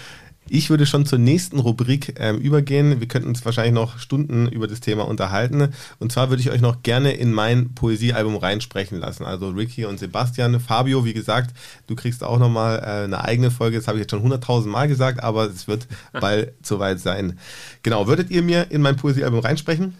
ich 0.48 0.70
würde 0.70 0.86
schon 0.86 1.06
zur 1.06 1.18
nächsten 1.18 1.58
Rubrik 1.58 2.14
ähm, 2.18 2.38
übergehen. 2.38 3.00
Wir 3.00 3.08
könnten 3.08 3.28
uns 3.28 3.44
wahrscheinlich 3.44 3.74
noch 3.74 3.98
Stunden 3.98 4.48
über 4.48 4.66
das 4.66 4.80
Thema 4.80 5.06
unterhalten. 5.06 5.72
Und 5.98 6.12
zwar 6.12 6.30
würde 6.30 6.40
ich 6.40 6.50
euch 6.50 6.60
noch 6.60 6.82
gerne 6.82 7.12
in 7.12 7.32
mein 7.32 7.74
Poesiealbum 7.74 8.36
reinsprechen 8.36 8.98
lassen. 8.98 9.24
Also 9.24 9.50
Ricky 9.50 9.84
und 9.84 9.98
Sebastian. 9.98 10.60
Fabio, 10.60 11.04
wie 11.04 11.14
gesagt, 11.14 11.54
du 11.86 11.96
kriegst 11.96 12.22
auch 12.22 12.38
nochmal 12.38 12.78
äh, 12.78 13.04
eine 13.04 13.24
eigene 13.24 13.50
Folge. 13.50 13.76
Das 13.76 13.88
habe 13.88 13.98
ich 13.98 14.02
jetzt 14.02 14.10
schon 14.10 14.22
hunderttausend 14.22 14.72
Mal 14.72 14.88
gesagt, 14.88 15.22
aber 15.22 15.46
es 15.46 15.68
wird 15.68 15.86
bald 16.12 16.54
soweit 16.62 17.00
sein. 17.00 17.38
Genau, 17.82 18.06
würdet 18.06 18.30
ihr 18.30 18.42
mir 18.42 18.70
in 18.70 18.82
mein 18.82 18.96
Poesiealbum 18.96 19.40
reinsprechen? 19.40 19.94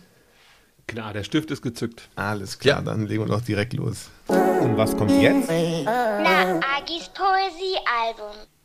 Klar, 0.86 1.12
der 1.12 1.24
Stift 1.24 1.50
ist 1.50 1.62
gezückt. 1.62 2.08
Alles 2.14 2.60
klar, 2.60 2.78
ja. 2.78 2.84
dann 2.84 3.06
legen 3.06 3.22
wir 3.22 3.26
doch 3.26 3.40
direkt 3.40 3.72
los. 3.72 4.08
Und 4.28 4.76
was 4.76 4.96
kommt 4.96 5.10
jetzt? 5.20 5.48
Na, 5.48 6.60
Agis 6.76 7.10
Poesiealbum. 7.12 8.55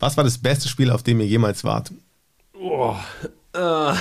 Was 0.00 0.16
war 0.16 0.24
das 0.24 0.38
beste 0.38 0.68
Spiel, 0.68 0.90
auf 0.90 1.02
dem 1.02 1.20
ihr 1.20 1.26
jemals 1.26 1.62
wart? 1.62 1.92
Oh, 2.54 2.96
äh. 3.52 3.92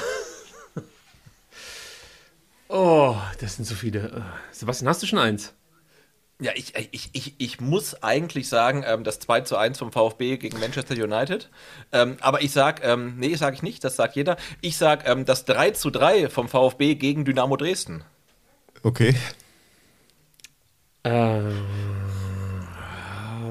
oh 2.69 3.15
das 3.39 3.57
sind 3.57 3.65
so 3.65 3.75
viele. 3.75 3.99
Äh, 3.99 4.21
Sebastian, 4.53 4.87
hast 4.87 5.03
du 5.03 5.07
schon 5.07 5.19
eins? 5.19 5.53
Ja, 6.41 6.53
ich, 6.55 6.73
ich, 6.91 7.09
ich, 7.11 7.35
ich 7.37 7.59
muss 7.59 8.01
eigentlich 8.01 8.47
sagen, 8.47 8.85
ähm, 8.87 9.03
das 9.03 9.19
2 9.19 9.41
zu 9.41 9.57
1 9.57 9.77
vom 9.77 9.91
VfB 9.91 10.37
gegen 10.37 10.57
Manchester 10.61 10.95
United. 10.95 11.49
Ähm, 11.91 12.15
aber 12.21 12.41
ich 12.41 12.53
sag, 12.53 12.81
ähm, 12.81 13.15
nee, 13.17 13.35
sage 13.35 13.57
ich 13.57 13.61
nicht, 13.61 13.83
das 13.83 13.97
sagt 13.97 14.15
jeder. 14.15 14.37
Ich 14.61 14.77
sag 14.77 15.05
ähm, 15.05 15.25
das 15.25 15.43
3 15.43 15.71
zu 15.71 15.89
3 15.89 16.29
vom 16.29 16.47
VfB 16.47 16.95
gegen 16.95 17.25
Dynamo 17.25 17.57
Dresden. 17.57 18.05
Okay. 18.83 19.15
Ähm 21.03 22.08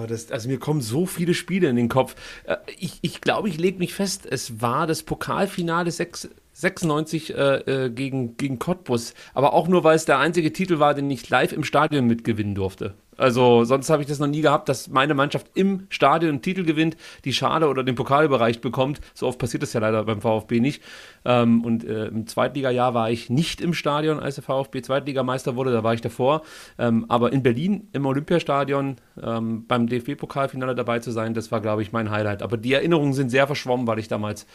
das, 0.06 0.30
also 0.30 0.48
mir 0.48 0.58
kommen 0.58 0.80
so 0.80 1.06
viele 1.06 1.34
Spiele 1.34 1.68
in 1.68 1.76
den 1.76 1.88
Kopf. 1.88 2.14
Äh, 2.44 2.56
ich, 2.78 2.98
ich 3.02 3.20
glaube, 3.20 3.48
ich 3.48 3.58
lege 3.58 3.78
mich 3.78 3.94
fest, 3.94 4.26
es 4.30 4.60
war 4.60 4.86
das 4.86 5.02
Pokalfinale 5.02 5.90
6, 5.90 6.28
96 6.52 7.34
äh, 7.34 7.56
äh, 7.86 7.90
gegen, 7.90 8.36
gegen 8.36 8.58
Cottbus. 8.58 9.14
Aber 9.34 9.52
auch 9.52 9.68
nur, 9.68 9.84
weil 9.84 9.96
es 9.96 10.04
der 10.04 10.18
einzige 10.18 10.52
Titel 10.52 10.78
war, 10.78 10.94
den 10.94 11.10
ich 11.10 11.28
live 11.28 11.52
im 11.52 11.64
Stadion 11.64 12.06
mitgewinnen 12.06 12.54
durfte. 12.54 12.94
Also 13.18 13.64
sonst 13.64 13.90
habe 13.90 14.02
ich 14.02 14.08
das 14.08 14.18
noch 14.18 14.26
nie 14.26 14.40
gehabt, 14.40 14.68
dass 14.68 14.88
meine 14.88 15.14
Mannschaft 15.14 15.48
im 15.54 15.86
Stadion 15.90 16.30
einen 16.30 16.42
Titel 16.42 16.64
gewinnt, 16.64 16.96
die 17.24 17.32
Schale 17.32 17.68
oder 17.68 17.82
den 17.82 17.94
Pokal 17.94 18.24
überreicht 18.24 18.60
bekommt. 18.60 19.00
So 19.12 19.26
oft 19.26 19.38
passiert 19.38 19.62
das 19.62 19.72
ja 19.72 19.80
leider 19.80 20.04
beim 20.04 20.20
VfB 20.20 20.60
nicht. 20.60 20.82
Ähm, 21.24 21.64
und 21.64 21.84
äh, 21.84 22.06
im 22.06 22.26
Zweitligajahr 22.26 22.94
war 22.94 23.10
ich 23.10 23.28
nicht 23.28 23.60
im 23.60 23.74
Stadion, 23.74 24.20
als 24.20 24.36
der 24.36 24.44
VfB 24.44 24.82
Zweitligameister 24.82 25.56
wurde, 25.56 25.72
da 25.72 25.82
war 25.82 25.94
ich 25.94 26.00
davor. 26.00 26.42
Ähm, 26.78 27.06
aber 27.08 27.32
in 27.32 27.42
Berlin 27.42 27.88
im 27.92 28.06
Olympiastadion 28.06 28.96
ähm, 29.20 29.66
beim 29.66 29.88
DFB-Pokalfinale 29.88 30.74
dabei 30.74 31.00
zu 31.00 31.10
sein, 31.10 31.34
das 31.34 31.50
war, 31.50 31.60
glaube 31.60 31.82
ich, 31.82 31.92
mein 31.92 32.10
Highlight. 32.10 32.42
Aber 32.42 32.56
die 32.56 32.72
Erinnerungen 32.72 33.12
sind 33.12 33.30
sehr 33.30 33.46
verschwommen, 33.46 33.86
weil 33.86 33.98
ich 33.98 34.08
damals 34.08 34.46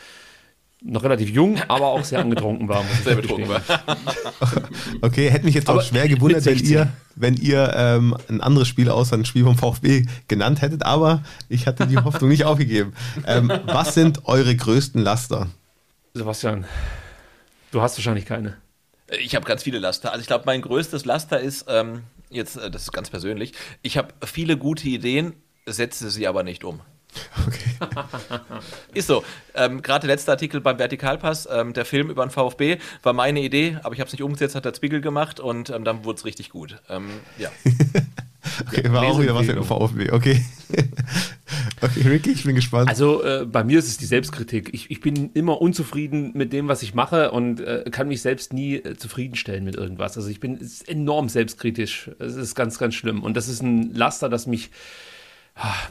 noch 0.84 1.04
relativ 1.04 1.30
jung, 1.30 1.60
aber 1.68 1.88
auch 1.88 2.04
sehr 2.04 2.20
angetrunken 2.22 2.68
war. 2.68 2.84
sehr 3.04 3.16
betrunken 3.16 3.50
war. 3.50 3.62
okay, 5.02 5.30
hätte 5.30 5.46
mich 5.46 5.56
jetzt 5.56 5.70
auch 5.70 5.76
aber 5.76 5.84
schwer 5.84 6.08
gewundert, 6.08 6.46
wenn 6.46 6.60
ihr, 6.60 6.94
wenn 7.16 7.36
ihr 7.38 7.74
ähm, 7.76 8.16
ein 8.30 8.42
anderes 8.42 8.68
Spiel 8.68 8.90
außer 8.90 9.16
ein 9.16 9.26
Spiel 9.26 9.44
vom 9.44 9.58
VfB 9.58 10.06
genannt 10.28 10.62
hättet, 10.62 10.86
aber 10.86 11.24
ich 11.50 11.68
hatte 11.68 11.88
die 11.88 11.98
Hoffnung 11.98 12.30
nicht 12.30 12.46
aufgegeben. 12.46 12.94
Ähm, 13.26 13.52
was 13.66 13.94
sind 13.94 14.26
eure 14.26 14.56
größten 14.56 15.02
Laster? 15.02 15.48
Sebastian, 16.14 16.66
du 17.72 17.82
hast 17.82 17.98
wahrscheinlich 17.98 18.26
keine. 18.26 18.58
Ich 19.20 19.36
habe 19.36 19.46
ganz 19.46 19.64
viele 19.64 19.80
Laster. 19.80 20.12
Also 20.12 20.22
ich 20.22 20.28
glaube, 20.28 20.44
mein 20.46 20.62
größtes 20.62 21.06
Laster 21.06 21.40
ist, 21.40 21.66
ähm, 21.70 22.04
jetzt, 22.30 22.58
äh, 22.58 22.70
das 22.70 22.84
ist 22.84 22.92
ganz 22.92 23.10
persönlich, 23.10 23.54
ich 23.82 23.98
habe 23.98 24.14
viele 24.26 24.58
gute 24.58 24.88
Ideen, 24.88 25.34
setze 25.66 26.10
sie 26.10 26.28
aber 26.28 26.44
nicht 26.44 26.64
um. 26.64 26.82
Okay. 27.48 27.90
Ist 28.94 29.08
so. 29.08 29.24
Ähm, 29.56 29.82
Gerade 29.82 30.08
der 30.08 30.16
letzte 30.16 30.32
Artikel 30.32 30.62
beim 30.62 30.80
Vertikalpass, 30.80 31.48
ähm, 31.52 31.74
der 31.74 31.86
Film 31.86 32.10
über 32.10 32.26
den 32.26 32.32
VfB, 32.32 32.78
war 33.04 33.14
meine 33.14 33.42
Idee, 33.42 33.78
aber 33.84 33.94
ich 33.94 34.00
habe 34.00 34.08
es 34.08 34.14
nicht 34.14 34.24
umgesetzt, 34.24 34.56
hat 34.56 34.66
der 34.66 34.74
Spiegel 34.74 35.02
gemacht 35.02 35.40
und 35.40 35.70
ähm, 35.70 35.84
dann 35.84 36.06
wurde 36.06 36.18
es 36.18 36.26
richtig 36.26 36.50
gut. 36.50 36.82
Ähm, 36.90 37.10
ja. 37.38 37.50
Okay, 38.68 38.92
war 38.92 39.04
auch 39.04 39.22
wieder 39.22 39.36
was 39.36 39.48
mit 39.48 39.56
dem 39.56 39.64
VfB. 39.64 40.12
Okay. 40.12 40.44
okay, 41.82 42.02
Ricky, 42.08 42.32
ich 42.32 42.44
bin 42.44 42.56
gespannt. 42.56 42.90
Also 42.90 43.24
äh, 43.24 43.46
bei 43.46 43.64
mir 43.64 43.80
ist 43.80 43.88
es 43.88 43.98
die 43.98 44.06
Selbstkritik. 44.06 44.74
Ich, 44.74 44.92
ich 44.92 45.00
bin 45.00 45.32
immer 45.34 45.62
unzufrieden 45.62 46.32
mit 46.34 46.54
dem, 46.54 46.68
was 46.68 46.84
ich 46.84 46.94
mache 46.94 47.32
und 47.32 47.62
äh, 47.62 47.86
kann 47.90 48.08
mich 48.08 48.22
selbst 48.22 48.54
nie 48.54 48.76
äh, 48.76 48.96
zufriedenstellen 48.96 49.64
mit 49.64 49.76
irgendwas. 49.76 50.18
Also 50.18 50.30
ich 50.30 50.40
bin 50.40 50.60
enorm 50.88 51.30
selbstkritisch. 51.30 52.12
Es 52.20 52.36
ist 52.36 52.54
ganz, 52.54 52.78
ganz 52.78 52.96
schlimm. 52.96 53.24
Und 53.24 53.38
das 53.38 53.48
ist 53.48 53.64
ein 53.64 53.94
Laster, 53.94 54.30
das 54.30 54.46
mich 54.46 54.72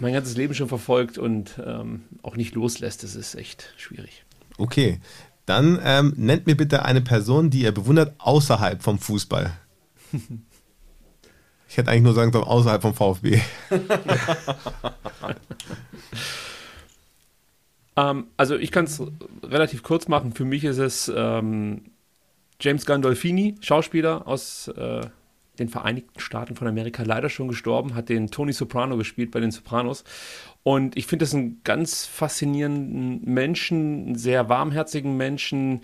mein 0.00 0.12
ganzes 0.12 0.36
Leben 0.36 0.54
schon 0.54 0.68
verfolgt 0.68 1.18
und 1.18 1.60
ähm, 1.64 2.04
auch 2.22 2.36
nicht 2.36 2.54
loslässt. 2.54 3.02
Das 3.02 3.14
ist 3.14 3.34
echt 3.34 3.72
schwierig. 3.76 4.24
Okay, 4.58 5.00
dann 5.46 5.80
ähm, 5.82 6.14
nennt 6.16 6.46
mir 6.46 6.56
bitte 6.56 6.84
eine 6.84 7.00
Person, 7.00 7.50
die 7.50 7.62
ihr 7.62 7.72
bewundert 7.72 8.14
außerhalb 8.18 8.82
vom 8.82 8.98
Fußball. 8.98 9.52
Ich 11.68 11.78
hätte 11.78 11.90
eigentlich 11.90 12.02
nur 12.02 12.12
sagen 12.12 12.32
sollen, 12.32 12.44
außerhalb 12.44 12.82
vom 12.82 12.92
VfB. 12.92 13.40
ähm, 17.96 18.26
also 18.36 18.56
ich 18.56 18.70
kann 18.70 18.84
es 18.84 19.02
relativ 19.42 19.82
kurz 19.82 20.06
machen. 20.06 20.34
Für 20.34 20.44
mich 20.44 20.64
ist 20.64 20.76
es 20.76 21.10
ähm, 21.16 21.84
James 22.60 22.84
Gandolfini, 22.84 23.54
Schauspieler 23.62 24.28
aus 24.28 24.68
äh, 24.68 25.06
den 25.58 25.68
Vereinigten 25.68 26.18
Staaten 26.20 26.56
von 26.56 26.66
Amerika, 26.66 27.02
leider 27.02 27.28
schon 27.28 27.48
gestorben, 27.48 27.94
hat 27.94 28.08
den 28.08 28.30
Tony 28.30 28.52
Soprano 28.52 28.96
gespielt 28.96 29.30
bei 29.30 29.40
den 29.40 29.50
Sopranos. 29.50 30.04
Und 30.62 30.96
ich 30.96 31.06
finde 31.06 31.24
das 31.24 31.34
einen 31.34 31.60
ganz 31.64 32.06
faszinierenden 32.06 33.22
Menschen, 33.24 34.06
einen 34.06 34.14
sehr 34.14 34.48
warmherzigen 34.48 35.16
Menschen, 35.16 35.82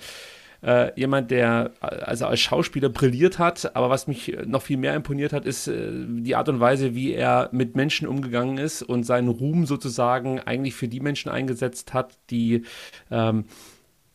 äh, 0.63 0.99
jemand, 0.99 1.31
der 1.31 1.73
also 1.81 2.27
als 2.27 2.41
Schauspieler 2.41 2.89
brilliert 2.89 3.39
hat, 3.39 3.77
aber 3.77 3.91
was 3.91 4.09
mich 4.09 4.37
noch 4.45 4.63
viel 4.63 4.77
mehr 4.77 4.95
imponiert 4.95 5.33
hat, 5.33 5.45
ist 5.45 5.69
äh, 5.69 5.91
die 6.09 6.35
Art 6.35 6.49
und 6.49 6.59
Weise, 6.59 6.95
wie 6.95 7.13
er 7.13 7.49
mit 7.53 7.77
Menschen 7.77 8.09
umgegangen 8.09 8.59
ist 8.59 8.83
und 8.83 9.05
seinen 9.05 9.29
Ruhm 9.29 9.67
sozusagen 9.67 10.41
eigentlich 10.41 10.75
für 10.75 10.89
die 10.89 11.01
Menschen 11.01 11.31
eingesetzt 11.31 11.95
hat, 11.95 12.19
die 12.31 12.63
ähm, 13.11 13.45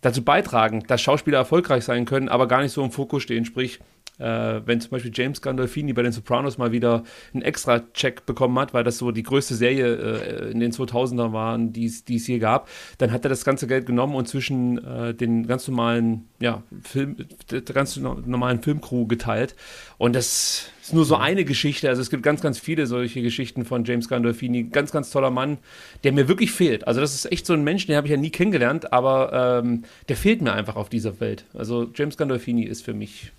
dazu 0.01 0.23
beitragen, 0.23 0.83
dass 0.87 1.01
Schauspieler 1.01 1.37
erfolgreich 1.37 1.85
sein 1.85 2.05
können, 2.05 2.27
aber 2.27 2.47
gar 2.47 2.61
nicht 2.61 2.73
so 2.73 2.83
im 2.83 2.91
Fokus 2.91 3.23
stehen. 3.23 3.45
Sprich, 3.45 3.79
äh, 4.19 4.61
wenn 4.65 4.79
zum 4.79 4.91
Beispiel 4.91 5.11
James 5.13 5.41
Gandolfini 5.41 5.93
bei 5.93 6.03
den 6.03 6.11
Sopranos 6.11 6.57
mal 6.57 6.71
wieder 6.71 7.03
einen 7.33 7.41
Extra-Check 7.41 8.25
bekommen 8.25 8.57
hat, 8.59 8.73
weil 8.73 8.83
das 8.83 8.97
so 8.97 9.11
die 9.11 9.23
größte 9.23 9.55
Serie 9.55 9.95
äh, 9.95 10.51
in 10.51 10.59
den 10.59 10.71
2000er 10.71 11.33
waren, 11.33 11.73
die 11.73 11.85
es 11.85 12.25
hier 12.25 12.39
gab, 12.39 12.69
dann 12.97 13.11
hat 13.11 13.25
er 13.25 13.29
das 13.29 13.43
ganze 13.43 13.67
Geld 13.67 13.85
genommen 13.85 14.15
und 14.15 14.27
zwischen 14.27 14.83
äh, 14.83 15.13
den 15.13 15.47
ganz 15.47 15.67
normalen, 15.67 16.27
ja, 16.39 16.63
Film, 16.83 17.17
der 17.49 17.61
ganz 17.61 17.97
normalen 17.97 18.61
Filmcrew 18.61 19.07
geteilt. 19.07 19.55
Und 19.97 20.15
das 20.15 20.69
ist 20.81 20.93
nur 20.93 21.05
so 21.05 21.15
eine 21.15 21.45
Geschichte. 21.45 21.89
Also 21.89 22.01
es 22.01 22.09
gibt 22.09 22.23
ganz, 22.23 22.41
ganz 22.41 22.59
viele 22.59 22.87
solche 22.87 23.21
Geschichten 23.21 23.65
von 23.65 23.85
James 23.85 24.09
Gandolfini. 24.09 24.63
Ganz, 24.65 24.91
ganz 24.91 25.11
toller 25.11 25.31
Mann, 25.31 25.57
der 26.03 26.11
mir 26.11 26.27
wirklich 26.27 26.51
fehlt. 26.51 26.87
Also 26.87 27.01
das 27.01 27.15
ist 27.15 27.31
echt 27.31 27.45
so 27.45 27.53
ein 27.53 27.63
Mensch, 27.63 27.87
den 27.87 27.95
habe 27.95 28.07
ich 28.07 28.11
ja 28.11 28.17
nie 28.17 28.29
kennengelernt, 28.29 28.91
aber 28.91 29.61
ähm, 29.63 29.83
der 30.09 30.17
fehlt 30.17 30.41
mir 30.41 30.53
einfach 30.53 30.75
auf 30.75 30.89
dieser 30.89 31.19
Welt. 31.19 31.45
Also 31.53 31.89
James 31.95 32.17
Gandolfini 32.17 32.63
ist 32.63 32.83
für 32.83 32.93
mich 32.93 33.31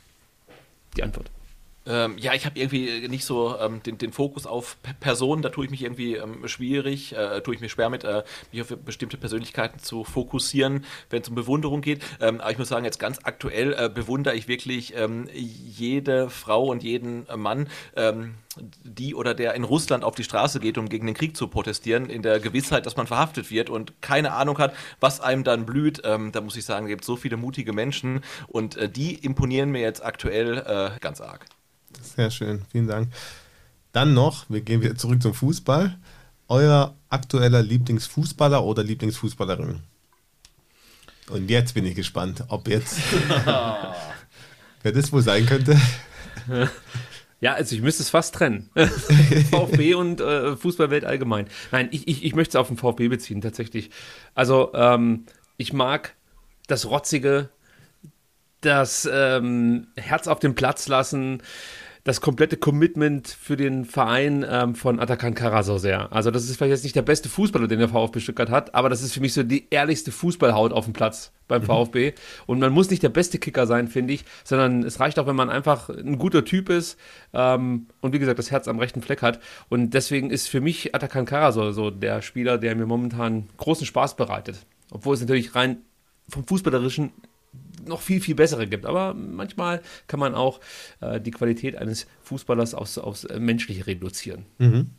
die 0.97 1.03
Antwort. 1.03 1.31
Ähm, 1.87 2.17
ja, 2.17 2.33
ich 2.33 2.47
habe 2.47 2.59
irgendwie 2.59 3.09
nicht 3.09 3.27
so 3.27 3.59
ähm, 3.59 3.83
den, 3.83 3.99
den, 3.99 4.13
Fokus 4.13 4.47
auf 4.47 4.77
P 4.83 4.93
Personen, 5.01 5.43
da 5.43 5.51
tue 5.51 5.67
ich 5.67 5.71
mich 5.71 5.83
irgendwie 5.83 6.15
ähm, 6.15 6.49
schwierig, 6.49 7.15
äh, 7.15 7.43
tue 7.43 7.55
ich 7.55 7.61
mir 7.61 7.69
schwer 7.69 7.91
mit, 7.91 8.05
äh, 8.05 8.23
mich 8.53 8.63
auf 8.63 8.69
bestimmte 8.69 9.19
Persönlichkeiten 9.19 9.81
zu 9.81 10.05
fokussieren, 10.05 10.87
wenn 11.11 11.21
es 11.21 11.29
um 11.29 11.35
Bewunderung 11.35 11.83
geht. 11.83 12.03
Ähm, 12.21 12.41
aber 12.41 12.51
ich 12.53 12.59
muss 12.59 12.69
sagen, 12.69 12.87
jetzt 12.87 12.99
ganz 12.99 13.19
aktuell 13.25 13.75
äh, 13.75 13.91
bewundere 13.91 14.35
ich 14.35 14.49
wirklich 14.49 14.95
ähm, 14.97 15.29
jede 15.35 16.31
Frau 16.31 16.65
und 16.67 16.83
jeden 16.83 17.27
Mann, 17.37 17.69
ähm, 17.97 18.37
die 18.83 19.15
oder 19.15 19.35
der 19.35 19.55
in 19.55 19.65
Russland 19.65 20.05
auf 20.05 20.15
die 20.15 20.25
Straße 20.25 20.61
geht, 20.61 20.79
um 20.79 20.89
gegen 20.89 21.07
den 21.07 21.15
Krieg 21.15 21.37
zu 21.37 21.49
protestieren, 21.49 22.09
in 22.09 22.23
der 22.23 22.41
Gewissheit, 22.41 22.87
dass 22.87 22.97
man 22.97 23.07
verhaftet 23.07 23.51
wird 23.51 23.69
und 23.69 24.01
keine 24.01 24.33
Ahnung 24.33 24.59
hat, 24.59 24.75
was 25.01 25.21
einem 25.21 25.45
dann 25.45 25.67
blüht. 25.67 26.03
da 26.05 26.19
muss 26.19 26.57
ich 26.57 26.65
sagen, 26.65 26.87
es 26.87 26.91
gibt 26.91 27.05
so 27.05 27.17
viele 27.17 27.37
mutige 27.37 27.73
Menschen 27.73 28.23
und 28.47 28.77
äh, 28.77 28.89
die 28.89 29.15
imponieren 29.15 29.71
mir 29.71 29.81
jetzt 29.81 30.05
aktuell 30.05 30.59
äh, 30.59 30.99
ganz 31.01 31.21
arg. 31.21 31.45
Sehr 32.03 32.31
schön, 32.31 32.63
vielen 32.71 32.87
Dank. 32.87 33.09
Dann 33.93 34.15
noch, 34.15 34.47
wir 34.49 34.61
gehen 34.61 34.83
wieder 34.83 34.97
zurück 34.97 35.23
zum 35.23 35.35
Fußball. 35.35 35.97
Euer 36.49 36.95
aktueller 37.09 37.63
Lieblingsfußballer 37.63 38.63
oder 38.65 38.83
Lieblingsfußballerin? 38.83 39.81
Und 41.31 41.49
jetzt 41.49 41.75
bin 41.75 41.87
ich 41.87 41.95
gespannt, 41.95 42.45
ob 42.49 42.69
jetzt 42.69 42.99
wer 44.83 44.93
das 44.93 45.13
wohl 45.13 45.23
sein 45.23 45.47
könnte. 45.47 45.81
Ja, 47.41 47.55
also 47.55 47.75
ich 47.75 47.83
müsste 47.83 48.03
es 48.03 48.11
fast 48.11 48.35
trennen. 48.35 48.71
VfB 49.51 49.95
und 49.95 50.21
äh, 50.21 50.57
Fußballwelt 50.57 51.05
allgemein. 51.05 51.47
Nein, 51.73 51.89
ich, 51.91 52.09
ich, 52.09 52.25
ich 52.25 52.35
möchte 52.35 52.57
es 52.57 52.61
auf 52.61 52.69
den 52.69 52.77
VfB 52.77 53.09
beziehen, 53.09 53.41
tatsächlich. 53.41 53.91
Also, 54.35 54.73
ähm, 54.75 55.27
ich 55.57 55.73
mag 55.73 56.15
das 56.67 56.87
Rotzige, 56.89 57.51
das 58.61 59.09
ähm, 59.11 59.89
Herz 59.97 60.27
auf 60.27 60.39
den 60.39 60.55
Platz 60.55 60.89
lassen, 60.89 61.43
das 62.05 62.21
komplette 62.21 62.59
Commitment 62.59 63.29
für 63.29 63.57
den 63.57 63.87
Verein 63.87 64.45
ähm, 64.49 64.75
von 64.75 65.01
Atakan 65.01 65.35
sehr. 65.79 66.13
Also 66.13 66.31
das 66.31 66.45
ist 66.45 66.57
vielleicht 66.57 66.71
jetzt 66.71 66.85
nicht 66.85 66.95
der 66.95 67.03
beste 67.03 67.31
Fußballer, 67.31 67.67
den 67.67 67.79
der 67.79 67.89
VfB 67.89 68.21
Stuttgart 68.21 68.51
hat, 68.51 68.75
aber 68.75 68.91
das 68.91 69.03
ist 69.03 69.15
für 69.15 69.21
mich 69.21 69.33
so 69.33 69.43
die 69.43 69.67
ehrlichste 69.71 70.13
Fußballhaut 70.13 70.75
auf 70.75 70.85
dem 70.85 70.93
Platz 70.93 71.33
beim 71.49 71.63
mhm. 71.63 71.67
VfB. 71.67 72.13
Und 72.47 72.59
man 72.59 72.73
muss 72.73 72.91
nicht 72.91 73.03
der 73.03 73.09
beste 73.09 73.39
Kicker 73.39 73.67
sein, 73.67 73.89
finde 73.89 74.13
ich, 74.13 74.27
sondern 74.45 74.83
es 74.83 75.01
reicht 75.01 75.19
auch, 75.19 75.27
wenn 75.27 75.35
man 75.35 75.49
einfach 75.49 75.89
ein 75.89 76.19
guter 76.19 76.45
Typ 76.45 76.69
ist 76.69 76.99
ähm, 77.33 77.87
und 78.03 78.13
wie 78.13 78.19
gesagt 78.19 78.39
das 78.39 78.51
Herz 78.51 78.69
am 78.69 78.79
rechten 78.79 79.01
Fleck 79.01 79.23
hat. 79.23 79.41
Und 79.71 79.95
deswegen 79.95 80.31
ist 80.31 80.49
für 80.49 80.61
mich 80.61 80.95
Atakan 80.95 81.25
Karasor 81.25 81.73
so 81.73 81.91
der 81.91 82.21
Spieler, 82.21 82.59
der 82.59 82.77
mir 82.77 82.87
momentan 82.87 83.49
großen 83.57 83.87
Spaß 83.87 84.17
bereitet. 84.17 84.67
Obwohl 84.91 85.15
es 85.15 85.21
natürlich 85.21 85.55
rein 85.55 85.79
vom 86.29 86.47
Fußballerischen 86.47 87.13
noch 87.89 88.01
viel, 88.01 88.21
viel 88.21 88.35
bessere 88.35 88.67
gibt. 88.67 88.87
Aber 88.87 89.15
manchmal 89.15 89.83
kann 90.07 90.21
man 90.21 90.35
auch 90.35 90.61
äh, 91.01 91.21
die 91.21 91.31
Qualität 91.31 91.77
eines 91.77 92.07
Fußballers 92.23 92.75
aufs, 92.75 92.99
aufs 92.99 93.25
äh, 93.25 93.39
Menschliche 93.39 93.87
reduzieren. 93.87 94.47
Mhm. 94.59 94.91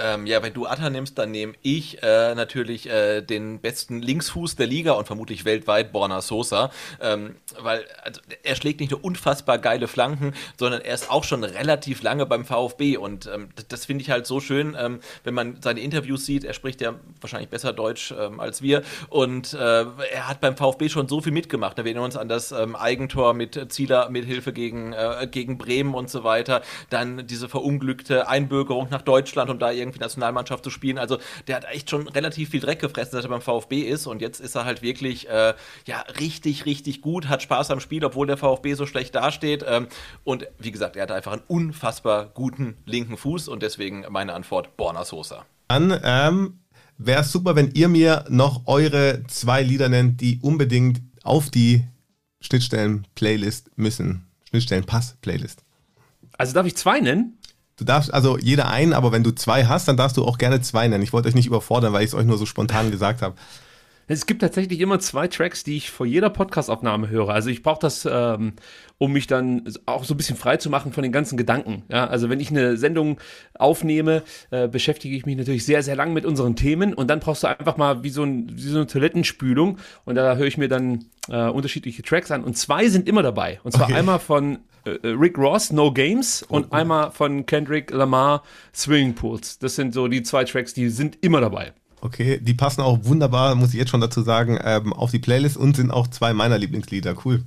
Ähm, 0.00 0.26
ja, 0.26 0.42
wenn 0.42 0.52
du 0.52 0.66
Atta 0.66 0.90
nimmst, 0.90 1.18
dann 1.18 1.30
nehme 1.30 1.54
ich 1.62 2.02
äh, 2.02 2.34
natürlich 2.34 2.88
äh, 2.88 3.20
den 3.22 3.60
besten 3.60 4.00
Linksfuß 4.00 4.56
der 4.56 4.66
Liga 4.66 4.92
und 4.92 5.06
vermutlich 5.06 5.44
weltweit 5.44 5.92
Borna 5.92 6.20
Sosa, 6.20 6.70
ähm, 7.00 7.36
weil 7.58 7.84
also, 8.02 8.20
er 8.42 8.54
schlägt 8.54 8.80
nicht 8.80 8.90
nur 8.90 9.04
unfassbar 9.04 9.58
geile 9.58 9.88
Flanken, 9.88 10.34
sondern 10.58 10.80
er 10.80 10.94
ist 10.94 11.10
auch 11.10 11.24
schon 11.24 11.44
relativ 11.44 12.02
lange 12.02 12.26
beim 12.26 12.44
VfB 12.44 12.96
und 12.96 13.26
ähm, 13.26 13.50
das, 13.56 13.68
das 13.68 13.84
finde 13.86 14.02
ich 14.02 14.10
halt 14.10 14.26
so 14.26 14.40
schön, 14.40 14.76
ähm, 14.78 15.00
wenn 15.24 15.34
man 15.34 15.60
seine 15.62 15.80
Interviews 15.80 16.26
sieht. 16.26 16.44
Er 16.44 16.54
spricht 16.54 16.80
ja 16.80 16.94
wahrscheinlich 17.20 17.50
besser 17.50 17.72
Deutsch 17.72 18.14
ähm, 18.18 18.40
als 18.40 18.62
wir 18.62 18.82
und 19.08 19.52
äh, 19.54 19.58
er 19.58 20.28
hat 20.28 20.40
beim 20.40 20.56
VfB 20.56 20.88
schon 20.88 21.08
so 21.08 21.20
viel 21.20 21.32
mitgemacht. 21.32 21.76
Wir 21.76 21.84
erinnern 21.84 22.04
uns 22.04 22.16
an 22.16 22.28
das 22.28 22.52
ähm, 22.52 22.76
Eigentor 22.76 23.34
mit 23.34 23.72
Zieler 23.72 24.08
mit 24.10 24.24
Hilfe 24.24 24.52
gegen, 24.52 24.92
äh, 24.92 25.28
gegen 25.30 25.58
Bremen 25.58 25.94
und 25.94 26.08
so 26.08 26.24
weiter. 26.24 26.62
Dann 26.88 27.26
diese 27.26 27.48
verunglückte 27.48 28.28
Einbürgerung 28.28 28.88
nach 28.90 29.02
Deutschland, 29.02 29.50
um 29.50 29.58
da 29.58 29.70
irgendwie 29.70 29.89
irgendwie 29.90 30.00
Nationalmannschaft 30.00 30.64
zu 30.64 30.70
spielen. 30.70 30.98
Also 30.98 31.18
der 31.46 31.56
hat 31.56 31.64
echt 31.70 31.90
schon 31.90 32.08
relativ 32.08 32.50
viel 32.50 32.60
Dreck 32.60 32.80
gefressen, 32.80 33.12
seit 33.12 33.24
er 33.24 33.28
beim 33.28 33.40
VfB 33.40 33.80
ist 33.80 34.06
und 34.06 34.22
jetzt 34.22 34.40
ist 34.40 34.54
er 34.54 34.64
halt 34.64 34.82
wirklich 34.82 35.28
äh, 35.28 35.54
ja 35.86 36.00
richtig, 36.18 36.66
richtig 36.66 37.02
gut, 37.02 37.28
hat 37.28 37.42
Spaß 37.42 37.70
am 37.70 37.80
Spiel, 37.80 38.04
obwohl 38.04 38.26
der 38.26 38.36
VfB 38.36 38.74
so 38.74 38.86
schlecht 38.86 39.14
dasteht. 39.14 39.64
Ähm, 39.66 39.88
und 40.24 40.46
wie 40.58 40.70
gesagt, 40.70 40.96
er 40.96 41.02
hat 41.02 41.12
einfach 41.12 41.32
einen 41.32 41.42
unfassbar 41.48 42.26
guten 42.26 42.76
linken 42.86 43.16
Fuß 43.16 43.48
und 43.48 43.62
deswegen 43.62 44.04
meine 44.08 44.32
Antwort 44.32 44.76
Borna 44.76 45.04
Sosa. 45.04 45.44
Dann 45.68 45.98
ähm, 46.02 46.60
wäre 46.98 47.22
es 47.22 47.32
super, 47.32 47.56
wenn 47.56 47.70
ihr 47.72 47.88
mir 47.88 48.24
noch 48.28 48.66
eure 48.66 49.22
zwei 49.28 49.62
Lieder 49.62 49.88
nennt, 49.88 50.20
die 50.20 50.38
unbedingt 50.42 51.00
auf 51.22 51.50
die 51.50 51.84
Schnittstellen-Playlist 52.40 53.70
müssen. 53.76 54.26
Schnittstellen-Pass-Playlist. 54.50 55.62
Also 56.38 56.54
darf 56.54 56.66
ich 56.66 56.76
zwei 56.76 57.00
nennen? 57.00 57.38
Du 57.80 57.86
darfst 57.86 58.12
also 58.12 58.36
jeder 58.36 58.68
einen, 58.68 58.92
aber 58.92 59.10
wenn 59.10 59.24
du 59.24 59.30
zwei 59.30 59.64
hast, 59.64 59.88
dann 59.88 59.96
darfst 59.96 60.18
du 60.18 60.26
auch 60.26 60.36
gerne 60.36 60.60
zwei 60.60 60.86
nennen. 60.86 61.02
Ich 61.02 61.14
wollte 61.14 61.28
euch 61.28 61.34
nicht 61.34 61.46
überfordern, 61.46 61.94
weil 61.94 62.02
ich 62.02 62.10
es 62.10 62.14
euch 62.14 62.26
nur 62.26 62.36
so 62.36 62.44
spontan 62.44 62.90
gesagt 62.90 63.22
habe. 63.22 63.36
Es 64.12 64.26
gibt 64.26 64.40
tatsächlich 64.40 64.80
immer 64.80 64.98
zwei 64.98 65.28
Tracks, 65.28 65.62
die 65.62 65.76
ich 65.76 65.92
vor 65.92 66.04
jeder 66.04 66.30
Podcastaufnahme 66.30 67.10
höre. 67.10 67.28
Also 67.28 67.48
ich 67.48 67.62
brauche 67.62 67.78
das, 67.78 68.08
ähm, 68.10 68.54
um 68.98 69.12
mich 69.12 69.28
dann 69.28 69.72
auch 69.86 70.02
so 70.02 70.14
ein 70.14 70.16
bisschen 70.16 70.36
frei 70.36 70.56
zu 70.56 70.68
machen 70.68 70.92
von 70.92 71.04
den 71.04 71.12
ganzen 71.12 71.36
Gedanken. 71.36 71.84
Ja, 71.88 72.08
also 72.08 72.28
wenn 72.28 72.40
ich 72.40 72.50
eine 72.50 72.76
Sendung 72.76 73.20
aufnehme, 73.54 74.24
äh, 74.50 74.66
beschäftige 74.66 75.14
ich 75.14 75.26
mich 75.26 75.36
natürlich 75.36 75.64
sehr, 75.64 75.84
sehr 75.84 75.94
lang 75.94 76.12
mit 76.12 76.26
unseren 76.26 76.56
Themen 76.56 76.92
und 76.92 77.08
dann 77.08 77.20
brauchst 77.20 77.44
du 77.44 77.46
einfach 77.46 77.76
mal 77.76 78.02
wie 78.02 78.10
so, 78.10 78.24
ein, 78.24 78.50
wie 78.52 78.62
so 78.62 78.78
eine 78.78 78.88
Toilettenspülung 78.88 79.78
und 80.04 80.16
da 80.16 80.34
höre 80.34 80.48
ich 80.48 80.58
mir 80.58 80.68
dann 80.68 81.04
äh, 81.28 81.48
unterschiedliche 81.48 82.02
Tracks 82.02 82.32
an 82.32 82.42
und 82.42 82.58
zwei 82.58 82.88
sind 82.88 83.08
immer 83.08 83.22
dabei. 83.22 83.60
Und 83.62 83.70
zwar 83.70 83.86
okay. 83.86 83.94
einmal 83.94 84.18
von 84.18 84.58
äh, 84.86 85.06
Rick 85.06 85.38
Ross, 85.38 85.70
No 85.70 85.92
Games 85.92 86.42
und 86.42 86.66
oh, 86.72 86.74
einmal 86.74 87.12
von 87.12 87.46
Kendrick 87.46 87.92
Lamar, 87.92 88.42
Swimming 88.74 89.14
Pools. 89.14 89.60
Das 89.60 89.76
sind 89.76 89.94
so 89.94 90.08
die 90.08 90.24
zwei 90.24 90.42
Tracks, 90.42 90.74
die 90.74 90.88
sind 90.88 91.16
immer 91.20 91.40
dabei. 91.40 91.74
Okay, 92.00 92.38
die 92.40 92.54
passen 92.54 92.80
auch 92.80 93.04
wunderbar, 93.04 93.54
muss 93.54 93.70
ich 93.70 93.74
jetzt 93.74 93.90
schon 93.90 94.00
dazu 94.00 94.22
sagen, 94.22 94.58
ähm, 94.62 94.92
auf 94.92 95.10
die 95.10 95.18
Playlist 95.18 95.56
und 95.56 95.76
sind 95.76 95.90
auch 95.90 96.06
zwei 96.06 96.32
meiner 96.32 96.56
Lieblingslieder. 96.56 97.14
Cool. 97.24 97.42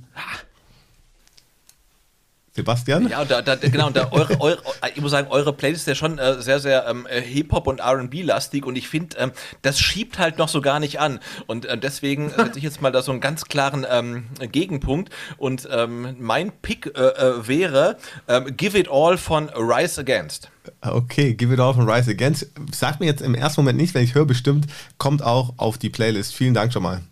Sebastian? 2.56 3.08
Ja, 3.08 3.22
und 3.22 3.30
da, 3.30 3.42
da, 3.42 3.56
genau, 3.56 3.88
und 3.88 3.96
da 3.96 4.12
eure, 4.12 4.40
eure, 4.40 4.62
ich 4.94 5.00
muss 5.00 5.10
sagen, 5.10 5.26
eure 5.28 5.52
Playlist 5.52 5.82
ist 5.82 5.88
ja 5.88 5.94
schon 5.96 6.18
äh, 6.18 6.40
sehr, 6.40 6.60
sehr 6.60 6.86
ähm, 6.86 7.06
äh, 7.10 7.20
Hip-Hop 7.20 7.66
und 7.66 7.80
RB-lastig 7.80 8.64
und 8.64 8.76
ich 8.76 8.88
finde, 8.88 9.16
ähm, 9.18 9.32
das 9.62 9.80
schiebt 9.80 10.20
halt 10.20 10.38
noch 10.38 10.48
so 10.48 10.60
gar 10.60 10.78
nicht 10.78 11.00
an. 11.00 11.18
Und 11.46 11.66
äh, 11.66 11.76
deswegen 11.76 12.30
setze 12.36 12.58
ich 12.58 12.64
jetzt 12.64 12.80
mal 12.80 12.92
da 12.92 13.02
so 13.02 13.10
einen 13.10 13.20
ganz 13.20 13.46
klaren 13.46 13.84
ähm, 13.90 14.26
Gegenpunkt. 14.52 15.12
Und 15.36 15.68
ähm, 15.70 16.16
mein 16.20 16.52
Pick 16.62 16.86
äh, 16.96 17.00
äh, 17.00 17.48
wäre 17.48 17.96
ähm, 18.28 18.56
Give 18.56 18.78
It 18.78 18.88
All 18.88 19.18
von 19.18 19.48
Rise 19.48 20.00
Against. 20.00 20.50
Okay, 20.80 21.34
Give 21.34 21.52
It 21.52 21.58
All 21.60 21.74
von 21.74 21.88
Rise 21.90 22.10
Against. 22.10 22.52
Sagt 22.72 23.00
mir 23.00 23.06
jetzt 23.06 23.20
im 23.20 23.34
ersten 23.34 23.62
Moment 23.62 23.78
nicht, 23.78 23.94
wenn 23.94 24.04
ich 24.04 24.14
höre, 24.14 24.26
bestimmt, 24.26 24.66
kommt 24.98 25.22
auch 25.22 25.54
auf 25.56 25.76
die 25.76 25.90
Playlist. 25.90 26.34
Vielen 26.34 26.54
Dank 26.54 26.72
schon 26.72 26.84
mal. 26.84 27.02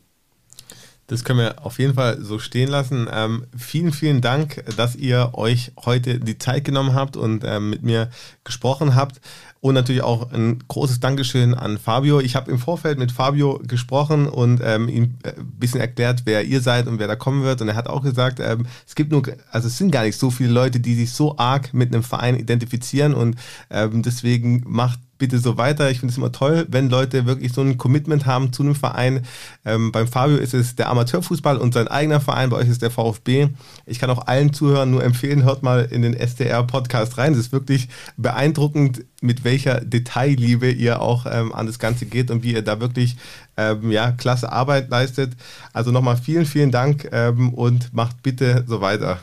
Das 1.12 1.24
können 1.24 1.40
wir 1.40 1.66
auf 1.66 1.78
jeden 1.78 1.93
Fall 1.93 2.22
so 2.22 2.39
stehen 2.39 2.70
lassen. 2.70 3.06
Ähm, 3.12 3.44
vielen, 3.55 3.93
vielen 3.93 4.22
Dank, 4.22 4.64
dass 4.78 4.97
ihr 4.97 5.32
euch 5.34 5.72
heute 5.84 6.18
die 6.18 6.39
Zeit 6.39 6.64
genommen 6.64 6.94
habt 6.94 7.18
und 7.18 7.44
ähm, 7.44 7.68
mit 7.68 7.82
mir 7.82 8.09
gesprochen 8.44 8.94
habt. 8.94 9.20
Und 9.60 9.74
natürlich 9.74 10.02
auch 10.02 10.32
ein 10.32 10.60
großes 10.66 11.01
Dankeschön 11.01 11.52
an 11.52 11.76
Fabio. 11.76 12.18
Ich 12.18 12.34
habe 12.34 12.51
im 12.51 12.59
Vorfeld 12.59 12.98
mit 12.98 13.12
Fabio 13.12 13.60
gesprochen 13.62 14.26
und 14.26 14.62
ähm, 14.64 14.89
ihm 14.89 15.18
ein 15.22 15.52
bisschen 15.59 15.80
erklärt, 15.80 16.22
wer 16.24 16.44
ihr 16.44 16.62
seid 16.62 16.86
und 16.89 16.98
wer 16.98 17.09
da 17.09 17.14
kommen 17.14 17.43
wird. 17.43 17.60
Und 17.60 17.68
er 17.68 17.76
hat 17.76 17.89
auch 17.89 18.02
gesagt, 18.02 18.40
ähm, 18.40 18.64
es 18.86 18.94
gibt 18.94 19.12
nur, 19.12 19.22
also 19.51 19.68
es 19.68 19.76
sind 19.76 19.90
gar 19.90 20.05
nicht 20.05 20.18
so 20.18 20.30
viele 20.30 20.51
Leute, 20.51 20.80
die 20.80 20.94
sich 20.94 21.12
so 21.12 21.36
arg 21.36 21.74
mit 21.74 21.93
einem 21.93 22.02
Verein 22.02 22.39
identifizieren 22.39 23.12
und 23.12 23.36
ähm, 23.70 24.02
deswegen 24.02 24.64
macht 24.66 24.98
bitte 25.22 25.38
so 25.38 25.56
weiter. 25.56 25.88
Ich 25.88 26.00
finde 26.00 26.10
es 26.10 26.18
immer 26.18 26.32
toll, 26.32 26.66
wenn 26.68 26.90
Leute 26.90 27.26
wirklich 27.26 27.52
so 27.52 27.60
ein 27.60 27.78
Commitment 27.78 28.26
haben 28.26 28.52
zu 28.52 28.64
einem 28.64 28.74
Verein. 28.74 29.24
Ähm, 29.64 29.92
beim 29.92 30.08
Fabio 30.08 30.36
ist 30.36 30.52
es 30.52 30.74
der 30.74 30.90
Amateurfußball 30.90 31.58
und 31.58 31.74
sein 31.74 31.86
eigener 31.86 32.20
Verein, 32.20 32.50
bei 32.50 32.56
euch 32.56 32.68
ist 32.68 32.82
der 32.82 32.90
VfB. 32.90 33.46
Ich 33.86 34.00
kann 34.00 34.10
auch 34.10 34.26
allen 34.26 34.52
Zuhörern 34.52 34.90
nur 34.90 35.04
empfehlen, 35.04 35.44
hört 35.44 35.62
mal 35.62 35.84
in 35.84 36.02
den 36.02 36.14
STR-Podcast 36.18 37.18
rein. 37.18 37.34
Es 37.34 37.38
ist 37.38 37.52
wirklich 37.52 37.88
beeindruckend, 38.16 39.04
mit 39.20 39.44
welcher 39.44 39.80
Detailliebe 39.80 40.68
ihr 40.68 41.00
auch 41.00 41.24
ähm, 41.30 41.54
an 41.54 41.68
das 41.68 41.78
Ganze 41.78 42.06
geht 42.06 42.32
und 42.32 42.42
wie 42.42 42.54
ihr 42.54 42.62
da 42.62 42.80
wirklich 42.80 43.14
ähm, 43.56 43.92
ja, 43.92 44.10
klasse 44.10 44.50
Arbeit 44.50 44.90
leistet. 44.90 45.34
Also 45.72 45.92
nochmal 45.92 46.16
vielen, 46.16 46.46
vielen 46.46 46.72
Dank 46.72 47.08
ähm, 47.12 47.54
und 47.54 47.94
macht 47.94 48.24
bitte 48.24 48.64
so 48.66 48.80
weiter. 48.80 49.20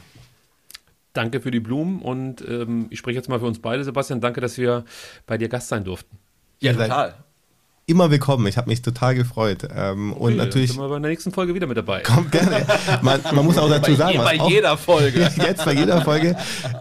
Danke 1.13 1.41
für 1.41 1.51
die 1.51 1.59
Blumen 1.59 2.01
und 2.01 2.41
ähm, 2.47 2.87
ich 2.89 2.99
spreche 2.99 3.17
jetzt 3.17 3.29
mal 3.29 3.39
für 3.39 3.47
uns 3.47 3.59
beide, 3.59 3.83
Sebastian. 3.83 4.21
Danke, 4.21 4.41
dass 4.41 4.57
wir 4.57 4.85
bei 5.25 5.37
dir 5.37 5.49
Gast 5.49 5.67
sein 5.67 5.83
durften. 5.83 6.17
Ja, 6.59 6.73
total. 6.73 7.15
Immer 7.89 8.11
willkommen. 8.11 8.45
Ich 8.45 8.55
habe 8.55 8.69
mich 8.69 8.83
total 8.83 9.15
gefreut. 9.15 9.67
Ähm, 9.75 10.13
okay, 10.13 10.21
und 10.21 10.37
natürlich. 10.37 10.73
Sind 10.73 10.79
wir 10.79 10.89
bei 10.89 10.99
der 10.99 11.09
nächsten 11.09 11.31
Folge 11.31 11.55
wieder 11.55 11.65
mit 11.65 11.75
dabei. 11.75 12.01
Kommt 12.03 12.31
gerne. 12.31 12.63
Man, 13.01 13.19
man 13.33 13.43
muss 13.43 13.57
auch 13.57 13.67
dazu 13.67 13.95
sagen. 13.95 14.19
bei 14.19 14.35
jeder 14.35 14.77
Folge. 14.77 15.21
Jetzt 15.37 15.65
bei 15.65 15.73
jeder 15.73 16.01
Folge. 16.01 16.35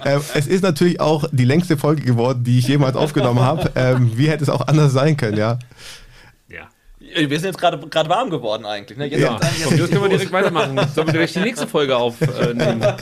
Ähm, 0.04 0.20
es 0.34 0.46
ist 0.46 0.62
natürlich 0.62 1.00
auch 1.00 1.24
die 1.32 1.46
längste 1.46 1.78
Folge 1.78 2.02
geworden, 2.02 2.44
die 2.44 2.58
ich 2.58 2.68
jemals 2.68 2.94
aufgenommen 2.94 3.40
habe. 3.40 3.72
Ähm, 3.74 4.10
wie 4.16 4.28
hätte 4.28 4.42
es 4.42 4.50
auch 4.50 4.66
anders 4.66 4.92
sein 4.92 5.16
können, 5.16 5.38
ja? 5.38 5.58
Wir 7.18 7.40
sind 7.40 7.56
jetzt 7.56 7.58
gerade 7.58 8.08
warm 8.08 8.30
geworden 8.30 8.64
eigentlich. 8.64 8.98
Ne? 8.98 9.06
Jetzt 9.06 9.20
ja, 9.20 9.38
jetzt 9.70 9.90
können 9.90 10.02
wir 10.02 10.08
direkt 10.08 10.32
weitermachen. 10.32 10.78
Sollen 10.94 11.08
wir 11.08 11.12
direkt 11.12 11.34
die 11.34 11.40
nächste 11.40 11.66
Folge 11.66 11.96
aufnehmen? 11.96 12.84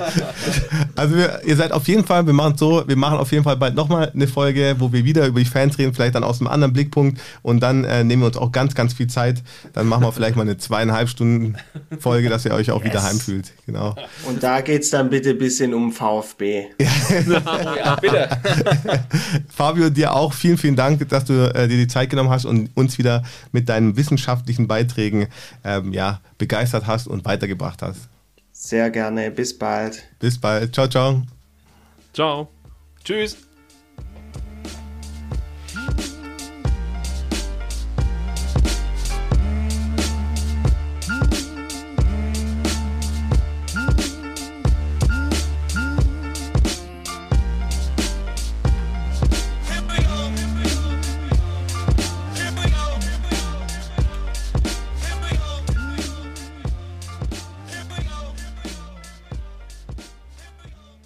Also 0.97 1.15
wir, 1.15 1.43
ihr 1.45 1.57
seid 1.57 1.73
auf 1.73 1.87
jeden 1.89 2.07
Fall, 2.07 2.27
wir 2.27 2.33
machen 2.33 2.55
es 2.55 2.61
so, 2.61 2.83
wir 2.87 2.97
machen 2.97 3.19
auf 3.19 3.31
jeden 3.31 3.45
Fall 3.45 3.59
bald 3.59 3.75
nochmal 3.75 4.11
eine 4.15 4.27
Folge, 4.27 4.77
wo 4.79 4.93
wir 4.93 5.05
wieder 5.05 5.27
über 5.27 5.41
die 5.41 5.47
Fans 5.47 5.77
reden, 5.77 5.93
vielleicht 5.93 6.15
dann 6.15 6.25
aus 6.25 6.41
einem 6.41 6.49
anderen 6.49 6.73
Blickpunkt 6.73 7.21
und 7.43 7.61
dann 7.61 7.85
äh, 7.85 8.03
nehmen 8.03 8.23
wir 8.23 8.29
uns 8.29 8.39
auch 8.39 8.51
ganz, 8.51 8.75
ganz 8.75 8.95
viel 8.95 9.07
Zeit. 9.07 9.43
Dann 9.75 9.87
machen 9.87 10.05
wir 10.05 10.13
vielleicht 10.13 10.37
mal 10.37 10.43
eine 10.43 10.57
zweieinhalb 10.57 11.11
Stunden 11.11 11.57
Folge, 12.01 12.31
dass 12.31 12.47
ihr 12.47 12.55
euch 12.55 12.71
auch 12.71 12.83
yes. 12.83 12.93
wieder 12.93 13.03
heimfühlt. 13.03 13.53
Genau. 13.67 13.95
Und 14.27 14.43
da 14.43 14.63
geht 14.63 14.83
es 14.83 14.91
dann 14.91 15.11
bitte 15.11 15.31
ein 15.31 15.39
bisschen 15.39 15.75
um 15.75 15.93
VfB. 15.93 16.67
ja, 16.79 17.97
bitte. 17.97 18.29
Fabio, 19.49 19.91
dir 19.91 20.15
auch 20.15 20.33
vielen, 20.33 20.57
vielen 20.57 20.77
Dank, 20.77 21.07
dass 21.11 21.27
du 21.27 21.55
äh, 21.55 21.69
dir 21.69 21.77
die 21.77 21.89
Zeit 21.89 22.09
genommen 22.11 22.31
hast 22.31 22.47
und 22.47 22.71
uns 22.75 22.97
wieder 22.97 23.23
mit 23.53 23.69
deinen 23.69 23.97
wissenschaftlichen 24.07 24.69
Beiträgen 24.69 25.29
ähm, 25.65 25.93
ja, 25.93 26.21
begeistert 26.39 26.87
hast 26.87 27.09
und 27.09 27.25
weitergebracht 27.25 27.83
hast. 27.83 28.09
Sehr 28.53 28.91
gerne. 28.91 29.31
Bis 29.31 29.57
bald. 29.57 30.05
Bis 30.19 30.41
bald. 30.41 30.75
Ciao, 30.75 30.89
ciao. 30.89 31.23
Ciao. 32.15 32.49
Tschüss. 33.05 33.46